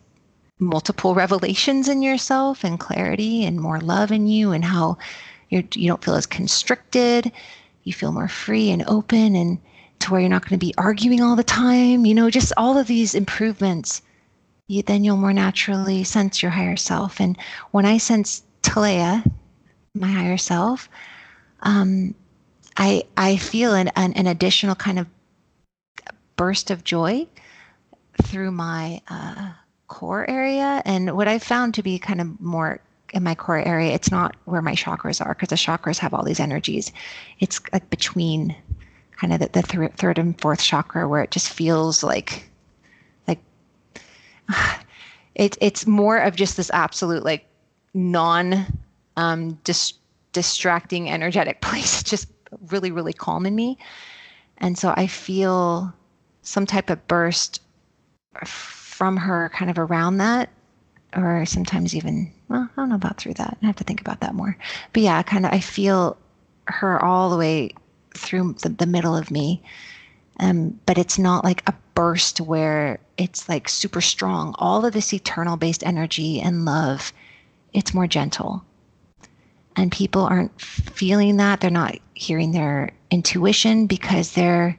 multiple 0.59 1.15
revelations 1.15 1.89
in 1.89 2.03
yourself 2.03 2.65
and 2.65 2.81
clarity 2.81 3.45
and 3.45 3.61
more 3.61 3.81
love 3.81 4.11
in 4.11 4.27
you 4.27 4.53
and 4.53 4.65
how 4.65 4.99
you're, 5.51 5.63
you 5.75 5.89
don't 5.89 6.03
feel 6.03 6.15
as 6.15 6.27
constricted. 6.27 7.31
You 7.85 7.93
feel 7.93 8.13
more 8.13 8.29
free 8.29 8.71
and 8.71 8.85
open 8.87 9.37
and 9.37 9.59
to 10.01 10.11
where 10.11 10.21
you're 10.21 10.31
not 10.31 10.43
going 10.43 10.59
to 10.59 10.67
be 10.67 10.75
arguing 10.79 11.23
all 11.23 11.37
the 11.37 11.45
time. 11.45 12.05
You 12.07 12.15
know, 12.15 12.31
just 12.31 12.53
all 12.57 12.77
of 12.79 12.87
these 12.87 13.15
improvements. 13.15 14.03
You, 14.67 14.83
then 14.83 15.05
you'll 15.05 15.17
more 15.17 15.33
naturally 15.33 16.05
sense 16.05 16.43
your 16.43 16.51
higher 16.51 16.77
self. 16.77 17.21
And 17.21 17.39
when 17.71 17.87
I 17.87 17.99
sense 17.99 18.43
Talea, 18.63 19.29
my 19.95 20.09
higher 20.09 20.37
self, 20.37 20.89
um, 21.61 22.15
I 22.77 23.05
I 23.17 23.37
feel 23.37 23.75
an, 23.75 23.89
an, 23.97 24.13
an 24.13 24.27
additional 24.27 24.75
kind 24.75 24.99
of 24.99 25.07
burst 26.39 26.71
of 26.71 26.85
joy 26.85 27.27
through 28.23 28.51
my 28.53 29.03
uh, 29.09 29.51
core 29.89 30.29
area. 30.31 30.81
And 30.87 31.15
what 31.15 31.29
I 31.29 31.39
found 31.39 31.75
to 31.75 31.83
be 31.83 31.99
kind 31.99 32.23
of 32.23 32.41
more 32.41 32.81
in 33.13 33.23
my 33.23 33.35
core 33.35 33.59
area, 33.59 33.93
it's 33.93 34.11
not 34.11 34.37
where 34.47 34.63
my 34.63 34.75
chakras 34.75 35.25
are 35.25 35.35
because 35.35 35.49
the 35.49 35.57
chakras 35.57 35.99
have 35.99 36.15
all 36.15 36.25
these 36.25 36.41
energies. 36.41 36.93
It's 37.41 37.61
like 37.73 37.91
between 37.91 38.57
kind 39.19 39.33
of 39.33 39.41
the, 39.41 39.49
the 39.49 39.63
th- 39.63 39.93
third 39.93 40.19
and 40.19 40.41
fourth 40.41 40.63
chakra 40.63 41.09
where 41.09 41.23
it 41.23 41.31
just 41.31 41.51
feels 41.51 42.03
like 42.03 42.49
like 43.27 43.41
it, 45.35 45.59
it's 45.61 45.87
more 45.87 46.19
of 46.19 46.37
just 46.37 46.57
this 46.57 46.71
absolute 46.73 47.25
like 47.25 47.45
non 47.95 48.67
um, 49.17 49.59
dis- 49.65 49.95
distracting 50.33 51.11
energetic 51.11 51.61
place 51.63 52.03
just 52.03 52.29
really 52.69 52.91
really 52.91 53.13
calm 53.13 53.45
in 53.45 53.55
me 53.55 53.77
and 54.59 54.79
so 54.79 54.95
i 54.97 55.07
feel 55.07 55.93
some 56.49 56.65
type 56.65 56.89
of 56.89 57.07
burst 57.09 57.61
from 58.47 59.17
her 59.19 59.51
kind 59.55 59.71
of 59.71 59.79
around 59.79 60.17
that 60.17 60.49
or 61.15 61.45
sometimes 61.45 61.95
even 61.95 62.33
well 62.49 62.69
i 62.73 62.81
don't 62.81 62.89
know 62.89 62.95
about 62.95 63.19
through 63.19 63.35
that. 63.35 63.59
I 63.63 63.67
have 63.67 63.77
to 63.77 63.85
think 63.85 64.01
about 64.01 64.21
that 64.21 64.35
more. 64.35 64.57
But 64.93 65.03
yeah 65.03 65.23
kind 65.23 65.45
of 65.45 65.53
i 65.53 65.61
feel 65.61 66.17
her 66.67 67.03
all 67.03 67.31
the 67.31 67.37
way 67.37 67.75
through 68.17 68.55
the, 68.63 68.71
the 68.71 68.87
middle 68.87 69.15
of 69.15 69.31
me. 69.31 69.63
Um, 70.41 70.79
but 70.87 70.99
it's 70.99 71.19
not 71.19 71.45
like 71.45 71.63
a 71.67 71.75
burst 71.95 72.41
where 72.41 72.99
it's 73.17 73.49
like 73.49 73.69
super 73.69 74.01
strong. 74.01 74.55
All 74.59 74.85
of 74.87 74.93
this 74.93 75.13
eternal 75.13 75.57
based 75.57 75.85
energy 75.85 76.41
and 76.41 76.65
love 76.65 77.13
it's 77.75 77.95
more 77.95 78.07
gentle. 78.07 78.65
And 79.77 79.93
people 79.93 80.23
aren't 80.23 80.59
feeling 80.61 81.37
that. 81.37 81.61
They're 81.61 81.71
not 81.71 81.97
hearing 82.15 82.53
their 82.53 82.91
intuition 83.11 83.87
because 83.87 84.33
they're 84.33 84.79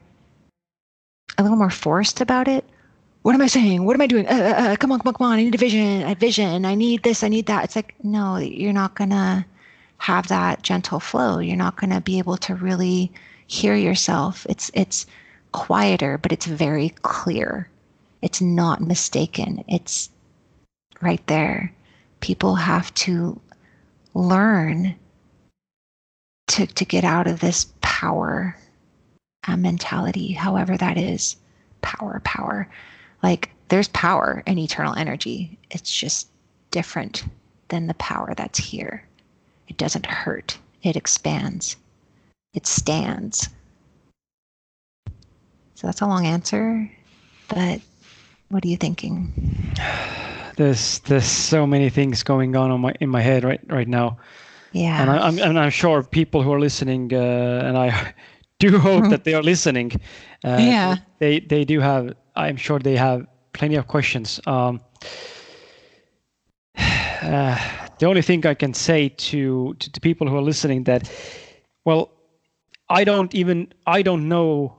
a 1.40 1.44
little 1.44 1.58
more 1.58 1.72
forced 1.72 2.22
about 2.22 2.48
it 2.48 2.64
what 3.22 3.36
am 3.36 3.42
I 3.42 3.48
saying? 3.48 3.84
What 3.84 3.96
am 3.96 4.02
I 4.02 4.08
doing? 4.08 4.26
Uh, 4.28 4.32
uh, 4.32 4.62
uh, 4.62 4.76
come 4.78 4.92
on, 4.92 5.00
come 5.00 5.10
on, 5.10 5.14
come 5.14 5.28
on. 5.28 5.40
I 5.40 5.44
need 5.44 5.56
a 5.56 5.58
vision. 5.58 6.04
I 6.04 6.14
vision. 6.14 6.66
I 6.66 6.76
need 6.76 7.04
this. 7.04 7.24
I 7.24 7.28
need 7.28 7.48
that. 7.48 7.66
It's 7.66 7.76
like, 7.76 7.94
no, 8.04 8.38
you're 8.38 8.74
not 8.74 8.96
going 8.96 9.10
to 9.10 9.46
have 9.98 10.28
that 10.30 10.64
gentle 10.64 11.00
flow. 11.00 11.40
You're 11.40 11.58
not 11.58 11.76
going 11.76 11.90
to 11.90 12.00
be 12.00 12.18
able 12.18 12.38
to 12.38 12.56
really 12.56 13.12
hear 13.48 13.76
yourself. 13.76 14.46
It's, 14.50 14.72
it's 14.74 15.06
quieter, 15.52 16.18
but 16.18 16.32
it's 16.32 16.46
very 16.46 16.90
clear. 17.02 17.70
It's 18.22 18.42
not 18.42 18.82
mistaken. 18.82 19.66
It's 19.68 20.10
right 21.02 21.26
there. 21.28 21.74
People 22.22 22.56
have 22.56 22.94
to 22.96 23.40
learn 24.14 24.96
to, 26.48 26.66
to 26.66 26.86
get 26.86 27.04
out 27.04 27.28
of 27.28 27.42
this 27.42 27.68
power 27.82 28.58
uh, 29.50 29.58
mentality, 29.58 30.34
however 30.34 30.78
that 30.78 30.98
is. 30.98 31.36
Power, 31.82 32.22
power 32.24 32.68
like 33.24 33.52
there's 33.70 33.88
power 33.90 34.44
in 34.46 34.58
eternal 34.58 34.96
energy. 34.96 35.58
It's 35.72 35.92
just 35.92 36.30
different 36.72 37.24
than 37.70 37.88
the 37.88 37.94
power 37.96 38.34
that's 38.36 38.60
here. 38.60 39.04
It 39.68 39.78
doesn't 39.78 40.06
hurt. 40.06 40.58
It 40.84 40.96
expands. 40.96 41.76
It 42.54 42.66
stands. 42.66 43.50
So 45.76 45.88
that's 45.88 46.02
a 46.02 46.08
long 46.08 46.26
answer, 46.26 46.90
but 47.48 47.80
what 48.50 48.66
are 48.66 48.68
you 48.68 48.78
thinking? 48.78 49.32
There's 50.56 51.00
there's 51.00 51.24
so 51.24 51.66
many 51.66 51.90
things 51.90 52.22
going 52.22 52.54
on, 52.58 52.70
on 52.70 52.82
my 52.82 52.94
in 53.00 53.08
my 53.08 53.22
head 53.22 53.46
right 53.46 53.62
right 53.68 53.88
now. 53.88 54.18
Yeah. 54.74 55.02
And 55.02 55.10
I, 55.10 55.28
am 55.30 55.40
and 55.40 55.58
I'm 55.58 55.70
sure 55.70 56.04
people 56.04 56.44
who 56.44 56.52
are 56.52 56.60
listening, 56.60 57.14
uh, 57.14 57.64
and 57.64 57.78
I 57.78 58.14
do 58.60 58.78
hope 58.78 59.10
that 59.10 59.24
they 59.24 59.34
are 59.34 59.44
listening. 59.44 59.92
Uh, 60.44 60.58
yeah. 60.60 60.96
They 61.20 61.40
they 61.40 61.66
do 61.66 61.80
have. 61.80 62.14
I'm 62.36 62.58
sure 62.58 62.80
they 62.80 62.96
have 62.96 63.26
plenty 63.54 63.76
of 63.76 63.88
questions. 63.88 64.40
Um, 64.46 64.82
uh, 66.78 67.58
the 68.00 68.06
only 68.06 68.22
thing 68.22 68.46
I 68.46 68.54
can 68.54 68.74
say 68.74 69.10
to, 69.10 69.74
to 69.74 69.92
to 69.92 70.00
people 70.00 70.28
who 70.28 70.38
are 70.38 70.42
listening 70.42 70.84
that, 70.86 71.12
well, 71.86 72.12
I 72.90 73.04
don't 73.04 73.34
even 73.34 73.74
I 73.88 74.02
don't 74.02 74.28
know 74.28 74.76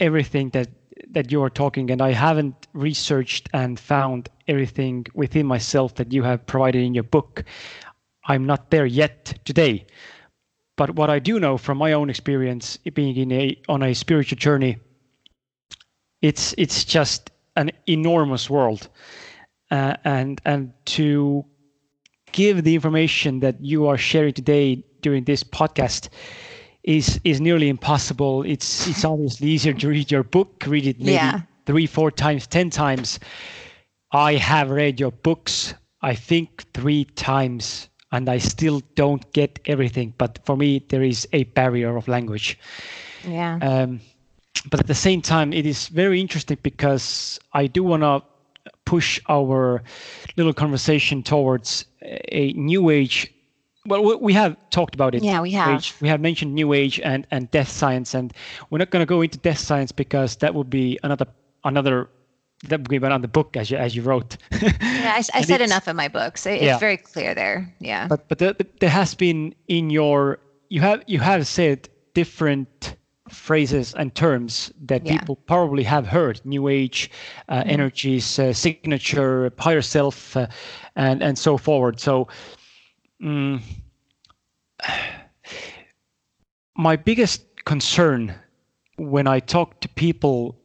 everything 0.00 0.50
that 0.50 0.68
that 1.10 1.30
you 1.32 1.42
are 1.42 1.50
talking, 1.50 1.90
and 1.90 2.02
I 2.02 2.12
haven't 2.12 2.66
researched 2.72 3.48
and 3.52 3.78
found 3.78 4.28
everything 4.46 5.06
within 5.14 5.46
myself 5.46 5.94
that 5.94 6.12
you 6.12 6.22
have 6.22 6.46
provided 6.46 6.82
in 6.82 6.94
your 6.94 7.04
book. 7.04 7.44
I'm 8.24 8.44
not 8.46 8.70
there 8.70 8.86
yet 8.86 9.38
today. 9.44 9.86
But 10.78 10.94
what 10.94 11.10
I 11.10 11.18
do 11.18 11.40
know 11.40 11.58
from 11.58 11.76
my 11.76 11.92
own 11.92 12.08
experience 12.08 12.78
being 12.94 13.16
in 13.16 13.32
a 13.32 13.60
on 13.68 13.82
a 13.82 13.92
spiritual 13.94 14.38
journey, 14.38 14.78
it's 16.22 16.54
it's 16.56 16.84
just 16.84 17.30
an 17.56 17.72
enormous 17.88 18.48
world, 18.48 18.88
uh, 19.72 19.96
and 20.04 20.40
and 20.44 20.72
to 20.96 21.44
give 22.30 22.62
the 22.62 22.76
information 22.76 23.40
that 23.40 23.60
you 23.60 23.88
are 23.88 23.98
sharing 23.98 24.32
today 24.32 24.84
during 25.02 25.24
this 25.24 25.42
podcast 25.42 26.10
is 26.84 27.20
is 27.24 27.40
nearly 27.40 27.68
impossible. 27.68 28.44
It's 28.44 28.86
it's 28.86 29.04
obviously 29.04 29.48
easier 29.48 29.72
to 29.74 29.88
read 29.88 30.12
your 30.12 30.22
book, 30.22 30.64
read 30.64 30.86
it 30.86 31.00
maybe 31.00 31.12
yeah. 31.12 31.40
three, 31.66 31.86
four 31.86 32.12
times, 32.12 32.46
ten 32.46 32.70
times. 32.70 33.18
I 34.12 34.34
have 34.34 34.70
read 34.70 35.00
your 35.00 35.10
books, 35.10 35.74
I 36.02 36.14
think 36.14 36.64
three 36.72 37.04
times, 37.04 37.88
and 38.12 38.28
I 38.28 38.38
still 38.38 38.82
don't 38.94 39.30
get 39.32 39.58
everything. 39.66 40.14
But 40.18 40.38
for 40.44 40.56
me, 40.56 40.84
there 40.88 41.02
is 41.02 41.28
a 41.32 41.44
barrier 41.44 41.96
of 41.96 42.08
language. 42.08 42.58
Yeah. 43.24 43.58
Um, 43.60 44.00
but 44.70 44.80
at 44.80 44.86
the 44.86 44.94
same 44.94 45.22
time, 45.22 45.52
it 45.52 45.66
is 45.66 45.88
very 45.88 46.20
interesting 46.20 46.58
because 46.62 47.38
I 47.52 47.66
do 47.66 47.82
want 47.82 48.02
to 48.02 48.22
push 48.84 49.20
our 49.28 49.82
little 50.36 50.54
conversation 50.54 51.22
towards 51.22 51.84
a 52.02 52.52
new 52.54 52.88
age 52.88 53.32
well 53.86 54.18
we 54.18 54.32
have 54.32 54.56
talked 54.70 54.94
about 54.94 55.14
it 55.14 55.22
yeah 55.22 55.40
we 55.40 55.50
have 55.50 55.76
age. 55.76 55.94
we 56.00 56.08
have 56.08 56.20
mentioned 56.20 56.54
new 56.54 56.72
age 56.72 56.98
and 57.00 57.26
and 57.30 57.50
death 57.50 57.68
science 57.68 58.14
and 58.14 58.32
we're 58.70 58.78
not 58.78 58.90
going 58.90 59.02
to 59.02 59.06
go 59.06 59.20
into 59.20 59.38
death 59.38 59.58
science 59.58 59.92
because 59.92 60.36
that 60.36 60.54
would 60.54 60.70
be 60.70 60.98
another 61.02 61.26
another 61.64 62.08
that 62.64 62.88
would 62.88 63.04
on 63.04 63.20
the 63.20 63.28
book 63.28 63.56
as 63.56 63.70
you 63.70 63.76
as 63.76 63.94
you 63.94 64.02
wrote 64.02 64.36
yeah 64.62 65.14
i, 65.14 65.22
I 65.34 65.42
said 65.42 65.60
enough 65.60 65.86
in 65.86 65.96
my 65.96 66.08
books 66.08 66.44
it's 66.44 66.62
yeah. 66.62 66.78
very 66.78 66.96
clear 66.96 67.34
there 67.34 67.72
yeah 67.78 68.08
but 68.08 68.28
but 68.28 68.38
the, 68.38 68.66
there 68.80 68.90
has 68.90 69.14
been 69.14 69.54
in 69.68 69.90
your 69.90 70.40
you 70.68 70.80
have 70.80 71.02
you 71.06 71.20
have 71.20 71.46
said 71.46 71.88
different 72.14 72.96
phrases 73.28 73.94
and 73.94 74.14
terms 74.14 74.72
that 74.80 75.04
yeah. 75.04 75.18
people 75.18 75.36
probably 75.36 75.82
have 75.82 76.06
heard 76.06 76.40
new 76.44 76.68
age 76.68 77.10
uh, 77.48 77.60
mm-hmm. 77.60 77.70
energies 77.70 78.38
uh, 78.38 78.52
signature 78.52 79.52
higher 79.58 79.82
self 79.82 80.36
uh, 80.36 80.46
and 80.96 81.22
and 81.22 81.38
so 81.38 81.56
forward 81.56 82.00
so 82.00 82.26
um, 83.22 83.62
my 86.76 86.96
biggest 86.96 87.44
concern 87.64 88.34
when 88.96 89.26
i 89.26 89.38
talk 89.38 89.78
to 89.80 89.88
people 89.90 90.58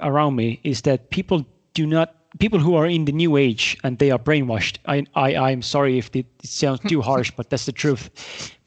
around 0.00 0.36
me 0.36 0.60
is 0.62 0.82
that 0.82 1.10
people 1.10 1.44
do 1.74 1.86
not 1.86 2.14
people 2.38 2.58
who 2.58 2.74
are 2.74 2.86
in 2.86 3.04
the 3.04 3.12
new 3.12 3.36
age 3.36 3.76
and 3.82 3.98
they 3.98 4.10
are 4.10 4.18
brainwashed 4.18 4.78
i 4.86 5.04
i 5.14 5.34
i'm 5.36 5.62
sorry 5.62 5.98
if 5.98 6.14
it, 6.14 6.26
sounds 6.42 6.80
too 6.80 7.00
harsh 7.10 7.30
but 7.36 7.48
that's 7.50 7.66
the 7.66 7.72
truth 7.72 8.10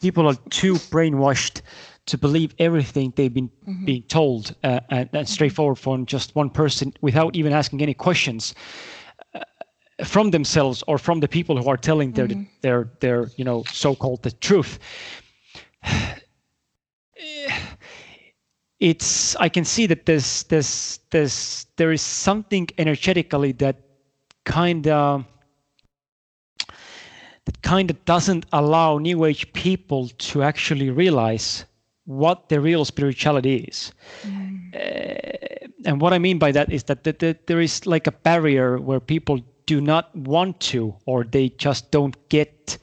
people 0.01 0.27
are 0.27 0.35
too 0.49 0.75
brainwashed 0.91 1.61
to 2.05 2.17
believe 2.17 2.55
everything 2.57 3.13
they've 3.15 3.33
been 3.33 3.49
mm-hmm. 3.49 3.85
being 3.85 4.03
told 4.03 4.55
uh, 4.63 4.79
and, 4.89 5.09
and, 5.13 5.29
straightforward 5.29 5.77
from 5.77 6.05
just 6.07 6.35
one 6.35 6.49
person 6.49 6.91
without 7.01 7.35
even 7.35 7.53
asking 7.53 7.81
any 7.81 7.93
questions 7.93 8.55
uh, 9.35 9.41
from 10.03 10.31
themselves 10.31 10.83
or 10.87 10.97
from 10.97 11.19
the 11.19 11.27
people 11.27 11.61
who 11.61 11.69
are 11.69 11.77
telling 11.77 12.11
their 12.13 12.27
mm-hmm. 12.27 12.43
their 12.61 12.89
their 12.99 13.27
you 13.35 13.45
know 13.45 13.63
so-called 13.71 14.23
the 14.23 14.31
truth 14.31 14.79
it's 18.79 19.35
i 19.37 19.49
can 19.49 19.65
see 19.65 19.85
that 19.85 20.05
there's 20.05 20.43
there's 20.43 20.99
there's 21.11 21.65
there 21.75 21.91
is 21.91 22.01
something 22.01 22.67
energetically 22.77 23.51
that 23.51 23.77
kind 24.45 24.87
of 24.87 25.25
that 27.45 27.61
kind 27.63 27.89
of 27.89 28.05
doesn't 28.05 28.45
allow 28.53 28.99
new 28.99 29.25
age 29.25 29.51
people 29.53 30.07
to 30.19 30.43
actually 30.43 30.91
realize 30.91 31.65
what 32.05 32.49
the 32.49 32.59
real 32.59 32.85
spirituality 32.85 33.55
is. 33.67 33.91
Mm. 34.23 34.75
Uh, 34.75 35.67
and 35.85 36.01
what 36.01 36.13
I 36.13 36.19
mean 36.19 36.37
by 36.37 36.51
that 36.51 36.71
is 36.71 36.83
that, 36.83 37.03
that, 37.03 37.19
that 37.19 37.47
there 37.47 37.61
is 37.61 37.85
like 37.85 38.07
a 38.07 38.11
barrier 38.11 38.79
where 38.79 38.99
people 38.99 39.39
do 39.65 39.79
not 39.81 40.15
want 40.15 40.59
to, 40.71 40.95
or 41.05 41.23
they 41.23 41.49
just 41.49 41.91
don't 41.91 42.15
get 42.29 42.77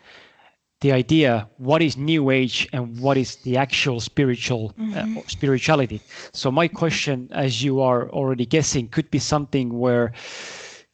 the 0.81 0.93
idea 0.93 1.49
what 1.57 1.83
is 1.83 1.97
new 1.97 2.31
age 2.31 2.69
and 2.73 2.99
what 3.01 3.17
is 3.17 3.37
the 3.37 3.57
actual 3.57 4.01
spiritual 4.01 4.73
uh, 4.79 4.83
mm-hmm. 4.83 5.19
uh, 5.19 5.23
spirituality 5.27 6.01
so 6.33 6.51
my 6.51 6.69
question 6.69 7.29
as 7.33 7.63
you 7.63 7.81
are 7.81 8.11
already 8.11 8.47
guessing 8.47 8.89
could 8.89 9.11
be 9.11 9.19
something 9.19 9.79
where 9.79 10.13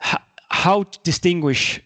h- 0.05 0.17
how 0.51 0.83
to 0.85 0.99
distinguish 1.03 1.81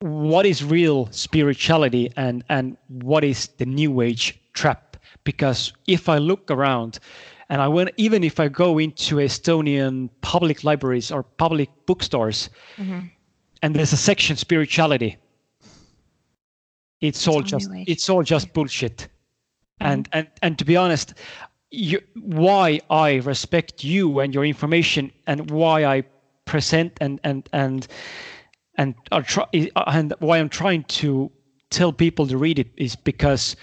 what 0.00 0.46
is 0.46 0.64
real 0.64 1.08
spirituality 1.12 2.10
and 2.16 2.42
and 2.48 2.76
what 2.88 3.22
is 3.22 3.48
the 3.58 3.66
new 3.66 4.00
age 4.00 4.38
trap 4.54 4.90
because 5.24 5.72
if 5.86 6.08
I 6.08 6.18
look 6.18 6.50
around 6.50 6.98
and 7.48 7.60
I 7.60 7.68
went, 7.68 7.90
even 7.96 8.22
if 8.24 8.38
I 8.40 8.48
go 8.48 8.78
into 8.78 9.16
Estonian 9.16 10.08
public 10.22 10.64
libraries 10.64 11.10
or 11.10 11.22
public 11.22 11.68
bookstores 11.86 12.48
mm-hmm. 12.76 13.00
and 13.62 13.74
there's 13.74 13.92
a 13.92 13.96
section 13.96 14.36
spirituality, 14.36 15.16
it's, 17.00 17.18
it's 17.18 17.28
all 17.28 17.42
just 17.42 17.68
it's 17.86 18.08
all 18.08 18.22
just 18.22 18.52
bullshit. 18.52 18.96
Mm-hmm. 19.80 19.92
And 19.92 20.08
and 20.12 20.28
and 20.42 20.58
to 20.58 20.64
be 20.64 20.76
honest, 20.76 21.14
you, 21.70 22.00
why 22.14 22.80
I 22.90 23.16
respect 23.16 23.84
you 23.84 24.20
and 24.20 24.34
your 24.34 24.44
information 24.44 25.12
and 25.26 25.50
why 25.50 25.84
I 25.84 26.04
present 26.44 26.92
and 27.00 27.20
and 27.24 27.48
and 27.52 27.86
and 28.76 28.94
are 29.12 29.22
try, 29.22 29.46
and 29.52 30.14
why 30.18 30.38
I'm 30.38 30.48
trying 30.48 30.84
to 30.84 31.30
tell 31.70 31.92
people 31.92 32.26
to 32.26 32.36
read 32.36 32.58
it 32.58 32.68
is 32.76 32.96
because 32.96 33.56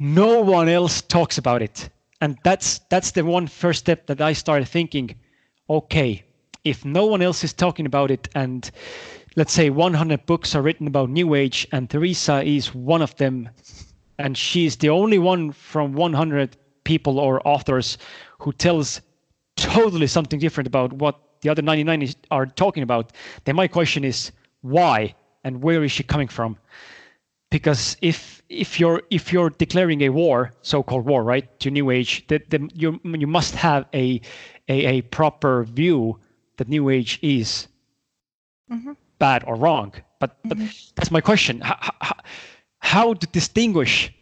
no 0.00 0.40
one 0.40 0.68
else 0.68 1.02
talks 1.02 1.38
about 1.38 1.62
it 1.62 1.90
and 2.20 2.38
that's 2.44 2.78
that's 2.90 3.12
the 3.12 3.24
one 3.24 3.46
first 3.46 3.80
step 3.80 4.06
that 4.06 4.20
i 4.20 4.32
started 4.32 4.68
thinking 4.68 5.14
okay 5.68 6.22
if 6.64 6.84
no 6.84 7.06
one 7.06 7.22
else 7.22 7.44
is 7.44 7.52
talking 7.52 7.86
about 7.86 8.10
it 8.10 8.28
and 8.34 8.70
let's 9.36 9.52
say 9.52 9.70
100 9.70 10.26
books 10.26 10.54
are 10.54 10.62
written 10.62 10.86
about 10.86 11.10
new 11.10 11.34
age 11.34 11.66
and 11.72 11.88
theresa 11.88 12.42
is 12.42 12.74
one 12.74 13.02
of 13.02 13.14
them. 13.16 13.48
And 14.18 14.36
she's 14.36 14.76
the 14.76 14.88
only 14.88 15.18
one 15.18 15.52
from 15.52 15.92
100 15.92 16.56
people 16.84 17.18
or 17.18 17.46
authors 17.46 17.98
who 18.40 18.52
tells 18.52 19.00
totally 19.56 20.06
something 20.06 20.38
different 20.38 20.66
about 20.66 20.92
what 20.92 21.20
the 21.42 21.48
other 21.48 21.62
99 21.62 22.12
are 22.30 22.46
talking 22.46 22.82
about. 22.82 23.12
Then 23.44 23.56
my 23.56 23.68
question 23.68 24.04
is 24.04 24.32
why 24.62 25.14
and 25.44 25.62
where 25.62 25.84
is 25.84 25.92
she 25.92 26.02
coming 26.02 26.28
from? 26.28 26.56
Because 27.50 27.96
if 28.02 28.42
if 28.48 28.78
you're 28.80 29.02
if 29.10 29.32
you're 29.32 29.50
declaring 29.50 30.02
a 30.02 30.10
war, 30.10 30.52
so-called 30.62 31.06
war, 31.06 31.22
right, 31.24 31.46
to 31.60 31.70
New 31.70 31.90
Age, 31.90 32.26
that 32.28 32.50
the, 32.50 32.68
you 32.74 33.00
you 33.04 33.26
must 33.26 33.54
have 33.54 33.86
a 33.94 34.20
a, 34.68 34.98
a 34.98 35.02
proper 35.02 35.64
view 35.64 36.18
that 36.58 36.68
New 36.68 36.90
Age 36.90 37.18
is. 37.22 37.68
Mm-hmm. 38.70 38.92
Bad 39.18 39.44
or 39.46 39.56
wrong. 39.56 39.92
But 40.20 40.30
mm-hmm. 40.42 40.48
but 40.48 40.58
that's 40.96 41.10
my 41.10 41.20
question: 41.20 41.60
how, 41.60 41.76
how, 42.00 42.16
how 42.78 43.14
to 43.14 43.26
distinguish? 43.28 44.12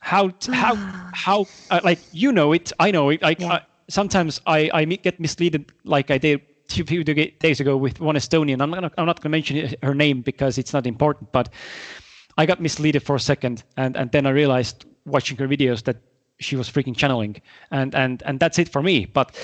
How 0.00 0.30
how 0.50 0.74
how 1.14 1.46
uh, 1.70 1.80
like 1.84 2.00
you 2.12 2.32
know 2.32 2.52
it, 2.52 2.72
I 2.78 2.90
know 2.90 3.10
it. 3.10 3.22
Like 3.22 3.40
yeah. 3.40 3.54
uh, 3.54 3.60
sometimes 3.88 4.40
I 4.46 4.70
I 4.72 4.84
get 4.84 5.20
misleaded, 5.20 5.70
like 5.84 6.10
I 6.10 6.18
did 6.18 6.40
a 6.80 6.84
few 6.84 7.04
days 7.04 7.60
ago 7.60 7.76
with 7.76 8.00
one 8.00 8.16
Estonian. 8.16 8.60
I'm 8.62 8.70
not 8.70 8.92
I'm 8.98 9.06
not 9.06 9.20
going 9.20 9.22
to 9.22 9.28
mention 9.28 9.74
her 9.82 9.94
name 9.94 10.22
because 10.22 10.58
it's 10.58 10.72
not 10.72 10.86
important, 10.86 11.32
but 11.32 11.48
I 12.38 12.46
got 12.46 12.60
misled 12.60 13.02
for 13.02 13.16
a 13.16 13.20
second, 13.20 13.64
and 13.76 13.96
and 13.96 14.10
then 14.10 14.26
I 14.26 14.30
realized 14.30 14.86
watching 15.04 15.36
her 15.38 15.48
videos 15.48 15.82
that 15.84 15.96
she 16.40 16.56
was 16.56 16.68
freaking 16.70 16.96
channeling, 16.96 17.40
and 17.70 17.94
and 17.94 18.22
and 18.26 18.40
that's 18.40 18.58
it 18.58 18.68
for 18.68 18.82
me. 18.82 19.06
But 19.06 19.36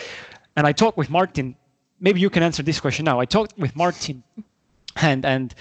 and 0.57 0.67
I 0.67 0.73
talked 0.73 0.99
with 0.99 1.11
Martin. 1.11 1.57
Maybe 2.01 2.21
you 2.21 2.31
can 2.31 2.43
answer 2.43 2.63
this 2.63 2.81
question 2.81 3.05
now. 3.05 3.21
I 3.21 3.27
talked 3.27 3.59
with 3.59 3.75
Martin, 3.75 4.23
and 5.03 5.25
and 5.25 5.55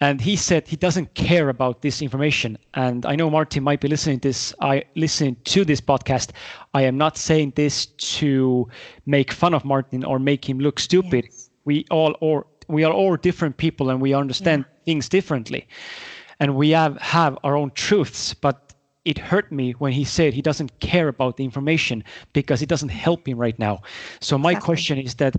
and 0.00 0.20
he 0.20 0.36
said 0.36 0.66
he 0.66 0.76
doesn't 0.76 1.14
care 1.14 1.48
about 1.48 1.82
this 1.82 2.02
information 2.02 2.58
and 2.74 3.06
i 3.06 3.14
know 3.14 3.30
martin 3.30 3.62
might 3.62 3.80
be 3.80 3.88
listening 3.88 4.18
to 4.20 4.28
this 4.28 4.54
i 4.60 4.82
listening 4.96 5.36
to 5.44 5.64
this 5.64 5.80
podcast 5.80 6.30
i 6.74 6.82
am 6.82 6.96
not 6.96 7.16
saying 7.16 7.52
this 7.56 7.86
to 7.86 8.68
make 9.06 9.32
fun 9.32 9.54
of 9.54 9.64
martin 9.64 10.04
or 10.04 10.18
make 10.18 10.48
him 10.48 10.58
look 10.58 10.78
stupid 10.78 11.24
yes. 11.24 11.50
we 11.64 11.84
all 11.90 12.16
or 12.20 12.46
we 12.68 12.84
are 12.84 12.92
all 12.92 13.16
different 13.16 13.56
people 13.56 13.90
and 13.90 14.00
we 14.00 14.12
understand 14.14 14.64
yeah. 14.66 14.84
things 14.84 15.08
differently 15.08 15.66
and 16.40 16.56
we 16.56 16.70
have 16.70 16.96
have 16.98 17.38
our 17.44 17.56
own 17.56 17.70
truths 17.70 18.34
but 18.34 18.72
it 19.04 19.18
hurt 19.18 19.52
me 19.52 19.72
when 19.72 19.92
he 19.92 20.02
said 20.02 20.32
he 20.32 20.40
doesn't 20.40 20.80
care 20.80 21.08
about 21.08 21.36
the 21.36 21.44
information 21.44 22.02
because 22.32 22.62
it 22.62 22.68
doesn't 22.70 22.88
help 22.88 23.28
him 23.28 23.38
right 23.38 23.58
now 23.58 23.80
so 24.20 24.38
my 24.38 24.52
exactly. 24.52 24.64
question 24.64 24.98
is 24.98 25.14
that 25.16 25.36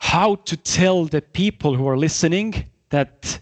how 0.00 0.34
to 0.34 0.56
tell 0.56 1.04
the 1.04 1.22
people 1.22 1.74
who 1.74 1.86
are 1.86 1.96
listening 1.96 2.64
that 2.88 3.38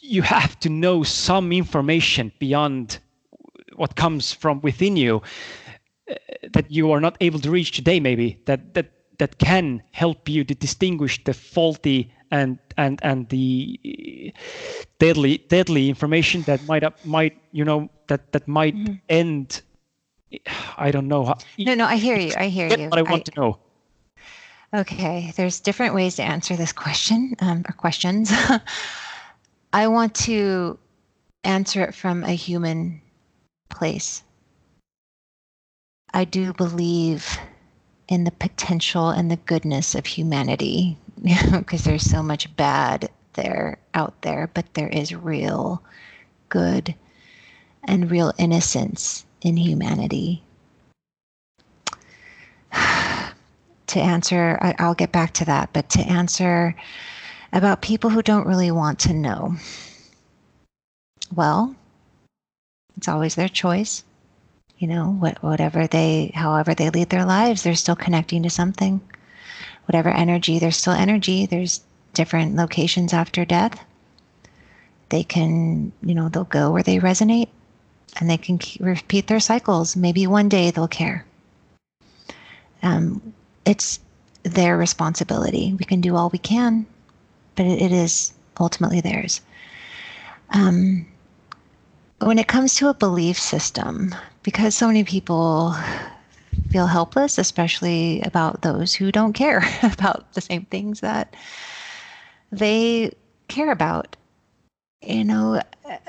you 0.00 0.22
have 0.22 0.58
to 0.60 0.68
know 0.68 1.02
some 1.02 1.52
information 1.52 2.32
beyond 2.38 2.98
what 3.76 3.94
comes 3.94 4.32
from 4.32 4.60
within 4.62 4.96
you 4.96 5.22
uh, 6.10 6.14
that 6.52 6.70
you 6.70 6.90
are 6.90 7.00
not 7.00 7.16
able 7.20 7.38
to 7.38 7.50
reach 7.50 7.72
today 7.72 8.00
maybe 8.00 8.40
that 8.46 8.74
that 8.74 8.90
that 9.18 9.38
can 9.38 9.82
help 9.92 10.28
you 10.28 10.44
to 10.44 10.54
distinguish 10.54 11.22
the 11.24 11.34
faulty 11.34 12.10
and 12.30 12.58
and 12.76 12.98
and 13.02 13.28
the 13.28 14.32
deadly 14.98 15.38
deadly 15.48 15.88
information 15.88 16.42
that 16.42 16.64
might 16.66 16.82
up 16.82 16.96
might 17.04 17.36
you 17.52 17.64
know 17.64 17.88
that 18.08 18.32
that 18.32 18.48
might 18.48 18.74
mm-hmm. 18.74 18.94
end 19.08 19.62
i 20.78 20.90
don't 20.90 21.06
know 21.06 21.24
how, 21.24 21.36
no 21.58 21.74
no 21.74 21.84
i 21.84 21.96
hear 21.96 22.16
you 22.16 22.32
i 22.38 22.48
hear 22.48 22.66
you 22.66 22.88
what 22.88 22.98
i 22.98 23.02
want 23.02 23.28
I, 23.28 23.30
to 23.30 23.40
know 23.40 23.58
okay 24.74 25.32
there's 25.36 25.60
different 25.60 25.94
ways 25.94 26.16
to 26.16 26.22
answer 26.22 26.56
this 26.56 26.72
question 26.72 27.34
um, 27.40 27.64
or 27.68 27.72
questions 27.72 28.32
I 29.74 29.88
want 29.88 30.14
to 30.26 30.78
answer 31.42 31.82
it 31.82 31.96
from 31.96 32.22
a 32.22 32.30
human 32.30 33.00
place. 33.68 34.22
I 36.12 36.24
do 36.24 36.52
believe 36.52 37.38
in 38.06 38.22
the 38.22 38.30
potential 38.30 39.10
and 39.10 39.30
the 39.30 39.36
goodness 39.36 39.96
of 39.96 40.06
humanity 40.06 40.96
because 41.52 41.82
there's 41.82 42.08
so 42.08 42.22
much 42.22 42.54
bad 42.56 43.10
there 43.32 43.78
out 43.94 44.22
there, 44.22 44.48
but 44.54 44.74
there 44.74 44.88
is 44.88 45.12
real 45.12 45.82
good 46.48 46.94
and 47.82 48.12
real 48.12 48.32
innocence 48.38 49.26
in 49.42 49.56
humanity. 49.56 50.44
to 53.88 54.00
answer, 54.00 54.58
I, 54.60 54.86
will 54.86 54.94
get 54.94 55.12
back 55.12 55.32
to 55.34 55.44
that, 55.46 55.70
but 55.72 55.88
to 55.90 56.00
answer 56.00 56.74
about 57.52 57.82
people 57.82 58.10
who 58.10 58.22
don't 58.22 58.46
really 58.46 58.70
want 58.70 58.98
to 59.00 59.12
know. 59.12 59.54
Well, 61.34 61.74
it's 62.96 63.08
always 63.08 63.34
their 63.34 63.48
choice. 63.48 64.04
You 64.78 64.88
know, 64.88 65.16
what, 65.18 65.42
whatever 65.42 65.86
they, 65.86 66.32
however 66.34 66.74
they 66.74 66.90
lead 66.90 67.10
their 67.10 67.24
lives, 67.24 67.62
they're 67.62 67.74
still 67.74 67.96
connecting 67.96 68.42
to 68.42 68.50
something. 68.50 69.00
Whatever 69.86 70.10
energy, 70.10 70.58
there's 70.58 70.76
still 70.76 70.92
energy. 70.92 71.46
There's 71.46 71.80
different 72.12 72.56
locations 72.56 73.12
after 73.12 73.44
death. 73.44 73.84
They 75.10 75.22
can, 75.22 75.92
you 76.02 76.14
know, 76.14 76.28
they'll 76.28 76.44
go 76.44 76.70
where 76.70 76.82
they 76.82 76.98
resonate 76.98 77.48
and 78.18 78.28
they 78.28 78.36
can 78.36 78.58
repeat 78.80 79.26
their 79.26 79.40
cycles. 79.40 79.96
Maybe 79.96 80.26
one 80.26 80.48
day 80.48 80.70
they'll 80.70 80.88
care. 80.88 81.24
Um, 82.82 83.34
it's 83.64 84.00
their 84.42 84.76
responsibility. 84.76 85.74
We 85.78 85.84
can 85.84 86.00
do 86.00 86.16
all 86.16 86.30
we 86.30 86.38
can 86.38 86.86
but 87.56 87.66
it, 87.66 87.82
it 87.82 87.92
is 87.92 88.32
ultimately 88.60 89.00
theirs. 89.00 89.40
Um, 90.50 91.06
when 92.20 92.38
it 92.38 92.48
comes 92.48 92.74
to 92.76 92.88
a 92.88 92.94
belief 92.94 93.38
system, 93.38 94.14
because 94.42 94.74
so 94.74 94.86
many 94.86 95.04
people 95.04 95.74
feel 96.70 96.86
helpless, 96.86 97.38
especially 97.38 98.20
about 98.22 98.62
those 98.62 98.94
who 98.94 99.10
don't 99.10 99.32
care 99.32 99.62
about 99.82 100.32
the 100.34 100.40
same 100.40 100.64
things 100.66 101.00
that 101.00 101.34
they 102.52 103.12
care 103.48 103.72
about. 103.72 104.16
You 105.02 105.24
know, 105.24 105.60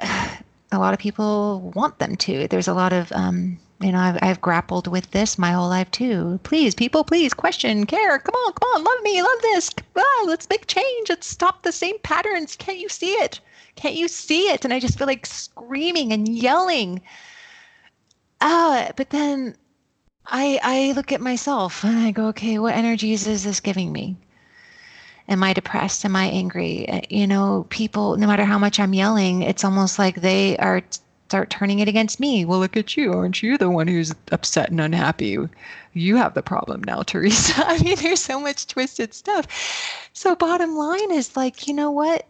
a 0.72 0.80
lot 0.80 0.94
of 0.94 1.00
people 1.00 1.72
want 1.76 2.00
them 2.00 2.16
to. 2.18 2.48
There's 2.48 2.68
a 2.68 2.74
lot 2.74 2.94
of 2.94 3.12
um, 3.14 3.58
you 3.82 3.92
know, 3.92 4.00
I've, 4.00 4.18
I've 4.22 4.42
grappled 4.42 4.88
with 4.88 5.12
this 5.12 5.38
my 5.38 5.52
whole 5.52 5.68
life 5.68 5.92
too. 5.92 6.40
Please, 6.44 6.74
people, 6.74 7.04
please 7.04 7.34
question, 7.34 7.86
care. 7.86 8.20
Come 8.20 8.36
on, 8.36 8.54
come 8.54 8.70
on, 8.76 8.84
love 8.84 9.04
me, 9.04 9.22
love 9.22 9.42
this. 9.42 9.70
Ah, 9.98 10.24
let's 10.26 10.50
make 10.50 10.68
change. 10.68 11.10
Let's 11.10 11.28
stop 11.28 11.62
the 11.62 11.72
same 11.72 12.00
patterns. 12.00 12.56
Can't 12.56 12.80
you 12.80 12.88
see 12.90 13.12
it? 13.12 13.40
Can't 13.76 13.96
you 13.96 14.08
see 14.08 14.50
it? 14.50 14.64
And 14.64 14.74
I 14.74 14.80
just 14.80 14.98
feel 14.98 15.08
like 15.08 15.26
screaming 15.26 16.14
and 16.14 16.28
yelling. 16.30 17.02
Ah, 18.40 18.92
but 18.96 19.10
then 19.10 19.56
I 20.26 20.60
I 20.64 20.94
look 20.94 21.12
at 21.12 21.22
myself 21.22 21.84
and 21.84 21.98
I 21.98 22.12
go, 22.12 22.28
okay, 22.28 22.58
what 22.60 22.76
energies 22.76 23.28
is 23.28 23.44
this 23.44 23.60
giving 23.60 23.92
me? 23.92 24.18
Am 25.28 25.44
I 25.44 25.54
depressed? 25.54 26.06
Am 26.06 26.16
I 26.16 26.26
angry? 26.26 26.88
Uh, 26.88 27.02
you 27.10 27.28
know, 27.28 27.66
people, 27.70 28.16
no 28.16 28.28
matter 28.28 28.46
how 28.46 28.60
much 28.60 28.80
I'm 28.80 28.94
yelling, 28.94 29.42
it's 29.42 29.64
almost 29.66 30.00
like 30.00 30.22
they 30.22 30.56
are 30.58 30.82
start 31.28 31.50
turning 31.50 31.80
it 31.80 31.88
against 31.88 32.20
me. 32.20 32.46
Well, 32.46 32.60
look 32.60 32.78
at 32.78 32.96
you. 32.96 33.12
Aren't 33.12 33.42
you 33.42 33.58
the 33.58 33.70
one 33.70 33.88
who's 33.88 34.14
upset 34.32 34.70
and 34.70 34.80
unhappy? 34.80 35.38
You 35.94 36.16
have 36.18 36.36
the 36.36 36.44
problem 36.44 36.84
now, 36.84 37.02
Theresa. 37.04 37.64
I 37.66 37.82
mean, 37.82 37.98
there's 37.98 38.22
so 38.22 38.40
much 38.40 38.68
twisted 38.68 39.14
stuff. 39.14 39.48
So, 40.14 40.36
bottom 40.36 40.76
line 40.76 41.12
is 41.12 41.36
like, 41.36 41.68
you 41.68 41.74
know 41.74 41.92
what? 41.92 42.28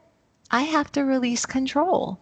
I 0.52 0.62
have 0.62 0.92
to 0.94 1.04
release 1.04 1.46
control. 1.46 2.20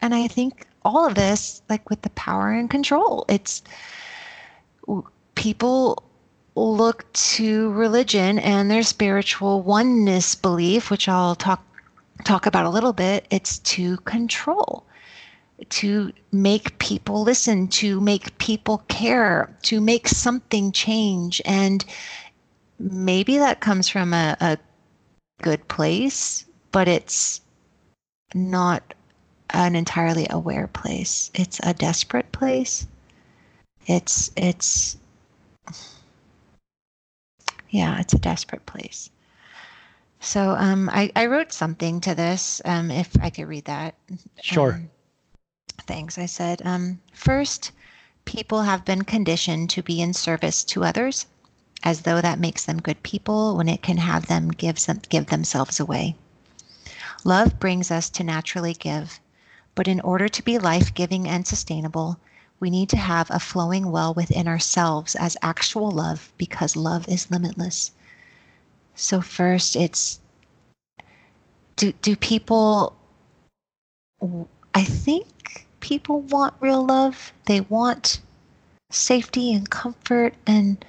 And 0.00 0.14
I 0.14 0.28
think 0.28 0.66
all 0.84 1.06
of 1.06 1.14
this, 1.14 1.62
like 1.68 1.88
with 1.90 2.02
the 2.02 2.10
power 2.10 2.52
and 2.52 2.70
control, 2.70 3.24
it's 3.28 3.62
people 5.34 6.02
look 6.54 7.10
to 7.12 7.72
religion 7.72 8.38
and 8.38 8.70
their 8.70 8.82
spiritual 8.82 9.62
oneness 9.62 10.34
belief, 10.34 10.90
which 10.90 11.08
I'll 11.08 11.34
talk 11.34 11.64
talk 12.24 12.46
about 12.46 12.66
a 12.66 12.70
little 12.70 12.92
bit. 12.92 13.26
It's 13.30 13.58
to 13.60 13.96
control 13.98 14.86
to 15.68 16.12
make 16.32 16.78
people 16.78 17.22
listen, 17.22 17.68
to 17.68 18.00
make 18.00 18.36
people 18.38 18.78
care, 18.88 19.54
to 19.62 19.80
make 19.80 20.08
something 20.08 20.72
change. 20.72 21.40
And 21.44 21.84
maybe 22.78 23.38
that 23.38 23.60
comes 23.60 23.88
from 23.88 24.12
a, 24.12 24.36
a 24.40 24.58
good 25.42 25.66
place, 25.68 26.44
but 26.72 26.88
it's 26.88 27.40
not 28.34 28.94
an 29.50 29.76
entirely 29.76 30.26
aware 30.30 30.66
place. 30.66 31.30
It's 31.34 31.60
a 31.62 31.74
desperate 31.74 32.30
place. 32.32 32.86
It's 33.86 34.30
it's 34.36 34.96
yeah, 37.70 38.00
it's 38.00 38.14
a 38.14 38.18
desperate 38.18 38.64
place. 38.66 39.10
So 40.20 40.50
um, 40.52 40.88
I, 40.90 41.12
I 41.14 41.26
wrote 41.26 41.52
something 41.52 42.00
to 42.00 42.14
this. 42.14 42.62
Um, 42.64 42.90
if 42.90 43.10
I 43.20 43.30
could 43.30 43.46
read 43.46 43.66
that. 43.66 43.94
Sure. 44.40 44.74
Um, 44.74 44.90
Thanks. 45.82 46.18
I 46.18 46.26
said, 46.26 46.62
um, 46.64 47.00
first, 47.12 47.72
people 48.24 48.62
have 48.62 48.84
been 48.84 49.02
conditioned 49.02 49.70
to 49.70 49.82
be 49.82 50.00
in 50.00 50.14
service 50.14 50.64
to 50.64 50.84
others, 50.84 51.26
as 51.82 52.02
though 52.02 52.20
that 52.20 52.38
makes 52.38 52.64
them 52.64 52.80
good 52.80 53.02
people 53.02 53.56
when 53.56 53.68
it 53.68 53.82
can 53.82 53.98
have 53.98 54.26
them 54.26 54.48
give, 54.48 54.84
them, 54.86 55.00
give 55.08 55.26
themselves 55.26 55.78
away. 55.78 56.16
Love 57.24 57.58
brings 57.58 57.90
us 57.90 58.08
to 58.10 58.24
naturally 58.24 58.74
give, 58.74 59.20
but 59.74 59.88
in 59.88 60.00
order 60.00 60.28
to 60.28 60.42
be 60.42 60.58
life 60.58 60.94
giving 60.94 61.28
and 61.28 61.46
sustainable, 61.46 62.18
we 62.60 62.70
need 62.70 62.88
to 62.88 62.96
have 62.96 63.30
a 63.30 63.40
flowing 63.40 63.90
well 63.90 64.14
within 64.14 64.48
ourselves 64.48 65.14
as 65.14 65.36
actual 65.42 65.90
love 65.90 66.32
because 66.38 66.76
love 66.76 67.08
is 67.08 67.30
limitless. 67.30 67.90
So, 68.94 69.20
first, 69.20 69.76
it's 69.76 70.20
do, 71.76 71.92
do 72.00 72.16
people, 72.16 72.94
I 74.74 74.84
think 74.84 75.63
people 75.84 76.22
want 76.22 76.54
real 76.60 76.82
love. 76.82 77.30
They 77.44 77.60
want 77.60 78.22
safety 78.90 79.52
and 79.52 79.68
comfort, 79.68 80.32
and 80.46 80.82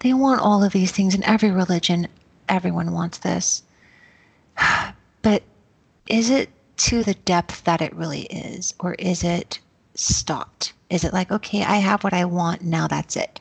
they 0.00 0.12
want 0.12 0.40
all 0.40 0.64
of 0.64 0.72
these 0.72 0.90
things 0.90 1.14
in 1.14 1.22
every 1.22 1.52
religion. 1.52 2.08
Everyone 2.48 2.92
wants 2.92 3.18
this. 3.18 3.62
But 5.22 5.42
is 6.06 6.30
it 6.30 6.48
to 6.78 7.02
the 7.04 7.14
depth 7.14 7.62
that 7.64 7.82
it 7.82 7.94
really 7.94 8.22
is, 8.22 8.74
or 8.80 8.94
is 8.94 9.22
it 9.22 9.60
stopped? 9.94 10.72
Is 10.88 11.04
it 11.04 11.12
like, 11.12 11.30
okay, 11.30 11.62
I 11.62 11.76
have 11.76 12.02
what 12.02 12.14
I 12.14 12.24
want, 12.24 12.62
now 12.62 12.88
that's 12.88 13.16
it? 13.16 13.38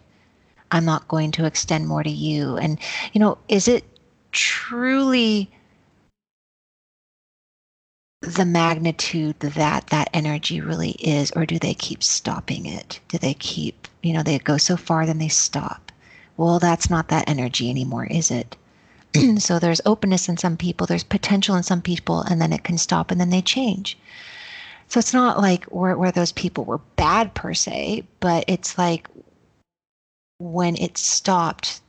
I'm 0.71 0.85
not 0.85 1.07
going 1.07 1.31
to 1.31 1.45
extend 1.45 1.87
more 1.87 2.03
to 2.03 2.09
you. 2.09 2.57
And, 2.57 2.77
you 3.13 3.19
know, 3.19 3.37
is 3.47 3.67
it 3.69 3.85
truly 4.33 5.49
the 8.21 8.45
magnitude 8.45 9.39
that 9.39 9.87
that 9.87 10.09
energy 10.13 10.59
really 10.61 10.91
is 10.91 11.31
or 11.31 11.45
do 11.45 11.57
they 11.57 11.73
keep 11.73 12.03
stopping 12.03 12.65
it 12.65 12.99
do 13.07 13.17
they 13.17 13.33
keep 13.35 13.87
you 14.03 14.13
know 14.13 14.23
they 14.23 14.37
go 14.39 14.57
so 14.57 14.75
far 14.75 15.05
then 15.05 15.19
they 15.19 15.29
stop 15.29 15.91
well 16.35 16.59
that's 16.59 16.89
not 16.89 17.07
that 17.07 17.27
energy 17.29 17.69
anymore 17.69 18.05
is 18.05 18.29
it 18.29 18.57
so 19.39 19.57
there's 19.59 19.81
openness 19.85 20.29
in 20.29 20.37
some 20.37 20.57
people, 20.57 20.85
there's 20.85 21.03
potential 21.03 21.55
in 21.55 21.63
some 21.63 21.81
people, 21.81 22.21
and 22.21 22.41
then 22.41 22.53
it 22.53 22.63
can 22.63 22.77
stop 22.77 23.11
and 23.11 23.19
then 23.19 23.29
they 23.29 23.41
change. 23.41 23.97
So 24.87 24.99
it's 24.99 25.13
not 25.13 25.39
like 25.39 25.65
where, 25.65 25.97
where 25.97 26.11
those 26.11 26.31
people 26.31 26.65
were 26.65 26.79
bad 26.95 27.33
per 27.33 27.53
se, 27.53 28.03
but 28.19 28.45
it's 28.47 28.77
like 28.77 29.07
when 30.39 30.75
it 30.77 30.97
stopped, 30.97 31.81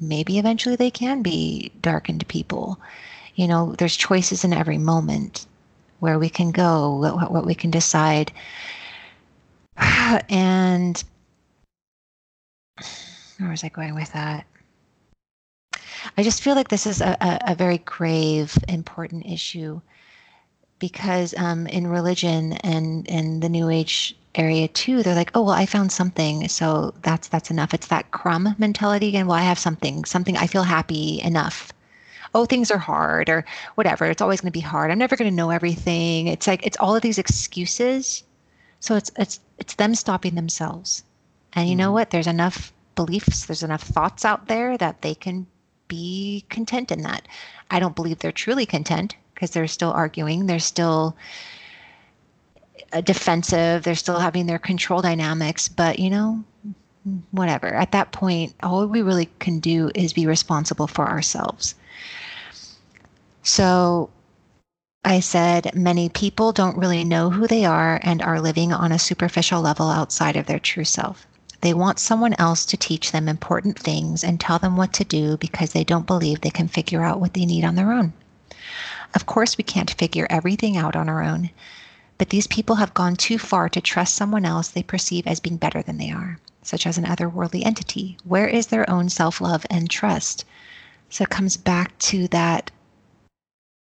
maybe 0.00 0.38
eventually 0.38 0.76
they 0.76 0.90
can 0.90 1.22
be 1.22 1.72
darkened 1.80 2.26
people. 2.28 2.80
You 3.34 3.48
know, 3.48 3.74
there's 3.78 3.96
choices 3.96 4.44
in 4.44 4.52
every 4.52 4.78
moment 4.78 5.46
where 6.00 6.18
we 6.18 6.28
can 6.28 6.50
go, 6.50 6.96
what, 6.96 7.30
what 7.30 7.46
we 7.46 7.54
can 7.54 7.70
decide. 7.70 8.32
And 10.28 11.02
where 13.38 13.50
was 13.50 13.64
I 13.64 13.68
going 13.70 13.94
with 13.94 14.12
that? 14.12 14.46
I 16.16 16.22
just 16.22 16.42
feel 16.42 16.54
like 16.54 16.68
this 16.68 16.86
is 16.86 17.00
a, 17.00 17.16
a, 17.20 17.52
a 17.52 17.54
very 17.54 17.78
grave, 17.78 18.56
important 18.68 19.24
issue 19.26 19.80
because 20.78 21.32
um, 21.38 21.66
in 21.68 21.86
religion 21.86 22.54
and 22.64 23.06
in 23.06 23.40
the 23.40 23.48
New 23.48 23.70
Age 23.70 24.16
area 24.34 24.66
too, 24.68 25.02
they're 25.02 25.14
like, 25.14 25.30
oh 25.34 25.42
well, 25.42 25.54
I 25.54 25.64
found 25.64 25.92
something, 25.92 26.48
so 26.48 26.92
that's 27.02 27.28
that's 27.28 27.50
enough. 27.50 27.72
It's 27.72 27.86
that 27.86 28.10
crumb 28.10 28.54
mentality 28.58 29.08
again. 29.08 29.26
Well, 29.26 29.38
I 29.38 29.42
have 29.42 29.58
something, 29.58 30.04
something 30.04 30.36
I 30.36 30.46
feel 30.46 30.64
happy 30.64 31.20
enough. 31.22 31.72
Oh, 32.34 32.46
things 32.46 32.70
are 32.70 32.78
hard 32.78 33.28
or 33.28 33.44
whatever. 33.74 34.06
It's 34.06 34.22
always 34.22 34.40
going 34.40 34.52
to 34.52 34.58
be 34.58 34.60
hard. 34.60 34.90
I'm 34.90 34.98
never 34.98 35.16
going 35.16 35.30
to 35.30 35.36
know 35.36 35.50
everything. 35.50 36.28
It's 36.28 36.46
like 36.46 36.66
it's 36.66 36.78
all 36.78 36.96
of 36.96 37.02
these 37.02 37.18
excuses. 37.18 38.22
So 38.80 38.96
it's 38.96 39.10
it's 39.18 39.40
it's 39.58 39.74
them 39.74 39.94
stopping 39.94 40.34
themselves. 40.34 41.04
And 41.52 41.68
you 41.68 41.76
know 41.76 41.88
mm-hmm. 41.88 41.94
what? 41.94 42.10
There's 42.10 42.26
enough 42.26 42.72
beliefs, 42.94 43.46
there's 43.46 43.62
enough 43.62 43.82
thoughts 43.82 44.24
out 44.24 44.48
there 44.48 44.76
that 44.78 45.02
they 45.02 45.14
can 45.14 45.46
be 45.88 46.44
content 46.48 46.90
in 46.90 47.02
that. 47.02 47.26
I 47.70 47.80
don't 47.80 47.96
believe 47.96 48.18
they're 48.18 48.32
truly 48.32 48.66
content 48.66 49.16
because 49.34 49.50
they're 49.50 49.66
still 49.66 49.92
arguing, 49.92 50.46
they're 50.46 50.58
still 50.58 51.16
uh, 52.92 53.00
defensive, 53.00 53.82
they're 53.82 53.94
still 53.94 54.18
having 54.18 54.46
their 54.46 54.58
control 54.58 55.02
dynamics, 55.02 55.68
but 55.68 55.98
you 55.98 56.10
know, 56.10 56.44
whatever. 57.30 57.68
At 57.68 57.92
that 57.92 58.12
point, 58.12 58.54
all 58.62 58.86
we 58.86 59.02
really 59.02 59.28
can 59.38 59.60
do 59.60 59.90
is 59.94 60.12
be 60.12 60.26
responsible 60.26 60.86
for 60.86 61.08
ourselves. 61.08 61.74
So 63.42 64.10
I 65.04 65.18
said, 65.18 65.74
many 65.74 66.08
people 66.08 66.52
don't 66.52 66.76
really 66.76 67.02
know 67.02 67.30
who 67.30 67.48
they 67.48 67.64
are 67.64 67.98
and 68.04 68.22
are 68.22 68.40
living 68.40 68.72
on 68.72 68.92
a 68.92 68.98
superficial 68.98 69.60
level 69.60 69.90
outside 69.90 70.36
of 70.36 70.46
their 70.46 70.60
true 70.60 70.84
self. 70.84 71.26
They 71.60 71.74
want 71.74 71.98
someone 71.98 72.34
else 72.38 72.64
to 72.66 72.76
teach 72.76 73.10
them 73.10 73.28
important 73.28 73.78
things 73.78 74.22
and 74.22 74.38
tell 74.38 74.58
them 74.58 74.76
what 74.76 74.92
to 74.94 75.04
do 75.04 75.36
because 75.36 75.72
they 75.72 75.82
don't 75.82 76.06
believe 76.06 76.40
they 76.40 76.50
can 76.50 76.68
figure 76.68 77.02
out 77.02 77.20
what 77.20 77.34
they 77.34 77.44
need 77.44 77.64
on 77.64 77.74
their 77.74 77.92
own. 77.92 78.12
Of 79.14 79.26
course, 79.26 79.58
we 79.58 79.64
can't 79.64 79.90
figure 79.90 80.26
everything 80.30 80.76
out 80.76 80.94
on 80.94 81.08
our 81.08 81.22
own, 81.22 81.50
but 82.18 82.30
these 82.30 82.46
people 82.46 82.76
have 82.76 82.94
gone 82.94 83.16
too 83.16 83.38
far 83.38 83.68
to 83.68 83.80
trust 83.80 84.14
someone 84.14 84.44
else 84.44 84.68
they 84.68 84.84
perceive 84.84 85.26
as 85.26 85.40
being 85.40 85.56
better 85.56 85.82
than 85.82 85.98
they 85.98 86.10
are, 86.10 86.38
such 86.62 86.86
as 86.86 86.96
an 86.96 87.04
otherworldly 87.04 87.66
entity. 87.66 88.16
Where 88.24 88.46
is 88.46 88.68
their 88.68 88.88
own 88.88 89.08
self 89.08 89.40
love 89.40 89.66
and 89.68 89.90
trust? 89.90 90.44
So 91.10 91.24
it 91.24 91.30
comes 91.30 91.56
back 91.56 91.98
to 91.98 92.28
that, 92.28 92.70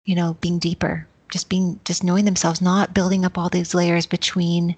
you 0.08 0.14
know, 0.14 0.38
being 0.40 0.58
deeper, 0.58 1.06
just 1.30 1.50
being, 1.50 1.78
just 1.84 2.02
knowing 2.02 2.24
themselves, 2.24 2.62
not 2.62 2.94
building 2.94 3.26
up 3.26 3.36
all 3.36 3.50
these 3.50 3.74
layers 3.74 4.06
between 4.06 4.74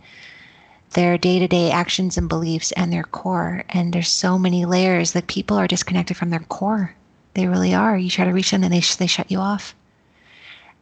their 0.95 1.17
day-to-day 1.17 1.71
actions 1.71 2.19
and 2.19 2.29
beliefs 2.29 2.73
and 2.73 2.93
their 2.93 3.05
core. 3.05 3.63
And 3.69 3.93
there's 3.93 4.09
so 4.09 4.37
many 4.37 4.65
layers 4.65 5.13
that 5.13 5.29
people 5.29 5.57
are 5.57 5.69
disconnected 5.69 6.17
from 6.17 6.31
their 6.31 6.41
core. 6.41 6.97
They 7.35 7.47
really 7.47 7.73
are. 7.73 7.97
You 7.97 8.11
try 8.11 8.25
to 8.25 8.33
reach 8.33 8.51
them 8.51 8.65
and 8.65 8.75
they, 8.75 8.81
they 8.81 9.07
shut 9.07 9.31
you 9.31 9.39
off. 9.39 9.73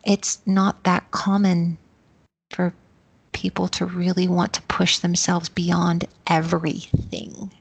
It's 0.03 0.41
not 0.47 0.83
that 0.85 1.11
common 1.11 1.77
for 2.49 2.73
people 3.33 3.69
to 3.69 3.85
really 3.85 4.29
want 4.29 4.55
to 4.55 4.63
push 4.63 4.97
themselves 4.97 5.51
beyond 5.51 6.07
everything 6.27 7.53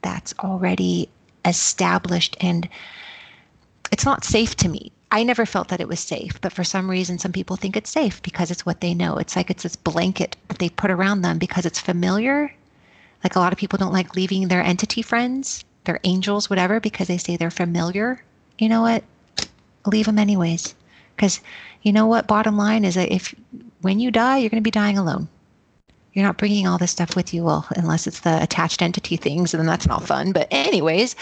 that's 0.00 0.32
already 0.38 1.10
established. 1.44 2.38
And 2.40 2.66
it's 3.92 4.06
not 4.06 4.24
safe 4.24 4.56
to 4.56 4.70
me 4.70 4.90
I 5.12 5.24
never 5.24 5.44
felt 5.44 5.68
that 5.68 5.80
it 5.80 5.88
was 5.88 5.98
safe, 5.98 6.40
but 6.40 6.52
for 6.52 6.62
some 6.62 6.88
reason, 6.88 7.18
some 7.18 7.32
people 7.32 7.56
think 7.56 7.76
it's 7.76 7.90
safe 7.90 8.22
because 8.22 8.50
it's 8.50 8.64
what 8.64 8.80
they 8.80 8.94
know. 8.94 9.16
It's 9.16 9.34
like 9.34 9.50
it's 9.50 9.64
this 9.64 9.74
blanket 9.74 10.36
that 10.48 10.58
they 10.58 10.68
put 10.68 10.90
around 10.90 11.22
them 11.22 11.38
because 11.38 11.66
it's 11.66 11.80
familiar. 11.80 12.54
Like 13.24 13.34
a 13.34 13.40
lot 13.40 13.52
of 13.52 13.58
people 13.58 13.76
don't 13.76 13.92
like 13.92 14.14
leaving 14.14 14.46
their 14.48 14.62
entity 14.62 15.02
friends, 15.02 15.64
their 15.84 15.98
angels, 16.04 16.48
whatever, 16.48 16.78
because 16.78 17.08
they 17.08 17.18
say 17.18 17.36
they're 17.36 17.50
familiar. 17.50 18.22
You 18.58 18.68
know 18.68 18.82
what? 18.82 19.02
Leave 19.84 20.06
them 20.06 20.18
anyways. 20.18 20.74
Because 21.16 21.40
you 21.82 21.92
know 21.92 22.06
what? 22.06 22.26
Bottom 22.28 22.56
line 22.56 22.84
is 22.84 22.94
that 22.94 23.12
if 23.12 23.34
when 23.80 23.98
you 23.98 24.10
die, 24.10 24.38
you're 24.38 24.50
going 24.50 24.62
to 24.62 24.66
be 24.66 24.70
dying 24.70 24.96
alone. 24.96 25.28
You're 26.12 26.24
not 26.24 26.38
bringing 26.38 26.66
all 26.66 26.78
this 26.78 26.90
stuff 26.90 27.14
with 27.14 27.32
you, 27.32 27.44
well, 27.44 27.66
unless 27.76 28.06
it's 28.06 28.20
the 28.20 28.42
attached 28.42 28.82
entity 28.82 29.16
things, 29.16 29.54
and 29.54 29.60
then 29.60 29.66
that's 29.66 29.86
not 29.86 30.06
fun. 30.06 30.32
But, 30.32 30.48
anyways, 30.50 31.14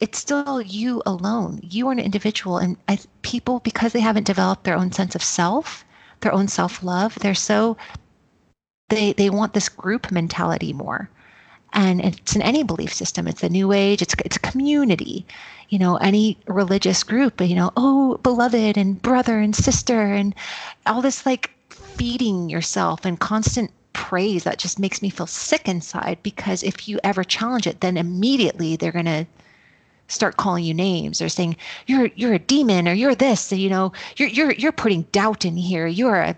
it's 0.00 0.18
still 0.18 0.62
you 0.62 1.02
alone. 1.06 1.60
You 1.62 1.88
are 1.88 1.92
an 1.92 1.98
individual, 1.98 2.58
and 2.58 2.76
I, 2.88 2.98
people, 3.22 3.60
because 3.60 3.92
they 3.92 4.00
haven't 4.00 4.26
developed 4.26 4.64
their 4.64 4.76
own 4.76 4.92
sense 4.92 5.14
of 5.14 5.22
self, 5.22 5.84
their 6.20 6.32
own 6.32 6.48
self 6.48 6.82
love, 6.82 7.16
they're 7.16 7.34
so 7.34 7.76
they 8.88 9.12
they 9.12 9.28
want 9.30 9.54
this 9.54 9.68
group 9.68 10.10
mentality 10.12 10.72
more, 10.72 11.10
and 11.72 12.00
it's 12.00 12.36
in 12.36 12.42
any 12.42 12.62
belief 12.62 12.92
system. 12.92 13.26
It's 13.26 13.42
a 13.42 13.48
new 13.48 13.72
age. 13.72 14.00
It's 14.02 14.14
it's 14.24 14.36
a 14.36 14.40
community. 14.40 15.26
You 15.68 15.78
know, 15.78 15.96
any 15.96 16.38
religious 16.46 17.02
group. 17.02 17.40
You 17.40 17.56
know, 17.56 17.72
oh, 17.76 18.18
beloved 18.18 18.76
and 18.76 19.02
brother 19.02 19.40
and 19.40 19.54
sister, 19.54 20.14
and 20.14 20.34
all 20.86 21.02
this 21.02 21.26
like 21.26 21.50
feeding 21.70 22.48
yourself 22.48 23.04
and 23.04 23.18
constant 23.18 23.72
praise 23.92 24.44
that 24.44 24.58
just 24.58 24.78
makes 24.78 25.02
me 25.02 25.10
feel 25.10 25.26
sick 25.26 25.66
inside 25.66 26.18
because 26.22 26.62
if 26.62 26.86
you 26.88 27.00
ever 27.02 27.24
challenge 27.24 27.66
it 27.66 27.80
then 27.80 27.96
immediately 27.96 28.76
they're 28.76 28.92
going 28.92 29.04
to 29.04 29.26
start 30.08 30.36
calling 30.36 30.64
you 30.64 30.74
names 30.74 31.22
or 31.22 31.28
saying 31.28 31.56
you're 31.86 32.06
you're 32.16 32.34
a 32.34 32.38
demon 32.38 32.88
or 32.88 32.92
you're 32.92 33.14
this 33.14 33.52
you 33.52 33.68
know 33.68 33.92
you're 34.16 34.28
you're 34.28 34.52
you're 34.52 34.72
putting 34.72 35.02
doubt 35.12 35.44
in 35.44 35.56
here. 35.56 35.86
You're 35.86 36.16
a 36.16 36.36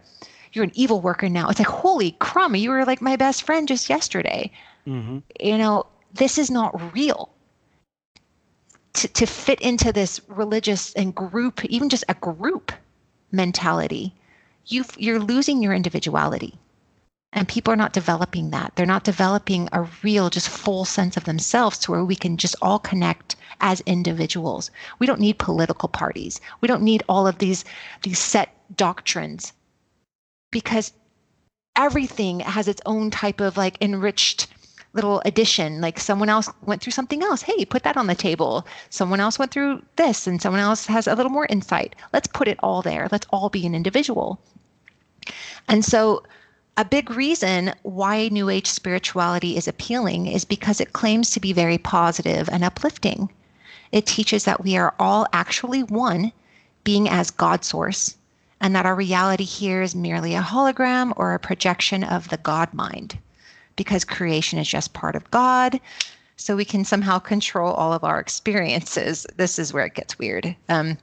you're 0.52 0.64
an 0.64 0.72
evil 0.74 1.00
worker 1.00 1.28
now. 1.28 1.48
It's 1.48 1.60
like 1.60 1.68
holy 1.68 2.12
crumb 2.18 2.56
you 2.56 2.70
were 2.70 2.84
like 2.84 3.00
my 3.00 3.16
best 3.16 3.42
friend 3.44 3.66
just 3.66 3.88
yesterday. 3.88 4.50
Mm-hmm. 4.86 5.18
you 5.38 5.58
know 5.58 5.86
this 6.14 6.38
is 6.38 6.50
not 6.50 6.94
real. 6.94 7.30
To, 8.94 9.06
to 9.06 9.26
fit 9.26 9.60
into 9.60 9.92
this 9.92 10.20
religious 10.26 10.92
and 10.94 11.14
group 11.14 11.64
even 11.66 11.88
just 11.88 12.04
a 12.08 12.14
group 12.14 12.72
mentality 13.30 14.12
you 14.66 14.84
you're 14.96 15.20
losing 15.20 15.62
your 15.62 15.72
individuality. 15.74 16.58
And 17.32 17.46
people 17.46 17.72
are 17.72 17.76
not 17.76 17.92
developing 17.92 18.50
that. 18.50 18.72
They're 18.74 18.86
not 18.86 19.04
developing 19.04 19.68
a 19.72 19.88
real 20.02 20.30
just 20.30 20.48
full 20.48 20.84
sense 20.84 21.16
of 21.16 21.24
themselves 21.24 21.78
to 21.80 21.92
where 21.92 22.04
we 22.04 22.16
can 22.16 22.36
just 22.36 22.56
all 22.60 22.78
connect 22.78 23.36
as 23.60 23.80
individuals. 23.82 24.70
We 24.98 25.06
don't 25.06 25.20
need 25.20 25.38
political 25.38 25.88
parties. 25.88 26.40
We 26.60 26.68
don't 26.68 26.82
need 26.82 27.02
all 27.08 27.26
of 27.26 27.38
these 27.38 27.64
these 28.02 28.18
set 28.18 28.54
doctrines 28.76 29.52
because 30.50 30.92
everything 31.76 32.40
has 32.40 32.68
its 32.68 32.82
own 32.86 33.10
type 33.10 33.40
of 33.40 33.56
like 33.56 33.76
enriched 33.80 34.48
little 34.92 35.22
addition 35.24 35.80
like 35.80 36.00
someone 36.00 36.28
else 36.28 36.48
went 36.62 36.82
through 36.82 36.90
something 36.90 37.22
else 37.22 37.42
hey 37.42 37.64
put 37.64 37.84
that 37.84 37.96
on 37.96 38.08
the 38.08 38.14
table 38.14 38.66
someone 38.88 39.20
else 39.20 39.38
went 39.38 39.52
through 39.52 39.80
this 39.94 40.26
and 40.26 40.42
someone 40.42 40.60
else 40.60 40.84
has 40.86 41.06
a 41.06 41.14
little 41.14 41.30
more 41.30 41.46
insight 41.48 41.94
let's 42.12 42.26
put 42.26 42.48
it 42.48 42.58
all 42.60 42.82
there 42.82 43.06
let's 43.12 43.26
all 43.30 43.48
be 43.48 43.64
an 43.64 43.74
individual 43.74 44.40
and 45.68 45.84
so 45.84 46.24
a 46.76 46.84
big 46.84 47.10
reason 47.10 47.74
why 47.82 48.28
New 48.28 48.48
Age 48.48 48.66
spirituality 48.66 49.56
is 49.56 49.68
appealing 49.68 50.26
is 50.26 50.44
because 50.44 50.80
it 50.80 50.94
claims 50.94 51.30
to 51.30 51.40
be 51.40 51.52
very 51.52 51.76
positive 51.76 52.48
and 52.48 52.64
uplifting. 52.64 53.28
It 53.92 54.06
teaches 54.06 54.44
that 54.44 54.62
we 54.62 54.76
are 54.76 54.94
all 54.98 55.26
actually 55.32 55.82
one, 55.82 56.32
being 56.84 57.08
as 57.08 57.30
God 57.30 57.64
source, 57.64 58.16
and 58.60 58.74
that 58.76 58.86
our 58.86 58.94
reality 58.94 59.44
here 59.44 59.82
is 59.82 59.94
merely 59.94 60.34
a 60.34 60.42
hologram 60.42 61.12
or 61.16 61.34
a 61.34 61.38
projection 61.38 62.04
of 62.04 62.28
the 62.28 62.36
God 62.36 62.72
mind, 62.72 63.18
because 63.76 64.04
creation 64.04 64.58
is 64.58 64.68
just 64.68 64.92
part 64.92 65.16
of 65.16 65.30
God. 65.30 65.80
So 66.36 66.56
we 66.56 66.64
can 66.64 66.84
somehow 66.84 67.18
control 67.18 67.72
all 67.72 67.92
of 67.92 68.04
our 68.04 68.20
experiences. 68.20 69.26
This 69.36 69.58
is 69.58 69.72
where 69.72 69.86
it 69.86 69.94
gets 69.94 70.18
weird. 70.18 70.56
Um, 70.68 70.96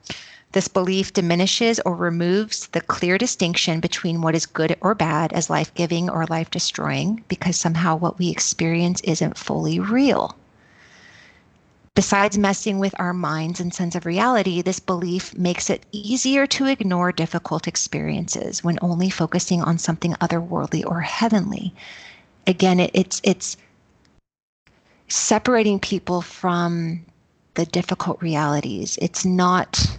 this 0.52 0.66
belief 0.66 1.12
diminishes 1.12 1.78
or 1.80 1.94
removes 1.94 2.68
the 2.68 2.80
clear 2.80 3.18
distinction 3.18 3.80
between 3.80 4.22
what 4.22 4.34
is 4.34 4.46
good 4.46 4.76
or 4.80 4.94
bad 4.94 5.32
as 5.34 5.50
life 5.50 5.74
giving 5.74 6.08
or 6.08 6.24
life 6.26 6.50
destroying 6.50 7.22
because 7.28 7.56
somehow 7.56 7.96
what 7.96 8.18
we 8.18 8.30
experience 8.30 9.02
isn't 9.02 9.36
fully 9.36 9.78
real. 9.78 10.34
Besides 11.98 12.38
messing 12.38 12.78
with 12.78 12.94
our 13.00 13.12
minds 13.12 13.58
and 13.58 13.74
sense 13.74 13.96
of 13.96 14.06
reality, 14.06 14.62
this 14.62 14.78
belief 14.78 15.36
makes 15.36 15.68
it 15.68 15.84
easier 15.90 16.46
to 16.46 16.66
ignore 16.66 17.10
difficult 17.10 17.66
experiences 17.66 18.62
when 18.62 18.78
only 18.80 19.10
focusing 19.10 19.62
on 19.62 19.78
something 19.78 20.12
otherworldly 20.20 20.86
or 20.86 21.00
heavenly. 21.00 21.74
Again, 22.46 22.78
it, 22.78 22.92
it's 22.94 23.20
it's 23.24 23.56
separating 25.08 25.80
people 25.80 26.22
from 26.22 27.04
the 27.54 27.66
difficult 27.66 28.22
realities. 28.22 28.96
It's 29.02 29.24
not 29.24 29.98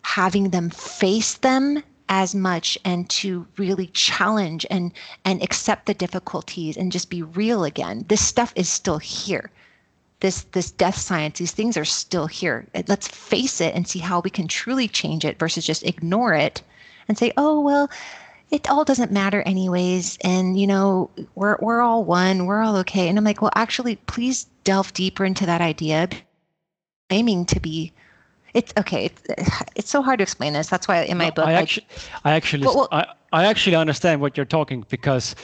having 0.00 0.48
them 0.48 0.70
face 0.70 1.34
them 1.34 1.82
as 2.08 2.34
much 2.34 2.78
and 2.82 3.10
to 3.10 3.46
really 3.58 3.88
challenge 3.88 4.64
and 4.70 4.90
and 5.26 5.42
accept 5.42 5.84
the 5.84 5.92
difficulties 5.92 6.78
and 6.78 6.90
just 6.90 7.10
be 7.10 7.22
real 7.22 7.62
again. 7.62 8.06
This 8.08 8.26
stuff 8.26 8.54
is 8.56 8.70
still 8.70 8.96
here. 8.96 9.50
This 10.24 10.44
this 10.52 10.70
death 10.70 10.96
science, 10.96 11.38
these 11.38 11.52
things 11.52 11.76
are 11.76 11.84
still 11.84 12.26
here. 12.26 12.66
Let's 12.88 13.08
face 13.08 13.60
it 13.60 13.74
and 13.74 13.86
see 13.86 13.98
how 13.98 14.20
we 14.20 14.30
can 14.30 14.48
truly 14.48 14.88
change 14.88 15.22
it 15.22 15.38
versus 15.38 15.66
just 15.66 15.82
ignore 15.82 16.32
it 16.32 16.62
and 17.08 17.18
say, 17.18 17.30
"Oh, 17.36 17.60
well, 17.60 17.90
it 18.50 18.70
all 18.70 18.84
doesn't 18.84 19.12
matter 19.12 19.42
anyways. 19.42 20.16
And 20.22 20.58
you 20.58 20.66
know 20.66 21.10
we're 21.34 21.58
we're 21.60 21.82
all 21.82 22.04
one. 22.04 22.46
We're 22.46 22.62
all 22.62 22.76
okay. 22.78 23.08
And 23.08 23.18
i'm 23.18 23.24
like 23.24 23.42
well 23.42 23.50
actually 23.54 23.96
please 23.96 24.46
delve 24.64 24.94
deeper 24.94 25.26
into 25.26 25.44
that 25.44 25.60
idea. 25.60 26.08
Aiming 27.10 27.44
to 27.46 27.60
be 27.60 27.92
it's 28.54 28.72
okay 28.78 29.06
it's, 29.06 29.22
it's 29.76 29.90
so 29.90 30.00
hard 30.00 30.20
to 30.20 30.22
explain 30.22 30.54
this. 30.54 30.68
That's 30.68 30.88
why 30.88 31.02
in 31.02 31.18
my 31.18 31.26
no, 31.26 31.32
book 31.32 31.46
i 31.46 31.52
actually 31.52 31.86
i 32.24 32.32
actually 32.32 32.64
well, 32.64 32.76
well, 32.76 32.88
I, 32.92 33.06
I 33.32 33.44
actually 33.44 33.76
understand 33.76 34.22
what 34.22 34.38
you're 34.38 34.46
talking 34.46 34.86
because 34.88 35.34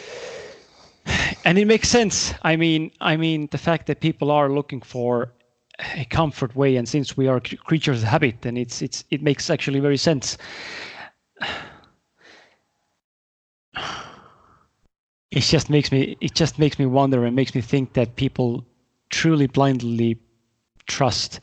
and 1.45 1.59
it 1.59 1.67
makes 1.67 1.89
sense. 1.89 2.35
I 2.43 2.57
mean 2.57 2.91
i 3.01 3.17
mean 3.17 3.49
the 3.51 3.59
fact 3.59 3.87
that 3.87 4.01
people 4.01 4.31
are 4.31 4.49
looking 4.51 4.83
for 4.83 5.33
a 5.95 6.05
comfort 6.05 6.55
way 6.55 6.77
and 6.77 6.89
since 6.89 7.17
we 7.17 7.27
are 7.27 7.41
creatures 7.41 8.03
of 8.03 8.09
habit 8.09 8.43
then 8.43 8.57
it's 8.57 8.83
it's 8.83 9.05
it 9.11 9.23
makes 9.23 9.51
actually 9.51 9.81
very 9.81 9.97
sense. 9.97 10.37
It 15.33 15.43
just 15.45 15.71
makes 15.71 15.93
me 15.93 16.17
it 16.21 16.35
just 16.35 16.59
makes 16.59 16.77
me 16.79 16.87
wonder 16.87 17.25
and 17.25 17.37
makes 17.37 17.55
me 17.55 17.61
think 17.61 17.93
that 17.93 18.17
people 18.17 18.65
truly 19.11 19.47
blindly 19.47 20.19
trust 20.89 21.39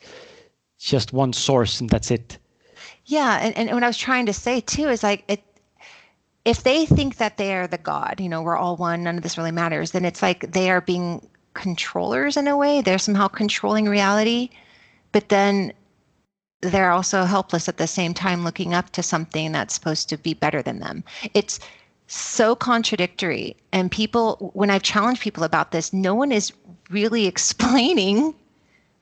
just 0.78 1.14
one 1.14 1.32
source 1.32 1.80
and 1.80 1.88
that's 1.88 2.10
it. 2.10 2.36
Yeah 3.06 3.38
and, 3.40 3.56
and 3.56 3.70
what 3.70 3.82
i 3.82 3.86
was 3.86 3.96
trying 3.96 4.26
to 4.26 4.32
say 4.34 4.60
too 4.60 4.88
is 4.90 5.02
like 5.02 5.24
it 5.28 5.42
if 6.48 6.62
they 6.62 6.86
think 6.86 7.16
that 7.16 7.36
they 7.36 7.54
are 7.54 7.66
the 7.66 7.78
god 7.78 8.20
you 8.20 8.28
know 8.28 8.42
we're 8.42 8.56
all 8.56 8.76
one 8.76 9.02
none 9.02 9.16
of 9.16 9.22
this 9.22 9.38
really 9.38 9.52
matters 9.52 9.90
then 9.90 10.04
it's 10.04 10.22
like 10.22 10.50
they 10.52 10.70
are 10.70 10.80
being 10.80 11.26
controllers 11.54 12.36
in 12.36 12.48
a 12.48 12.56
way 12.56 12.80
they're 12.80 12.98
somehow 12.98 13.28
controlling 13.28 13.88
reality 13.88 14.48
but 15.12 15.28
then 15.28 15.72
they're 16.60 16.90
also 16.90 17.24
helpless 17.24 17.68
at 17.68 17.76
the 17.76 17.86
same 17.86 18.14
time 18.14 18.44
looking 18.44 18.74
up 18.74 18.90
to 18.90 19.02
something 19.02 19.52
that's 19.52 19.74
supposed 19.74 20.08
to 20.08 20.16
be 20.16 20.34
better 20.34 20.62
than 20.62 20.78
them 20.80 21.04
it's 21.34 21.60
so 22.08 22.56
contradictory. 22.56 23.56
And 23.72 23.90
people, 23.90 24.50
when 24.54 24.70
I've 24.70 24.82
challenged 24.82 25.20
people 25.20 25.44
about 25.44 25.70
this, 25.70 25.92
no 25.92 26.14
one 26.14 26.32
is 26.32 26.52
really 26.90 27.26
explaining 27.34 28.34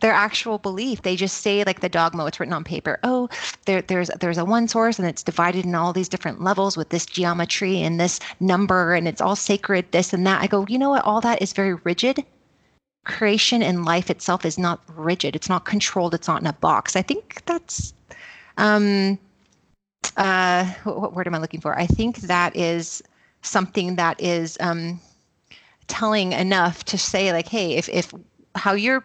their 0.01 0.13
actual 0.13 0.59
belief. 0.59 1.03
They 1.03 1.17
just 1.17 1.39
say 1.39 1.65
like 1.65 1.81
the 1.81 1.89
dogma, 1.89 2.27
it's 2.27 2.39
written 2.39 2.53
on 2.53 2.65
paper. 2.65 2.99
Oh, 3.03 3.29
there, 3.65 3.83
there's 3.83 4.11
there's 4.21 4.39
a 4.39 4.45
one 4.45 4.69
source 4.69 4.99
and 4.99 5.09
it's 5.09 5.23
divided 5.23 5.65
in 5.65 5.75
all 5.75 5.93
these 5.93 6.09
different 6.09 6.43
levels 6.43 6.77
with 6.77 6.91
this 6.91 7.07
geometry 7.07 7.81
and 7.83 7.99
this 7.99 8.21
number 8.41 8.95
and 8.95 9.09
it's 9.09 9.21
all 9.21 9.37
sacred, 9.37 9.91
this 9.93 10.13
and 10.13 10.27
that. 10.27 10.43
I 10.43 10.47
go, 10.47 10.67
you 10.69 10.79
know 10.79 10.91
what? 10.91 11.05
All 11.05 11.21
that 11.23 11.41
is 11.41 11.53
very 11.53 11.75
rigid. 11.75 12.25
Creation 13.05 13.63
and 13.63 13.85
life 13.85 14.11
itself 14.11 14.45
is 14.45 14.59
not 14.59 14.81
rigid. 14.95 15.37
It's 15.37 15.49
not 15.49 15.65
controlled. 15.65 16.15
It's 16.15 16.29
not 16.29 16.41
in 16.41 16.47
a 16.47 16.53
box. 16.53 16.97
I 16.97 17.03
think 17.03 17.43
that's 17.47 17.95
um 18.59 19.19
uh, 20.17 20.65
what 20.85 21.15
word 21.15 21.27
am 21.27 21.35
I 21.35 21.39
looking 21.39 21.61
for? 21.61 21.79
I 21.79 21.87
think 21.87 22.19
that 22.19 22.57
is 22.57 23.03
something 23.43 23.97
that 23.97 24.21
is 24.21 24.57
um, 24.61 25.01
telling 25.89 26.33
enough 26.33 26.85
to 26.85 26.99
say 26.99 27.33
like, 27.33 27.49
hey, 27.49 27.75
if 27.75 27.89
if 27.89 28.13
how 28.55 28.73
you're 28.73 29.05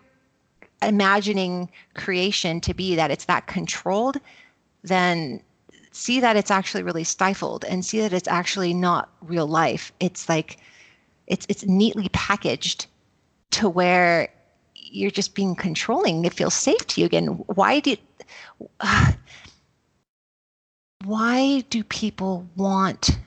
imagining 0.81 1.69
creation 1.95 2.61
to 2.61 2.73
be 2.73 2.95
that 2.95 3.11
it's 3.11 3.25
that 3.25 3.47
controlled, 3.47 4.17
then 4.83 5.41
see 5.91 6.19
that 6.19 6.35
it's 6.35 6.51
actually 6.51 6.83
really 6.83 7.03
stifled 7.03 7.65
and 7.65 7.85
see 7.85 7.99
that 7.99 8.13
it's 8.13 8.27
actually 8.27 8.73
not 8.73 9.09
real 9.21 9.47
life. 9.47 9.91
It's 9.99 10.29
like 10.29 10.57
it's 11.27 11.45
it's 11.49 11.65
neatly 11.65 12.09
packaged 12.09 12.87
to 13.51 13.69
where 13.69 14.29
you're 14.75 15.11
just 15.11 15.35
being 15.35 15.55
controlling. 15.55 16.25
It 16.25 16.33
feels 16.33 16.53
safe 16.53 16.85
to 16.87 17.01
you 17.01 17.05
again. 17.05 17.27
Why 17.27 17.79
did 17.79 17.99
why 21.05 21.61
do 21.69 21.83
people 21.83 22.47
want 22.55 23.17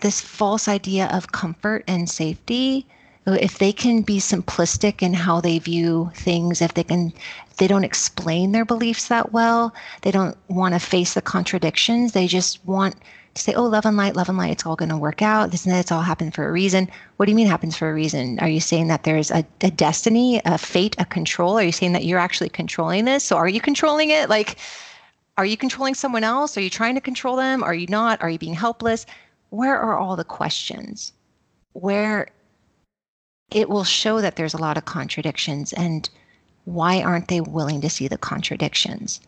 this 0.00 0.20
false 0.20 0.68
idea 0.68 1.06
of 1.12 1.32
comfort 1.32 1.84
and 1.86 2.08
safety? 2.08 2.86
If 3.24 3.58
they 3.58 3.72
can 3.72 4.02
be 4.02 4.18
simplistic 4.18 5.00
in 5.00 5.14
how 5.14 5.40
they 5.40 5.60
view 5.60 6.10
things, 6.14 6.60
if 6.60 6.74
they 6.74 6.82
can, 6.82 7.12
if 7.48 7.56
they 7.56 7.68
don't 7.68 7.84
explain 7.84 8.50
their 8.50 8.64
beliefs 8.64 9.06
that 9.08 9.32
well, 9.32 9.72
they 10.00 10.10
don't 10.10 10.36
want 10.48 10.74
to 10.74 10.80
face 10.80 11.14
the 11.14 11.22
contradictions. 11.22 12.12
They 12.12 12.26
just 12.26 12.64
want 12.66 12.96
to 13.34 13.42
say, 13.42 13.54
"Oh, 13.54 13.64
love 13.64 13.86
and 13.86 13.96
light, 13.96 14.16
love 14.16 14.28
and 14.28 14.36
light. 14.36 14.50
It's 14.50 14.66
all 14.66 14.74
going 14.74 14.88
to 14.88 14.96
work 14.96 15.22
out. 15.22 15.52
This 15.52 15.64
and. 15.66 15.76
It's 15.76 15.92
all 15.92 16.02
happened 16.02 16.34
for 16.34 16.48
a 16.48 16.52
reason." 16.52 16.88
What 17.16 17.26
do 17.26 17.30
you 17.30 17.36
mean 17.36 17.46
happens 17.46 17.76
for 17.76 17.88
a 17.88 17.94
reason? 17.94 18.40
Are 18.40 18.48
you 18.48 18.58
saying 18.58 18.88
that 18.88 19.04
there's 19.04 19.30
a, 19.30 19.46
a 19.60 19.70
destiny, 19.70 20.42
a 20.44 20.58
fate, 20.58 20.96
a 20.98 21.04
control? 21.04 21.56
Are 21.58 21.62
you 21.62 21.70
saying 21.70 21.92
that 21.92 22.04
you're 22.04 22.18
actually 22.18 22.48
controlling 22.48 23.04
this? 23.04 23.22
So 23.22 23.36
are 23.36 23.48
you 23.48 23.60
controlling 23.60 24.10
it? 24.10 24.28
Like, 24.28 24.58
are 25.38 25.46
you 25.46 25.56
controlling 25.56 25.94
someone 25.94 26.24
else? 26.24 26.56
Are 26.56 26.60
you 26.60 26.70
trying 26.70 26.96
to 26.96 27.00
control 27.00 27.36
them? 27.36 27.62
Are 27.62 27.74
you 27.74 27.86
not? 27.86 28.20
Are 28.20 28.30
you 28.30 28.38
being 28.38 28.54
helpless? 28.54 29.06
Where 29.50 29.78
are 29.78 29.96
all 29.96 30.16
the 30.16 30.24
questions? 30.24 31.12
Where 31.74 32.28
it 33.54 33.68
will 33.68 33.84
show 33.84 34.20
that 34.20 34.36
there's 34.36 34.54
a 34.54 34.58
lot 34.58 34.76
of 34.76 34.84
contradictions 34.84 35.72
and 35.72 36.08
why 36.64 37.02
aren't 37.02 37.28
they 37.28 37.40
willing 37.40 37.80
to 37.80 37.90
see 37.90 38.08
the 38.08 38.18
contradictions? 38.18 39.20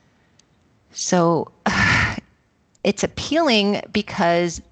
So 0.93 1.51
it's 2.85 3.03
appealing 3.03 3.83
because 3.93 4.63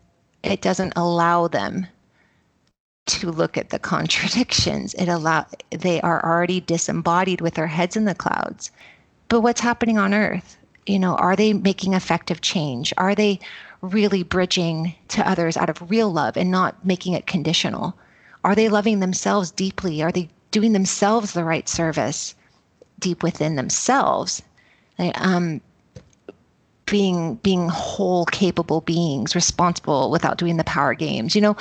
it 0.43 0.61
doesn't 0.61 0.93
allow 0.97 1.49
them 1.49 1.87
to 3.07 3.31
look 3.31 3.57
at 3.57 3.71
the 3.71 3.79
contradictions. 3.93 4.95
It 4.95 5.09
allow 5.09 5.47
they 5.71 6.01
are 6.03 6.25
already 6.25 6.61
disembodied 6.61 7.41
with 7.41 7.55
their 7.55 7.67
heads 7.67 7.97
in 7.97 8.05
the 8.05 8.15
clouds. 8.15 8.71
But 9.29 9.41
what's 9.41 9.61
happening 9.61 9.99
on 9.99 10.15
earth? 10.15 10.59
you 10.87 10.99
know 10.99 11.15
are 11.17 11.37
they 11.37 11.53
making 11.53 11.95
effective 11.95 12.41
change 12.41 12.93
are 12.97 13.15
they 13.15 13.39
really 13.81 14.23
bridging 14.23 14.95
to 15.09 15.29
others 15.29 15.57
out 15.57 15.71
of 15.71 15.91
real 15.91 16.13
love 16.13 16.37
and 16.37 16.51
not 16.51 16.85
making 16.85 17.13
it 17.13 17.27
conditional 17.27 17.95
are 18.45 18.55
they 18.55 18.69
loving 18.69 19.01
themselves 19.01 19.51
deeply? 19.51 20.03
Are 20.03 20.13
they 20.13 20.29
doing 20.51 20.73
themselves 20.73 21.33
the 21.33 21.45
right 21.45 21.69
service 21.69 22.35
deep 22.99 23.23
within 23.23 23.57
themselves? 23.57 24.43
Um, 24.99 25.61
being 26.87 27.37
being 27.37 27.69
whole 27.69 28.27
capable 28.27 28.83
beings 28.83 29.35
responsible 29.35 30.11
without 30.11 30.37
doing 30.37 30.59
the 30.59 30.65
power 30.65 30.95
games 30.95 31.35
you 31.35 31.41
know? 31.41 31.57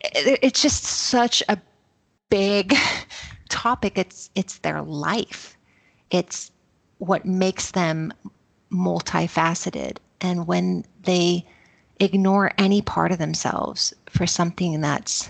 It, 0.00 0.38
it's 0.42 0.60
just 0.60 0.84
such 0.84 1.42
a 1.48 1.58
big 2.30 2.74
topic. 3.48 3.98
It's 3.98 4.30
it's 4.34 4.58
their 4.58 4.82
life. 4.82 5.56
It's 6.10 6.50
what 6.98 7.24
makes 7.24 7.72
them 7.72 8.12
multifaceted. 8.72 9.98
And 10.20 10.46
when 10.46 10.84
they 11.02 11.46
ignore 12.00 12.52
any 12.58 12.82
part 12.82 13.12
of 13.12 13.18
themselves 13.18 13.94
for 14.08 14.26
something 14.26 14.80
that's 14.80 15.28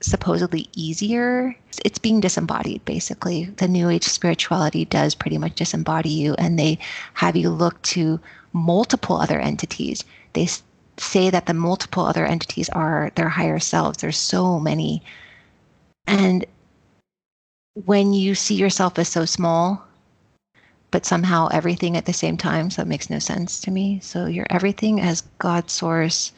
supposedly 0.00 0.68
easier, 0.74 1.56
it's 1.84 1.98
being 1.98 2.20
disembodied 2.20 2.84
basically. 2.84 3.44
The 3.44 3.68
New 3.68 3.88
Age 3.88 4.04
spirituality 4.04 4.84
does 4.84 5.14
pretty 5.14 5.38
much 5.38 5.54
disembody 5.54 6.10
you, 6.10 6.34
and 6.34 6.58
they 6.58 6.78
have 7.14 7.36
you 7.36 7.50
look 7.50 7.80
to 7.82 8.20
multiple 8.52 9.16
other 9.16 9.38
entities. 9.38 10.04
They 10.32 10.48
say 10.96 11.30
that 11.30 11.46
the 11.46 11.54
multiple 11.54 12.04
other 12.04 12.26
entities 12.26 12.68
are 12.70 13.12
their 13.14 13.28
higher 13.28 13.58
selves. 13.58 13.98
There's 13.98 14.18
so 14.18 14.58
many. 14.58 15.02
And 16.06 16.44
when 17.84 18.12
you 18.12 18.34
see 18.34 18.54
yourself 18.54 18.98
as 18.98 19.08
so 19.08 19.24
small, 19.24 19.84
but 20.90 21.06
somehow 21.06 21.48
everything 21.52 21.96
at 21.96 22.06
the 22.06 22.12
same 22.12 22.36
time. 22.36 22.70
So 22.70 22.82
it 22.82 22.88
makes 22.88 23.10
no 23.10 23.18
sense 23.18 23.60
to 23.60 23.70
me. 23.70 24.00
So 24.02 24.26
you're 24.26 24.46
everything 24.50 25.00
as 25.00 25.22
God 25.38 25.70
source 25.70 26.32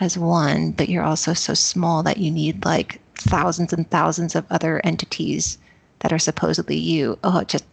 as 0.00 0.18
one, 0.18 0.72
but 0.72 0.88
you're 0.88 1.04
also 1.04 1.32
so 1.32 1.54
small 1.54 2.02
that 2.02 2.18
you 2.18 2.30
need 2.30 2.64
like 2.64 3.00
thousands 3.14 3.72
and 3.72 3.88
thousands 3.90 4.34
of 4.34 4.44
other 4.50 4.80
entities 4.84 5.58
that 6.00 6.12
are 6.12 6.18
supposedly 6.18 6.76
you. 6.76 7.18
Oh, 7.24 7.44
just 7.44 7.64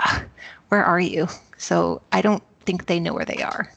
uh, 0.00 0.20
where 0.68 0.84
are 0.84 1.00
you? 1.00 1.28
So 1.56 2.02
I 2.12 2.22
don't 2.22 2.42
think 2.64 2.86
they 2.86 3.00
know 3.00 3.14
where 3.14 3.24
they 3.24 3.42
are. 3.42 3.72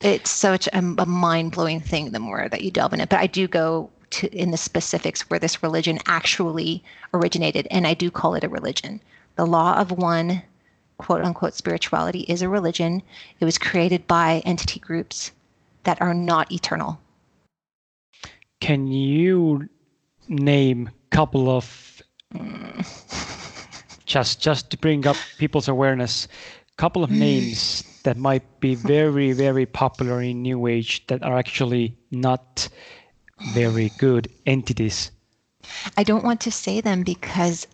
It's 0.00 0.30
such 0.30 0.68
a, 0.68 0.78
a 0.78 1.06
mind 1.06 1.52
blowing 1.52 1.80
thing 1.80 2.10
the 2.10 2.20
more 2.20 2.48
that 2.48 2.62
you 2.62 2.70
delve 2.70 2.92
in 2.92 3.00
it. 3.00 3.08
But 3.08 3.20
I 3.20 3.26
do 3.26 3.48
go 3.48 3.90
to 4.10 4.28
in 4.34 4.52
the 4.52 4.56
specifics 4.56 5.28
where 5.28 5.40
this 5.40 5.62
religion 5.62 5.98
actually 6.06 6.82
originated, 7.12 7.66
and 7.70 7.86
I 7.86 7.94
do 7.94 8.10
call 8.10 8.34
it 8.34 8.44
a 8.44 8.48
religion 8.48 9.00
the 9.38 9.46
law 9.46 9.78
of 9.78 9.92
one, 9.92 10.42
quote 10.98 11.24
unquote, 11.24 11.54
spirituality 11.54 12.22
is 12.22 12.42
a 12.42 12.48
religion. 12.48 13.02
It 13.38 13.44
was 13.44 13.56
created 13.56 14.08
by 14.08 14.42
entity 14.44 14.80
groups 14.80 15.30
that 15.88 16.02
are 16.02 16.12
not 16.12 16.52
eternal. 16.52 17.00
Can 18.60 18.88
you 18.88 19.66
name 20.28 20.90
a 20.90 21.16
couple 21.16 21.48
of 21.48 22.02
mm. 22.34 22.84
just 24.04 24.38
just 24.38 24.68
to 24.68 24.76
bring 24.76 25.06
up 25.06 25.16
people's 25.38 25.66
awareness 25.66 26.28
couple 26.76 27.02
of 27.02 27.10
names 27.10 27.82
that 28.04 28.18
might 28.18 28.44
be 28.60 28.74
very 28.74 29.32
very 29.32 29.64
popular 29.64 30.20
in 30.20 30.42
new 30.42 30.66
age 30.66 31.06
that 31.06 31.22
are 31.22 31.38
actually 31.38 31.96
not 32.10 32.68
very 33.54 33.90
good 33.96 34.28
entities? 34.44 35.10
I 35.96 36.04
don't 36.04 36.22
want 36.22 36.42
to 36.42 36.52
say 36.52 36.82
them 36.82 37.02
because 37.02 37.66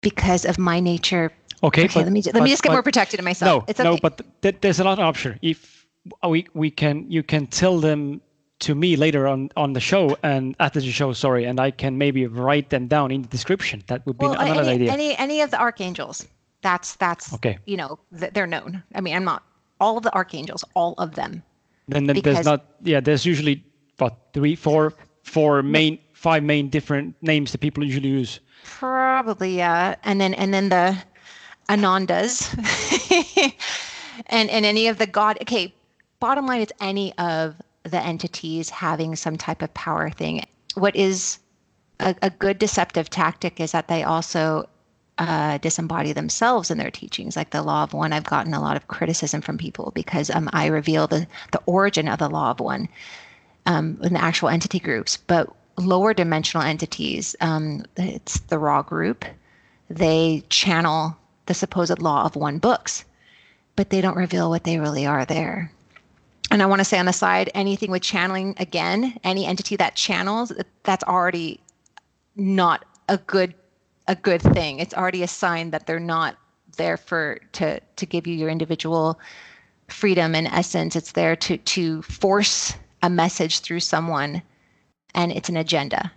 because 0.00 0.46
of 0.46 0.58
my 0.58 0.80
nature. 0.80 1.30
Okay, 1.62 1.84
okay 1.84 2.00
but, 2.00 2.04
let 2.04 2.12
me 2.12 2.22
let 2.22 2.32
but, 2.32 2.42
me 2.44 2.48
just 2.48 2.62
get 2.62 2.70
but, 2.70 2.76
more 2.76 2.82
protected 2.82 3.20
in 3.20 3.24
myself. 3.26 3.60
no 3.60 3.64
it's 3.68 3.78
okay. 3.78 3.90
no 3.90 3.98
but 4.00 4.22
th- 4.40 4.56
there's 4.62 4.80
another 4.80 5.04
option. 5.04 5.38
If 5.42 5.75
Uh, 6.22 6.28
we 6.28 6.46
we 6.54 6.70
can 6.70 7.10
you 7.10 7.22
can 7.22 7.46
tell 7.46 7.78
them 7.80 8.20
to 8.58 8.74
me 8.74 8.96
later 8.96 9.26
on 9.26 9.50
on 9.56 9.72
the 9.72 9.80
show 9.80 10.16
and 10.22 10.56
after 10.60 10.80
the 10.80 10.90
show 10.90 11.12
sorry 11.12 11.44
and 11.44 11.60
i 11.60 11.70
can 11.70 11.98
maybe 11.98 12.26
write 12.26 12.70
them 12.70 12.86
down 12.86 13.10
in 13.10 13.20
the 13.20 13.28
description 13.28 13.82
that 13.86 14.04
would 14.06 14.16
be 14.16 14.24
well, 14.24 14.32
another 14.32 14.62
any, 14.62 14.70
idea 14.70 14.92
any 14.92 15.16
any 15.18 15.40
of 15.42 15.50
the 15.50 15.60
archangels 15.60 16.26
that's 16.62 16.96
that's 16.96 17.34
Okay. 17.34 17.58
you 17.66 17.76
know 17.76 17.98
they're 18.12 18.46
known 18.46 18.82
i 18.94 19.00
mean 19.02 19.14
i'm 19.14 19.24
not 19.24 19.42
all 19.78 19.98
of 19.98 20.04
the 20.04 20.14
archangels 20.14 20.64
all 20.74 20.94
of 20.96 21.16
them 21.16 21.42
then, 21.88 22.06
then 22.06 22.14
because- 22.14 22.34
there's 22.34 22.46
not 22.46 22.64
yeah 22.82 22.98
there's 23.00 23.26
usually 23.26 23.62
what 23.98 24.16
three 24.32 24.56
four 24.56 24.94
four 25.22 25.62
main 25.62 25.98
five 26.14 26.42
main 26.42 26.70
different 26.70 27.14
names 27.20 27.52
that 27.52 27.58
people 27.60 27.84
usually 27.84 28.08
use 28.08 28.40
Probably, 28.66 29.56
yeah. 29.56 29.94
And 30.02 30.20
then 30.20 30.34
and 30.34 30.52
then 30.52 30.68
the 30.68 30.96
Anandas. 31.68 32.52
and 34.26 34.50
and 34.50 34.66
any 34.66 34.88
of 34.88 34.98
the 34.98 35.06
god 35.06 35.38
okay, 35.42 35.72
bottom 36.20 36.46
line 36.46 36.60
it's 36.60 36.72
any 36.80 37.16
of 37.18 37.54
the 37.82 38.00
entities 38.00 38.70
having 38.70 39.16
some 39.16 39.36
type 39.36 39.62
of 39.62 39.72
power 39.74 40.10
thing. 40.10 40.44
What 40.74 40.96
is 40.96 41.38
a, 42.00 42.14
a 42.22 42.30
good 42.30 42.58
deceptive 42.58 43.10
tactic 43.10 43.60
is 43.60 43.72
that 43.72 43.88
they 43.88 44.02
also 44.02 44.68
uh, 45.18 45.58
disembody 45.58 46.14
themselves 46.14 46.70
in 46.70 46.78
their 46.78 46.90
teachings. 46.90 47.36
Like 47.36 47.50
the 47.50 47.62
law 47.62 47.82
of 47.82 47.94
one, 47.94 48.12
I've 48.12 48.24
gotten 48.24 48.54
a 48.54 48.60
lot 48.60 48.76
of 48.76 48.88
criticism 48.88 49.40
from 49.40 49.56
people 49.56 49.92
because 49.94 50.30
um, 50.30 50.50
I 50.52 50.66
reveal 50.66 51.06
the, 51.06 51.26
the 51.52 51.62
origin 51.66 52.08
of 52.08 52.18
the 52.18 52.28
law 52.28 52.50
of 52.50 52.60
one 52.60 52.88
um, 53.64 53.98
in 54.02 54.12
the 54.12 54.22
actual 54.22 54.48
entity 54.48 54.78
groups. 54.78 55.16
But 55.16 55.50
lower 55.78 56.12
dimensional 56.12 56.66
entities, 56.66 57.34
um, 57.40 57.84
it's 57.96 58.40
the 58.40 58.58
Ra 58.58 58.82
group, 58.82 59.24
they 59.88 60.42
channel 60.48 61.16
the 61.46 61.54
supposed 61.54 62.00
law 62.00 62.24
of 62.24 62.36
one 62.36 62.58
books, 62.58 63.04
but 63.76 63.90
they 63.90 64.00
don't 64.00 64.16
reveal 64.16 64.50
what 64.50 64.64
they 64.64 64.78
really 64.78 65.06
are 65.06 65.24
there. 65.24 65.72
And 66.50 66.62
I 66.62 66.66
want 66.66 66.80
to 66.80 66.84
say 66.84 66.98
on 66.98 67.06
the 67.06 67.12
side, 67.12 67.50
anything 67.54 67.90
with 67.90 68.02
channeling, 68.02 68.54
again, 68.58 69.18
any 69.24 69.46
entity 69.46 69.76
that 69.76 69.96
channels, 69.96 70.52
that's 70.84 71.04
already 71.04 71.60
not 72.36 72.84
a 73.08 73.18
good 73.18 73.54
a 74.08 74.14
good 74.14 74.40
thing. 74.40 74.78
It's 74.78 74.94
already 74.94 75.22
a 75.24 75.28
sign 75.28 75.70
that 75.70 75.86
they're 75.86 75.98
not 75.98 76.36
there 76.76 76.96
for 76.96 77.40
to 77.52 77.80
to 77.80 78.06
give 78.06 78.26
you 78.26 78.34
your 78.34 78.48
individual 78.48 79.18
freedom 79.88 80.34
and 80.34 80.46
essence. 80.46 80.94
It's 80.94 81.12
there 81.12 81.36
to 81.36 81.56
to 81.56 82.02
force 82.02 82.74
a 83.02 83.10
message 83.10 83.60
through 83.60 83.80
someone 83.80 84.42
and 85.14 85.32
it's 85.32 85.48
an 85.48 85.56
agenda. 85.56 86.12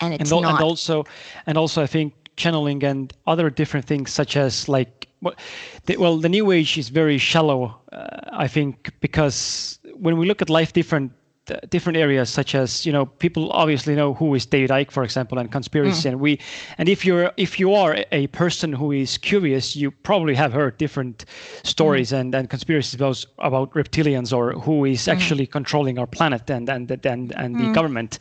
And 0.00 0.14
it's 0.14 0.30
and, 0.32 0.42
not 0.42 0.54
and 0.54 0.64
also 0.64 1.04
and 1.46 1.58
also 1.58 1.82
i 1.82 1.86
think 1.86 2.14
channeling 2.36 2.82
and 2.82 3.12
other 3.26 3.50
different 3.50 3.84
things 3.84 4.10
such 4.10 4.34
as 4.36 4.66
like 4.66 5.08
what 5.20 5.38
the, 5.86 5.96
well 5.96 6.18
the 6.18 6.28
new 6.28 6.50
age 6.50 6.76
is 6.78 6.88
very 6.88 7.18
shallow 7.18 7.78
uh, 7.92 8.20
i 8.32 8.48
think 8.48 8.92
because 9.00 9.78
when 9.94 10.16
we 10.16 10.26
look 10.26 10.42
at 10.42 10.50
life 10.50 10.72
different 10.72 11.12
uh, 11.50 11.56
different 11.70 11.96
areas 11.96 12.30
such 12.30 12.54
as 12.54 12.86
you 12.86 12.92
know 12.92 13.06
people 13.06 13.50
obviously 13.52 13.94
know 13.94 14.14
who 14.14 14.34
is 14.34 14.46
david 14.46 14.70
icke 14.70 14.90
for 14.90 15.02
example 15.02 15.38
and 15.38 15.50
conspiracy 15.50 16.08
mm. 16.08 16.12
and 16.12 16.20
we 16.20 16.38
and 16.78 16.88
if 16.88 17.04
you're 17.04 17.32
if 17.36 17.58
you 17.58 17.74
are 17.74 18.04
a 18.12 18.26
person 18.28 18.72
who 18.72 18.92
is 18.92 19.18
curious 19.18 19.74
you 19.74 19.90
probably 19.90 20.34
have 20.34 20.52
heard 20.52 20.76
different 20.76 21.24
stories 21.64 22.10
mm. 22.12 22.20
and 22.20 22.34
and 22.34 22.50
conspiracies 22.50 22.94
about, 22.94 23.24
about 23.38 23.70
reptilians 23.72 24.36
or 24.36 24.52
who 24.52 24.84
is 24.84 25.02
mm. 25.02 25.12
actually 25.12 25.46
controlling 25.46 25.98
our 25.98 26.06
planet 26.06 26.48
and 26.50 26.68
and 26.68 26.90
and, 27.06 27.32
and 27.32 27.58
the 27.58 27.72
government 27.72 28.18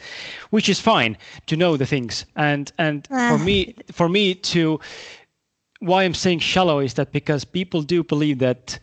which 0.50 0.70
is 0.70 0.80
fine 0.80 1.18
to 1.46 1.56
know 1.56 1.78
the 1.78 1.86
things. 1.86 2.26
And 2.36 2.72
and 2.78 3.08
ah. 3.12 3.30
for 3.30 3.44
me 3.44 3.76
for 3.92 4.10
me 4.10 4.36
to 4.36 4.80
why 5.80 6.04
I'm 6.04 6.14
saying 6.14 6.40
shallow 6.40 6.80
is 6.80 6.96
that 6.96 7.12
because 7.12 7.46
people 7.46 7.82
do 7.82 8.04
believe 8.04 8.40
that 8.40 8.80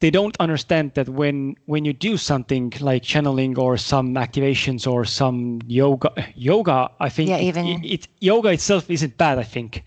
they 0.00 0.10
don't 0.10 0.36
understand 0.38 0.92
that 0.94 1.08
when 1.08 1.56
when 1.66 1.84
you 1.84 1.92
do 1.92 2.16
something 2.16 2.72
like 2.80 3.02
channeling 3.02 3.58
or 3.58 3.76
some 3.76 4.14
activations 4.14 4.86
or 4.90 5.04
some 5.04 5.60
yoga 5.66 6.10
yoga 6.34 6.90
I 7.00 7.08
think 7.08 7.30
Yeah, 7.30 7.38
even- 7.40 7.66
it, 7.66 7.84
it- 7.84 8.08
yoga 8.20 8.50
itself 8.50 8.90
isn't 8.90 9.16
bad 9.16 9.38
I 9.38 9.42
think 9.44 9.84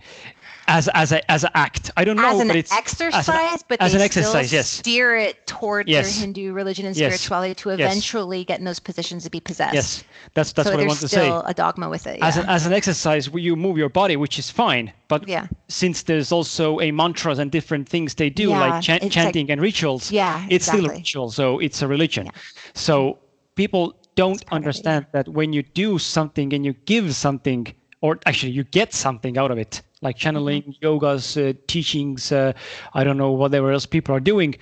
as 0.69 0.87
as 0.93 1.11
a 1.11 1.19
as 1.31 1.43
an 1.43 1.49
act 1.55 1.91
I 1.97 2.05
don't 2.05 2.15
know 2.15 2.33
as 2.35 2.39
an 2.39 2.47
but 2.47 2.55
it's 2.55 2.71
exercise, 2.71 3.27
as 3.27 3.61
an, 3.61 3.65
but 3.67 3.81
as 3.81 3.93
an 3.95 4.01
exercise 4.01 4.47
still 4.47 4.57
yes 4.59 4.67
steer 4.69 5.17
it 5.17 5.45
towards 5.47 5.89
Yes. 5.89 6.13
their 6.15 6.21
Hindu 6.21 6.53
religion 6.53 6.85
and 6.85 6.95
Yes. 6.95 7.07
spirituality 7.15 7.55
to 7.55 7.69
Yes. 7.69 7.79
eventually 7.79 8.43
get 8.45 8.59
in 8.59 8.65
those 8.65 8.79
positions 8.79 9.23
to 9.23 9.29
be 9.37 9.39
possessed. 9.39 9.73
yes 9.73 10.03
that's 10.35 10.51
that's 10.53 10.69
so 10.69 10.75
what 10.75 10.83
I 10.83 10.87
want 10.87 10.99
to 10.99 11.07
say 11.07 11.25
still 11.25 11.41
a 11.41 11.53
dogma 11.53 11.89
with 11.89 12.05
it. 12.07 12.19
as 12.21 12.37
an 12.37 12.45
as 12.47 12.65
an 12.67 12.73
exercise 12.73 13.29
where 13.31 13.41
you 13.47 13.55
move 13.55 13.77
your 13.77 13.89
body 14.01 14.15
which 14.15 14.37
is 14.39 14.49
fine 14.49 14.85
but 15.07 15.27
Yeah. 15.27 15.47
since 15.67 16.03
there's 16.03 16.31
also 16.31 16.79
a 16.79 16.91
mantras 16.91 17.39
and 17.39 17.49
different 17.51 17.89
things 17.89 18.15
they 18.15 18.29
do 18.29 18.49
Yeah, 18.49 18.59
like 18.63 18.83
chan- 18.83 18.97
it's 18.97 19.03
like- 19.05 19.11
chanting 19.11 19.51
and 19.51 19.59
rituals 19.69 20.11
Yeah, 20.11 20.45
it's 20.49 20.65
still 20.67 20.85
a 20.85 20.89
ritual 20.99 21.31
so 21.31 21.59
it's 21.59 21.81
a 21.81 21.87
religion 21.87 22.27
so 22.73 23.17
people 23.55 23.95
don't 24.15 24.43
understand 24.51 25.05
that 25.15 25.27
when 25.29 25.53
you 25.53 25.63
do 25.63 25.97
something 25.97 26.53
and 26.53 26.61
you 26.67 26.73
give 26.85 27.15
something 27.15 27.61
or 28.01 28.19
actually 28.25 28.51
you 28.59 28.63
get 28.79 28.93
something 28.93 29.37
out 29.37 29.51
of 29.51 29.57
it 29.57 29.81
like 30.01 30.15
channeling 30.17 30.63
Mm-hmm. 30.63 30.85
yogas 30.85 31.37
uh, 31.37 31.53
teachings 31.67 32.31
uh, 32.31 32.51
i 32.93 33.03
don't 33.03 33.17
know 33.17 33.31
whatever 33.31 33.71
else 33.71 33.85
people 33.85 34.15
are 34.15 34.19
doing 34.19 34.55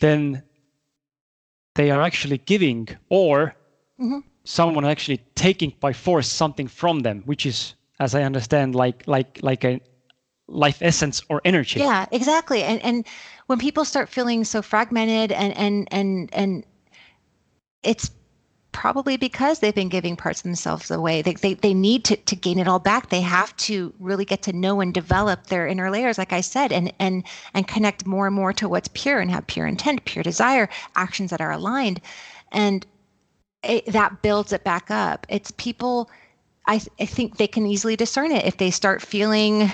then 0.00 0.42
they 1.74 1.90
are 1.90 2.02
actually 2.02 2.38
giving 2.38 2.88
or 3.08 3.54
Mhm. 3.98 4.22
someone 4.44 4.84
actually 4.84 5.20
taking 5.36 5.74
by 5.80 5.92
force 5.92 6.28
something 6.28 6.66
from 6.68 7.00
them 7.00 7.22
which 7.26 7.46
is 7.46 7.74
as 7.98 8.14
i 8.14 8.22
understand 8.22 8.74
like 8.74 9.02
like 9.06 9.38
like 9.42 9.64
a 9.64 9.80
life 10.48 10.78
essence 10.82 11.22
or 11.28 11.40
energy 11.44 11.80
Yeah, 11.80 12.06
exactly. 12.10 12.62
And 12.62 12.82
and 12.84 13.06
when 13.46 13.58
people 13.58 13.84
start 13.84 14.08
feeling 14.08 14.44
so 14.44 14.62
fragmented 14.62 15.32
and 15.32 15.56
and 15.56 15.88
and 15.90 16.28
and 16.32 16.64
it's 17.82 18.10
probably 18.72 19.16
because 19.16 19.58
they've 19.58 19.74
been 19.74 19.88
giving 19.88 20.16
parts 20.16 20.40
of 20.40 20.44
themselves 20.44 20.90
away. 20.90 21.22
They 21.22 21.34
they, 21.34 21.54
they 21.54 21.74
need 21.74 22.04
to, 22.04 22.16
to 22.16 22.36
gain 22.36 22.58
it 22.58 22.68
all 22.68 22.78
back. 22.78 23.08
They 23.08 23.20
have 23.20 23.56
to 23.58 23.92
really 23.98 24.24
get 24.24 24.42
to 24.42 24.52
know 24.52 24.80
and 24.80 24.94
develop 24.94 25.46
their 25.46 25.66
inner 25.66 25.90
layers, 25.90 26.18
like 26.18 26.32
I 26.32 26.40
said, 26.40 26.72
and 26.72 26.92
and 26.98 27.24
and 27.54 27.66
connect 27.66 28.06
more 28.06 28.26
and 28.26 28.36
more 28.36 28.52
to 28.54 28.68
what's 28.68 28.88
pure 28.88 29.20
and 29.20 29.30
have 29.30 29.46
pure 29.46 29.66
intent, 29.66 30.04
pure 30.04 30.22
desire, 30.22 30.68
actions 30.96 31.30
that 31.30 31.40
are 31.40 31.52
aligned. 31.52 32.00
And 32.52 32.86
it, 33.62 33.86
that 33.86 34.22
builds 34.22 34.52
it 34.52 34.64
back 34.64 34.90
up. 34.90 35.26
It's 35.28 35.50
people 35.52 36.10
I, 36.66 36.78
th- 36.78 36.88
I 37.00 37.06
think 37.06 37.36
they 37.36 37.48
can 37.48 37.66
easily 37.66 37.96
discern 37.96 38.30
it 38.30 38.44
if 38.44 38.56
they 38.58 38.70
start 38.70 39.02
feeling 39.02 39.72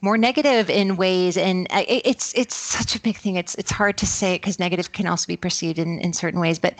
more 0.00 0.18
negative 0.18 0.70
in 0.70 0.96
ways 0.96 1.36
and 1.36 1.66
uh, 1.70 1.84
it's 1.88 2.32
it's 2.34 2.54
such 2.54 2.94
a 2.94 3.00
big 3.00 3.16
thing 3.16 3.36
it's 3.36 3.54
it's 3.56 3.70
hard 3.70 3.98
to 3.98 4.06
say 4.06 4.36
because 4.36 4.58
negative 4.58 4.92
can 4.92 5.06
also 5.06 5.26
be 5.26 5.36
perceived 5.36 5.78
in 5.78 5.98
in 5.98 6.12
certain 6.12 6.38
ways 6.38 6.58
but 6.58 6.74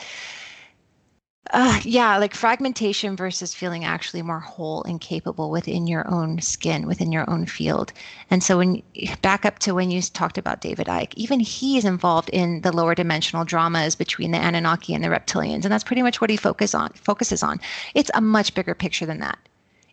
uh, 1.51 1.81
yeah 1.85 2.16
like 2.19 2.35
fragmentation 2.35 3.16
versus 3.16 3.55
feeling 3.55 3.85
actually 3.85 4.23
more 4.23 4.41
whole 4.41 4.83
and 4.85 5.01
capable 5.01 5.51
within 5.51 5.87
your 5.87 6.09
own 6.09 6.41
skin 6.41 6.87
within 6.87 7.12
your 7.12 7.29
own 7.29 7.47
field. 7.47 7.93
And 8.31 8.43
so 8.43 8.59
when 8.59 8.83
back 9.23 9.45
up 9.45 9.59
to 9.61 9.75
when 9.75 9.91
you 9.91 10.03
talked 10.03 10.39
about 10.39 10.61
david 10.61 10.87
icke 10.87 11.15
even 11.16 11.41
he 11.41 11.79
is 11.79 11.85
involved 11.85 12.29
in 12.31 12.61
the 12.62 12.73
lower 12.73 12.95
dimensional 12.95 13.45
dramas 13.45 13.95
between 13.95 14.31
the 14.31 14.39
anunnaki 14.39 14.95
and 14.95 15.03
the 15.03 15.09
reptilians 15.09 15.65
and 15.65 15.73
that's 15.73 15.85
pretty 15.85 16.03
much 16.03 16.20
what 16.20 16.31
he 16.31 16.37
on 16.37 16.91
focuses 16.95 17.43
on. 17.43 17.61
It's 17.95 18.11
a 18.15 18.20
much 18.20 18.55
bigger 18.55 18.75
picture 18.75 19.07
than 19.07 19.20
that. 19.20 19.39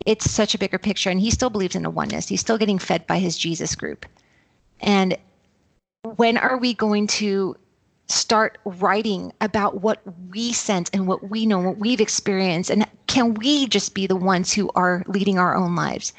It's 0.05 0.29
such 0.29 0.53
a 0.53 0.59
bigger 0.59 0.77
picture 0.77 1.09
and 1.09 1.19
he 1.19 1.31
still 1.31 1.49
believes 1.49 1.75
in 1.75 1.85
a 1.85 1.89
oneness. 1.89 2.27
He's 2.27 2.41
still 2.41 2.57
getting 2.57 2.79
fed 2.79 3.07
by 3.07 3.19
his 3.19 3.37
jesus 3.37 3.75
group. 3.75 4.05
And 4.81 5.17
when 6.15 6.37
are 6.37 6.57
we 6.57 6.73
going 6.73 7.07
to 7.07 7.55
start 8.07 8.57
writing 8.65 9.33
about 9.41 9.81
what 9.81 10.01
we 10.29 10.53
sense 10.53 10.89
and 10.91 11.07
what 11.07 11.29
we 11.29 11.45
know 11.45 11.59
what 11.59 11.77
we've 11.77 12.01
experienced. 12.01 12.69
And 12.69 12.85
can 13.07 13.33
we 13.35 13.67
just 13.67 13.93
be 13.93 14.07
the 14.07 14.15
ones 14.15 14.53
who 14.53 14.69
are 14.75 15.03
leading 15.07 15.39
our 15.39 15.55
own 15.55 15.75
lives? 15.75 16.13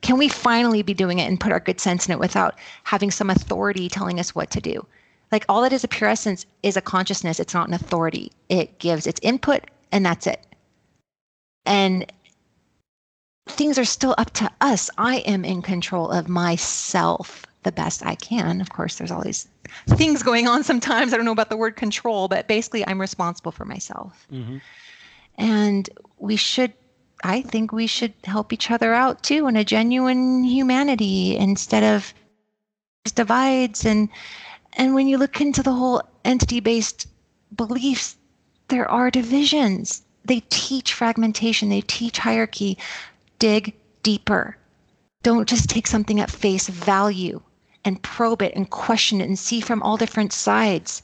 Can 0.00 0.16
we 0.16 0.28
finally 0.28 0.82
be 0.82 0.94
doing 0.94 1.18
it 1.18 1.28
and 1.28 1.38
put 1.38 1.52
our 1.52 1.60
good 1.60 1.80
sense 1.80 2.06
in 2.06 2.12
it 2.12 2.18
without 2.18 2.58
having 2.84 3.10
some 3.10 3.28
authority 3.28 3.88
telling 3.88 4.18
us 4.18 4.34
what 4.34 4.50
to 4.52 4.60
do? 4.60 4.86
Like 5.30 5.44
all 5.48 5.62
that 5.62 5.72
is 5.72 5.84
a 5.84 5.88
pure 5.88 6.08
essence 6.08 6.46
is 6.62 6.76
a 6.76 6.80
consciousness. 6.80 7.38
It's 7.38 7.54
not 7.54 7.68
an 7.68 7.74
authority. 7.74 8.32
It 8.48 8.78
gives 8.78 9.06
its 9.06 9.20
input 9.22 9.64
and 9.92 10.04
that's 10.04 10.26
it. 10.26 10.44
And 11.66 12.10
things 13.46 13.78
are 13.78 13.84
still 13.84 14.14
up 14.16 14.30
to 14.34 14.50
us. 14.60 14.88
I 14.96 15.16
am 15.18 15.44
in 15.44 15.60
control 15.60 16.10
of 16.10 16.28
myself 16.28 17.44
the 17.62 17.72
best 17.72 18.04
I 18.04 18.14
can. 18.14 18.60
Of 18.60 18.70
course, 18.70 18.96
there's 18.96 19.10
all 19.10 19.22
these 19.22 19.48
things 19.88 20.22
going 20.22 20.48
on 20.48 20.64
sometimes. 20.64 21.12
I 21.12 21.16
don't 21.16 21.26
know 21.26 21.32
about 21.32 21.50
the 21.50 21.56
word 21.56 21.76
control, 21.76 22.28
but 22.28 22.48
basically, 22.48 22.86
I'm 22.86 23.00
responsible 23.00 23.52
for 23.52 23.64
myself. 23.64 24.26
Mhm. 24.32 24.60
And 25.38 25.90
we 26.18 26.36
should 26.36 26.72
I 27.22 27.42
think 27.42 27.72
we 27.72 27.86
should 27.86 28.14
help 28.24 28.52
each 28.52 28.70
other 28.70 28.94
out 28.94 29.22
too 29.22 29.46
in 29.46 29.56
a 29.56 29.64
genuine 29.64 30.44
humanity 30.44 31.36
instead 31.36 31.84
of 31.84 32.14
divides 33.14 33.84
and 33.84 34.08
and 34.74 34.94
when 34.94 35.06
you 35.06 35.18
look 35.18 35.40
into 35.40 35.62
the 35.62 35.72
whole 35.72 36.02
entity 36.24 36.60
based 36.60 37.06
beliefs 37.54 38.16
there 38.68 38.90
are 38.90 39.10
divisions 39.10 40.02
they 40.24 40.40
teach 40.48 40.94
fragmentation 40.94 41.68
they 41.68 41.80
teach 41.82 42.18
hierarchy 42.18 42.78
dig 43.38 43.74
deeper 44.02 44.56
don't 45.22 45.48
just 45.48 45.68
take 45.68 45.86
something 45.86 46.20
at 46.20 46.30
face 46.30 46.68
value 46.68 47.40
and 47.84 48.02
probe 48.02 48.42
it 48.42 48.54
and 48.54 48.70
question 48.70 49.20
it 49.20 49.28
and 49.28 49.38
see 49.38 49.60
from 49.60 49.82
all 49.82 49.96
different 49.96 50.32
sides. 50.32 51.02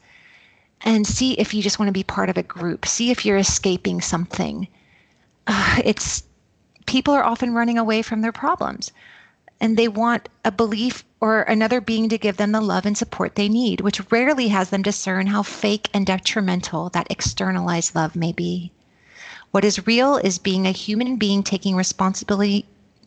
And 0.83 1.07
see 1.07 1.33
if 1.35 1.55
you 1.55 1.63
just 1.63 1.79
want 1.79 1.89
to 1.89 1.93
be 1.93 2.03
part 2.05 2.29
of 2.29 2.37
a 2.37 2.43
group. 2.43 2.87
See 2.87 3.11
if 3.11 3.25
you're 3.25 3.39
escaping 3.39 4.01
something. 4.01 4.69
Uh, 5.47 5.81
it's 5.85 6.23
people 6.85 7.15
are 7.15 7.25
often 7.25 7.55
running 7.55 7.79
away 7.79 8.03
from 8.03 8.21
their 8.21 8.33
problems. 8.33 8.93
And 9.59 9.77
they 9.77 9.89
want 9.89 10.29
a 10.45 10.53
belief 10.53 11.03
or 11.19 11.43
another 11.43 11.81
being 11.81 12.11
to 12.11 12.19
give 12.19 12.37
them 12.37 12.53
the 12.53 12.61
love 12.61 12.85
and 12.85 12.97
support 12.97 13.35
they 13.35 13.49
need, 13.49 13.81
which 13.81 14.13
rarely 14.13 14.49
has 14.49 14.69
them 14.71 14.83
discern 14.83 15.29
how 15.29 15.43
fake 15.43 15.89
and 15.95 16.07
detrimental 16.07 16.91
that 16.91 17.07
externalized 17.11 17.95
love 17.95 18.15
may 18.15 18.33
be. 18.33 18.71
What 19.51 19.65
is 19.65 19.87
real 19.87 20.19
is 20.19 20.39
being 20.39 20.67
a 20.67 20.73
human 20.73 21.17
being 21.17 21.43
taking 21.43 21.75
responsibility, 21.75 22.67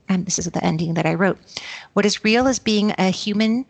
and 0.10 0.26
this 0.26 0.40
is 0.40 0.46
the 0.46 0.64
ending 0.66 0.96
that 0.96 1.06
I 1.06 1.14
wrote. 1.14 1.38
What 1.94 2.06
is 2.06 2.24
real 2.24 2.48
is 2.48 2.60
being 2.60 2.94
a 2.98 3.12
human 3.12 3.66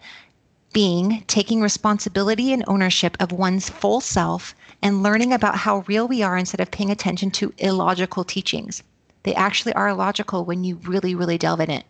being 0.72 1.24
taking 1.28 1.62
responsibility 1.62 2.54
and 2.54 2.64
ownership 2.68 3.18
of 3.20 3.32
one's 3.32 3.70
full 3.70 4.02
self 4.02 4.56
and 4.82 5.04
learning 5.04 5.34
about 5.34 5.58
how 5.58 5.84
real 5.88 6.08
we 6.08 6.24
are 6.24 6.38
instead 6.38 6.62
of 6.62 6.72
paying 6.72 6.90
attention 6.90 7.30
to 7.32 7.54
illogical 7.58 8.24
teachings. 8.24 8.82
They 9.24 9.36
actually 9.36 9.74
are 9.74 9.94
logical 9.94 10.46
when 10.46 10.64
you 10.64 10.78
really, 10.78 11.14
really 11.14 11.38
delve 11.38 11.60
in 11.60 11.70
it. 11.70 11.86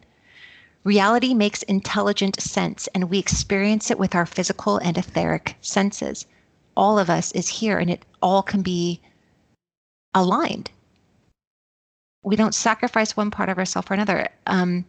Reality 0.83 1.33
makes 1.33 1.61
intelligent 1.63 2.41
sense, 2.41 2.87
and 2.95 3.09
we 3.09 3.19
experience 3.19 3.91
it 3.91 3.99
with 3.99 4.15
our 4.15 4.25
physical 4.25 4.77
and 4.77 4.97
etheric 4.97 5.55
senses. 5.61 6.25
All 6.75 6.97
of 6.97 7.09
us 7.09 7.31
is 7.33 7.59
here, 7.59 7.77
and 7.77 7.91
it 7.91 8.05
all 8.21 8.41
can 8.41 8.61
be 8.61 9.01
aligned. 10.15 10.71
We 12.23 12.35
don't 12.35 12.55
sacrifice 12.55 13.15
one 13.15 13.31
part 13.31 13.49
of 13.49 13.57
ourselves 13.57 13.87
for 13.87 13.93
another 13.93 14.27
um, 14.47 14.85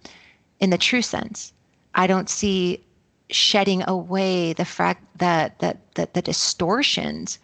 in 0.58 0.70
the 0.70 0.78
true 0.78 1.02
sense. 1.02 1.52
I 1.94 2.06
don't 2.06 2.28
see 2.28 2.84
shedding 3.30 3.84
away 3.88 4.52
the, 4.52 4.64
frag- 4.64 4.98
the, 5.16 5.52
the, 5.58 5.76
the, 5.94 6.08
the 6.12 6.22
distortions 6.22 7.38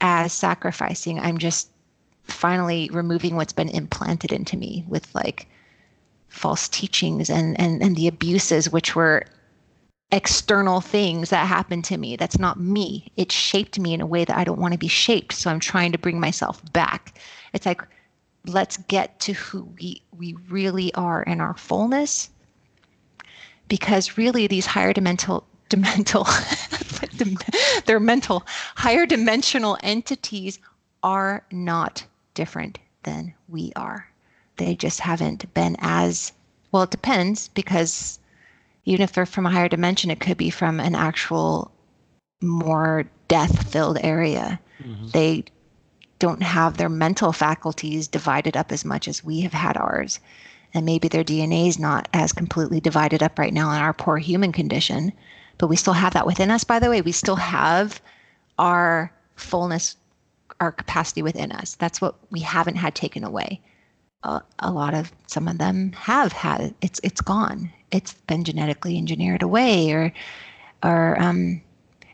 as 0.00 0.32
sacrificing. 0.32 1.18
I'm 1.18 1.38
just 1.38 1.70
finally 2.24 2.90
removing 2.92 3.36
what's 3.36 3.52
been 3.52 3.70
implanted 3.70 4.32
into 4.32 4.56
me 4.56 4.84
with 4.88 5.12
like 5.14 5.48
false 6.28 6.68
teachings 6.68 7.30
and, 7.30 7.58
and, 7.58 7.82
and 7.82 7.96
the 7.96 8.06
abuses, 8.06 8.70
which 8.70 8.94
were 8.94 9.24
external 10.12 10.80
things 10.80 11.30
that 11.30 11.46
happened 11.46 11.84
to 11.86 11.96
me. 11.96 12.16
That's 12.16 12.38
not 12.38 12.60
me. 12.60 13.10
It 13.16 13.32
shaped 13.32 13.78
me 13.78 13.94
in 13.94 14.00
a 14.00 14.06
way 14.06 14.24
that 14.24 14.36
I 14.36 14.44
don't 14.44 14.60
want 14.60 14.72
to 14.72 14.78
be 14.78 14.88
shaped. 14.88 15.32
So 15.32 15.50
I'm 15.50 15.60
trying 15.60 15.92
to 15.92 15.98
bring 15.98 16.20
myself 16.20 16.62
back. 16.72 17.18
It's 17.52 17.66
like, 17.66 17.82
let's 18.46 18.76
get 18.76 19.20
to 19.20 19.32
who 19.32 19.64
we, 19.78 20.02
we 20.16 20.34
really 20.48 20.92
are 20.94 21.22
in 21.22 21.40
our 21.40 21.56
fullness. 21.56 22.30
Because 23.68 24.16
really, 24.16 24.46
these 24.46 24.66
higher 24.66 24.92
dimensional, 24.92 25.46
dimensional 25.68 26.26
they're 27.84 28.00
mental, 28.00 28.46
higher 28.74 29.04
dimensional 29.04 29.76
entities 29.82 30.58
are 31.02 31.44
not 31.50 32.04
different 32.34 32.78
than 33.02 33.34
we 33.48 33.72
are 33.76 34.08
they 34.58 34.74
just 34.74 35.00
haven't 35.00 35.52
been 35.54 35.76
as 35.80 36.32
well 36.70 36.82
it 36.82 36.90
depends 36.90 37.48
because 37.48 38.18
even 38.84 39.02
if 39.02 39.12
they're 39.12 39.26
from 39.26 39.46
a 39.46 39.50
higher 39.50 39.68
dimension 39.68 40.10
it 40.10 40.20
could 40.20 40.36
be 40.36 40.50
from 40.50 40.78
an 40.78 40.94
actual 40.94 41.72
more 42.42 43.04
death 43.28 43.72
filled 43.72 43.98
area 44.02 44.60
mm-hmm. 44.82 45.08
they 45.08 45.44
don't 46.18 46.42
have 46.42 46.76
their 46.76 46.88
mental 46.88 47.32
faculties 47.32 48.08
divided 48.08 48.56
up 48.56 48.72
as 48.72 48.84
much 48.84 49.08
as 49.08 49.24
we 49.24 49.40
have 49.40 49.52
had 49.52 49.76
ours 49.76 50.20
and 50.74 50.84
maybe 50.84 51.08
their 51.08 51.24
dna 51.24 51.68
is 51.68 51.78
not 51.78 52.08
as 52.12 52.32
completely 52.32 52.80
divided 52.80 53.22
up 53.22 53.38
right 53.38 53.52
now 53.52 53.70
in 53.72 53.80
our 53.80 53.92
poor 53.92 54.18
human 54.18 54.52
condition 54.52 55.12
but 55.58 55.68
we 55.68 55.76
still 55.76 55.92
have 55.94 56.12
that 56.12 56.26
within 56.26 56.50
us 56.50 56.64
by 56.64 56.78
the 56.78 56.90
way 56.90 57.00
we 57.00 57.12
still 57.12 57.36
have 57.36 58.00
our 58.58 59.12
fullness 59.36 59.96
our 60.60 60.72
capacity 60.72 61.22
within 61.22 61.52
us 61.52 61.74
that's 61.76 62.00
what 62.00 62.16
we 62.30 62.40
haven't 62.40 62.76
had 62.76 62.94
taken 62.94 63.24
away 63.24 63.60
a, 64.22 64.40
a 64.60 64.70
lot 64.70 64.94
of 64.94 65.12
some 65.26 65.48
of 65.48 65.58
them 65.58 65.92
have 65.92 66.32
had 66.32 66.74
it's 66.80 67.00
it's 67.02 67.20
gone. 67.20 67.72
It's 67.90 68.14
been 68.26 68.44
genetically 68.44 68.98
engineered 68.98 69.42
away, 69.42 69.92
or 69.92 70.12
or 70.82 71.20
um, 71.20 71.62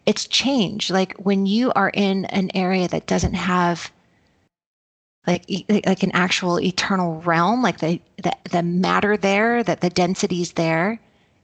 it's 0.06 0.26
changed. 0.26 0.90
Like 0.90 1.14
when 1.14 1.46
you 1.46 1.72
are 1.72 1.90
in 1.90 2.26
an 2.26 2.50
area 2.54 2.88
that 2.88 3.06
doesn't 3.06 3.34
have 3.34 3.90
like 5.26 5.44
like 5.86 6.02
an 6.02 6.12
actual 6.12 6.60
eternal 6.60 7.20
realm, 7.22 7.62
like 7.62 7.78
the 7.78 8.00
the, 8.22 8.36
the 8.50 8.62
matter 8.62 9.16
there, 9.16 9.62
that 9.62 9.80
the 9.80 9.90
densities 9.90 10.52
there, 10.52 11.00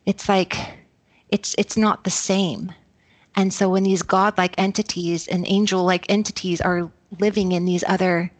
it's 0.07 0.29
like 0.29 0.57
it's 1.31 1.55
it's 1.59 1.77
not 1.77 2.05
the 2.05 2.11
same. 2.11 2.73
And 3.37 3.55
so 3.55 3.69
when 3.71 3.85
these 3.85 4.03
godlike 4.03 4.55
entities 4.59 5.29
and 5.29 5.47
angel-like 5.47 6.05
entities 6.09 6.61
are 6.61 6.91
living 7.21 7.53
in 7.53 7.65
these 7.65 7.85
other 7.87 8.31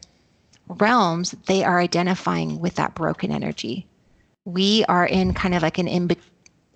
realms, 0.67 1.31
they 1.47 1.63
are 1.63 1.79
identifying 1.79 2.59
with 2.59 2.75
that 2.75 2.93
broken 2.93 3.31
energy. 3.31 3.87
We 4.45 4.83
are 4.89 5.05
in 5.05 5.33
kind 5.33 5.55
of 5.55 5.61
like 5.63 5.77
an 5.77 5.87
in 5.87 6.09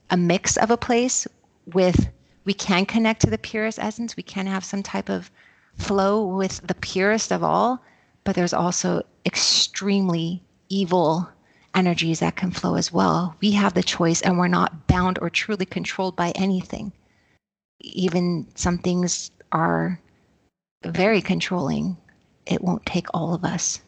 a 0.09 0.17
mix 0.17 0.57
of 0.57 0.71
a 0.71 0.77
place 0.77 1.27
with 1.73 2.07
we 2.45 2.53
can 2.53 2.85
connect 2.85 3.21
to 3.21 3.29
the 3.29 3.37
purest 3.37 3.79
essence. 3.79 4.15
We 4.15 4.23
can 4.23 4.45
have 4.47 4.63
some 4.63 4.83
type 4.83 5.09
of 5.09 5.29
flow 5.77 6.25
with 6.25 6.65
the 6.65 6.75
purest 6.75 7.31
of 7.31 7.43
all, 7.43 7.81
but 8.25 8.35
there's 8.35 8.53
also 8.53 9.01
extremely 9.25 10.43
evil 10.67 11.29
energies 11.73 12.19
that 12.19 12.35
can 12.35 12.51
flow 12.51 12.75
as 12.75 12.91
well. 12.91 13.35
We 13.41 13.51
have 13.51 13.73
the 13.73 13.83
choice 13.83 14.21
and 14.21 14.37
we're 14.37 14.49
not 14.49 14.87
bound 14.87 15.17
or 15.21 15.29
truly 15.29 15.65
controlled 15.65 16.17
by 16.17 16.31
anything. 16.31 16.91
Even 17.79 18.47
some 18.55 18.77
things 18.77 19.31
are 19.53 19.99
very 20.83 21.21
controlling. 21.21 21.95
It 22.45 22.61
won't 22.61 22.85
take 22.85 23.07
all 23.13 23.33
of 23.33 23.45
us 23.45 23.79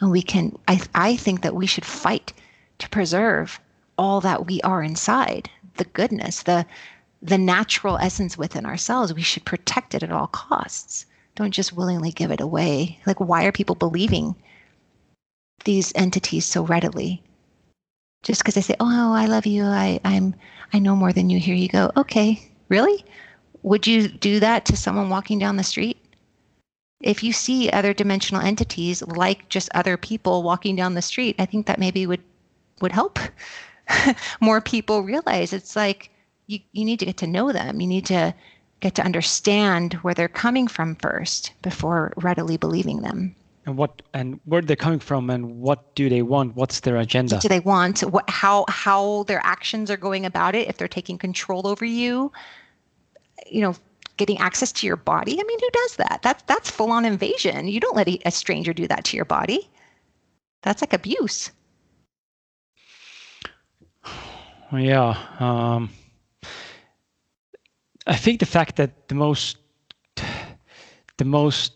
and 0.00 0.10
we 0.10 0.22
can 0.22 0.56
I, 0.68 0.80
I 0.94 1.16
think 1.16 1.42
that 1.42 1.54
we 1.54 1.66
should 1.66 1.84
fight 1.84 2.32
to 2.78 2.88
preserve 2.90 3.60
all 3.96 4.20
that 4.20 4.46
we 4.46 4.60
are 4.62 4.82
inside 4.82 5.48
the 5.76 5.84
goodness 5.84 6.42
the 6.42 6.66
the 7.22 7.38
natural 7.38 7.96
essence 7.98 8.36
within 8.36 8.66
ourselves 8.66 9.14
we 9.14 9.22
should 9.22 9.44
protect 9.44 9.94
it 9.94 10.02
at 10.02 10.12
all 10.12 10.26
costs 10.28 11.06
don't 11.34 11.50
just 11.50 11.72
willingly 11.72 12.10
give 12.12 12.30
it 12.30 12.40
away. 12.40 12.98
Like 13.06 13.18
why 13.20 13.44
are 13.44 13.52
people 13.52 13.74
believing 13.74 14.34
these 15.64 15.92
entities 15.94 16.44
so 16.46 16.62
readily? 16.62 17.22
Just 18.22 18.40
because 18.40 18.54
they 18.54 18.60
say 18.60 18.76
oh 18.80 19.12
i 19.12 19.26
love 19.26 19.46
you. 19.46 19.64
I 19.64 20.00
i'm 20.04 20.34
i 20.72 20.78
know 20.78 20.96
more 20.96 21.12
than 21.12 21.30
you. 21.30 21.38
Here 21.38 21.54
you 21.54 21.68
go. 21.68 21.90
Okay. 21.96 22.50
Really? 22.68 23.04
Would 23.62 23.86
you 23.86 24.08
do 24.08 24.40
that 24.40 24.64
to 24.66 24.76
someone 24.76 25.08
walking 25.08 25.38
down 25.38 25.56
the 25.56 25.64
street? 25.64 25.98
If 27.00 27.22
you 27.22 27.32
see 27.32 27.70
other 27.70 27.92
dimensional 27.92 28.42
entities 28.42 29.02
like 29.02 29.48
just 29.48 29.68
other 29.74 29.96
people 29.96 30.42
walking 30.42 30.76
down 30.76 30.94
the 30.94 31.02
street, 31.02 31.36
I 31.38 31.46
think 31.46 31.66
that 31.66 31.78
maybe 31.78 32.06
would 32.06 32.22
would 32.80 32.92
help 32.92 33.18
more 34.40 34.60
people 34.60 35.02
realize. 35.02 35.52
It's 35.52 35.76
like 35.76 36.10
you, 36.46 36.60
you 36.72 36.84
need 36.84 36.98
to 37.00 37.06
get 37.06 37.16
to 37.18 37.26
know 37.26 37.52
them. 37.52 37.80
You 37.80 37.86
need 37.86 38.06
to 38.06 38.34
get 38.84 38.94
to 38.94 39.02
understand 39.02 39.94
where 40.02 40.12
they're 40.12 40.28
coming 40.28 40.68
from 40.68 40.94
first 40.96 41.54
before 41.62 42.12
readily 42.18 42.58
believing 42.58 43.00
them. 43.00 43.34
And 43.64 43.78
what 43.78 44.02
and 44.12 44.38
where 44.44 44.60
they're 44.60 44.76
coming 44.76 44.98
from 44.98 45.30
and 45.30 45.58
what 45.58 45.94
do 45.94 46.10
they 46.10 46.20
want? 46.20 46.54
What's 46.54 46.80
their 46.80 46.98
agenda? 46.98 47.36
What 47.36 47.42
do 47.42 47.48
they 47.48 47.60
want? 47.60 48.00
What 48.00 48.28
how 48.28 48.66
how 48.68 49.22
their 49.22 49.40
actions 49.42 49.90
are 49.90 49.96
going 49.96 50.26
about 50.26 50.54
it, 50.54 50.68
if 50.68 50.76
they're 50.76 50.86
taking 50.86 51.16
control 51.16 51.66
over 51.66 51.86
you, 51.86 52.30
you 53.50 53.62
know, 53.62 53.74
getting 54.18 54.36
access 54.36 54.70
to 54.72 54.86
your 54.86 54.96
body. 54.96 55.40
I 55.40 55.44
mean, 55.44 55.58
who 55.58 55.70
does 55.72 55.96
that? 55.96 56.20
That's 56.22 56.42
that's 56.42 56.68
full 56.68 56.90
on 56.92 57.06
invasion. 57.06 57.68
You 57.68 57.80
don't 57.80 57.96
let 57.96 58.06
a 58.06 58.30
stranger 58.30 58.74
do 58.74 58.86
that 58.88 59.04
to 59.04 59.16
your 59.16 59.24
body. 59.24 59.66
That's 60.60 60.82
like 60.82 60.92
abuse. 60.92 61.50
Yeah. 64.72 65.16
Um, 65.38 65.90
I 68.06 68.16
think 68.16 68.40
the 68.40 68.46
fact 68.46 68.76
that 68.76 69.08
the 69.08 69.14
most 69.14 69.58
the 71.16 71.24
most 71.24 71.72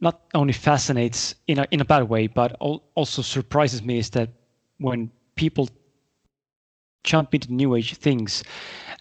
not 0.00 0.20
only 0.34 0.52
fascinates 0.52 1.34
in 1.46 1.58
a 1.58 1.66
in 1.70 1.80
a 1.80 1.84
bad 1.84 2.08
way, 2.08 2.26
but 2.26 2.52
also 2.94 3.22
surprises 3.22 3.82
me 3.82 3.98
is 3.98 4.10
that 4.10 4.30
when 4.78 5.10
people 5.36 5.68
jump 7.04 7.34
into 7.34 7.52
new 7.52 7.74
age 7.74 7.94
things, 7.94 8.42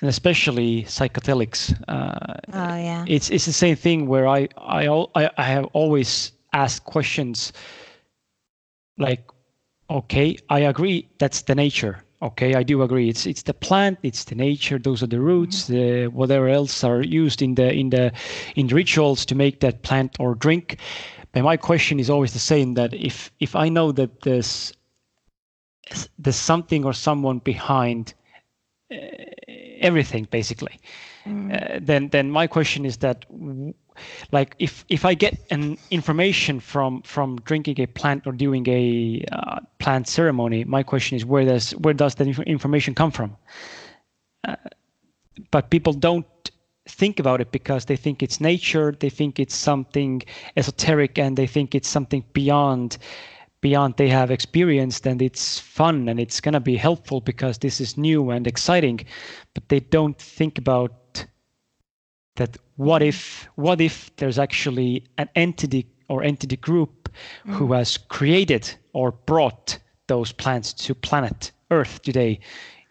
and 0.02 0.10
especially 0.10 0.84
psychedelics. 0.84 1.74
Uh, 1.88 2.36
oh 2.54 2.76
yeah. 2.78 3.06
It's 3.08 3.30
it's 3.30 3.46
the 3.46 3.54
same 3.54 3.76
thing 3.76 4.08
where 4.08 4.28
I 4.28 4.48
I 4.58 4.88
I, 5.16 5.30
I 5.38 5.44
have 5.44 5.66
always 5.74 6.34
asked 6.54 6.84
questions 6.84 7.54
like 8.98 9.24
Okay, 9.90 10.38
I 10.50 10.60
agree. 10.62 11.10
That's 11.20 11.42
the 11.44 11.56
nature. 11.56 12.03
Okay, 12.24 12.56
I 12.56 12.64
do 12.64 12.82
agree. 12.84 13.10
It's 13.10 13.26
it's 13.26 13.44
the 13.44 13.54
plant, 13.54 14.00
it's 14.02 14.24
the 14.24 14.36
nature. 14.36 14.80
Those 14.80 15.04
are 15.04 15.08
the 15.08 15.20
roots, 15.20 15.64
mm-hmm. 15.64 15.74
the 15.74 16.08
whatever 16.08 16.48
else 16.48 16.82
are 16.82 17.02
used 17.02 17.42
in 17.42 17.56
the 17.56 17.74
in 17.74 17.90
the 17.90 18.14
in 18.56 18.68
the 18.68 18.76
rituals 18.76 19.26
to 19.26 19.36
make 19.36 19.60
that 19.60 19.82
plant 19.82 20.16
or 20.20 20.34
drink. 20.34 20.78
But 21.34 21.44
my 21.44 21.58
question 21.58 22.00
is 22.00 22.10
always 22.10 22.32
the 22.32 22.40
same: 22.40 22.76
that 22.76 22.94
if 22.94 23.30
if 23.42 23.58
I 23.58 23.68
know 23.68 23.92
that 23.92 24.22
there's 24.22 24.72
there's 26.18 26.38
something 26.38 26.86
or 26.86 26.94
someone 26.94 27.40
behind 27.40 28.14
uh, 28.90 28.96
everything, 29.82 30.26
basically, 30.32 30.80
mm. 31.26 31.52
uh, 31.52 31.80
then 31.82 32.08
then 32.10 32.32
my 32.32 32.48
question 32.48 32.86
is 32.86 32.98
that 33.00 33.26
like 34.32 34.56
if 34.60 34.86
if 34.90 35.06
I 35.06 35.14
get 35.14 35.38
an 35.52 35.78
information 35.92 36.60
from 36.60 37.02
from 37.04 37.38
drinking 37.46 37.80
a 37.80 37.88
plant 37.88 38.28
or 38.28 38.32
doing 38.32 38.68
a 38.68 39.24
uh, 39.32 39.60
plant 39.80 40.08
ceremony, 40.08 40.64
my 40.64 40.84
question 40.84 41.16
is 41.16 41.26
where 41.26 41.46
does 41.46 41.72
where 41.72 41.94
does 41.94 42.16
that 42.16 42.28
information 42.28 42.96
come 42.96 43.12
from? 43.12 43.38
Uh, 44.48 44.56
but 45.52 45.70
people 45.70 45.94
don't 45.94 46.26
think 46.86 47.20
about 47.20 47.40
it 47.40 47.52
because 47.52 47.86
they 47.86 47.96
think 47.96 48.22
it's 48.22 48.42
nature, 48.42 48.94
they 49.00 49.10
think 49.10 49.40
it's 49.40 49.56
something 49.56 50.22
esoteric, 50.58 51.18
and 51.18 51.38
they 51.38 51.48
think 51.48 51.74
it's 51.76 51.88
something 51.88 52.24
beyond 52.34 52.98
beyond 53.62 53.96
they 53.96 54.10
have 54.10 54.30
experienced 54.30 55.08
and 55.08 55.22
it's 55.22 55.58
fun 55.58 56.10
and 56.10 56.20
it's 56.20 56.42
going 56.42 56.54
to 56.54 56.60
be 56.60 56.76
helpful 56.76 57.22
because 57.22 57.58
this 57.60 57.80
is 57.80 57.98
new 57.98 58.30
and 58.30 58.46
exciting 58.46 59.00
but 59.54 59.70
they 59.70 59.80
don't 59.80 60.20
think 60.20 60.58
about 60.58 60.92
that 62.36 62.58
what 62.78 63.02
if 63.02 63.48
what 63.56 63.80
if 63.80 64.16
there's 64.18 64.40
actually 64.40 65.04
an 65.18 65.30
entity 65.36 65.88
or 66.10 66.24
entity 66.24 66.58
group 66.58 67.10
mm. 67.46 67.54
who 67.54 67.74
has 67.74 67.98
created 67.98 68.74
or 68.94 69.12
brought 69.12 69.78
those 70.08 70.32
plants 70.32 70.74
to 70.74 70.96
planet 70.96 71.52
earth 71.72 72.02
today 72.02 72.40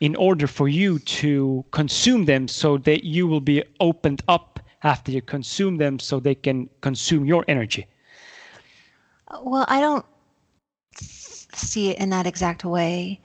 in 0.00 0.16
order 0.16 0.46
for 0.46 0.68
you 0.68 0.98
to 1.00 1.64
consume 1.70 2.24
them 2.24 2.48
so 2.48 2.78
that 2.78 3.04
you 3.04 3.26
will 3.26 3.40
be 3.40 3.62
opened 3.80 4.22
up 4.28 4.60
after 4.82 5.12
you 5.12 5.22
consume 5.22 5.76
them 5.76 5.98
so 5.98 6.18
they 6.18 6.34
can 6.34 6.68
consume 6.80 7.24
your 7.24 7.44
energy 7.48 7.86
well 9.42 9.64
i 9.68 9.80
don't 9.80 10.04
see 10.96 11.90
it 11.90 11.98
in 11.98 12.10
that 12.10 12.26
exact 12.26 12.64
way 12.64 13.20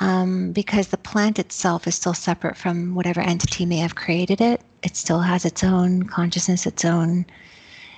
um, 0.00 0.52
because 0.52 0.88
the 0.88 0.96
plant 0.96 1.38
itself 1.38 1.86
is 1.86 1.94
still 1.94 2.14
separate 2.14 2.56
from 2.56 2.94
whatever 2.94 3.20
entity 3.20 3.66
may 3.66 3.76
have 3.76 3.94
created 3.94 4.40
it. 4.40 4.62
It 4.82 4.96
still 4.96 5.20
has 5.20 5.44
its 5.44 5.62
own 5.62 6.04
consciousness, 6.04 6.66
its 6.66 6.84
own, 6.84 7.26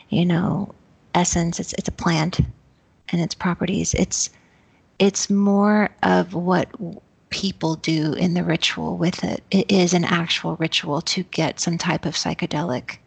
you 0.08 0.26
know, 0.26 0.74
essence. 1.14 1.60
It's 1.60 1.72
it's 1.74 1.88
a 1.88 1.92
plant 1.92 2.40
and 3.10 3.20
its 3.20 3.34
properties. 3.34 3.94
It's 3.94 4.30
it's 4.98 5.30
more 5.30 5.90
of 6.02 6.34
what 6.34 6.68
people 7.30 7.76
do 7.76 8.12
in 8.14 8.34
the 8.34 8.44
ritual 8.44 8.96
with 8.98 9.22
it. 9.24 9.42
It 9.50 9.70
is 9.70 9.94
an 9.94 10.04
actual 10.04 10.56
ritual 10.56 11.00
to 11.02 11.22
get 11.24 11.60
some 11.60 11.78
type 11.78 12.04
of 12.04 12.14
psychedelic 12.14 12.98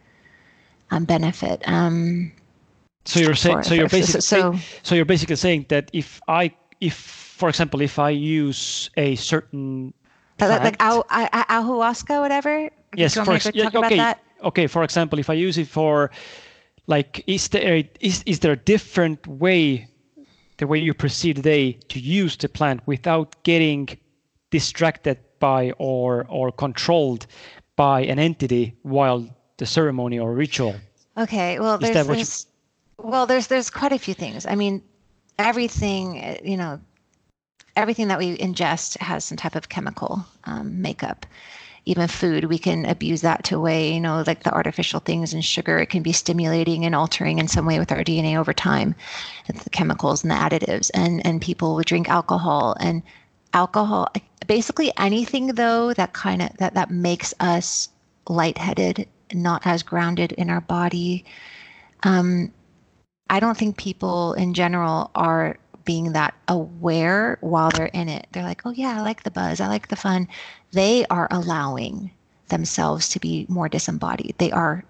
um, 0.90 1.04
benefit. 1.04 1.62
Um, 1.68 2.32
so 3.04 3.20
you're 3.20 3.34
saying 3.34 3.62
so 3.62 3.74
you're 3.74 3.88
basically 3.88 4.22
so, 4.22 4.56
so 4.82 4.94
you're 4.94 5.04
basically 5.04 5.36
saying 5.36 5.66
that 5.68 5.90
if 5.92 6.20
I 6.28 6.52
if 6.80 7.25
for 7.36 7.50
example, 7.50 7.82
if 7.82 7.98
I 7.98 8.10
use 8.10 8.88
a 8.96 9.14
certain 9.16 9.92
plant, 10.38 10.64
like, 10.64 10.80
like 10.82 11.32
ayahuasca, 11.32 12.20
whatever. 12.20 12.70
Yes, 12.94 13.14
for 13.14 13.34
ex- 13.34 13.50
yeah, 13.52 13.68
okay. 13.74 14.14
Okay, 14.42 14.66
for 14.66 14.82
example, 14.82 15.18
if 15.18 15.28
I 15.28 15.34
use 15.34 15.58
it 15.58 15.68
for 15.68 16.10
like, 16.86 17.22
is 17.26 17.48
there 17.48 17.84
is 18.00 18.22
is 18.24 18.38
there 18.40 18.52
a 18.52 18.62
different 18.74 19.26
way, 19.26 19.86
the 20.56 20.66
way 20.66 20.78
you 20.78 20.94
proceed 20.94 21.36
today, 21.36 21.72
to 21.88 22.00
use 22.00 22.36
the 22.36 22.48
plant 22.48 22.80
without 22.86 23.36
getting 23.42 23.88
distracted 24.50 25.18
by 25.38 25.72
or 25.78 26.26
or 26.28 26.50
controlled 26.52 27.26
by 27.76 28.00
an 28.00 28.18
entity 28.18 28.74
while 28.82 29.28
the 29.58 29.66
ceremony 29.66 30.18
or 30.18 30.32
ritual? 30.32 30.76
Okay, 31.18 31.58
well, 31.58 31.76
there's, 31.76 32.06
there's 32.06 32.46
well, 32.98 33.26
there's 33.26 33.46
there's 33.48 33.68
quite 33.68 33.92
a 33.92 33.98
few 33.98 34.14
things. 34.14 34.46
I 34.46 34.54
mean, 34.54 34.82
everything, 35.38 36.18
eh, 36.22 36.38
you 36.44 36.56
know, 36.56 36.80
everything 37.76 38.08
that 38.08 38.18
we 38.18 38.36
ingest 38.38 38.98
has 38.98 39.24
some 39.24 39.36
type 39.36 39.54
of 39.54 39.68
chemical 39.68 40.24
um, 40.44 40.80
makeup. 40.80 41.26
Even 41.84 42.08
food, 42.08 42.46
we 42.46 42.58
can 42.58 42.84
abuse 42.84 43.20
that 43.20 43.44
to 43.44 43.60
way, 43.60 43.94
you 43.94 44.00
know, 44.00 44.24
like 44.26 44.42
the 44.42 44.52
artificial 44.52 44.98
things 44.98 45.32
and 45.32 45.44
sugar, 45.44 45.78
it 45.78 45.86
can 45.86 46.02
be 46.02 46.12
stimulating 46.12 46.84
and 46.84 46.96
altering 46.96 47.38
in 47.38 47.46
some 47.46 47.64
way 47.64 47.78
with 47.78 47.92
our 47.92 48.02
DNA 48.02 48.36
over 48.36 48.52
time. 48.52 48.96
The 49.46 49.70
chemicals 49.70 50.24
and 50.24 50.30
the 50.32 50.34
additives. 50.34 50.90
And 50.94 51.24
and 51.24 51.40
people 51.40 51.76
would 51.76 51.86
drink 51.86 52.08
alcohol 52.08 52.76
and 52.80 53.02
alcohol 53.52 54.08
basically 54.46 54.92
anything 54.98 55.46
though 55.48 55.94
that 55.94 56.12
kind 56.12 56.42
of 56.42 56.56
that 56.58 56.74
that 56.74 56.90
makes 56.90 57.32
us 57.38 57.88
lightheaded, 58.28 59.08
not 59.32 59.64
as 59.64 59.84
grounded 59.84 60.32
in 60.32 60.50
our 60.50 60.60
body. 60.60 61.24
Um, 62.02 62.52
I 63.28 63.40
don't 63.40 63.56
think 63.56 63.76
people 63.76 64.34
in 64.34 64.54
general 64.54 65.10
are 65.14 65.56
being 65.86 66.12
that 66.12 66.34
aware 66.48 67.38
while 67.40 67.70
they're 67.70 67.86
in 67.86 68.10
it. 68.10 68.26
They're 68.32 68.42
like, 68.42 68.66
oh, 68.66 68.72
yeah, 68.72 68.98
I 68.98 69.00
like 69.00 69.22
the 69.22 69.30
buzz, 69.30 69.60
I 69.60 69.68
like 69.68 69.88
the 69.88 69.96
fun. 69.96 70.28
They 70.72 71.06
are 71.06 71.28
allowing 71.30 72.10
themselves 72.48 73.08
to 73.10 73.20
be 73.20 73.46
more 73.48 73.70
disembodied. 73.70 74.34
They 74.36 74.52
are 74.52 74.84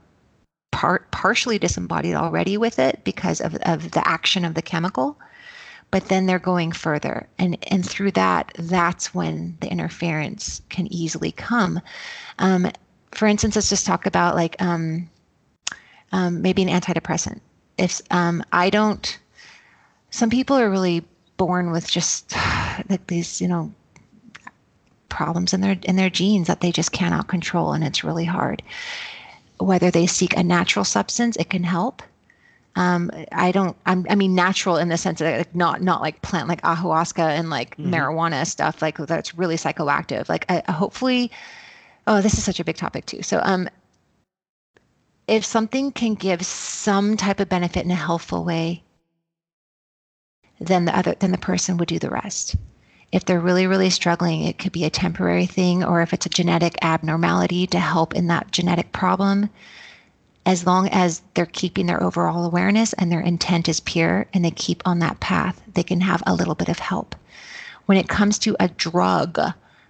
part 0.73 1.11
partially 1.11 1.59
disembodied 1.59 2.15
already 2.15 2.59
with 2.59 2.79
it 2.79 3.03
because 3.05 3.41
of, 3.41 3.55
of 3.63 3.93
the 3.93 4.07
action 4.07 4.45
of 4.45 4.55
the 4.55 4.63
chemical 4.63 5.17
but 5.91 6.09
then 6.09 6.27
they're 6.27 6.39
going 6.39 6.73
further 6.73 7.27
and 7.39 7.57
and 7.71 7.89
through 7.89 8.11
that 8.11 8.53
that's 8.59 9.15
when 9.15 9.57
the 9.61 9.71
interference 9.71 10.61
can 10.69 10.93
easily 10.93 11.33
come 11.33 11.81
um, 12.41 12.71
for 13.13 13.27
instance 13.27 13.57
let's 13.57 13.71
just 13.71 13.87
talk 13.87 14.05
about 14.05 14.35
like 14.35 14.61
um, 14.61 15.09
um, 16.13 16.43
maybe 16.43 16.63
an 16.63 16.69
antidepressant 16.69 17.41
if 17.79 18.03
um, 18.11 18.43
i 18.53 18.69
don't 18.69 19.19
some 20.17 20.31
people 20.31 20.57
are 20.57 20.71
really 20.71 21.05
born 21.37 21.71
with 21.71 21.91
just 21.91 22.35
like 22.89 23.07
these, 23.07 23.41
you 23.41 23.49
know, 23.49 23.73
problems 25.11 25.53
in 25.53 25.61
their 25.61 25.77
in 25.83 25.97
their 25.97 26.11
genes 26.11 26.47
that 26.47 26.61
they 26.61 26.73
just 26.73 26.93
cannot 26.93 27.29
control 27.29 27.73
and 27.73 27.85
it's 27.85 28.03
really 28.03 28.25
hard. 28.25 28.63
Whether 29.59 29.91
they 29.91 30.07
seek 30.07 30.37
a 30.37 30.43
natural 30.43 30.85
substance, 30.85 31.37
it 31.37 31.51
can 31.51 31.65
help. 31.65 32.03
Um, 32.77 33.11
I 33.33 33.53
don't. 33.53 33.77
I'm, 33.87 34.07
i 34.11 34.15
mean, 34.15 34.35
natural 34.35 34.77
in 34.77 34.89
the 34.89 34.99
sense 34.99 35.19
that 35.19 35.39
like 35.39 35.55
not 35.55 35.83
not 35.83 36.01
like 36.01 36.21
plant 36.23 36.49
like 36.49 36.63
ayahuasca 36.63 37.27
and 37.39 37.51
like 37.51 37.77
mm-hmm. 37.77 37.93
marijuana 37.93 38.47
stuff 38.47 38.81
like 38.81 38.97
that's 38.99 39.35
really 39.35 39.57
psychoactive. 39.57 40.29
Like, 40.29 40.45
I, 40.51 40.63
hopefully, 40.71 41.31
oh, 42.07 42.21
this 42.23 42.35
is 42.39 42.45
such 42.45 42.61
a 42.61 42.65
big 42.65 42.77
topic 42.77 43.07
too. 43.07 43.23
So, 43.23 43.41
um, 43.43 43.69
if 45.27 45.45
something 45.45 45.91
can 45.93 46.15
give 46.15 46.45
some 46.45 47.17
type 47.17 47.41
of 47.41 47.49
benefit 47.49 47.85
in 47.85 47.91
a 47.91 47.95
helpful 47.95 48.45
way, 48.45 48.83
then 50.61 50.85
the 50.85 50.97
other 50.97 51.15
then 51.19 51.33
the 51.33 51.39
person 51.39 51.77
would 51.77 51.89
do 51.89 51.99
the 51.99 52.11
rest. 52.11 52.57
If 53.13 53.25
they're 53.25 53.41
really 53.41 53.67
really 53.67 53.91
struggling, 53.91 54.43
it 54.43 54.59
could 54.59 54.73
be 54.73 54.85
a 54.85 54.91
temporary 54.91 55.47
thing 55.47 55.85
or 55.85 56.03
if 56.03 56.13
it's 56.13 56.27
a 56.27 56.31
genetic 56.31 56.77
abnormality 56.83 57.67
to 57.69 57.79
help 57.79 58.15
in 58.15 58.27
that 58.29 58.51
genetic 58.53 58.93
problem. 58.93 59.51
As 60.45 60.65
long 60.65 60.89
as 60.91 61.23
they're 61.35 61.47
keeping 61.47 61.87
their 61.87 62.03
overall 62.03 62.45
awareness 62.45 62.93
and 62.95 63.11
their 63.11 63.21
intent 63.21 63.69
is 63.69 63.81
pure 63.81 64.27
and 64.33 64.45
they 64.45 64.53
keep 64.53 64.83
on 64.87 65.01
that 65.01 65.19
path, 65.19 65.61
they 65.75 65.83
can 65.83 66.01
have 66.01 66.23
a 66.27 66.35
little 66.35 66.55
bit 66.55 66.69
of 66.69 66.79
help. 66.79 67.17
When 67.87 67.99
it 67.99 68.09
comes 68.09 68.39
to 68.41 68.57
a 68.61 68.69
drug 68.69 69.41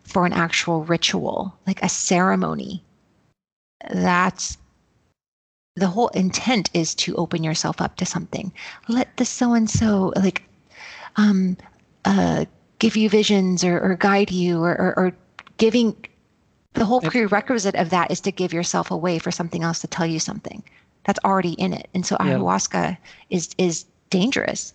for 0.03 0.25
an 0.25 0.33
actual 0.33 0.85
ritual, 0.85 1.55
like 1.67 1.83
a 1.83 1.89
ceremony, 1.89 2.83
that's 3.91 4.57
the 5.75 5.89
whole 5.89 6.09
intent 6.09 6.71
is 6.73 6.95
to 6.95 7.15
open 7.17 7.45
yourself 7.45 7.81
up 7.81 7.97
to 7.97 8.07
something. 8.07 8.51
Let 8.89 9.15
the 9.19 9.27
so 9.27 9.53
and 9.53 9.69
so 9.69 10.13
like 10.17 10.43
um, 11.17 11.57
uh, 12.05 12.45
give 12.79 12.97
you 12.97 13.09
visions 13.09 13.65
or, 13.65 13.79
or 13.81 13.97
guide 13.97 14.31
you 14.31 14.63
or, 14.63 14.73
or, 14.73 14.99
or, 14.99 15.13
giving 15.59 15.97
the 16.75 16.85
whole 16.85 17.01
prerequisite 17.01 17.75
of 17.77 17.89
that 17.89 18.11
is 18.11 18.21
to 18.21 18.31
give 18.31 18.53
yourself 18.53 18.91
away 18.91 19.19
for 19.19 19.31
something 19.31 19.63
else 19.63 19.79
to 19.81 19.87
tell 19.87 20.05
you 20.05 20.21
something 20.21 20.63
that's 21.05 21.19
already 21.25 21.53
in 21.53 21.73
it. 21.73 21.89
And 21.95 22.05
so 22.05 22.17
ayahuasca 22.17 22.99
is 23.31 23.55
is 23.57 23.87
dangerous 24.11 24.75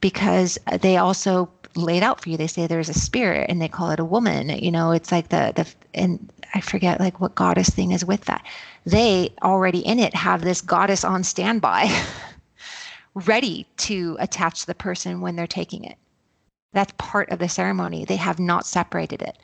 because 0.00 0.58
they 0.80 0.96
also 0.96 1.50
laid 1.74 2.04
out 2.04 2.20
for 2.20 2.28
you. 2.28 2.36
They 2.36 2.46
say 2.46 2.66
there's 2.66 2.88
a 2.88 2.94
spirit 2.94 3.50
and 3.50 3.60
they 3.60 3.68
call 3.68 3.90
it 3.90 3.98
a 3.98 4.04
woman. 4.04 4.50
You 4.50 4.70
know 4.70 4.92
it's 4.92 5.10
like 5.10 5.30
the 5.30 5.52
the 5.56 5.66
and 5.94 6.30
i 6.54 6.60
forget 6.60 7.00
like 7.00 7.18
what 7.20 7.34
goddess 7.34 7.70
thing 7.70 7.90
is 7.90 8.04
with 8.04 8.26
that. 8.26 8.44
They 8.86 9.32
already 9.42 9.80
in 9.80 9.98
it 9.98 10.14
have 10.14 10.42
this 10.42 10.60
goddess 10.60 11.02
on 11.02 11.24
standby 11.24 11.90
ready 13.14 13.66
to 13.78 14.16
attach 14.20 14.66
the 14.66 14.74
person 14.74 15.20
when 15.20 15.36
they're 15.36 15.46
taking 15.46 15.84
it. 15.84 15.96
That's 16.72 16.92
part 16.98 17.30
of 17.30 17.38
the 17.38 17.48
ceremony. 17.48 18.04
They 18.04 18.16
have 18.16 18.38
not 18.40 18.66
separated 18.66 19.22
it. 19.22 19.38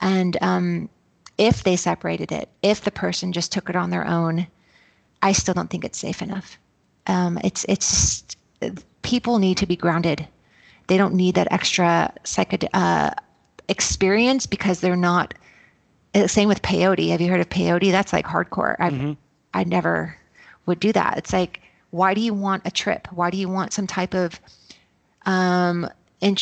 And 0.00 0.36
um, 0.42 0.88
if 1.38 1.62
they 1.62 1.76
separated 1.76 2.32
it, 2.32 2.48
if 2.62 2.82
the 2.82 2.90
person 2.90 3.32
just 3.32 3.52
took 3.52 3.70
it 3.70 3.76
on 3.76 3.90
their 3.90 4.06
own, 4.06 4.46
I 5.22 5.32
still 5.32 5.54
don't 5.54 5.70
think 5.70 5.84
it's 5.84 5.98
safe 5.98 6.22
enough. 6.22 6.58
Um, 7.06 7.38
it's 7.44 7.64
it's 7.68 8.24
people 9.02 9.38
need 9.38 9.56
to 9.58 9.66
be 9.66 9.76
grounded. 9.76 10.26
they 10.88 10.96
don't 10.98 11.14
need 11.14 11.36
that 11.36 11.50
extra 11.52 12.12
psyched 12.24 12.68
uh, 12.74 13.10
experience 13.68 14.46
because 14.46 14.80
they're 14.80 14.96
not. 14.96 15.34
uh, 16.14 16.26
Same 16.26 16.48
with 16.48 16.62
peyote. 16.62 17.10
Have 17.10 17.20
you 17.20 17.30
heard 17.30 17.40
of 17.40 17.48
peyote? 17.48 17.92
That's 17.92 18.12
like 18.12 18.26
hardcore. 18.26 18.76
I 18.80 18.90
Mhm. 18.90 19.16
I 19.54 19.64
never 19.64 20.16
would 20.66 20.80
do 20.80 20.92
that. 20.92 21.18
It's 21.18 21.32
like, 21.32 21.61
why 21.92 22.14
do 22.14 22.20
you 22.20 22.32
want 22.34 22.66
a 22.66 22.70
trip? 22.70 23.06
Why 23.12 23.30
do 23.30 23.36
you 23.36 23.48
want 23.48 23.72
some 23.72 23.86
type 23.86 24.14
of 24.14 24.40
um, 25.26 25.88
in- 26.20 26.38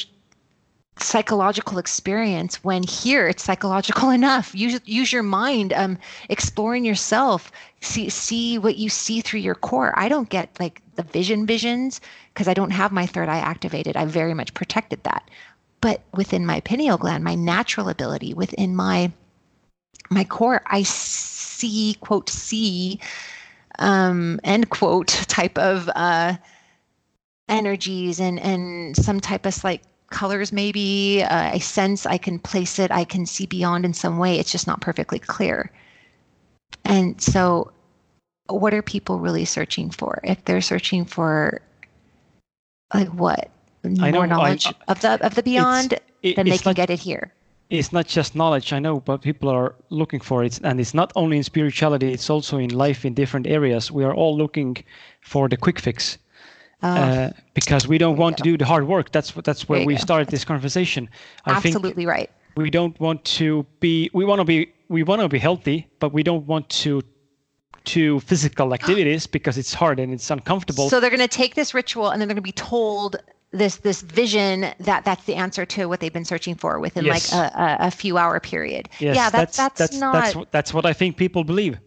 psychological 0.97 1.79
experience 1.79 2.63
when 2.63 2.85
here 2.85 3.27
it's 3.27 3.43
psychological 3.43 4.11
enough? 4.21 4.55
Use 4.55 4.81
use 4.85 5.13
your 5.13 5.25
mind, 5.25 5.73
um, 5.73 5.99
exploring 6.29 6.85
yourself. 6.85 7.51
See 7.81 8.09
see 8.09 8.59
what 8.59 8.77
you 8.77 8.89
see 8.89 9.21
through 9.21 9.41
your 9.41 9.57
core. 9.57 9.93
I 9.97 10.09
don't 10.09 10.29
get 10.29 10.49
like 10.61 10.81
the 10.95 11.03
vision 11.03 11.47
visions 11.47 12.01
because 12.33 12.47
I 12.47 12.55
don't 12.55 12.71
have 12.71 12.93
my 12.93 13.05
third 13.05 13.29
eye 13.29 13.39
activated. 13.39 13.97
I 13.97 14.05
very 14.05 14.35
much 14.35 14.55
protected 14.55 15.03
that. 15.03 15.29
But 15.81 16.03
within 16.15 16.47
my 16.47 16.61
pineal 16.61 16.97
gland, 16.97 17.25
my 17.25 17.35
natural 17.35 17.89
ability, 17.89 18.35
within 18.35 18.77
my 18.77 19.11
my 20.11 20.23
core, 20.23 20.63
I 20.67 20.85
see 20.85 21.97
quote 22.01 22.31
see 22.31 23.01
um, 23.81 24.39
end 24.44 24.70
quote 24.70 25.09
type 25.28 25.59
of 25.59 25.90
uh, 25.94 26.36
energies 27.48 28.20
and 28.20 28.39
and 28.39 28.97
some 28.97 29.20
type 29.20 29.44
of 29.47 29.65
like 29.65 29.82
colors 30.11 30.52
maybe. 30.52 31.23
Uh, 31.23 31.51
i 31.55 31.59
sense 31.59 32.07
i 32.07 32.19
can 32.19 32.39
place 32.39 32.78
it 32.78 32.90
i 32.90 33.05
can 33.05 33.27
see 33.27 33.47
beyond 33.47 33.85
in 33.85 33.93
some 33.94 34.19
way. 34.19 34.39
It's 34.39 34.52
just 34.52 34.66
not 34.66 34.81
perfectly 34.81 35.19
clear. 35.19 35.70
And 36.85 37.20
so 37.20 37.73
what 38.48 38.74
are 38.74 38.82
people 38.82 39.19
really 39.19 39.44
searching 39.44 39.90
for? 39.90 40.20
If 40.24 40.44
they're 40.44 40.61
searching 40.61 41.05
for 41.05 41.61
like 42.94 43.09
what? 43.09 43.51
More 43.85 44.11
know, 44.11 44.20
I- 44.20 44.27
knowledge 44.27 44.66
of 44.89 45.01
the 45.01 45.24
of 45.24 45.35
the 45.35 45.43
beyond 45.43 45.94
It- 46.23 46.36
then 46.36 46.47
they 46.47 46.59
can 46.59 46.70
not- 46.70 46.77
get 46.77 46.90
it 46.90 46.98
here 47.01 47.32
it's 47.71 47.93
not 47.93 48.07
just 48.07 48.35
knowledge 48.35 48.73
i 48.73 48.79
know 48.79 49.01
but 49.01 49.23
people 49.23 49.49
are 49.49 49.75
looking 49.91 50.21
for 50.21 50.45
it. 50.45 50.61
And 50.63 50.81
it's 50.81 50.95
not 50.95 51.13
only 51.17 51.37
in 51.37 51.45
spirituality 51.45 52.13
it's 52.13 52.29
also 52.29 52.59
in 52.59 52.71
life 52.71 53.05
in 53.05 53.15
different 53.15 53.47
areas. 53.47 53.91
We 53.91 54.05
are 54.05 54.15
all 54.15 54.37
looking 54.37 54.77
for 55.21 55.49
the 55.49 55.57
quick 55.57 55.79
fix 55.81 56.19
Uh, 56.83 56.87
uh, 56.87 57.31
because 57.55 57.87
we 57.87 57.99
don't 57.99 58.17
want 58.17 58.37
to 58.39 58.43
do 58.43 58.57
the 58.57 58.65
hard 58.65 58.85
work. 58.87 59.07
That's 59.13 59.37
what 59.37 59.45
that's 59.45 59.69
where 59.69 59.85
we 59.87 59.95
go. 59.95 60.01
started 60.01 60.29
this 60.29 60.45
conversation. 60.45 61.09
I 61.45 61.51
absolutely 61.53 62.07
right. 62.07 62.31
we 62.57 62.71
don't 62.71 62.97
want 63.07 63.21
to 63.39 63.67
be 63.81 64.11
we 64.19 64.25
want 64.25 64.41
to 64.41 64.49
be 64.55 64.59
we 64.89 65.03
want 65.03 65.21
to 65.21 65.29
be 65.29 65.39
healthy 65.39 65.79
but 66.03 66.11
we 66.17 66.23
don't 66.23 66.47
want 66.47 66.67
to 66.85 67.03
to 67.85 68.21
physical 68.21 68.73
activities 68.79 69.27
because 69.27 69.57
it's 69.59 69.75
hard 69.75 69.99
and 70.01 70.13
it's 70.13 70.31
uncomfortable. 70.31 70.89
So 70.89 71.01
they're 71.01 71.17
going 71.17 71.29
to 71.33 71.37
take 71.43 71.55
this 71.55 71.75
ritual 71.75 72.11
and 72.11 72.17
then 72.21 72.29
they're 72.29 72.35
going 72.35 72.49
to 72.49 72.53
be 72.55 72.63
told 72.77 73.17
this 73.53 73.77
this 73.79 74.03
vision 74.03 74.67
that 74.79 75.05
that's 75.05 75.25
the 75.25 75.35
answer 75.35 75.67
to 75.67 75.87
what 75.87 75.99
they've 76.01 76.13
been 76.13 76.25
searching 76.25 76.55
for 76.55 76.79
within 76.79 77.05
Yes. 77.05 77.33
like 77.33 77.53
a, 77.53 77.57
a, 77.59 77.87
a 77.89 77.91
few 77.91 78.17
hour 78.17 78.39
period. 78.41 78.89
yes 79.01 79.17
yeah, 79.17 79.29
that's 79.31 79.57
that's, 79.57 79.79
that's 79.79 79.97
not. 79.99 80.13
that's, 80.13 80.37
what- 80.37 80.53
that's 80.53 80.73
what 80.75 80.87
i 80.87 80.93
think 80.93 81.17
people 81.17 81.43
believe 81.45 81.79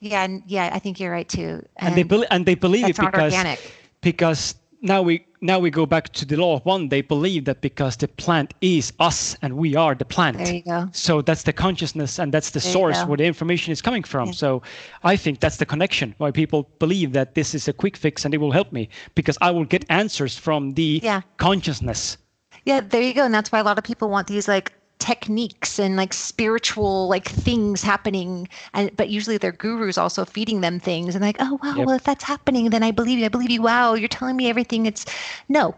yeah, 0.00 0.24
and 0.24 0.42
yeah, 0.48 0.68
I 0.72 0.80
think 0.80 0.98
you're 0.98 1.12
right 1.12 1.28
too. 1.28 1.64
and, 1.76 1.94
they 1.94 2.02
believe 2.02 2.26
and 2.32 2.44
they 2.44 2.56
believe 2.56 2.86
it 2.88 2.96
because 2.96 3.14
organic. 3.32 3.60
because 4.00 4.56
now 4.80 5.00
we 5.00 5.24
now 5.42 5.58
we 5.58 5.70
go 5.70 5.84
back 5.84 6.08
to 6.10 6.24
the 6.24 6.36
law 6.36 6.56
of 6.56 6.64
one 6.64 6.88
they 6.88 7.02
believe 7.02 7.44
that 7.44 7.60
because 7.60 7.96
the 7.96 8.08
plant 8.08 8.54
is 8.60 8.92
us 9.00 9.36
and 9.42 9.56
we 9.56 9.74
are 9.76 9.94
the 9.94 10.04
plant 10.04 10.38
There 10.38 10.54
you 10.54 10.62
go. 10.62 10.88
so 10.92 11.20
that's 11.20 11.42
the 11.42 11.52
consciousness 11.52 12.18
and 12.18 12.32
that's 12.32 12.50
the 12.50 12.60
There 12.60 12.72
source 12.72 13.02
where 13.04 13.16
the 13.18 13.24
information 13.24 13.72
is 13.72 13.82
coming 13.82 14.04
from 14.04 14.28
Yeah. 14.28 14.32
so 14.32 14.62
i 15.02 15.16
think 15.16 15.40
that's 15.40 15.56
the 15.58 15.66
connection 15.66 16.14
why 16.18 16.30
people 16.30 16.70
believe 16.78 17.12
that 17.12 17.34
this 17.34 17.54
is 17.54 17.68
a 17.68 17.72
quick 17.72 17.96
fix 17.96 18.24
and 18.24 18.32
it 18.32 18.38
will 18.38 18.52
help 18.52 18.72
me 18.72 18.88
because 19.14 19.36
i 19.42 19.50
will 19.50 19.64
get 19.66 19.84
answers 19.90 20.36
from 20.38 20.72
the 20.74 21.00
Yeah. 21.02 21.20
consciousness 21.36 22.16
Yeah, 22.64 22.80
there 22.80 23.02
you 23.02 23.12
go. 23.14 23.24
And 23.24 23.34
that's 23.34 23.50
why 23.50 23.58
a 23.58 23.64
lot 23.64 23.78
of 23.78 23.82
people 23.84 24.08
want 24.08 24.28
these 24.28 24.46
like 24.46 24.72
techniques 25.02 25.80
and 25.80 25.96
like 25.96 26.12
spiritual 26.12 27.08
like 27.08 27.26
things 27.26 27.82
happening 27.82 28.48
and 28.72 28.94
but 28.96 29.08
usually 29.08 29.36
their 29.36 29.50
gurus 29.52 29.98
also 29.98 30.24
feeding 30.24 30.60
them 30.60 30.78
things 30.78 31.16
and 31.16 31.22
like 31.24 31.36
oh 31.40 31.58
wow 31.62 31.74
Yep. 31.76 31.86
well 31.86 31.96
if 31.96 32.04
that's 32.04 32.22
happening 32.22 32.70
then 32.70 32.84
i 32.84 32.92
believe 32.92 33.18
you 33.18 33.24
i 33.24 33.28
believe 33.28 33.50
you. 33.50 33.62
Wow 33.62 33.94
you're 33.94 34.08
telling 34.08 34.36
me 34.36 34.48
everything. 34.48 34.86
It's 34.86 35.04
no. 35.48 35.74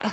Uh, 0.00 0.10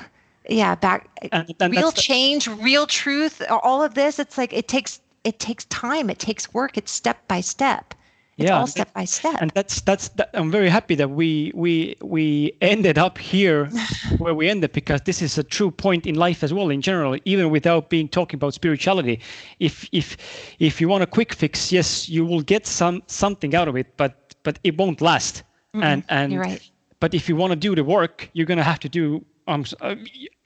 yeah 0.50 0.76
back 0.76 1.10
and, 1.32 1.56
and 1.62 1.72
real 1.74 1.92
that's 1.92 1.94
the- 1.94 2.02
change 2.02 2.48
real 2.48 2.86
truth 2.88 3.42
all 3.50 3.82
of 3.82 3.94
this 3.94 4.20
it's 4.20 4.38
like 4.38 4.52
it 4.52 4.68
takes 4.68 5.00
it 5.24 5.40
takes 5.40 5.64
time 5.66 6.10
it 6.10 6.20
takes 6.20 6.54
work 6.54 6.78
it's 6.78 6.92
step 6.92 7.26
by 7.30 7.40
step 7.42 7.94
it's 8.38 8.50
Yeah, 8.50 8.58
all 8.58 8.68
step 8.68 8.92
by 8.94 9.06
step. 9.06 9.42
and 9.42 9.52
that's 9.52 9.82
that's 9.82 10.10
that, 10.10 10.30
i'm 10.34 10.52
very 10.52 10.70
happy 10.70 10.96
that 10.96 11.10
we 11.10 11.52
we 11.54 11.96
we 12.02 12.54
ended 12.62 12.98
up 12.98 13.18
here 13.18 13.70
where 14.18 14.34
we 14.34 14.50
ended 14.50 14.72
because 14.74 15.02
this 15.02 15.22
is 15.22 15.38
a 15.38 15.44
true 15.44 15.72
point 15.72 16.06
in 16.06 16.16
life 16.16 16.44
as 16.44 16.54
well 16.54 16.70
in 16.70 16.82
general 16.82 17.18
even 17.26 17.50
without 17.50 17.90
being 17.90 18.08
talking 18.08 18.38
about 18.38 18.54
spirituality. 18.54 19.20
If 19.60 19.88
if 19.92 20.18
if 20.60 20.82
you 20.82 20.88
want 20.90 21.04
a 21.04 21.08
quick 21.08 21.34
fix 21.34 21.72
yes 21.72 22.10
you 22.10 22.26
will 22.26 22.42
get 22.42 22.66
some 22.66 23.02
something 23.08 23.56
out 23.56 23.68
of 23.68 23.76
it 23.76 23.96
but 23.98 24.36
but 24.44 24.60
it 24.64 24.78
won't 24.78 25.02
last. 25.02 25.44
And 25.82 26.04
and 26.10 26.32
you're 26.32 26.42
right. 26.42 26.62
but 27.00 27.14
if 27.14 27.28
you 27.30 27.36
want 27.36 27.52
to 27.52 27.56
do 27.56 27.76
the 27.76 27.84
work 27.84 28.30
you're 28.34 28.46
gonna 28.48 28.64
have 28.64 28.80
to 28.80 28.90
do 28.90 29.24
um 29.48 29.64
uh, 29.82 29.96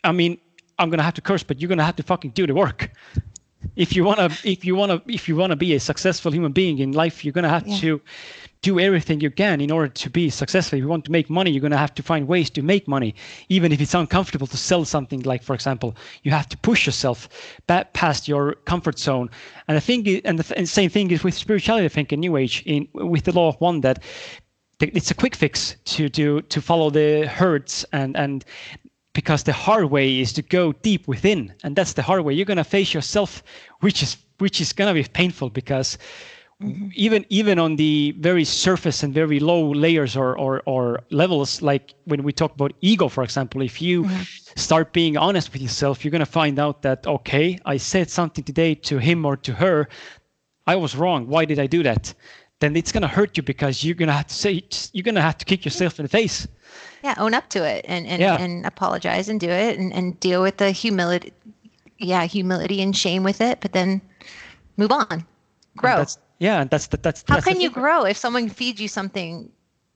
i 0.04 0.12
mean 0.12 0.38
i'm 0.80 0.90
gonna 0.90 1.04
have 1.04 1.14
to 1.16 1.22
curse 1.22 1.44
but 1.44 1.60
you're 1.60 1.70
gonna 1.70 1.84
have 1.84 1.96
to 1.96 2.04
fucking 2.04 2.32
do 2.32 2.46
the 2.48 2.54
work 2.54 2.90
if 3.78 3.96
you 3.96 4.04
want 4.04 4.20
to 4.20 4.50
if 4.50 4.66
you 4.66 4.76
want 4.76 4.92
to 4.92 5.02
if 5.14 5.30
you 5.30 5.36
want 5.36 5.52
to 5.52 5.56
be 5.56 5.74
a 5.76 5.80
successful 5.80 6.32
human 6.34 6.52
being 6.52 6.80
in 6.80 6.92
life 6.92 7.24
you're 7.24 7.32
going 7.40 7.44
to 7.44 7.50
have 7.58 7.68
Yeah. 7.68 7.78
to 7.80 8.02
do 8.64 8.80
everything 8.80 9.22
you 9.22 9.30
can 9.30 9.62
in 9.62 9.70
order 9.72 9.88
to 9.88 10.10
be 10.10 10.32
successful. 10.32 10.78
If 10.78 10.82
you 10.82 10.88
want 10.90 11.06
to 11.06 11.12
make 11.12 11.30
money 11.30 11.52
you're 11.52 11.62
going 11.62 11.78
to 11.80 11.86
have 11.88 11.94
to 11.94 12.04
find 12.04 12.28
ways 12.28 12.50
to 12.50 12.62
make 12.64 12.88
money. 12.88 13.14
Even 13.50 13.72
if 13.72 13.80
it's 13.80 13.94
uncomfortable 13.94 14.48
to 14.48 14.58
sell 14.58 14.84
something 14.84 15.22
like 15.22 15.44
for 15.44 15.54
example 15.54 15.96
you 16.24 16.32
have 16.32 16.50
to 16.50 16.58
push 16.58 16.86
yourself 16.88 17.30
back 17.68 17.94
past 17.94 18.28
your 18.28 18.56
comfort 18.66 18.98
zone. 19.00 19.30
And 19.68 19.78
i 19.78 19.80
think 19.80 20.08
and 20.26 20.40
the 20.40 20.44
th- 20.44 20.58
and 20.58 20.68
same 20.68 20.90
thing 20.90 21.12
is 21.12 21.24
with 21.24 21.36
spirituality 21.36 21.86
i 21.86 21.90
think 21.90 22.12
in 22.12 22.20
new 22.20 22.36
age 22.36 22.64
in 22.66 22.88
with 22.94 23.24
the 23.26 23.32
law 23.32 23.48
of 23.50 23.56
one 23.62 23.82
that 23.82 23.98
it's 24.80 25.12
a 25.12 25.16
quick 25.16 25.36
fix 25.36 25.76
to 25.86 26.10
to 26.10 26.42
to 26.54 26.62
follow 26.62 26.90
the 26.90 27.28
herds 27.28 27.86
and 27.94 28.16
and 28.18 28.44
because 29.18 29.42
the 29.42 29.52
hard 29.68 29.86
way 29.86 30.20
is 30.20 30.32
to 30.32 30.44
go 30.44 30.64
deep 30.90 31.08
within 31.08 31.52
and 31.64 31.76
that's 31.76 31.94
the 31.94 32.04
hard 32.04 32.22
way. 32.24 32.36
You're 32.36 32.52
going 32.54 32.66
to 32.66 32.72
face 32.78 32.94
yourself 32.94 33.42
which 33.80 34.04
is 34.04 34.16
which 34.38 34.62
is 34.62 34.74
going 34.74 34.90
to 34.94 35.02
be 35.02 35.08
painful 35.22 35.50
because 35.50 35.98
mm-hmm. 36.62 36.90
even 36.94 37.26
even 37.30 37.58
on 37.58 37.78
the 37.78 38.14
very 38.20 38.46
surface 38.46 39.02
and 39.02 39.12
very 39.22 39.40
low 39.40 39.72
layers 39.72 40.16
or, 40.16 40.38
or 40.38 40.62
or 40.68 41.00
levels 41.10 41.64
like 41.64 41.96
when 42.06 42.22
we 42.22 42.32
talk 42.32 42.54
about 42.54 42.74
ego 42.82 43.08
for 43.08 43.24
example 43.24 43.60
if 43.64 43.82
you 43.82 44.04
mm-hmm. 44.04 44.22
start 44.68 44.94
being 44.94 45.18
honest 45.18 45.52
with 45.52 45.64
yourself 45.64 46.06
you're 46.06 46.18
going 46.18 46.30
to 46.30 46.38
find 46.42 46.60
out 46.60 46.84
that 46.84 47.00
okay 47.08 47.58
i 47.66 47.76
said 47.76 48.08
something 48.12 48.44
today 48.44 48.76
to 48.76 49.00
him 49.00 49.26
or 49.26 49.36
to 49.36 49.54
her. 49.54 49.90
I 50.74 50.76
was 50.76 50.96
wrong. 51.02 51.22
Why 51.34 51.44
did 51.46 51.60
i 51.66 51.68
do 51.78 51.82
that? 51.90 52.14
Then 52.60 52.76
it's 52.76 52.92
going 52.92 53.08
to 53.08 53.16
hurt 53.18 53.32
you 53.38 53.44
because 53.54 53.84
you're 53.84 54.00
going 54.02 54.14
to 54.14 54.20
have 54.22 54.28
to 54.28 54.40
say 54.44 54.52
you're 54.94 55.10
going 55.10 55.22
to 55.22 55.28
have 55.30 55.40
to 55.42 55.46
kick 55.52 55.66
yourself 55.66 55.94
in 56.00 56.06
the 56.06 56.16
face 56.22 56.48
yeah 57.08 57.16
own 57.18 57.34
up 57.34 57.48
to 57.50 57.64
it 57.64 57.86
and 57.88 58.06
and, 58.08 58.22
Yeah. 58.22 58.38
and 58.44 58.66
apologize 58.66 59.30
and 59.30 59.40
do 59.40 59.50
it 59.50 59.80
and, 59.80 59.94
and 59.94 60.20
deal 60.20 60.42
with 60.42 60.58
the 60.58 60.72
humility 60.72 61.32
yeah 61.98 62.24
humility 62.26 62.82
and 62.82 62.96
shame 62.96 63.24
with 63.24 63.40
it 63.42 63.60
but 63.62 63.72
then 63.72 64.02
move 64.76 64.92
on. 64.92 65.08
And 65.12 65.26
grow. 65.78 65.98
That's, 65.98 66.18
yeah 66.40 66.62
and 66.62 66.70
that's 66.70 66.88
the, 66.88 66.98
that's 66.98 67.24
how 67.28 67.36
that's 67.36 67.48
can 67.48 67.62
you 67.62 67.70
grow 67.70 68.04
if 68.04 68.18
someone 68.18 68.50
feeds 68.50 68.80
you 68.82 68.88
something 68.88 69.50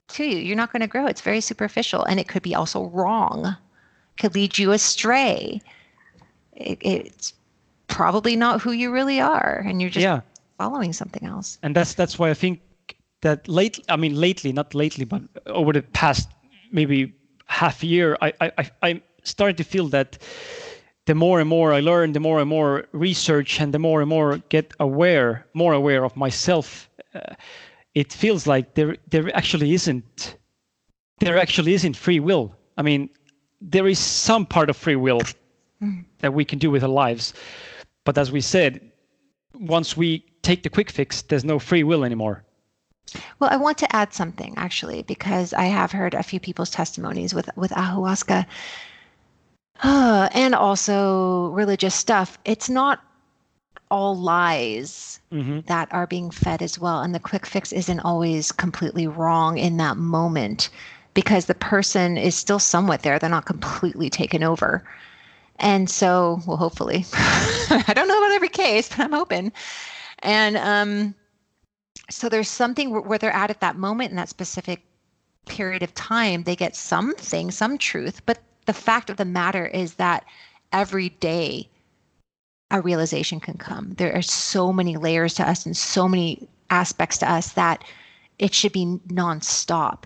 to 0.08 0.24
you? 0.24 0.38
You're 0.38 0.56
not 0.56 0.72
going 0.72 0.80
to 0.80 0.92
grow. 0.94 1.06
It's 1.06 1.20
very 1.20 1.40
superficial 1.40 2.04
and 2.04 2.18
it 2.18 2.28
could 2.28 2.42
be 2.42 2.54
also 2.54 2.84
wrong. 2.86 3.56
Could 4.18 4.34
lead 4.34 4.58
you 4.58 4.72
astray. 4.72 5.60
It, 6.52 6.78
it's 6.80 7.34
probably 7.86 8.36
not 8.36 8.60
who 8.62 8.72
you 8.72 8.90
really 8.90 9.20
are 9.20 9.62
and 9.66 9.80
you're 9.80 9.90
just 9.90 10.02
yeah. 10.02 10.20
following 10.58 10.92
something 10.92 11.24
else. 11.28 11.58
And 11.62 11.76
that's 11.76 11.94
that's 11.94 12.18
why 12.18 12.30
I 12.30 12.34
think 12.34 12.60
that 13.20 13.46
late 13.48 13.78
I 13.88 13.96
mean 13.96 14.14
lately 14.16 14.52
not 14.52 14.74
lately 14.74 15.04
but 15.04 15.22
over 15.46 15.72
the 15.72 15.82
past 15.82 16.28
maybe 16.72 17.12
half 17.46 17.82
a 17.82 17.86
year 17.86 18.16
I 18.20 18.32
I 18.40 18.52
I 18.58 18.70
I'm 18.82 19.02
starting 19.22 19.56
to 19.56 19.64
feel 19.64 19.88
that 19.88 20.18
the 21.06 21.14
more 21.14 21.40
and 21.40 21.48
more 21.48 21.72
I 21.72 21.80
learn 21.80 22.12
the 22.12 22.20
more 22.20 22.40
and 22.40 22.48
more 22.48 22.86
research 22.92 23.60
and 23.60 23.74
the 23.74 23.78
more 23.78 24.00
and 24.00 24.08
more 24.08 24.38
get 24.48 24.72
aware 24.80 25.46
more 25.54 25.72
aware 25.72 26.04
of 26.04 26.16
myself 26.16 26.88
uh, 27.14 27.34
it 27.94 28.12
feels 28.12 28.46
like 28.46 28.74
there 28.74 28.96
there 29.10 29.34
actually 29.36 29.74
isn't 29.74 30.36
there 31.18 31.38
actually 31.38 31.74
isn't 31.74 31.96
free 31.96 32.20
will 32.20 32.54
I 32.76 32.82
mean 32.82 33.10
there 33.60 33.86
is 33.86 33.98
some 33.98 34.46
part 34.46 34.70
of 34.70 34.76
free 34.76 34.96
will 34.96 35.20
that 36.18 36.32
we 36.32 36.44
can 36.44 36.58
do 36.58 36.70
with 36.70 36.82
our 36.82 37.06
lives 37.06 37.34
but 38.04 38.16
as 38.18 38.32
we 38.32 38.40
said 38.40 38.92
once 39.54 39.96
we 39.96 40.24
take 40.42 40.62
the 40.62 40.70
quick 40.70 40.90
fix, 40.90 41.22
there's 41.22 41.44
no 41.44 41.58
free 41.58 41.82
will 41.82 42.04
anymore. 42.04 42.44
Well, 43.38 43.50
I 43.52 43.56
want 43.56 43.78
to 43.78 43.94
add 43.96 44.12
something 44.14 44.54
actually 44.56 45.02
because 45.02 45.52
I 45.52 45.64
have 45.64 45.92
heard 45.92 46.14
a 46.14 46.22
few 46.22 46.40
people's 46.40 46.70
testimonies 46.70 47.34
with 47.34 47.48
with 47.56 47.70
ayahuasca, 47.72 48.46
uh, 49.82 50.28
and 50.34 50.54
also 50.54 51.48
religious 51.50 51.94
stuff. 51.94 52.38
It's 52.44 52.68
not 52.70 53.02
all 53.90 54.16
lies 54.16 55.20
Mm-hmm. 55.32 55.60
that 55.66 55.88
are 55.92 56.06
being 56.06 56.30
fed 56.30 56.62
as 56.62 56.78
well, 56.78 57.00
and 57.00 57.14
the 57.14 57.20
quick 57.20 57.46
fix 57.46 57.72
isn't 57.72 58.00
always 58.00 58.52
completely 58.52 59.06
wrong 59.06 59.58
in 59.58 59.76
that 59.78 59.96
moment. 59.96 60.70
because 61.14 61.44
the 61.46 61.54
person 61.54 62.16
is 62.16 62.34
still 62.34 62.58
somewhat 62.58 63.02
there. 63.02 63.18
They're 63.18 63.28
not 63.28 63.44
completely 63.44 64.08
taken 64.10 64.42
over. 64.42 64.82
And 65.58 65.90
so, 65.90 66.40
well, 66.46 66.56
hopefully, 66.56 67.04
I 67.14 67.92
don't 67.94 68.08
know 68.08 68.18
about 68.18 68.32
every 68.32 68.48
case, 68.48 68.88
but 68.88 69.00
I'm 69.00 69.14
open. 69.14 69.52
And 70.20 70.56
um, 70.56 71.14
so 72.12 72.28
there's 72.28 72.48
something 72.48 72.90
where, 72.90 73.00
where 73.00 73.18
they're 73.18 73.32
at 73.32 73.50
at 73.50 73.60
that 73.60 73.76
moment 73.76 74.10
in 74.10 74.16
that 74.16 74.28
specific 74.28 74.82
period 75.46 75.82
of 75.82 75.94
time, 75.94 76.44
they 76.44 76.56
get 76.56 76.76
something, 76.76 77.50
some 77.50 77.78
truth. 77.78 78.24
But 78.26 78.40
the 78.66 78.72
fact 78.72 79.10
of 79.10 79.16
the 79.16 79.24
matter 79.24 79.66
is 79.66 79.94
that 79.94 80.24
every 80.72 81.08
day 81.08 81.68
a 82.70 82.80
realization 82.80 83.40
can 83.40 83.58
come. 83.58 83.94
There 83.94 84.14
are 84.14 84.22
so 84.22 84.72
many 84.72 84.96
layers 84.96 85.34
to 85.34 85.48
us 85.48 85.66
and 85.66 85.76
so 85.76 86.08
many 86.08 86.48
aspects 86.70 87.18
to 87.18 87.30
us 87.30 87.52
that 87.52 87.84
it 88.38 88.54
should 88.54 88.72
be 88.72 88.98
nonstop, 89.08 90.04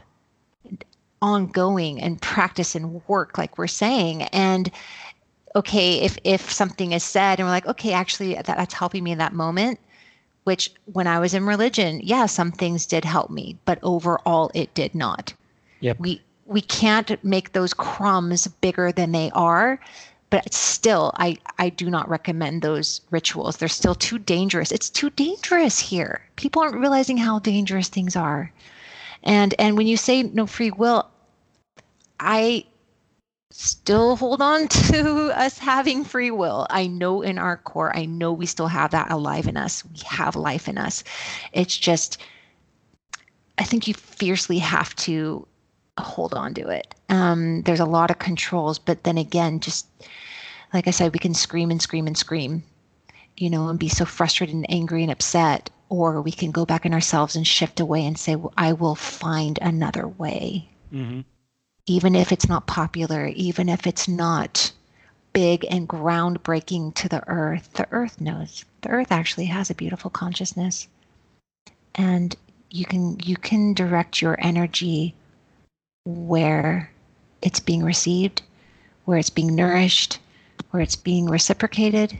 ongoing 1.23 2.01
and 2.01 2.21
practice 2.21 2.75
and 2.75 3.07
work, 3.09 3.39
like 3.39 3.57
we're 3.57 3.67
saying. 3.69 4.23
And 4.25 4.71
okay, 5.55 6.01
if 6.01 6.19
if 6.25 6.51
something 6.51 6.93
is 6.93 7.05
said 7.05 7.39
and 7.39 7.47
we're 7.47 7.53
like, 7.53 7.67
okay, 7.67 7.93
actually 7.93 8.35
that, 8.35 8.47
that's 8.47 8.75
helping 8.75 9.05
me 9.05 9.13
in 9.13 9.19
that 9.19 9.33
moment, 9.33 9.79
which 10.47 10.73
when 10.93 11.09
I 11.09 11.19
was 11.19 11.35
in 11.35 11.45
religion, 11.45 12.01
yeah, 12.05 12.27
some 12.27 12.53
things 12.53 12.87
did 12.87 13.05
help 13.05 13.31
me, 13.31 13.59
but 13.65 13.81
overall 13.83 14.53
it 14.55 14.73
did 14.75 14.95
not. 14.95 15.35
Yep. 15.81 15.99
We 15.99 16.23
we 16.47 16.61
can't 16.61 17.23
make 17.25 17.53
those 17.53 17.75
crumbs 17.75 18.47
bigger 18.47 18.93
than 18.93 19.11
they 19.11 19.31
are 19.33 19.81
but 20.31 20.53
still 20.53 21.13
i 21.17 21.37
i 21.59 21.69
do 21.69 21.91
not 21.91 22.09
recommend 22.09 22.63
those 22.63 23.01
rituals 23.11 23.57
they're 23.57 23.69
still 23.69 23.95
too 23.95 24.19
dangerous 24.19 24.73
it's 24.73 24.91
too 24.91 25.11
dangerous 25.11 25.79
here 25.81 26.21
people 26.37 26.63
aren't 26.63 26.77
realizing 26.77 27.17
how 27.17 27.39
dangerous 27.41 27.89
things 27.89 28.15
are 28.17 28.53
and 29.25 29.55
and 29.59 29.77
when 29.77 29.87
you 29.87 29.97
say 29.97 30.23
no 30.23 30.47
free 30.47 30.71
will 30.71 31.09
i 32.21 32.65
still 33.59 34.17
hold 34.17 34.43
on 34.43 34.69
to 34.69 35.31
us 35.35 35.59
having 35.59 36.05
free 36.05 36.31
will 36.31 36.67
i 36.71 36.87
know 36.87 37.23
in 37.23 37.39
our 37.39 37.57
core 37.57 37.97
i 37.97 38.05
know 38.05 38.33
we 38.33 38.47
still 38.47 38.69
have 38.69 38.91
that 38.91 39.11
alive 39.11 39.47
in 39.47 39.57
us 39.57 39.85
we 39.85 39.99
have 40.07 40.37
life 40.37 40.69
in 40.69 40.77
us 40.79 41.03
it's 41.53 41.77
just 41.77 42.19
i 43.59 43.65
think 43.65 43.89
you 43.89 43.95
fiercely 43.95 44.59
have 44.59 44.95
to 44.97 45.47
hold 45.99 46.35
on 46.35 46.55
to 46.55 46.69
it. 46.69 46.95
Um, 47.09 47.63
there's 47.63 47.81
a 47.81 47.87
lot 47.87 48.11
of 48.11 48.19
controls, 48.19 48.79
but 48.79 49.05
then 49.05 49.19
again, 49.19 49.61
just 49.61 49.87
like 50.73 50.87
I 50.87 50.91
said, 50.91 51.13
we 51.13 51.19
can 51.19 51.35
scream 51.35 51.71
and 51.71 51.81
scream 51.81 52.07
and 52.07 52.17
scream, 52.17 52.63
you 53.37 53.51
know, 53.51 53.69
and 53.69 53.79
be 53.79 53.89
so 53.89 54.05
frustrated 54.05 54.55
and 54.55 54.71
angry 54.71 55.03
and 55.03 55.13
upset. 55.13 55.71
Or 55.89 56.21
we 56.21 56.33
can 56.33 56.51
go 56.51 56.67
back 56.67 56.85
in 56.85 56.93
ourselves 56.93 57.37
and 57.37 57.47
shift 57.47 57.79
away 57.79 58.05
and 58.05 58.19
say, 58.19 58.35
well, 58.35 58.53
I 58.57 58.73
will 58.73 58.97
find 58.97 59.59
another 59.63 60.09
way. 60.09 60.69
Mm-hmm. 60.93 61.21
Even 61.87 62.15
if 62.15 62.33
it's 62.33 62.49
not 62.49 62.67
popular, 62.67 63.27
even 63.27 63.69
if 63.69 63.87
it's 63.87 64.09
not 64.09 64.73
big 65.33 65.67
and 65.71 65.89
groundbreaking 65.89 66.95
to 66.95 67.09
the 67.09 67.23
earth, 67.29 67.73
the 67.75 67.87
earth 67.91 68.21
knows. 68.21 68.65
The 68.81 68.89
earth 68.89 69.13
actually 69.13 69.47
has 69.47 69.71
a 69.71 69.75
beautiful 69.75 70.11
consciousness. 70.11 70.89
And 71.95 72.35
you 72.71 72.85
can 72.85 73.19
you 73.21 73.37
can 73.37 73.75
direct 73.75 74.21
your 74.21 74.37
energy 74.41 75.15
where 76.05 76.91
it's 77.43 77.61
being 77.61 77.83
received, 77.83 78.43
where 79.05 79.19
it's 79.19 79.31
being 79.31 79.55
nourished, 79.55 80.19
where 80.71 80.83
it's 80.83 80.97
being 80.97 81.27
reciprocated. 81.27 82.19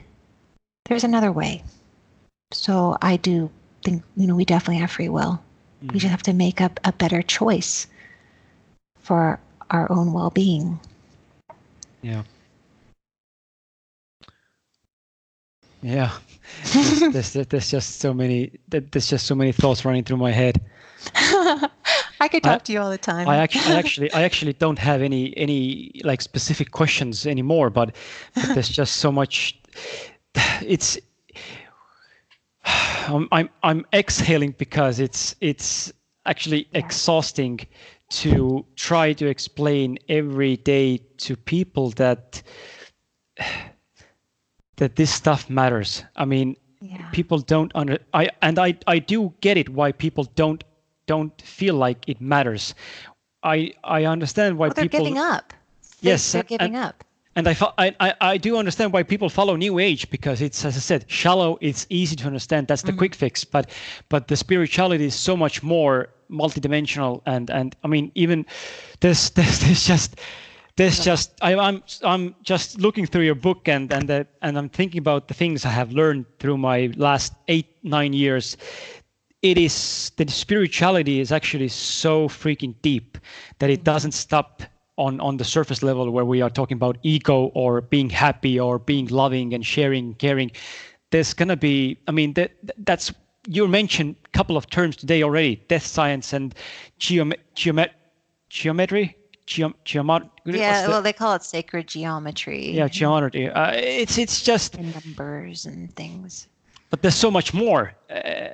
There's 0.85 1.03
another 1.03 1.31
way. 1.31 1.63
So 2.51 2.97
I 3.01 3.17
do 3.17 3.49
think, 3.83 4.03
you 4.15 4.27
know, 4.27 4.35
we 4.35 4.45
definitely 4.45 4.79
have 4.81 4.91
free 4.91 5.09
will. 5.09 5.41
Mm. 5.83 5.93
We 5.93 5.99
just 5.99 6.11
have 6.11 6.23
to 6.23 6.33
make 6.33 6.61
up 6.61 6.79
a 6.83 6.93
better 6.93 7.21
choice 7.21 7.87
for 8.99 9.39
our 9.69 9.91
own 9.91 10.13
well 10.13 10.29
being. 10.29 10.79
Yeah. 12.01 12.23
Yeah. 15.81 16.11
there's, 16.73 17.33
there's, 17.33 17.47
there's 17.47 17.71
just 17.71 17.99
so 17.99 18.13
many 18.13 18.51
there's 18.67 19.09
just 19.09 19.27
so 19.27 19.35
many 19.35 19.51
thoughts 19.51 19.85
running 19.85 20.03
through 20.03 20.17
my 20.17 20.31
head. 20.31 20.61
I 22.19 22.27
could 22.27 22.43
talk 22.43 22.61
I, 22.61 22.63
to 22.65 22.73
you 22.73 22.79
all 22.81 22.89
the 22.89 22.97
time. 22.97 23.27
I 23.27 23.37
actually, 23.37 23.75
I 23.75 23.77
actually, 23.77 24.11
I 24.13 24.23
actually 24.23 24.53
don't 24.53 24.79
have 24.79 25.01
any 25.01 25.35
any 25.37 26.01
like 26.03 26.21
specific 26.21 26.71
questions 26.71 27.27
anymore, 27.27 27.69
but, 27.69 27.95
but 28.33 28.53
there's 28.53 28.69
just 28.69 28.97
so 28.97 29.11
much. 29.11 29.59
It's. 30.61 30.99
I'm, 33.07 33.27
I'm 33.31 33.49
I'm 33.63 33.85
exhaling 33.93 34.51
because 34.57 34.99
it's 34.99 35.35
it's 35.41 35.93
actually 36.25 36.67
yeah. 36.71 36.79
exhausting 36.79 37.59
to 38.09 38.65
try 38.75 39.13
to 39.13 39.27
explain 39.27 39.97
every 40.07 40.57
day 40.57 40.97
to 41.17 41.35
people 41.35 41.91
that 41.91 42.41
that 44.77 44.95
this 44.95 45.13
stuff 45.13 45.49
matters. 45.49 46.03
I 46.15 46.25
mean, 46.25 46.55
yeah. 46.81 47.09
people 47.11 47.39
don't 47.39 47.71
under 47.75 47.99
I 48.13 48.29
and 48.41 48.59
I 48.59 48.77
I 48.87 48.99
do 48.99 49.33
get 49.41 49.57
it 49.57 49.69
why 49.69 49.91
people 49.91 50.25
don't 50.35 50.63
don't 51.07 51.41
feel 51.41 51.75
like 51.75 52.07
it 52.07 52.21
matters. 52.21 52.73
I 53.43 53.73
I 53.83 54.05
understand 54.05 54.57
why 54.57 54.67
well, 54.67 54.75
they're 54.75 54.85
people 54.85 54.99
giving 54.99 55.17
up. 55.17 55.53
They, 56.01 56.11
yes, 56.11 56.31
they're 56.31 56.43
giving 56.43 56.75
and, 56.75 56.85
up. 56.85 57.03
And 57.35 57.47
I, 57.47 57.55
I 57.99 58.13
I 58.19 58.37
do 58.37 58.57
understand 58.57 58.93
why 58.93 59.03
people 59.03 59.29
follow 59.29 59.55
New 59.55 59.79
Age 59.79 60.09
because 60.09 60.41
it's 60.41 60.63
as 60.65 60.75
I 60.75 60.79
said 60.79 61.05
shallow. 61.07 61.57
It's 61.61 61.85
easy 61.89 62.15
to 62.15 62.25
understand. 62.25 62.67
That's 62.67 62.81
the 62.81 62.91
mm-hmm. 62.91 62.97
quick 62.97 63.15
fix. 63.15 63.43
But 63.43 63.71
but 64.09 64.27
the 64.27 64.35
spirituality 64.35 65.05
is 65.05 65.15
so 65.15 65.37
much 65.37 65.61
more 65.61 66.09
multidimensional. 66.29 67.21
And 67.25 67.49
and 67.49 67.75
I 67.83 67.87
mean 67.87 68.11
even 68.15 68.45
this 68.99 69.29
this 69.37 69.59
there's 69.59 69.85
just 69.85 70.19
there's 70.77 71.03
just 71.03 71.31
I, 71.41 71.53
am 71.53 71.59
I'm, 71.59 71.83
I'm 72.03 72.35
just 72.43 72.79
looking 72.79 73.05
through 73.05 73.23
your 73.23 73.35
book 73.35 73.67
and 73.67 73.91
and 73.91 74.07
the, 74.07 74.27
and 74.41 74.57
I'm 74.57 74.69
thinking 74.69 74.99
about 74.99 75.27
the 75.27 75.33
things 75.33 75.65
I 75.65 75.69
have 75.69 75.91
learned 75.91 76.25
through 76.39 76.57
my 76.57 76.91
last 76.95 77.33
eight 77.47 77.75
nine 77.83 78.13
years. 78.13 78.57
It 79.41 79.57
is 79.57 80.11
the 80.17 80.29
spirituality 80.29 81.19
is 81.19 81.31
actually 81.31 81.67
so 81.67 82.27
freaking 82.27 82.75
deep 82.81 83.17
that 83.59 83.69
it 83.69 83.79
mm-hmm. 83.79 83.83
doesn't 83.83 84.13
stop 84.13 84.63
on 84.97 85.19
on 85.19 85.37
the 85.37 85.43
surface 85.43 85.83
level 85.83 86.09
where 86.11 86.25
we 86.25 86.41
are 86.41 86.49
talking 86.49 86.75
about 86.75 86.97
ego 87.03 87.51
or 87.53 87.81
being 87.81 88.09
happy 88.09 88.59
or 88.59 88.79
being 88.79 89.07
loving 89.07 89.53
and 89.53 89.65
sharing 89.65 90.13
caring. 90.15 90.51
There's 91.11 91.33
going 91.33 91.49
to 91.49 91.57
be 91.57 91.97
i 92.07 92.11
mean 92.11 92.33
that 92.33 92.51
that's 92.85 93.13
you 93.47 93.67
mentioned 93.67 94.15
a 94.25 94.29
couple 94.29 94.57
of 94.57 94.69
terms 94.69 94.95
today 94.95 95.23
already 95.23 95.55
death 95.67 95.85
science 95.85 96.33
and 96.33 96.53
geom- 96.99 97.37
geomet- 97.55 97.91
geometry 98.49 99.15
Geom- 99.47 99.73
yeah 100.45 100.83
the, 100.83 100.89
well 100.89 101.01
they 101.01 101.13
call 101.13 101.33
it 101.33 101.43
sacred 101.43 101.87
geometry 101.87 102.71
yeah 102.71 102.87
geometry 102.87 103.49
uh, 103.49 103.71
it's 103.71 104.17
it's 104.17 104.43
just 104.43 104.75
and 104.75 104.93
numbers 104.93 105.65
and 105.65 105.93
things 105.95 106.47
but 106.89 107.01
there's 107.01 107.15
so 107.15 107.29
much 107.29 107.53
more 107.53 107.93
uh, 108.09 108.49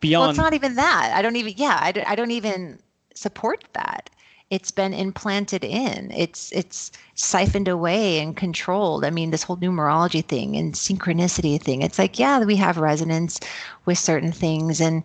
beyond. 0.00 0.22
Well, 0.22 0.30
it's 0.30 0.38
not 0.38 0.54
even 0.54 0.74
that. 0.74 1.12
I 1.14 1.22
don't 1.22 1.36
even. 1.36 1.54
Yeah, 1.56 1.78
I 1.80 2.04
I 2.06 2.14
don't 2.14 2.32
even 2.32 2.80
support 3.14 3.64
that. 3.74 4.10
It's 4.48 4.70
been 4.70 4.94
implanted 4.94 5.64
in. 5.64 6.12
It's 6.12 6.52
it's 6.52 6.92
siphoned 7.14 7.68
away 7.68 8.20
and 8.20 8.36
controlled. 8.36 9.04
I 9.04 9.10
mean, 9.10 9.30
this 9.30 9.42
whole 9.42 9.56
numerology 9.56 10.24
thing 10.24 10.56
and 10.56 10.74
synchronicity 10.74 11.60
thing. 11.60 11.82
It's 11.82 11.98
like, 11.98 12.18
yeah, 12.18 12.44
we 12.44 12.56
have 12.56 12.78
resonance 12.78 13.40
with 13.86 13.98
certain 13.98 14.32
things 14.32 14.80
and 14.80 15.02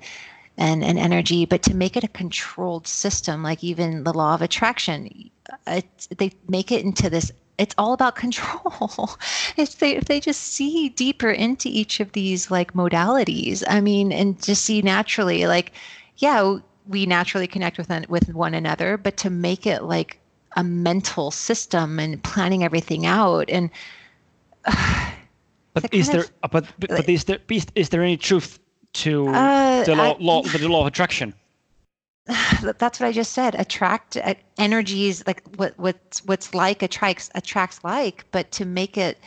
and 0.58 0.84
and 0.84 1.00
energy, 1.00 1.46
but 1.46 1.64
to 1.64 1.76
make 1.76 1.98
it 1.98 2.04
a 2.04 2.08
controlled 2.10 2.88
system, 2.88 3.42
like 3.42 3.64
even 3.64 4.04
the 4.04 4.14
law 4.14 4.36
of 4.36 4.42
attraction, 4.42 5.32
they 5.66 6.32
make 6.48 6.72
it 6.72 6.86
into 6.86 7.10
this 7.10 7.32
it's 7.58 7.76
all 7.78 7.94
about 7.94 8.16
control. 8.16 9.12
if 9.58 9.78
they 9.80 9.96
if 9.96 10.06
they 10.06 10.20
just 10.20 10.42
see 10.42 10.90
deeper 10.90 11.30
into 11.30 11.70
each 11.70 12.00
of 12.00 12.12
these 12.14 12.50
like 12.52 12.74
modalities, 12.74 13.64
I 13.68 13.82
mean, 13.82 14.12
and 14.12 14.42
just 14.42 14.66
see 14.66 14.82
naturally, 14.82 15.46
like, 15.46 15.72
yeah, 16.18 16.58
we 16.88 17.06
naturally 17.06 17.48
connect 17.48 17.78
with 17.78 17.90
with 18.10 18.34
one 18.34 18.54
another, 18.54 18.98
but 18.98 19.18
to 19.18 19.30
make 19.30 19.66
it 19.66 19.84
like 19.84 20.20
a 20.56 20.64
mental 20.64 21.32
system 21.32 22.00
and 22.00 22.22
planning 22.24 22.64
everything 22.64 23.06
out 23.06 23.50
and. 23.50 23.70
Uh, 25.74 25.80
but 25.80 25.94
is 25.94 26.10
there? 26.10 26.26
Of, 26.44 26.52
but 26.52 26.66
but, 26.80 26.90
but 26.90 27.08
is 27.08 27.24
there 27.24 27.40
is 27.48 27.90
there 27.90 28.04
any 28.04 28.18
truth 28.18 28.60
to 28.92 29.30
uh, 29.30 29.86
the 29.86 29.96
law, 29.96 30.16
I, 30.16 30.18
law 30.20 30.42
the 30.42 30.68
law 30.68 30.82
of 30.82 30.88
attraction? 30.88 31.34
that's 32.78 33.00
what 33.00 33.08
I 33.08 33.12
just 33.12 33.32
said. 33.32 33.56
Attract 33.56 34.18
uh, 34.18 34.36
energies 34.58 35.26
like 35.26 35.44
what 35.56 35.74
what's 35.78 36.26
what's 36.26 36.54
like 36.54 36.84
attracts 36.84 37.30
attracts 37.36 37.84
like, 37.84 38.26
but 38.32 38.52
to 38.52 38.66
make 38.66 38.98
it 38.98 39.18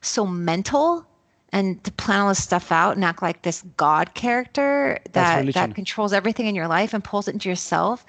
so 0.00 0.26
mental 0.26 1.06
and 1.52 1.82
to 1.84 1.92
plan 1.92 2.20
all 2.20 2.28
this 2.28 2.42
stuff 2.42 2.70
out 2.70 2.96
and 2.96 3.04
act 3.04 3.22
like 3.22 3.42
this 3.42 3.62
God 3.76 4.14
character 4.14 5.00
that 5.12 5.52
that 5.54 5.74
controls 5.74 6.12
everything 6.12 6.46
in 6.46 6.54
your 6.54 6.68
life 6.68 6.94
and 6.94 7.02
pulls 7.02 7.28
it 7.28 7.34
into 7.34 7.48
yourself, 7.48 8.04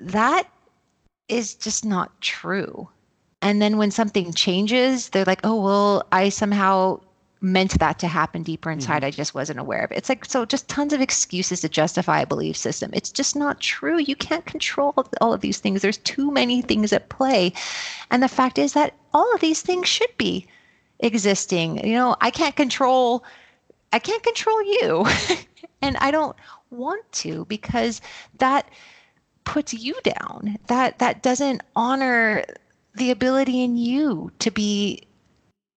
that 0.00 0.48
is 1.28 1.54
just 1.54 1.84
not 1.84 2.20
true. 2.20 2.88
And 3.42 3.62
then 3.62 3.78
when 3.78 3.90
something 3.90 4.32
changes, 4.32 5.10
they're 5.10 5.24
like, 5.24 5.40
"Oh 5.44 5.62
well, 5.62 6.06
I 6.12 6.28
somehow 6.28 7.00
meant 7.40 7.78
that 7.78 7.98
to 8.00 8.08
happen 8.08 8.42
deeper 8.42 8.70
inside. 8.70 8.98
Mm-hmm. 8.98 9.06
I 9.06 9.10
just 9.10 9.34
wasn't 9.34 9.60
aware 9.60 9.84
of 9.84 9.92
it. 9.92 9.98
It's 9.98 10.08
like, 10.08 10.24
so 10.24 10.44
just 10.44 10.68
tons 10.68 10.92
of 10.92 11.00
excuses 11.00 11.60
to 11.60 11.68
justify 11.68 12.20
a 12.20 12.26
belief 12.26 12.56
system. 12.56 12.90
It's 12.92 13.10
just 13.10 13.36
not 13.36 13.60
true. 13.60 13.98
You 13.98 14.16
can't 14.16 14.44
control 14.46 14.94
all 15.20 15.32
of 15.32 15.40
these 15.40 15.58
things. 15.58 15.82
There's 15.82 15.98
too 15.98 16.30
many 16.30 16.62
things 16.62 16.92
at 16.92 17.08
play. 17.08 17.52
And 18.10 18.22
the 18.22 18.28
fact 18.28 18.58
is 18.58 18.72
that 18.72 18.94
all 19.14 19.32
of 19.34 19.40
these 19.40 19.62
things 19.62 19.88
should 19.88 20.16
be 20.16 20.46
existing. 21.00 21.86
You 21.86 21.94
know, 21.94 22.16
I 22.20 22.30
can't 22.30 22.56
control, 22.56 23.24
I 23.92 23.98
can't 23.98 24.22
control 24.22 24.62
you. 24.62 25.06
and 25.82 25.96
I 25.98 26.10
don't 26.10 26.36
want 26.70 27.10
to 27.12 27.44
because 27.46 28.00
that 28.38 28.68
puts 29.44 29.72
you 29.72 29.94
down. 30.02 30.58
That, 30.66 30.98
that 30.98 31.22
doesn't 31.22 31.62
honor 31.74 32.44
the 32.94 33.10
ability 33.10 33.62
in 33.62 33.76
you 33.76 34.30
to 34.40 34.50
be 34.50 35.02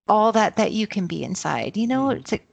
all 0.10 0.32
that 0.34 0.58
that 0.58 0.74
you 0.74 0.88
can 0.88 1.08
be 1.08 1.24
inside 1.24 1.78
you 1.78 1.88
know 1.88 2.08
mm-hmm. 2.08 2.20
it's 2.20 2.32
like 2.32 2.46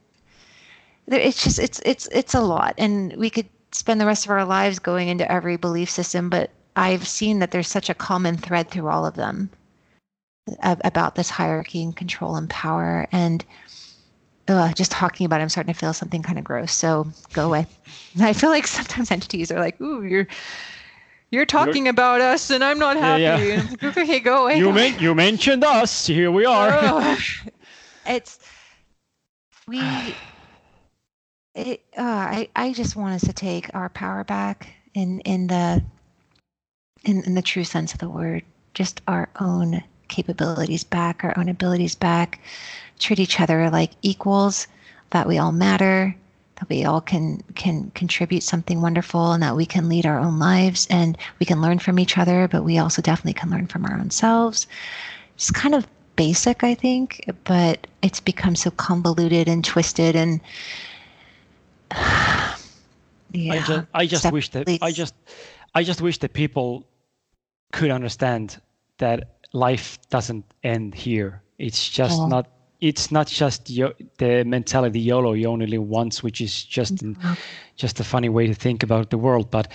it's 1.07 1.43
just 1.43 1.59
it's 1.59 1.81
it's 1.85 2.07
it's 2.11 2.33
a 2.33 2.39
lot 2.39 2.73
and 2.77 3.15
we 3.17 3.29
could 3.29 3.47
spend 3.71 3.99
the 3.99 4.05
rest 4.05 4.25
of 4.25 4.31
our 4.31 4.45
lives 4.45 4.79
going 4.79 5.09
into 5.09 5.29
every 5.29 5.57
belief 5.57 5.89
system 5.89 6.29
but 6.29 6.51
i've 6.75 7.07
seen 7.07 7.39
that 7.39 7.51
there's 7.51 7.67
such 7.67 7.89
a 7.89 7.93
common 7.93 8.37
thread 8.37 8.69
through 8.69 8.87
all 8.87 9.05
of 9.05 9.15
them 9.15 9.49
about 10.61 11.15
this 11.15 11.29
hierarchy 11.29 11.83
and 11.83 11.95
control 11.95 12.35
and 12.35 12.49
power 12.49 13.07
and 13.11 13.45
uh, 14.47 14.73
just 14.73 14.91
talking 14.91 15.25
about 15.25 15.39
it, 15.39 15.43
I'm 15.43 15.49
starting 15.49 15.73
to 15.73 15.79
feel 15.79 15.93
something 15.93 16.23
kind 16.23 16.39
of 16.39 16.43
gross. 16.43 16.71
So 16.71 17.07
go 17.33 17.45
away. 17.47 17.67
I 18.19 18.33
feel 18.33 18.49
like 18.49 18.67
sometimes 18.67 19.11
entities 19.11 19.51
are 19.51 19.59
like, 19.59 19.79
"Ooh, 19.79 20.03
you're 20.03 20.27
you're 21.31 21.45
talking 21.45 21.85
you're, 21.85 21.91
about 21.91 22.21
us 22.21 22.49
and 22.49 22.63
I'm 22.63 22.79
not 22.79 22.97
happy. 22.97 23.21
Yeah, 23.21 23.37
yeah. 23.37 23.67
Like, 23.81 23.97
okay, 23.97 24.19
go 24.19 24.43
away. 24.43 24.57
You, 24.57 24.71
men- 24.71 24.99
you 24.99 25.13
mentioned 25.13 25.63
us. 25.63 26.07
Here 26.07 26.31
we 26.31 26.45
are. 26.45 26.69
Oh, 26.73 27.17
it's 28.05 28.39
we. 29.67 30.17
It, 31.55 31.83
uh, 31.97 32.01
I 32.01 32.49
I 32.55 32.73
just 32.73 32.95
want 32.95 33.15
us 33.15 33.21
to 33.27 33.33
take 33.33 33.73
our 33.75 33.89
power 33.89 34.23
back 34.23 34.73
in 34.93 35.19
in 35.21 35.47
the 35.47 35.83
in, 37.03 37.23
in 37.23 37.35
the 37.35 37.41
true 37.41 37.63
sense 37.63 37.93
of 37.93 37.99
the 37.99 38.09
word. 38.09 38.43
Just 38.73 39.01
our 39.07 39.29
own 39.39 39.83
capabilities 40.09 40.83
back, 40.83 41.23
our 41.23 41.37
own 41.37 41.49
abilities 41.49 41.95
back. 41.95 42.41
Treat 42.99 43.19
each 43.19 43.39
other 43.39 43.69
like 43.69 43.91
equals. 44.01 44.67
That 45.11 45.27
we 45.27 45.39
all 45.39 45.51
matter 45.51 46.15
that 46.59 46.69
we 46.69 46.85
all 46.85 47.01
can 47.01 47.41
can 47.55 47.91
contribute 47.91 48.43
something 48.43 48.81
wonderful 48.81 49.31
and 49.31 49.41
that 49.41 49.55
we 49.55 49.65
can 49.65 49.89
lead 49.89 50.05
our 50.05 50.19
own 50.19 50.39
lives 50.39 50.87
and 50.89 51.17
we 51.39 51.45
can 51.45 51.61
learn 51.61 51.79
from 51.79 51.97
each 51.99 52.17
other 52.17 52.47
but 52.47 52.63
we 52.63 52.77
also 52.77 53.01
definitely 53.01 53.33
can 53.33 53.49
learn 53.49 53.67
from 53.67 53.85
our 53.85 53.97
own 53.97 54.09
selves 54.09 54.67
it's 55.35 55.51
kind 55.51 55.73
of 55.73 55.87
basic 56.15 56.63
i 56.63 56.73
think 56.73 57.23
but 57.45 57.87
it's 58.01 58.19
become 58.19 58.55
so 58.55 58.69
convoluted 58.71 59.47
and 59.47 59.63
twisted 59.63 60.15
and 60.15 60.41
yeah 63.31 63.53
i 63.53 63.59
just, 63.59 63.87
I 63.93 64.05
just 64.05 64.31
wish 64.31 64.49
that 64.49 64.67
i 64.81 64.91
just 64.91 65.15
i 65.75 65.83
just 65.83 66.01
wish 66.01 66.17
that 66.19 66.33
people 66.33 66.85
could 67.71 67.91
understand 67.91 68.61
that 68.97 69.38
life 69.53 69.97
doesn't 70.09 70.45
end 70.63 70.93
here 70.95 71.41
it's 71.59 71.89
just 71.89 72.19
oh. 72.19 72.27
not 72.27 72.47
it's 72.81 73.11
not 73.11 73.27
just 73.27 73.69
yo- 73.69 73.93
the 74.17 74.43
mentality 74.45 74.99
YOLO, 74.99 75.33
you 75.33 75.47
only 75.47 75.67
live 75.67 75.83
once, 75.83 76.23
which 76.23 76.39
is 76.39 76.63
just 76.63 76.95
mm-hmm. 76.95 77.33
just 77.75 77.99
a 77.99 78.03
funny 78.03 78.29
way 78.29 78.47
to 78.47 78.53
think 78.53 78.83
about 78.83 79.09
the 79.09 79.17
world. 79.17 79.51
But 79.51 79.71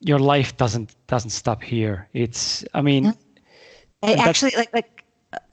your 0.00 0.18
life 0.18 0.56
doesn't 0.56 0.94
doesn't 1.06 1.30
stop 1.30 1.62
here. 1.62 2.08
It's 2.12 2.64
I 2.74 2.82
mean, 2.82 3.04
yeah. 3.04 3.12
I 4.02 4.12
actually 4.14 4.52
like 4.56 4.72
like 4.74 5.04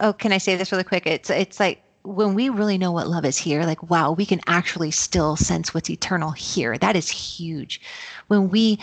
oh, 0.01 0.13
can 0.13 0.33
I 0.33 0.37
say 0.37 0.55
this 0.55 0.71
really 0.71 0.83
quick? 0.83 1.07
It's 1.07 1.29
it's 1.29 1.59
like 1.59 1.81
when 2.03 2.33
we 2.33 2.49
really 2.49 2.77
know 2.77 2.91
what 2.91 3.07
love 3.07 3.25
is 3.25 3.37
here, 3.37 3.63
like 3.63 3.89
wow, 3.89 4.11
we 4.11 4.25
can 4.25 4.41
actually 4.47 4.91
still 4.91 5.37
sense 5.37 5.73
what's 5.73 5.89
eternal 5.89 6.31
here. 6.31 6.77
That 6.77 6.97
is 6.97 7.09
huge. 7.09 7.79
When 8.27 8.49
we 8.49 8.79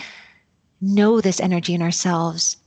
know 0.81 1.21
this 1.21 1.39
energy 1.39 1.75
in 1.75 1.81
ourselves, 1.83 2.57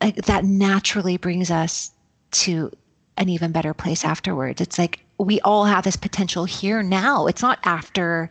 that 0.00 0.44
naturally 0.44 1.16
brings 1.16 1.50
us 1.50 1.90
to 2.30 2.70
an 3.16 3.28
even 3.28 3.52
better 3.52 3.72
place 3.72 4.04
afterwards. 4.04 4.60
It's 4.60 4.78
like 4.78 5.04
we 5.18 5.40
all 5.40 5.64
have 5.64 5.84
this 5.84 5.96
potential 5.96 6.44
here 6.44 6.82
now. 6.82 7.26
It's 7.26 7.42
not 7.42 7.58
after 7.64 8.28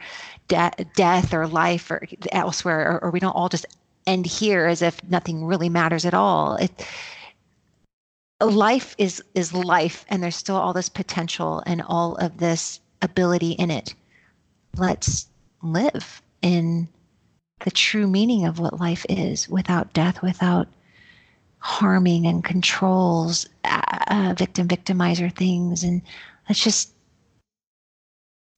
de- 0.47 0.85
death 0.95 1.33
or 1.33 1.47
life 1.47 1.89
or 1.89 2.07
elsewhere, 2.31 2.91
or, 2.91 3.05
or, 3.05 3.11
we 3.11 3.19
don't 3.19 3.35
all 3.35 3.49
just 3.49 3.65
end 4.05 4.25
here 4.25 4.67
as 4.67 4.81
if 4.81 5.03
nothing 5.09 5.45
really 5.45 5.69
matters 5.69 6.05
at 6.05 6.13
all. 6.13 6.55
It 6.57 6.87
life 8.41 8.95
is 8.97 9.23
is 9.33 9.53
life, 9.53 10.05
and 10.09 10.21
there's 10.21 10.35
still 10.35 10.57
all 10.57 10.73
this 10.73 10.89
potential 10.89 11.63
and 11.65 11.81
all 11.81 12.15
of 12.15 12.37
this 12.37 12.79
ability 13.01 13.51
in 13.51 13.71
it. 13.71 13.95
Let's 14.77 15.27
live 15.63 16.21
in 16.41 16.87
the 17.61 17.71
true 17.71 18.07
meaning 18.07 18.45
of 18.45 18.59
what 18.59 18.79
life 18.79 19.05
is 19.09 19.49
without 19.49 19.93
death, 19.93 20.21
without 20.21 20.67
harming 21.65 22.27
and 22.27 22.43
controls, 22.43 23.49
uh, 23.63 23.81
uh, 24.07 24.33
victim 24.37 24.67
victimizer 24.67 25.35
things, 25.35 25.83
and 25.83 26.03
let's 26.47 26.63
just 26.63 26.91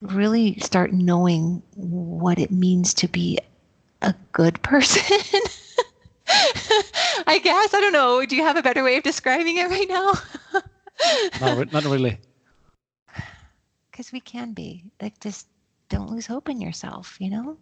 really 0.02 0.60
start 0.60 0.92
knowing 0.92 1.64
what 1.76 2.38
it 2.38 2.52
means 2.52 2.94
to 2.94 3.08
be 3.08 3.40
a 4.02 4.14
good 4.34 4.62
person. 4.62 5.02
I 7.26 7.40
guess 7.42 7.74
I 7.74 7.80
don't 7.80 7.94
know. 7.94 8.26
Do 8.26 8.36
you 8.36 8.44
have 8.44 8.58
a 8.58 8.62
better 8.62 8.84
way 8.84 8.98
of 8.98 9.04
describing 9.04 9.56
it 9.58 9.70
right 9.70 9.88
now? 9.88 10.12
not, 11.40 11.72
not 11.72 11.86
really. 11.86 12.20
Because 13.90 14.12
we 14.12 14.20
can 14.20 14.52
be 14.52 14.84
like, 15.02 15.18
just 15.22 15.48
don't 15.88 16.12
lose 16.12 16.28
hope 16.28 16.50
in 16.50 16.60
yourself. 16.60 17.16
You 17.22 17.30
know, 17.30 17.58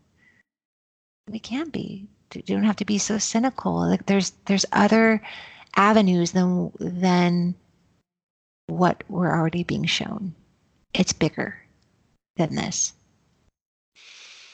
we 1.29 1.37
can 1.37 1.69
be 1.69 2.07
you 2.35 2.55
don't 2.55 2.63
have 2.63 2.75
to 2.77 2.85
be 2.85 2.97
so 2.97 3.17
cynical. 3.17 3.75
Like 3.75 4.05
there's 4.05 4.31
there's 4.45 4.65
other 4.71 5.21
avenues 5.75 6.31
than 6.31 6.71
than 6.79 7.55
what 8.67 9.03
we're 9.09 9.31
already 9.31 9.63
being 9.63 9.85
shown. 9.85 10.33
It's 10.93 11.13
bigger 11.13 11.57
than 12.37 12.55
this. 12.55 12.93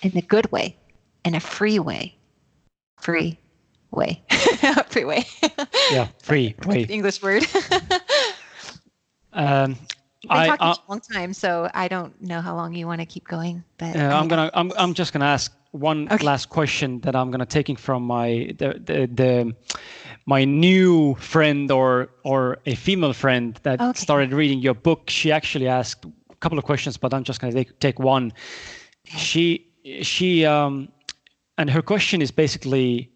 In 0.02 0.18
a 0.18 0.22
good 0.22 0.52
way, 0.52 0.76
in 1.24 1.36
a 1.36 1.40
free 1.40 1.80
way. 1.80 2.16
Free 3.00 3.38
way. 3.92 4.22
free 4.88 5.06
way. 5.06 5.26
yeah, 5.92 6.08
free 6.22 6.56
way. 6.66 6.84
English 6.90 7.22
word. 7.22 7.46
um 9.34 9.78
You've 10.24 10.30
been 10.30 10.38
I, 10.38 10.48
talking 10.48 10.68
uh, 10.68 10.76
a 10.88 10.92
long 10.92 11.02
time, 11.02 11.34
so 11.34 11.68
I 11.74 11.88
don't 11.88 12.22
know 12.22 12.42
how 12.42 12.56
long 12.56 12.76
you 12.76 12.86
want 12.86 13.02
to 13.02 13.08
keep 13.08 13.28
going. 13.28 13.64
But 13.80 13.96
uh, 13.96 14.12
I'm 14.14 14.28
gonna, 14.28 14.52
I'm, 14.54 14.72
I'm 14.78 14.94
just 14.94 15.14
gonna 15.14 15.26
ask 15.26 15.52
one 15.72 16.08
okay. 16.12 16.26
last 16.26 16.50
question 16.50 17.00
that 17.00 17.16
I'm 17.16 17.32
gonna 17.32 17.46
taking 17.46 17.76
from 17.76 18.04
my 18.04 18.54
the, 18.58 18.74
the 18.84 19.10
the 19.14 19.56
my 20.26 20.44
new 20.44 21.16
friend 21.16 21.72
or 21.72 22.10
or 22.24 22.60
a 22.66 22.76
female 22.76 23.14
friend 23.14 23.60
that 23.64 23.82
okay. 23.82 24.00
started 24.00 24.34
reading 24.34 24.60
your 24.60 24.74
book. 24.74 25.10
She 25.10 25.32
actually 25.32 25.68
asked 25.68 26.06
a 26.06 26.36
couple 26.36 26.58
of 26.58 26.66
questions, 26.66 26.98
but 26.98 27.14
I'm 27.14 27.24
just 27.24 27.40
gonna 27.40 27.54
take 27.54 27.80
take 27.80 28.00
one. 28.00 28.34
She 29.06 29.68
she 30.02 30.46
um 30.46 30.90
and 31.58 31.70
her 31.70 31.82
question 31.82 32.22
is 32.22 32.32
basically, 32.32 33.12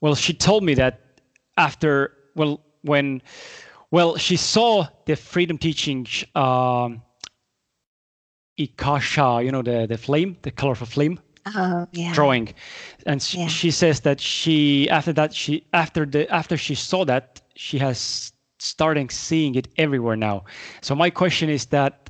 well, 0.00 0.14
she 0.14 0.32
told 0.32 0.64
me 0.64 0.74
that 0.74 1.20
after 1.56 2.12
well 2.34 2.60
when 2.82 3.22
well 3.92 4.16
she 4.16 4.36
saw 4.36 4.88
the 5.06 5.14
freedom 5.14 5.58
teaching 5.58 6.06
um 6.34 7.02
Akasha, 8.58 9.42
you 9.44 9.52
know 9.52 9.62
the 9.62 9.86
the 9.86 9.96
flame, 9.96 10.36
the 10.42 10.50
colorful 10.50 10.88
flame 10.88 11.20
oh, 11.46 11.86
yeah. 11.92 12.12
drawing 12.12 12.52
and 13.06 13.22
she, 13.22 13.38
yeah. 13.38 13.46
she 13.46 13.70
says 13.70 14.00
that 14.00 14.20
she 14.20 14.88
after 14.90 15.12
that 15.12 15.34
she 15.34 15.64
after 15.72 16.06
the 16.06 16.28
after 16.32 16.56
she 16.56 16.74
saw 16.74 17.04
that 17.04 17.40
she 17.54 17.78
has 17.78 18.32
starting 18.58 19.10
seeing 19.10 19.54
it 19.54 19.68
everywhere 19.76 20.16
now 20.16 20.44
so 20.80 20.94
my 20.94 21.10
question 21.10 21.48
is 21.48 21.66
that 21.66 22.04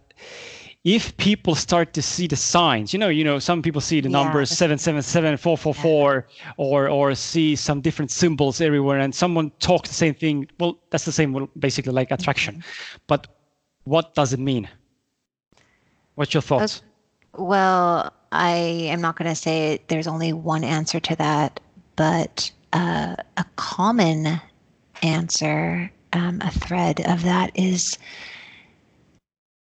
if 0.84 1.16
people 1.16 1.54
start 1.54 1.94
to 1.94 2.02
see 2.02 2.26
the 2.26 2.36
signs 2.36 2.92
you 2.92 2.98
know 2.98 3.08
you 3.08 3.24
know 3.24 3.38
some 3.38 3.62
people 3.62 3.80
see 3.80 4.00
the 4.00 4.08
yeah. 4.08 4.22
numbers 4.22 4.50
777 4.50 5.38
444 5.38 6.26
yeah. 6.28 6.52
or 6.58 6.88
or 6.88 7.14
see 7.14 7.56
some 7.56 7.80
different 7.80 8.10
symbols 8.10 8.60
everywhere 8.60 8.98
and 8.98 9.14
someone 9.14 9.50
talks 9.58 9.88
the 9.88 9.94
same 9.94 10.14
thing 10.14 10.46
well 10.60 10.78
that's 10.90 11.04
the 11.04 11.12
same 11.12 11.48
basically 11.58 11.92
like 11.92 12.10
attraction 12.10 12.56
mm-hmm. 12.56 12.98
but 13.06 13.26
what 13.84 14.14
does 14.14 14.32
it 14.32 14.40
mean 14.40 14.68
what's 16.16 16.34
your 16.34 16.42
thoughts 16.42 16.82
well 17.36 18.12
I 18.34 18.50
am 18.90 19.00
not 19.00 19.16
going 19.16 19.30
to 19.30 19.36
say 19.36 19.80
there's 19.86 20.08
only 20.08 20.32
one 20.32 20.64
answer 20.64 20.98
to 20.98 21.16
that, 21.16 21.60
but 21.94 22.50
uh, 22.72 23.14
a 23.36 23.44
common 23.54 24.40
answer, 25.02 25.90
um, 26.12 26.40
a 26.42 26.50
thread 26.50 27.00
of 27.08 27.22
that 27.22 27.52
is 27.54 27.96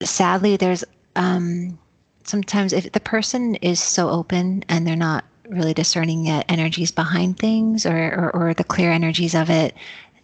sadly, 0.04 0.56
there's 0.56 0.84
um, 1.16 1.80
sometimes 2.24 2.72
if 2.72 2.92
the 2.92 3.00
person 3.00 3.56
is 3.56 3.80
so 3.80 4.08
open 4.08 4.64
and 4.70 4.86
they're 4.86 4.96
not 4.96 5.26
really 5.48 5.74
discerning 5.74 6.28
yet 6.28 6.46
energies 6.48 6.92
behind 6.92 7.40
things 7.40 7.88
or, 7.88 7.98
or, 7.98 8.36
or 8.36 8.54
the 8.54 8.64
clear 8.64 8.92
energies 8.92 9.34
of 9.34 9.50
it, 9.50 9.74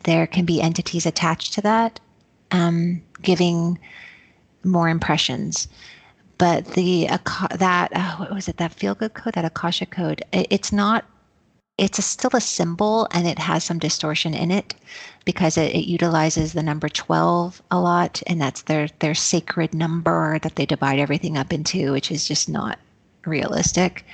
there 0.04 0.28
can 0.28 0.46
be 0.46 0.62
entities 0.62 1.08
attached 1.08 1.54
to 1.54 1.62
that, 1.62 2.00
um, 2.52 3.02
giving 3.24 3.80
more 4.64 4.88
impressions. 4.88 5.68
But 6.38 6.66
the 6.74 7.08
that 7.56 7.92
uh, 7.94 8.16
what 8.18 8.34
was 8.34 8.48
it 8.48 8.58
that 8.58 8.74
feel 8.74 8.96
good 8.96 9.14
code 9.14 9.34
that 9.36 9.46
Akasha 9.46 9.86
code? 9.86 10.24
It, 10.32 10.48
it's 10.50 10.72
not. 10.72 11.06
It's 11.78 12.00
a, 12.00 12.02
still 12.02 12.30
a 12.34 12.40
symbol 12.40 13.06
and 13.12 13.28
it 13.28 13.38
has 13.38 13.66
some 13.66 13.80
distortion 13.80 14.34
in 14.34 14.50
it 14.50 14.76
because 15.26 15.58
it, 15.58 15.76
it 15.76 15.90
utilizes 15.90 16.54
the 16.54 16.64
number 16.64 16.88
12 16.88 17.62
a 17.70 17.78
lot 17.82 18.24
and 18.28 18.40
that's 18.40 18.62
their 18.62 18.88
their 19.00 19.14
sacred 19.14 19.74
number 19.74 20.40
that 20.40 20.56
they 20.56 20.66
divide 20.66 21.00
everything 21.00 21.38
up 21.38 21.52
into 21.52 21.92
which 21.92 22.12
is 22.12 22.26
just 22.26 22.48
not 22.48 22.80
realistic 23.26 24.06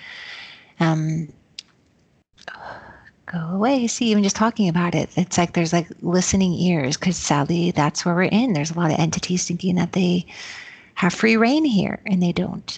um, 0.80 1.32
go 3.32 3.40
away. 3.54 3.88
See, 3.88 4.12
even 4.12 4.24
just 4.24 4.36
talking 4.36 4.68
about 4.68 4.96
it, 4.96 5.10
it's 5.16 5.38
like 5.38 5.54
there's 5.54 5.74
like 5.74 5.88
listening 6.02 6.54
ears 6.54 6.98
because 6.98 7.18
sadly, 7.18 7.72
that's 7.72 8.06
where 8.06 8.16
we're 8.16 8.24
in. 8.24 8.54
There's 8.54 8.72
a 8.72 8.80
lot 8.80 8.92
of 8.92 9.00
entities 9.00 9.48
thinking 9.48 9.76
that 9.76 9.94
they 9.94 10.26
have 11.02 11.16
free 11.16 11.36
reign 11.36 11.66
here 11.66 12.00
and 12.06 12.22
they 12.22 12.32
don't. 12.32 12.78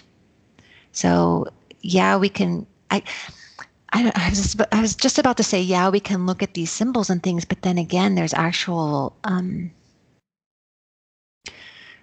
So, 0.92 1.46
yeah, 1.82 2.16
we 2.16 2.30
can. 2.30 2.66
I, 2.90 3.02
I, 3.92 4.10
I, 4.14 4.30
was 4.30 4.40
just, 4.40 4.62
I 4.72 4.80
was 4.80 4.96
just 4.96 5.18
about 5.18 5.36
to 5.36 5.42
say, 5.42 5.60
yeah, 5.60 5.90
we 5.90 6.00
can 6.00 6.24
look 6.24 6.42
at 6.42 6.54
these 6.54 6.70
symbols 6.70 7.10
and 7.10 7.22
things, 7.22 7.44
but 7.44 7.60
then 7.60 7.76
again, 7.76 8.14
there's 8.14 8.32
actual 8.32 9.14
um, 9.24 9.70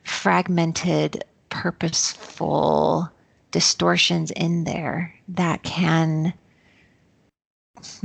fragmented, 0.03 1.23
purposeful 1.49 3.10
distortions 3.49 4.30
in 4.30 4.65
there 4.65 5.15
that 5.27 5.64
can 5.64 6.35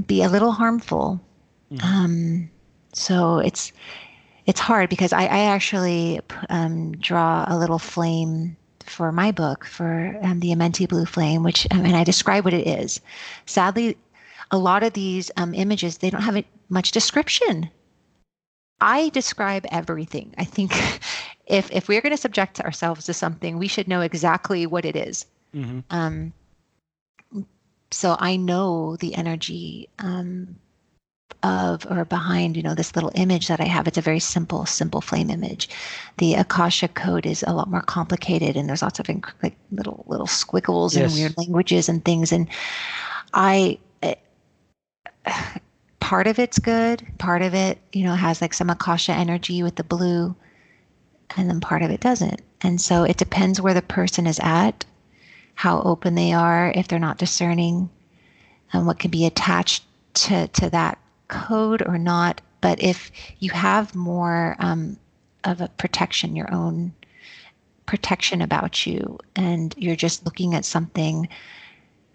be 0.07 0.23
a 0.23 0.31
little 0.31 0.53
harmful. 0.53 1.21
Mm-hmm. 1.71 1.87
Um, 1.87 2.51
so 2.95 3.41
it's 3.41 3.73
it's 4.47 4.61
hard 4.61 4.89
because 4.89 5.13
I, 5.13 5.23
I 5.23 5.41
actually 5.47 6.21
um, 6.49 6.93
draw 6.97 7.45
a 7.49 7.59
little 7.59 7.79
flame 7.79 8.57
for 8.85 9.11
my 9.11 9.33
book 9.33 9.65
for 9.65 10.17
um, 10.23 10.41
the 10.41 10.53
Amenti 10.53 10.89
Blue 10.89 11.05
Flame, 11.05 11.43
which 11.43 11.67
um, 11.73 11.85
and 11.85 11.97
I 11.97 12.05
describe 12.05 12.45
what 12.45 12.55
it 12.55 12.67
is. 12.67 13.01
Sadly, 13.47 13.97
a 14.51 14.59
lot 14.59 14.83
of 14.83 14.93
these 14.93 15.31
um, 15.37 15.53
images 15.55 15.99
they 15.99 16.11
don't 16.11 16.23
have 16.23 16.43
much 16.69 16.93
description. 16.93 17.69
I 18.81 19.09
describe 19.09 19.67
everything. 19.71 20.35
I 20.39 20.45
think 20.45 20.73
if 21.47 21.71
if 21.73 21.89
we're 21.89 22.01
going 22.01 22.15
to 22.15 22.17
subject 22.17 22.61
ourselves 22.61 23.07
to 23.07 23.15
something, 23.15 23.59
we 23.59 23.69
should 23.69 23.89
know 23.89 24.01
exactly 24.01 24.67
what 24.67 24.85
it 24.85 24.95
is. 24.95 25.27
Mm-hmm. 25.55 25.81
Um, 25.91 26.33
so 27.91 28.17
I 28.19 28.37
know 28.37 28.97
the 28.97 29.15
energy 29.15 29.89
um, 29.99 30.57
of 31.43 31.87
or 31.91 32.05
behind, 32.05 32.57
you 32.57 32.63
know, 32.63 32.75
this 32.75 32.95
little 32.95 33.13
image 33.15 33.49
that 33.49 33.61
I 33.61 33.65
have. 33.65 33.87
It's 33.87 33.99
a 33.99 34.03
very 34.03 34.21
simple, 34.21 34.67
simple 34.67 35.01
flame 35.01 35.31
image. 35.31 35.69
The 36.19 36.35
Akasha 36.35 36.89
code 36.89 37.27
is 37.27 37.45
a 37.47 37.53
lot 37.53 37.71
more 37.71 37.83
complicated, 37.83 38.57
and 38.57 38.69
there's 38.69 38.83
lots 38.83 38.99
of 38.99 39.07
inc- 39.07 39.33
like 39.43 39.57
little 39.71 40.05
little 40.07 40.27
squiggles 40.27 40.97
yes. 40.97 41.11
and 41.11 41.21
weird 41.21 41.37
languages 41.37 41.89
and 41.89 42.05
things. 42.05 42.33
And 42.33 42.49
I. 43.35 43.79
It, 44.03 44.21
part 45.99 46.29
of 46.29 46.39
it's 46.39 46.61
good 46.61 47.05
part 47.19 47.43
of 47.43 47.53
it 47.53 47.79
you 47.93 48.05
know 48.05 48.15
has 48.15 48.41
like 48.41 48.55
some 48.55 48.71
akasha 48.71 49.11
energy 49.11 49.65
with 49.65 49.75
the 49.75 49.83
blue 49.83 50.37
and 51.37 51.51
then 51.51 51.61
part 51.61 51.83
of 51.83 51.91
it 51.91 51.99
doesn't 51.99 52.41
and 52.61 52.81
so 52.81 53.03
it 53.03 53.17
depends 53.17 53.61
where 53.61 53.75
the 53.75 53.83
person 53.83 54.25
is 54.25 54.39
at 54.41 54.85
how 55.57 55.81
open 55.83 56.15
they 56.15 56.33
are, 56.33 56.71
if 56.77 56.87
they're 56.87 56.99
not 56.99 57.19
discerning, 57.19 57.89
and 58.73 58.87
what 58.87 58.99
can 58.99 59.11
be 59.11 59.27
attached 59.27 59.83
to, 60.15 60.47
to 60.49 60.71
that 60.71 60.99
code 61.29 61.83
or 61.87 61.99
not. 61.99 62.41
But 62.61 62.83
if 62.83 63.11
you 63.39 63.51
have 63.51 63.95
more 63.95 64.57
um, 64.59 64.97
of 65.45 65.61
a 65.61 65.69
protection, 65.69 66.37
your 66.37 66.53
own 66.53 66.93
protection 67.87 68.43
about 68.43 68.87
you, 68.87 69.19
and 69.37 69.75
you're 69.79 69.97
just 69.97 70.25
looking 70.25 70.55
at 70.55 70.65
something 70.65 71.29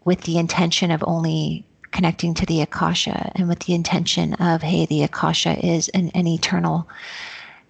with 0.03 0.21
the 0.21 0.37
intention 0.37 0.91
of 0.91 1.03
only 1.07 1.65
connecting 1.91 2.33
to 2.33 2.45
the 2.45 2.61
Akasha 2.61 3.31
and 3.35 3.47
with 3.47 3.59
the 3.59 3.73
intention 3.73 4.33
of, 4.35 4.61
hey, 4.61 4.85
the 4.85 5.03
Akasha 5.03 5.63
is 5.65 5.89
an, 5.89 6.09
an 6.09 6.27
eternal 6.27 6.87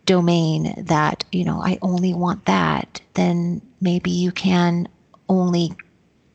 domain 0.06 0.74
that, 0.78 1.24
you 1.32 1.44
know, 1.44 1.62
I 1.62 1.78
only 1.82 2.14
want 2.14 2.46
that, 2.46 3.02
then 3.14 3.62
maybe 3.82 4.12
you 4.12 4.32
can 4.32 4.88
only 5.30 5.74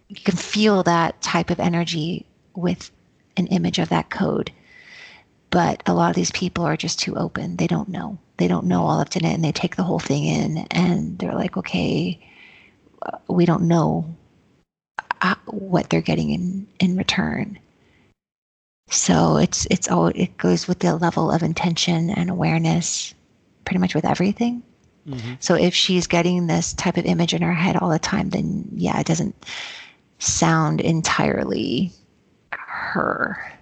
you 0.08 0.16
can 0.16 0.36
feel 0.36 0.82
that 0.84 1.20
type 1.20 1.50
of 1.50 1.58
energy 1.58 2.24
with 2.54 2.90
an 3.36 3.48
image 3.48 3.78
of 3.78 3.88
that 3.88 4.10
code. 4.10 4.52
But 5.56 5.82
a 5.86 5.94
lot 5.94 6.10
of 6.10 6.16
these 6.16 6.32
people 6.32 6.66
are 6.66 6.76
just 6.76 6.98
too 6.98 7.16
open. 7.16 7.56
They 7.56 7.66
don't 7.66 7.88
know. 7.88 8.18
They 8.36 8.46
don't 8.46 8.66
know 8.66 8.82
all 8.82 9.00
of 9.00 9.08
it, 9.16 9.22
and 9.22 9.42
they 9.42 9.52
take 9.52 9.76
the 9.76 9.84
whole 9.84 9.98
thing 9.98 10.26
in, 10.26 10.58
and 10.70 11.18
they're 11.18 11.34
like, 11.34 11.56
okay, 11.56 12.20
uh, 13.00 13.16
we 13.26 13.46
don't 13.46 13.62
know 13.62 14.04
uh, 15.22 15.34
what 15.46 15.88
they're 15.88 16.02
getting 16.02 16.28
in 16.28 16.66
in 16.78 16.98
return. 16.98 17.58
So 18.90 19.38
it's 19.38 19.66
it's 19.70 19.88
all 19.88 20.08
it 20.08 20.36
goes 20.36 20.68
with 20.68 20.80
the 20.80 20.94
level 20.94 21.30
of 21.30 21.42
intention 21.42 22.10
and 22.10 22.28
awareness, 22.28 23.14
pretty 23.64 23.78
much 23.78 23.94
with 23.94 24.04
everything. 24.04 24.62
Mm-hmm. 25.08 25.36
So 25.40 25.54
if 25.54 25.74
she's 25.74 26.06
getting 26.06 26.48
this 26.48 26.74
type 26.74 26.98
of 26.98 27.06
image 27.06 27.32
in 27.32 27.40
her 27.40 27.54
head 27.54 27.78
all 27.78 27.88
the 27.88 27.98
time, 27.98 28.28
then 28.28 28.68
yeah, 28.74 29.00
it 29.00 29.06
doesn't 29.06 29.34
sound 30.18 30.82
entirely 30.82 31.92
her. 32.52 33.55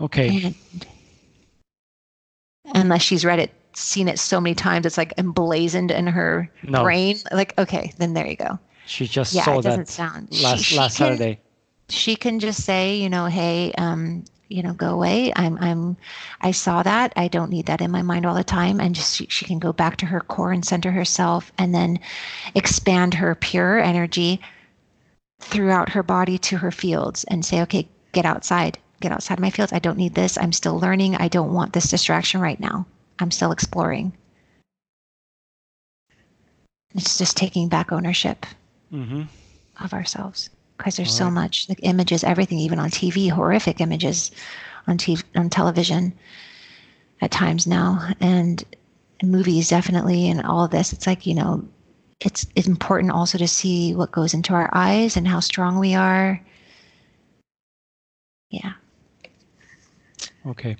Okay. 0.00 0.44
And, 0.44 0.86
unless 2.74 3.02
she's 3.02 3.24
read 3.24 3.38
it, 3.38 3.52
seen 3.74 4.08
it 4.08 4.18
so 4.18 4.40
many 4.40 4.54
times, 4.54 4.86
it's 4.86 4.98
like 4.98 5.14
emblazoned 5.18 5.90
in 5.90 6.06
her 6.06 6.50
no. 6.62 6.82
brain. 6.82 7.16
Like, 7.32 7.58
okay, 7.58 7.92
then 7.98 8.14
there 8.14 8.26
you 8.26 8.36
go. 8.36 8.58
She 8.86 9.06
just 9.06 9.32
yeah, 9.32 9.44
saw 9.44 9.60
that 9.60 9.88
sound. 9.88 10.28
last 10.42 10.58
she, 10.58 10.64
she 10.64 10.76
last 10.76 10.96
can, 10.96 11.06
Saturday. 11.06 11.40
She 11.88 12.16
can 12.16 12.38
just 12.40 12.64
say, 12.64 12.96
you 12.96 13.08
know, 13.08 13.26
hey, 13.26 13.72
um, 13.78 14.24
you 14.48 14.62
know 14.62 14.72
go 14.72 14.90
away 14.90 15.32
i'm 15.36 15.58
i'm 15.58 15.96
i 16.40 16.50
saw 16.50 16.82
that 16.82 17.12
i 17.16 17.26
don't 17.26 17.50
need 17.50 17.66
that 17.66 17.80
in 17.80 17.90
my 17.90 18.02
mind 18.02 18.24
all 18.24 18.34
the 18.34 18.44
time 18.44 18.80
and 18.80 18.94
just 18.94 19.16
she, 19.16 19.26
she 19.26 19.44
can 19.44 19.58
go 19.58 19.72
back 19.72 19.96
to 19.96 20.06
her 20.06 20.20
core 20.20 20.52
and 20.52 20.64
center 20.64 20.92
herself 20.92 21.50
and 21.58 21.74
then 21.74 21.98
expand 22.54 23.14
her 23.14 23.34
pure 23.34 23.80
energy 23.80 24.40
throughout 25.40 25.88
her 25.88 26.02
body 26.02 26.38
to 26.38 26.58
her 26.58 26.70
fields 26.70 27.24
and 27.24 27.44
say 27.44 27.60
okay 27.60 27.88
get 28.12 28.24
outside 28.24 28.78
get 29.00 29.12
outside 29.12 29.40
my 29.40 29.50
fields 29.50 29.72
i 29.72 29.78
don't 29.78 29.98
need 29.98 30.14
this 30.14 30.38
i'm 30.38 30.52
still 30.52 30.78
learning 30.78 31.14
i 31.16 31.28
don't 31.28 31.52
want 31.52 31.72
this 31.72 31.90
distraction 31.90 32.40
right 32.40 32.60
now 32.60 32.86
i'm 33.18 33.30
still 33.30 33.52
exploring 33.52 34.12
it's 36.94 37.18
just 37.18 37.36
taking 37.36 37.68
back 37.68 37.92
ownership 37.92 38.46
mm-hmm. 38.92 39.22
of 39.80 39.92
ourselves 39.92 40.50
because 40.76 40.96
there's 40.96 41.14
so 41.14 41.30
much 41.30 41.68
like 41.68 41.80
images, 41.82 42.24
everything, 42.24 42.58
even 42.58 42.78
on 42.78 42.90
TV, 42.90 43.30
horrific 43.30 43.80
images 43.80 44.30
on 44.86 44.98
TV, 44.98 45.22
on 45.34 45.48
television 45.48 46.12
at 47.20 47.30
times 47.30 47.66
now, 47.66 48.08
and 48.20 48.64
movies 49.22 49.68
definitely, 49.68 50.28
and 50.28 50.42
all 50.42 50.64
of 50.64 50.70
this. 50.70 50.92
It's 50.92 51.06
like 51.06 51.26
you 51.26 51.34
know, 51.34 51.66
it's 52.20 52.46
it's 52.54 52.68
important 52.68 53.12
also 53.12 53.38
to 53.38 53.48
see 53.48 53.94
what 53.94 54.12
goes 54.12 54.34
into 54.34 54.54
our 54.54 54.70
eyes 54.72 55.16
and 55.16 55.26
how 55.26 55.40
strong 55.40 55.78
we 55.78 55.94
are. 55.94 56.40
Yeah. 58.50 58.72
Okay. 60.48 60.76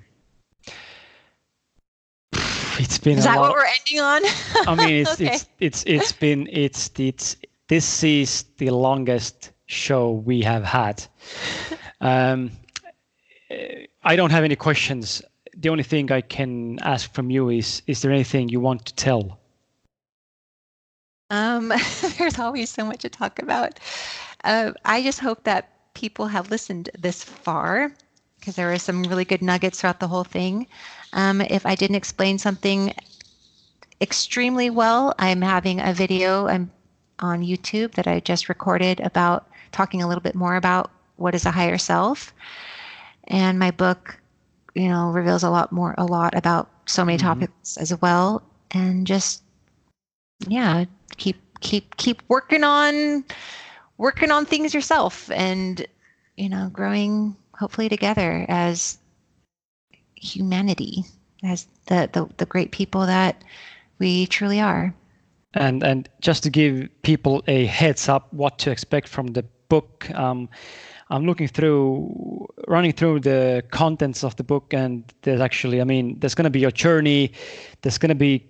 It's 2.79 2.99
been. 2.99 3.17
Is 3.17 3.23
that 3.23 3.37
lot. 3.37 3.49
what 3.49 3.53
we're 3.53 3.65
ending 3.65 3.99
on? 3.99 4.21
I 4.67 4.75
mean, 4.75 5.01
it's 5.01 5.13
okay. 5.19 5.33
it's 5.33 5.47
it's 5.59 5.83
it's 5.87 6.11
been 6.11 6.47
it's 6.51 6.91
it's 6.99 7.35
this 7.69 8.03
is 8.03 8.45
the 8.57 8.69
longest 8.69 9.51
show 9.65 10.11
we 10.11 10.41
have 10.41 10.63
had. 10.63 11.03
Um, 12.01 12.51
I 14.03 14.15
don't 14.15 14.29
have 14.29 14.43
any 14.43 14.55
questions. 14.55 15.23
The 15.55 15.69
only 15.69 15.81
thing 15.81 16.11
I 16.11 16.21
can 16.21 16.77
ask 16.83 17.11
from 17.13 17.31
you 17.31 17.49
is: 17.49 17.81
Is 17.87 18.03
there 18.03 18.11
anything 18.11 18.49
you 18.49 18.59
want 18.59 18.85
to 18.85 18.93
tell? 18.93 19.39
Um, 21.31 21.69
there's 22.19 22.37
always 22.37 22.69
so 22.69 22.85
much 22.85 22.99
to 22.99 23.09
talk 23.09 23.39
about. 23.41 23.79
Uh, 24.43 24.73
I 24.85 25.01
just 25.01 25.19
hope 25.19 25.43
that 25.45 25.93
people 25.95 26.27
have 26.27 26.51
listened 26.51 26.91
this 26.97 27.23
far 27.23 27.91
because 28.39 28.55
there 28.55 28.71
are 28.71 28.79
some 28.79 29.03
really 29.03 29.25
good 29.25 29.41
nuggets 29.41 29.81
throughout 29.81 29.99
the 29.99 30.07
whole 30.07 30.23
thing. 30.23 30.67
Um, 31.13 31.41
if 31.41 31.65
I 31.65 31.75
didn't 31.75 31.95
explain 31.95 32.37
something 32.37 32.93
extremely 34.01 34.69
well, 34.69 35.13
I'm 35.19 35.41
having 35.41 35.79
a 35.79 35.93
video 35.93 36.47
I'm 36.47 36.71
on 37.19 37.41
YouTube 37.41 37.93
that 37.93 38.07
I 38.07 38.19
just 38.19 38.49
recorded 38.49 38.99
about 38.99 39.49
talking 39.71 40.01
a 40.01 40.07
little 40.07 40.21
bit 40.21 40.35
more 40.35 40.55
about 40.55 40.91
what 41.15 41.35
is 41.35 41.45
a 41.45 41.51
higher 41.51 41.77
self. 41.77 42.33
And 43.29 43.59
my 43.59 43.71
book, 43.71 44.19
you 44.75 44.87
know, 44.87 45.09
reveals 45.09 45.43
a 45.43 45.49
lot 45.49 45.71
more, 45.71 45.95
a 45.97 46.05
lot 46.05 46.35
about 46.35 46.69
so 46.85 47.03
many 47.03 47.17
mm-hmm. 47.17 47.27
topics 47.27 47.77
as 47.77 47.99
well. 48.01 48.43
And 48.71 49.07
just, 49.07 49.43
yeah, 50.47 50.85
keep, 51.17 51.37
keep, 51.59 51.97
keep 51.97 52.21
working 52.27 52.63
on, 52.63 53.25
working 53.97 54.31
on 54.31 54.45
things 54.45 54.73
yourself 54.73 55.29
and, 55.31 55.85
you 56.35 56.49
know, 56.49 56.69
growing 56.71 57.35
hopefully 57.57 57.89
together 57.89 58.45
as 58.47 58.97
humanity, 60.15 61.03
as 61.43 61.67
the, 61.87 62.09
the, 62.13 62.29
the 62.37 62.45
great 62.45 62.71
people 62.71 63.05
that 63.05 63.43
We 63.99 64.27
truly 64.27 64.61
are. 64.61 64.93
And 65.53 65.83
and 65.83 66.09
just 66.21 66.43
to 66.43 66.49
give 66.49 66.87
people 67.01 67.43
a 67.47 67.65
heads 67.65 68.09
up 68.09 68.31
what 68.31 68.59
to 68.59 68.71
expect 68.71 69.07
from 69.07 69.27
the 69.27 69.43
book, 69.69 70.09
um, 70.13 70.49
I'm 71.09 71.25
looking 71.25 71.47
through, 71.47 72.47
running 72.67 72.91
through 72.91 73.21
the 73.21 73.63
contents 73.71 74.23
of 74.23 74.35
the 74.35 74.43
book, 74.43 74.73
and 74.73 75.03
there's 75.21 75.41
actually, 75.41 75.81
I 75.81 75.83
mean, 75.83 76.19
there's 76.19 76.35
going 76.35 76.43
to 76.43 76.49
be 76.51 76.59
your 76.59 76.71
journey. 76.71 77.31
There's 77.81 77.97
going 77.97 78.09
to 78.09 78.15
be 78.15 78.45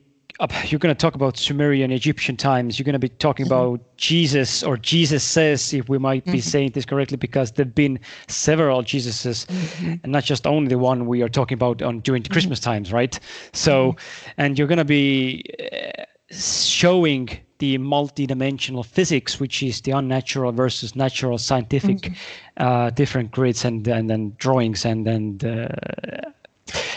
you're 0.65 0.79
going 0.79 0.93
to 0.93 0.99
talk 0.99 1.15
about 1.15 1.37
Sumerian 1.37 1.91
Egyptian 1.91 2.37
times. 2.37 2.77
You're 2.77 2.85
going 2.85 2.93
to 2.93 2.99
be 2.99 3.09
talking 3.09 3.45
mm-hmm. 3.45 3.53
about 3.53 3.97
Jesus 3.97 4.63
or 4.63 4.77
Jesus 4.77 5.23
says, 5.23 5.73
if 5.73 5.89
we 5.89 5.97
might 5.97 6.25
be 6.25 6.33
mm-hmm. 6.33 6.39
saying 6.39 6.71
this 6.73 6.85
correctly, 6.85 7.17
because 7.17 7.51
there've 7.51 7.73
been 7.73 7.99
several 8.27 8.83
Jesuses, 8.83 9.47
mm-hmm. 9.47 9.95
and 10.03 10.11
not 10.11 10.23
just 10.23 10.45
only 10.45 10.67
the 10.69 10.77
one 10.77 11.07
we 11.07 11.21
are 11.21 11.29
talking 11.29 11.55
about 11.55 11.81
on 11.81 11.99
during 12.01 12.21
the 12.21 12.29
mm-hmm. 12.29 12.33
Christmas 12.33 12.59
times, 12.59 12.93
right? 12.93 13.19
So, 13.53 13.93
mm-hmm. 13.93 14.41
and 14.41 14.59
you're 14.59 14.67
going 14.67 14.77
to 14.77 14.85
be 14.85 15.43
uh, 15.71 16.03
showing 16.29 17.29
the 17.59 17.79
multi-dimensional 17.79 18.83
physics, 18.83 19.39
which 19.39 19.63
is 19.63 19.81
the 19.81 19.91
unnatural 19.91 20.51
versus 20.51 20.95
natural 20.95 21.39
scientific, 21.39 21.97
mm-hmm. 21.97 22.63
uh, 22.63 22.91
different 22.91 23.31
grids 23.31 23.65
and 23.65 23.87
and 23.87 24.09
then 24.09 24.35
drawings 24.37 24.85
and 24.85 25.07
and 25.07 25.43
uh, 25.43 25.67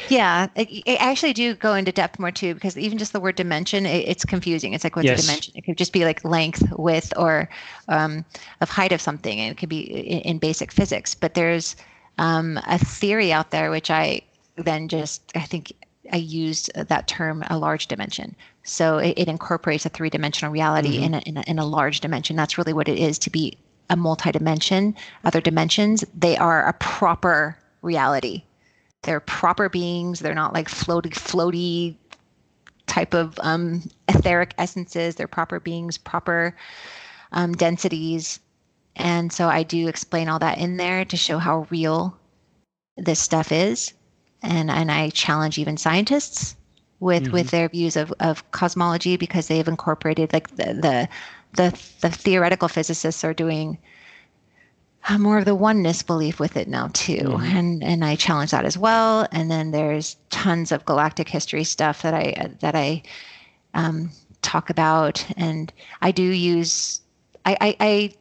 yeah, 0.08 0.48
I 0.56 0.96
actually 0.98 1.32
do 1.32 1.54
go 1.54 1.74
into 1.74 1.92
depth 1.92 2.18
more 2.18 2.30
too 2.30 2.54
because 2.54 2.76
even 2.76 2.98
just 2.98 3.12
the 3.12 3.20
word 3.20 3.36
dimension, 3.36 3.86
it, 3.86 4.08
it's 4.08 4.24
confusing. 4.24 4.72
It's 4.72 4.84
like 4.84 4.96
what's 4.96 5.06
yes. 5.06 5.20
a 5.20 5.22
dimension? 5.22 5.54
It 5.56 5.62
could 5.62 5.78
just 5.78 5.92
be 5.92 6.04
like 6.04 6.24
length, 6.24 6.62
width, 6.76 7.12
or 7.16 7.48
um, 7.88 8.24
of 8.60 8.70
height 8.70 8.92
of 8.92 9.00
something, 9.00 9.38
and 9.38 9.52
it 9.52 9.58
could 9.58 9.68
be 9.68 9.80
in, 9.80 10.20
in 10.20 10.38
basic 10.38 10.72
physics. 10.72 11.14
But 11.14 11.34
there's 11.34 11.76
um, 12.18 12.58
a 12.66 12.78
theory 12.78 13.32
out 13.32 13.50
there 13.50 13.70
which 13.70 13.90
I 13.90 14.22
then 14.56 14.88
just 14.88 15.32
I 15.34 15.40
think 15.40 15.72
I 16.12 16.16
used 16.16 16.70
that 16.74 17.06
term 17.06 17.44
a 17.48 17.58
large 17.58 17.86
dimension. 17.86 18.34
So 18.62 18.98
it, 18.98 19.14
it 19.16 19.28
incorporates 19.28 19.86
a 19.86 19.88
three-dimensional 19.88 20.52
reality 20.52 20.96
mm-hmm. 20.96 21.04
in, 21.04 21.14
a, 21.14 21.18
in, 21.20 21.36
a, 21.36 21.44
in 21.46 21.58
a 21.58 21.64
large 21.64 22.00
dimension. 22.00 22.36
That's 22.36 22.58
really 22.58 22.72
what 22.72 22.88
it 22.88 22.98
is 22.98 23.18
to 23.20 23.30
be 23.30 23.56
a 23.88 23.96
multi-dimension. 23.96 24.96
Other 25.24 25.40
dimensions, 25.40 26.04
they 26.16 26.36
are 26.36 26.66
a 26.66 26.72
proper 26.74 27.56
reality 27.82 28.42
they're 29.02 29.20
proper 29.20 29.68
beings. 29.68 30.20
They're 30.20 30.34
not 30.34 30.52
like 30.52 30.68
floaty, 30.68 31.10
floaty 31.10 31.96
type 32.86 33.14
of 33.14 33.38
um, 33.42 33.82
etheric 34.08 34.54
essences. 34.58 35.14
They're 35.14 35.28
proper 35.28 35.60
beings, 35.60 35.96
proper 35.96 36.56
um, 37.32 37.52
densities. 37.54 38.40
And 38.96 39.32
so 39.32 39.48
I 39.48 39.62
do 39.62 39.88
explain 39.88 40.28
all 40.28 40.38
that 40.40 40.58
in 40.58 40.76
there 40.76 41.04
to 41.04 41.16
show 41.16 41.38
how 41.38 41.66
real 41.70 42.16
this 42.96 43.20
stuff 43.20 43.52
is. 43.52 43.94
And, 44.42 44.70
and 44.70 44.90
I 44.90 45.10
challenge 45.10 45.58
even 45.58 45.76
scientists 45.76 46.56
with, 46.98 47.24
mm-hmm. 47.24 47.32
with 47.32 47.50
their 47.50 47.68
views 47.68 47.96
of, 47.96 48.12
of 48.20 48.50
cosmology 48.50 49.16
because 49.16 49.48
they've 49.48 49.68
incorporated 49.68 50.32
like 50.32 50.48
the, 50.56 50.74
the, 50.74 51.08
the, 51.54 51.70
the 52.00 52.10
theoretical 52.10 52.68
physicists 52.68 53.24
are 53.24 53.34
doing 53.34 53.78
more 55.18 55.38
of 55.38 55.44
the 55.44 55.54
oneness 55.54 56.02
belief 56.02 56.38
with 56.38 56.56
it 56.56 56.68
now 56.68 56.88
too. 56.92 57.16
Mm-hmm. 57.16 57.56
and 57.56 57.84
and 57.84 58.04
i 58.04 58.16
challenge 58.16 58.50
that 58.50 58.64
as 58.64 58.76
well. 58.78 59.26
And 59.32 59.50
then 59.50 59.70
there's 59.70 60.16
tons 60.30 60.72
of 60.72 60.84
galactic 60.84 61.28
history 61.28 61.64
stuff 61.64 62.02
that 62.02 62.14
i 62.14 62.50
that 62.60 62.74
i 62.74 63.02
um, 63.74 64.10
talk 64.42 64.70
about. 64.70 65.24
And 65.36 65.72
i 66.02 66.10
do 66.10 66.22
use 66.22 67.00
i 67.46 67.56
i, 67.60 67.76
I 67.80 68.12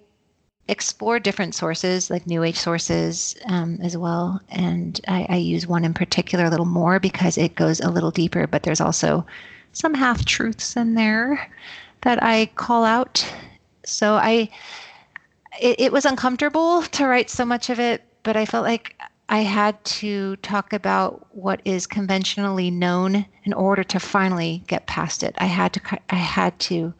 explore 0.68 1.20
different 1.20 1.56
sources 1.56 2.10
like 2.12 2.28
new 2.28 2.44
age 2.44 2.58
sources 2.58 3.36
um, 3.48 3.80
as 3.82 3.98
well. 3.98 4.40
And 4.50 5.02
I, 5.08 5.26
I 5.28 5.36
use 5.38 5.66
one 5.66 5.84
in 5.84 5.96
particular 5.96 6.46
a 6.46 6.50
little 6.52 6.66
more 6.68 7.00
because 7.00 7.40
it 7.40 7.56
goes 7.56 7.80
a 7.80 7.90
little 7.90 8.12
deeper 8.12 8.48
but 8.48 8.64
there's 8.64 8.82
also 8.82 9.26
some 9.74 9.94
half 9.94 10.26
truths 10.26 10.76
in 10.76 10.96
there 10.96 11.52
that 12.02 12.24
i 12.24 12.46
call 12.56 12.84
out. 12.86 13.26
So 13.86 14.14
i 14.14 14.50
it, 15.60 15.80
it 15.80 15.92
was 15.92 16.06
uncomfortable 16.06 16.82
to 16.84 17.06
write 17.06 17.30
so 17.30 17.46
much 17.46 17.70
of 17.70 17.80
it, 17.80 18.04
but 18.24 18.36
I 18.38 18.46
felt 18.46 18.64
like 18.64 18.96
I 19.30 19.42
had 19.42 19.84
to 19.86 20.36
talk 20.38 20.74
about 20.74 21.28
what 21.36 21.62
is 21.64 21.86
conventionally 21.86 22.72
known 22.72 23.26
in 23.44 23.54
order 23.54 23.84
to 23.84 24.00
finally 24.00 24.64
get 24.68 24.88
past 24.88 25.22
it. 25.22 25.36
I 25.38 25.46
had 25.46 25.74
to 25.74 25.82
I 26.10 26.16
had 26.16 26.58
to 26.62 26.94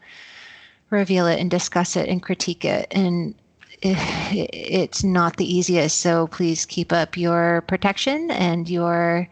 reveal 0.90 1.26
it 1.26 1.40
and 1.40 1.50
discuss 1.50 1.96
it 1.96 2.08
and 2.08 2.22
critique 2.22 2.64
it 2.64 2.86
and 2.90 3.34
it, 3.82 3.96
it's 4.52 5.02
not 5.02 5.36
the 5.36 5.56
easiest 5.56 5.98
so 5.98 6.26
please 6.28 6.66
keep 6.66 6.92
up 6.92 7.16
your 7.16 7.62
protection 7.62 8.30
and 8.30 8.68
your 8.68 9.28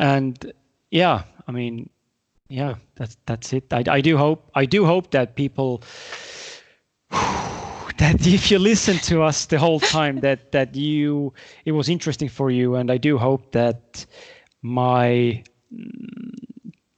and 0.00 0.52
yeah, 0.90 1.22
I 1.46 1.52
mean, 1.52 1.88
yeah, 2.48 2.74
that's 2.96 3.16
that's 3.26 3.52
it. 3.52 3.72
I 3.72 3.84
I 3.86 4.00
do 4.00 4.18
hope 4.18 4.50
I 4.54 4.66
do 4.66 4.84
hope 4.84 5.12
that 5.12 5.36
people 5.36 5.82
that 8.02 8.26
if 8.38 8.50
you 8.50 8.58
listen 8.58 8.96
to 8.98 9.22
us 9.22 9.46
the 9.46 9.58
whole 9.58 9.80
time 9.80 10.20
that 10.20 10.52
that 10.52 10.74
you 10.74 11.32
it 11.64 11.72
was 11.72 11.88
interesting 11.88 12.28
for 12.28 12.50
you 12.50 12.74
and 12.74 12.90
i 12.90 12.98
do 13.08 13.16
hope 13.18 13.52
that 13.52 14.06
my 14.62 15.42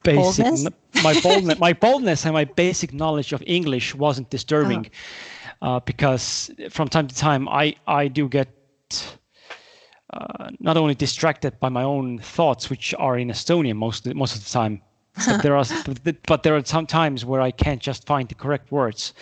basic 0.02 0.44
boldness? 0.44 0.68
my 1.02 1.14
boldness 1.20 1.58
my 1.58 1.72
boldness 1.72 2.24
and 2.24 2.32
my 2.34 2.44
basic 2.44 2.92
knowledge 2.92 3.32
of 3.32 3.42
english 3.46 3.94
wasn't 3.94 4.28
disturbing 4.30 4.90
oh. 5.62 5.66
uh, 5.66 5.80
because 5.80 6.50
from 6.70 6.88
time 6.88 7.06
to 7.06 7.14
time 7.14 7.48
i 7.48 7.74
i 7.86 8.08
do 8.08 8.28
get 8.28 8.50
uh, 10.12 10.48
not 10.60 10.76
only 10.76 10.94
distracted 10.94 11.58
by 11.58 11.68
my 11.68 11.82
own 11.82 12.18
thoughts 12.18 12.70
which 12.70 12.94
are 12.98 13.18
in 13.18 13.28
estonian 13.28 13.76
most 13.76 14.06
most 14.14 14.36
of 14.36 14.44
the 14.44 14.50
time 14.50 14.80
but 15.26 15.42
there 15.42 15.56
are 15.56 15.64
but 16.26 16.42
there 16.42 16.56
are 16.56 16.64
some 16.64 16.86
times 16.86 17.24
where 17.24 17.42
i 17.48 17.50
can't 17.50 17.82
just 17.88 18.06
find 18.06 18.28
the 18.28 18.34
correct 18.34 18.70
words 18.72 19.12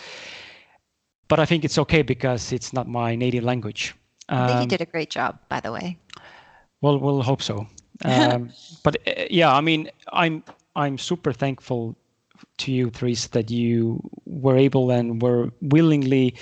but 1.33 1.39
I 1.39 1.47
think 1.47 1.65
it's 1.65 1.79
okay 1.79 2.03
because 2.03 2.51
it's 2.51 2.73
not 2.73 2.87
my 2.87 3.15
native 3.15 3.43
language. 3.43 3.95
Um, 4.29 4.37
I 4.37 4.47
think 4.49 4.57
you 4.57 4.61
um, 4.61 4.67
did 4.67 4.81
a 4.81 4.85
great 4.85 5.09
job, 5.09 5.39
by 5.49 5.59
the 5.59 5.71
way. 5.71 5.97
Well, 6.81 6.99
we'll 6.99 7.23
hope 7.23 7.41
so. 7.41 7.65
Um, 8.05 8.51
but 8.83 8.97
uh, 9.07 9.25
yeah, 9.31 9.51
I 9.51 9.61
mean, 9.61 9.89
I'm 10.11 10.43
I'm 10.75 10.99
super 10.99 11.33
thankful 11.33 11.95
to 12.57 12.71
you, 12.71 12.91
Theresa, 12.91 13.31
that 13.31 13.49
you 13.49 13.99
were 14.25 14.57
able 14.57 14.91
and 14.91 15.21
were 15.21 15.49
willingly 15.61 16.35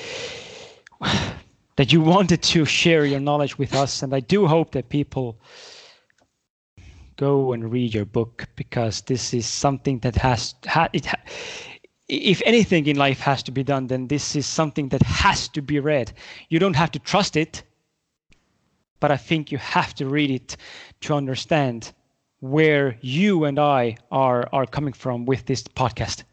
that 1.78 1.94
you 1.94 2.02
wanted 2.02 2.42
to 2.42 2.66
share 2.66 3.06
your 3.06 3.22
knowledge 3.22 3.58
with 3.58 3.74
us, 3.74 4.04
and 4.04 4.14
I 4.14 4.20
do 4.20 4.46
hope 4.46 4.72
that 4.72 4.90
people 4.90 5.40
go 7.16 7.54
and 7.54 7.72
read 7.72 7.94
your 7.94 8.06
book 8.06 8.46
because 8.58 9.02
this 9.02 9.34
is 9.34 9.46
something 9.46 10.00
that 10.00 10.16
has 10.16 10.56
ha, 10.68 10.90
it 10.92 11.06
ha, 11.06 11.16
if 12.12 12.42
anything 12.46 12.88
in 12.88 12.98
life 12.98 13.22
has 13.22 13.42
to 13.44 13.52
be 13.52 13.64
done, 13.64 13.88
then 13.88 14.08
this 14.08 14.36
is 14.36 14.46
something 14.46 14.90
that 14.90 15.02
has 15.02 15.48
to 15.48 15.62
be 15.62 15.80
read. 15.80 16.12
You 16.50 16.60
don't 16.60 16.76
have 16.76 16.92
to 16.92 17.00
trust 17.00 17.38
it, 17.38 17.64
but 19.00 19.12
I 19.12 19.18
think 19.18 19.52
you 19.52 19.58
have 19.58 19.96
to 19.96 20.06
read 20.06 20.30
it 20.30 20.58
to 21.02 21.14
understand 21.14 21.94
where 22.42 22.98
you 23.00 23.46
and 23.46 23.58
I 23.58 23.96
are 24.12 24.50
are 24.52 24.66
coming 24.66 24.94
from 24.94 25.26
with 25.26 25.46
this 25.46 25.64
podcast. 25.64 26.24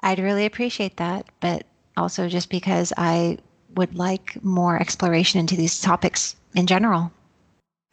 I'd 0.00 0.18
really 0.18 0.44
appreciate 0.44 0.98
that, 0.98 1.26
but 1.40 1.64
also 1.96 2.28
just 2.28 2.50
because 2.50 2.92
I 2.98 3.38
would 3.76 3.96
like 3.96 4.42
more 4.44 4.78
exploration 4.78 5.40
into 5.40 5.56
these 5.56 5.80
topics 5.80 6.36
in 6.54 6.66
general. 6.66 7.10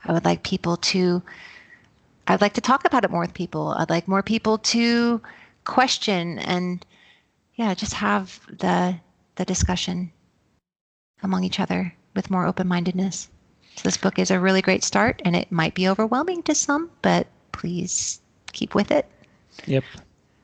I 0.04 0.12
would 0.12 0.26
like 0.26 0.44
people 0.44 0.76
to 0.78 1.22
I'd 2.28 2.42
like 2.42 2.54
to 2.54 2.62
talk 2.62 2.86
about 2.86 3.06
it 3.06 3.12
more 3.12 3.22
with 3.22 3.34
people. 3.34 3.70
I'd 3.78 3.90
like 3.90 4.08
more 4.08 4.24
people 4.24 4.58
to 4.58 5.22
question 5.64 6.40
and 6.40 6.86
yeah, 7.56 7.74
just 7.74 7.94
have 7.94 8.40
the 8.48 9.00
the 9.36 9.46
discussion 9.46 10.12
among 11.24 11.44
each 11.44 11.60
other 11.60 11.96
with 12.16 12.30
more 12.30 12.46
open 12.46 12.68
mindedness. 12.68 13.30
So 13.76 13.82
this 13.84 13.98
book 13.98 14.20
is 14.20 14.32
a 14.32 14.40
really 14.40 14.62
great 14.62 14.84
start, 14.84 15.22
and 15.24 15.36
it 15.36 15.52
might 15.52 15.76
be 15.76 15.88
overwhelming 15.88 16.44
to 16.44 16.56
some, 16.56 16.90
but 17.02 17.28
please 17.52 18.20
keep 18.52 18.76
with 18.76 18.92
it. 18.92 19.06
Yep. 19.66 19.84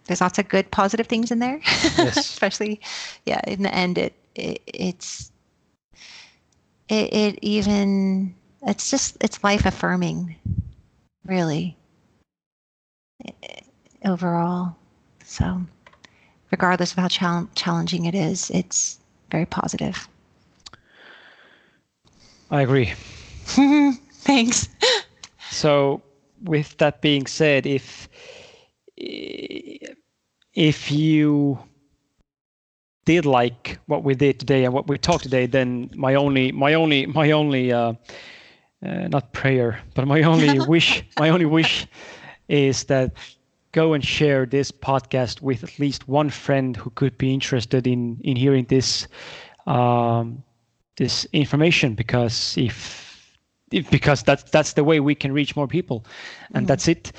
There's 0.05 0.21
lots 0.21 0.39
of 0.39 0.47
good, 0.47 0.71
positive 0.71 1.07
things 1.07 1.31
in 1.31 1.39
there. 1.39 1.59
Yes. 1.63 2.17
Especially, 2.17 2.79
yeah. 3.25 3.41
In 3.45 3.63
the 3.63 3.73
end, 3.73 3.97
it, 3.97 4.13
it 4.35 4.61
it's 4.65 5.31
it, 6.87 7.13
it 7.13 7.39
even 7.41 8.33
it's 8.65 8.89
just 8.89 9.17
it's 9.19 9.43
life 9.43 9.65
affirming, 9.65 10.35
really. 11.25 11.77
Overall, 14.05 14.76
so 15.27 15.61
regardless 16.51 16.93
of 16.93 16.97
how 16.97 17.07
chal- 17.09 17.49
challenging 17.53 18.05
it 18.05 18.15
is, 18.15 18.49
it's 18.51 18.99
very 19.29 19.45
positive. 19.45 20.07
I 22.49 22.61
agree. 22.61 22.93
Thanks. 23.45 24.69
So, 25.51 26.01
with 26.43 26.77
that 26.77 27.01
being 27.01 27.25
said, 27.27 27.65
if 27.65 28.07
if 28.95 30.91
you 30.91 31.59
did 33.05 33.25
like 33.25 33.79
what 33.87 34.03
we 34.03 34.15
did 34.15 34.39
today 34.39 34.65
and 34.65 34.73
what 34.73 34.87
we 34.87 34.97
talked 34.97 35.23
today, 35.23 35.45
then 35.45 35.89
my 35.95 36.15
only 36.15 36.51
my 36.51 36.73
only 36.73 37.05
my 37.05 37.31
only 37.31 37.73
uh, 37.73 37.93
uh, 38.85 39.07
not 39.09 39.33
prayer, 39.33 39.79
but 39.93 40.07
my 40.07 40.21
only 40.21 40.59
wish 40.67 41.03
my 41.19 41.29
only 41.29 41.45
wish 41.45 41.85
is 42.47 42.85
that 42.85 43.11
go 43.71 43.93
and 43.93 44.03
share 44.03 44.45
this 44.45 44.71
podcast 44.71 45.41
with 45.41 45.63
at 45.63 45.79
least 45.79 46.07
one 46.07 46.29
friend 46.29 46.75
who 46.75 46.89
could 46.91 47.17
be 47.17 47.33
interested 47.33 47.87
in 47.87 48.19
in 48.23 48.35
hearing 48.35 48.65
this 48.65 49.07
um, 49.65 50.43
this 50.97 51.25
information 51.31 51.93
because 51.93 52.55
if, 52.57 53.37
if 53.71 53.89
because 53.89 54.23
that's 54.23 54.43
that's 54.43 54.73
the 54.73 54.83
way 54.83 54.99
we 54.99 55.15
can 55.15 55.31
reach 55.31 55.55
more 55.55 55.67
people 55.67 56.05
and 56.53 56.63
mm-hmm. 56.63 56.65
that's 56.65 56.87
it 56.87 57.11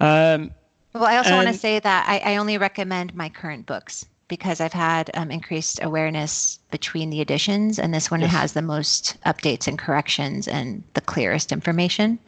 um, 0.00 0.50
well 0.94 1.04
i 1.04 1.16
also 1.16 1.34
want 1.34 1.48
to 1.48 1.54
say 1.54 1.78
that 1.78 2.06
I, 2.08 2.32
I, 2.32 2.36
only 2.36 2.56
recommend 2.58 3.14
my 3.14 3.28
current 3.28 3.66
books 3.66 4.06
because 4.28 4.60
i've 4.60 4.72
had 4.72 5.10
um, 5.14 5.30
increased 5.30 5.80
awareness 5.82 6.58
between 6.70 7.10
the 7.10 7.20
editions 7.20 7.78
and 7.78 7.92
this 7.92 8.10
one 8.10 8.20
yes. 8.20 8.30
has 8.30 8.52
the 8.52 8.62
most 8.62 9.20
updates 9.26 9.66
and 9.66 9.78
corrections 9.78 10.46
and 10.46 10.84
the 10.94 11.00
clearest 11.00 11.50
information 11.50 12.18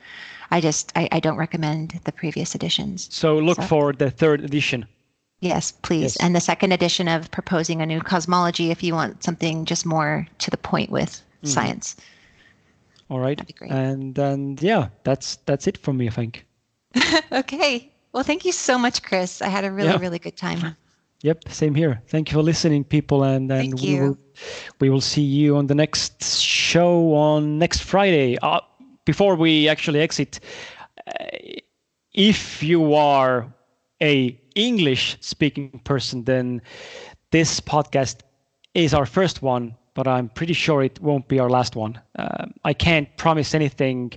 i 0.53 0.61
just 0.61 0.93
i, 0.97 1.09
I 1.11 1.20
don't 1.20 1.37
recommend 1.37 2.01
the 2.05 2.12
previous 2.12 2.55
editions 2.55 3.09
so 3.11 3.37
look 3.39 3.61
so. 3.61 3.66
for 3.66 3.93
the 3.93 4.11
third 4.11 4.41
edition 4.45 4.87
Yes, 5.43 5.73
please. 5.73 6.03
Yes. 6.03 6.16
And 6.19 6.37
the 6.37 6.41
second 6.41 6.70
edition 6.70 7.09
of 7.09 7.29
Proposing 7.33 7.83
a 7.83 7.87
New 7.87 8.01
Cosmology 8.01 8.70
if 8.70 8.81
you 8.81 8.95
want 8.95 9.24
something 9.24 9.65
just 9.65 9.85
more 9.85 10.24
to 10.39 10.51
the 10.53 10.57
point 10.57 10.89
with 10.89 11.20
mm. 11.43 11.49
science. 11.49 11.97
All 13.11 13.19
right. 13.19 13.37
That'd 13.37 13.49
be 13.49 13.59
great. 13.59 13.73
And 13.73 14.16
and 14.19 14.62
yeah, 14.62 14.89
that's 15.03 15.37
that's 15.45 15.66
it 15.66 15.79
from 15.79 15.97
me, 15.97 16.07
I 16.07 16.11
think. 16.11 16.47
okay. 17.33 17.91
Well, 18.12 18.23
thank 18.23 18.45
you 18.45 18.53
so 18.53 18.79
much, 18.79 19.03
Chris. 19.03 19.43
I 19.43 19.49
had 19.49 19.65
a 19.65 19.73
really 19.73 19.89
yeah. 19.89 19.99
really 19.99 20.20
good 20.20 20.37
time. 20.37 20.77
Yep, 21.24 21.51
same 21.51 21.77
here. 21.77 22.03
Thank 22.09 22.33
you 22.33 22.35
for 22.35 22.43
listening, 22.43 22.83
people, 22.83 23.23
and 23.23 23.49
and 23.53 23.81
we 23.81 24.01
will 24.01 24.19
we 24.81 24.91
will 24.91 25.01
see 25.01 25.23
you 25.23 25.57
on 25.57 25.69
the 25.69 25.74
next 25.74 26.41
show 26.41 27.15
on 27.15 27.61
next 27.61 27.85
Friday. 27.85 28.37
Uh, 28.43 28.59
before 29.05 29.35
we 29.35 29.69
actually 29.69 30.01
exit, 30.01 30.41
uh, 31.07 31.12
if 32.12 32.62
you 32.62 32.95
are 32.95 33.53
a 34.03 34.39
English 34.55 35.16
speaking 35.20 35.81
person, 35.85 36.24
then 36.24 36.61
this 37.31 37.61
podcast 37.61 38.20
is 38.74 38.95
our 38.95 39.07
first 39.07 39.43
one, 39.43 39.74
but 39.95 40.07
I'm 40.07 40.29
pretty 40.29 40.53
sure 40.53 40.83
it 40.83 41.01
won't 41.01 41.29
be 41.29 41.39
our 41.39 41.51
last 41.51 41.77
one. 41.77 42.01
Uh, 42.19 42.47
I 42.65 42.74
can't 42.74 43.09
promise 43.16 43.55
anything 43.55 44.12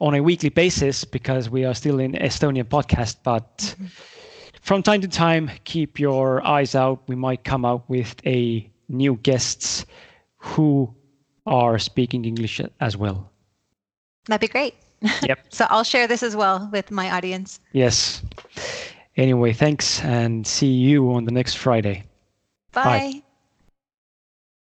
on 0.00 0.14
a 0.14 0.22
weekly 0.22 0.48
basis 0.48 1.04
because 1.04 1.48
we 1.48 1.64
are 1.64 1.74
still 1.74 2.00
in 2.00 2.12
Estonian 2.12 2.64
podcast, 2.64 3.16
but 3.22 3.56
mm-hmm. 3.58 3.86
from 4.60 4.82
time 4.82 5.00
to 5.00 5.08
time, 5.08 5.50
keep 5.64 5.98
your 5.98 6.44
eyes 6.46 6.74
out. 6.74 7.02
We 7.06 7.14
might 7.14 7.44
come 7.44 7.64
out 7.64 7.88
with 7.88 8.14
a 8.26 8.68
new 8.88 9.16
guests 9.16 9.86
who 10.36 10.94
are 11.46 11.78
speaking 11.78 12.24
English 12.24 12.60
as 12.80 12.96
well. 12.96 13.31
That'd 14.26 14.40
be 14.40 14.48
great. 14.48 14.74
Yep. 15.22 15.38
so 15.48 15.66
I'll 15.68 15.82
share 15.82 16.06
this 16.06 16.22
as 16.22 16.36
well 16.36 16.68
with 16.72 16.92
my 16.92 17.10
audience. 17.10 17.58
Yes. 17.72 18.22
Anyway, 19.16 19.52
thanks 19.52 20.00
and 20.04 20.46
see 20.46 20.70
you 20.72 21.12
on 21.12 21.24
the 21.24 21.32
next 21.32 21.54
Friday. 21.58 22.04
Bye. 22.72 22.84
Bye. 22.84 23.21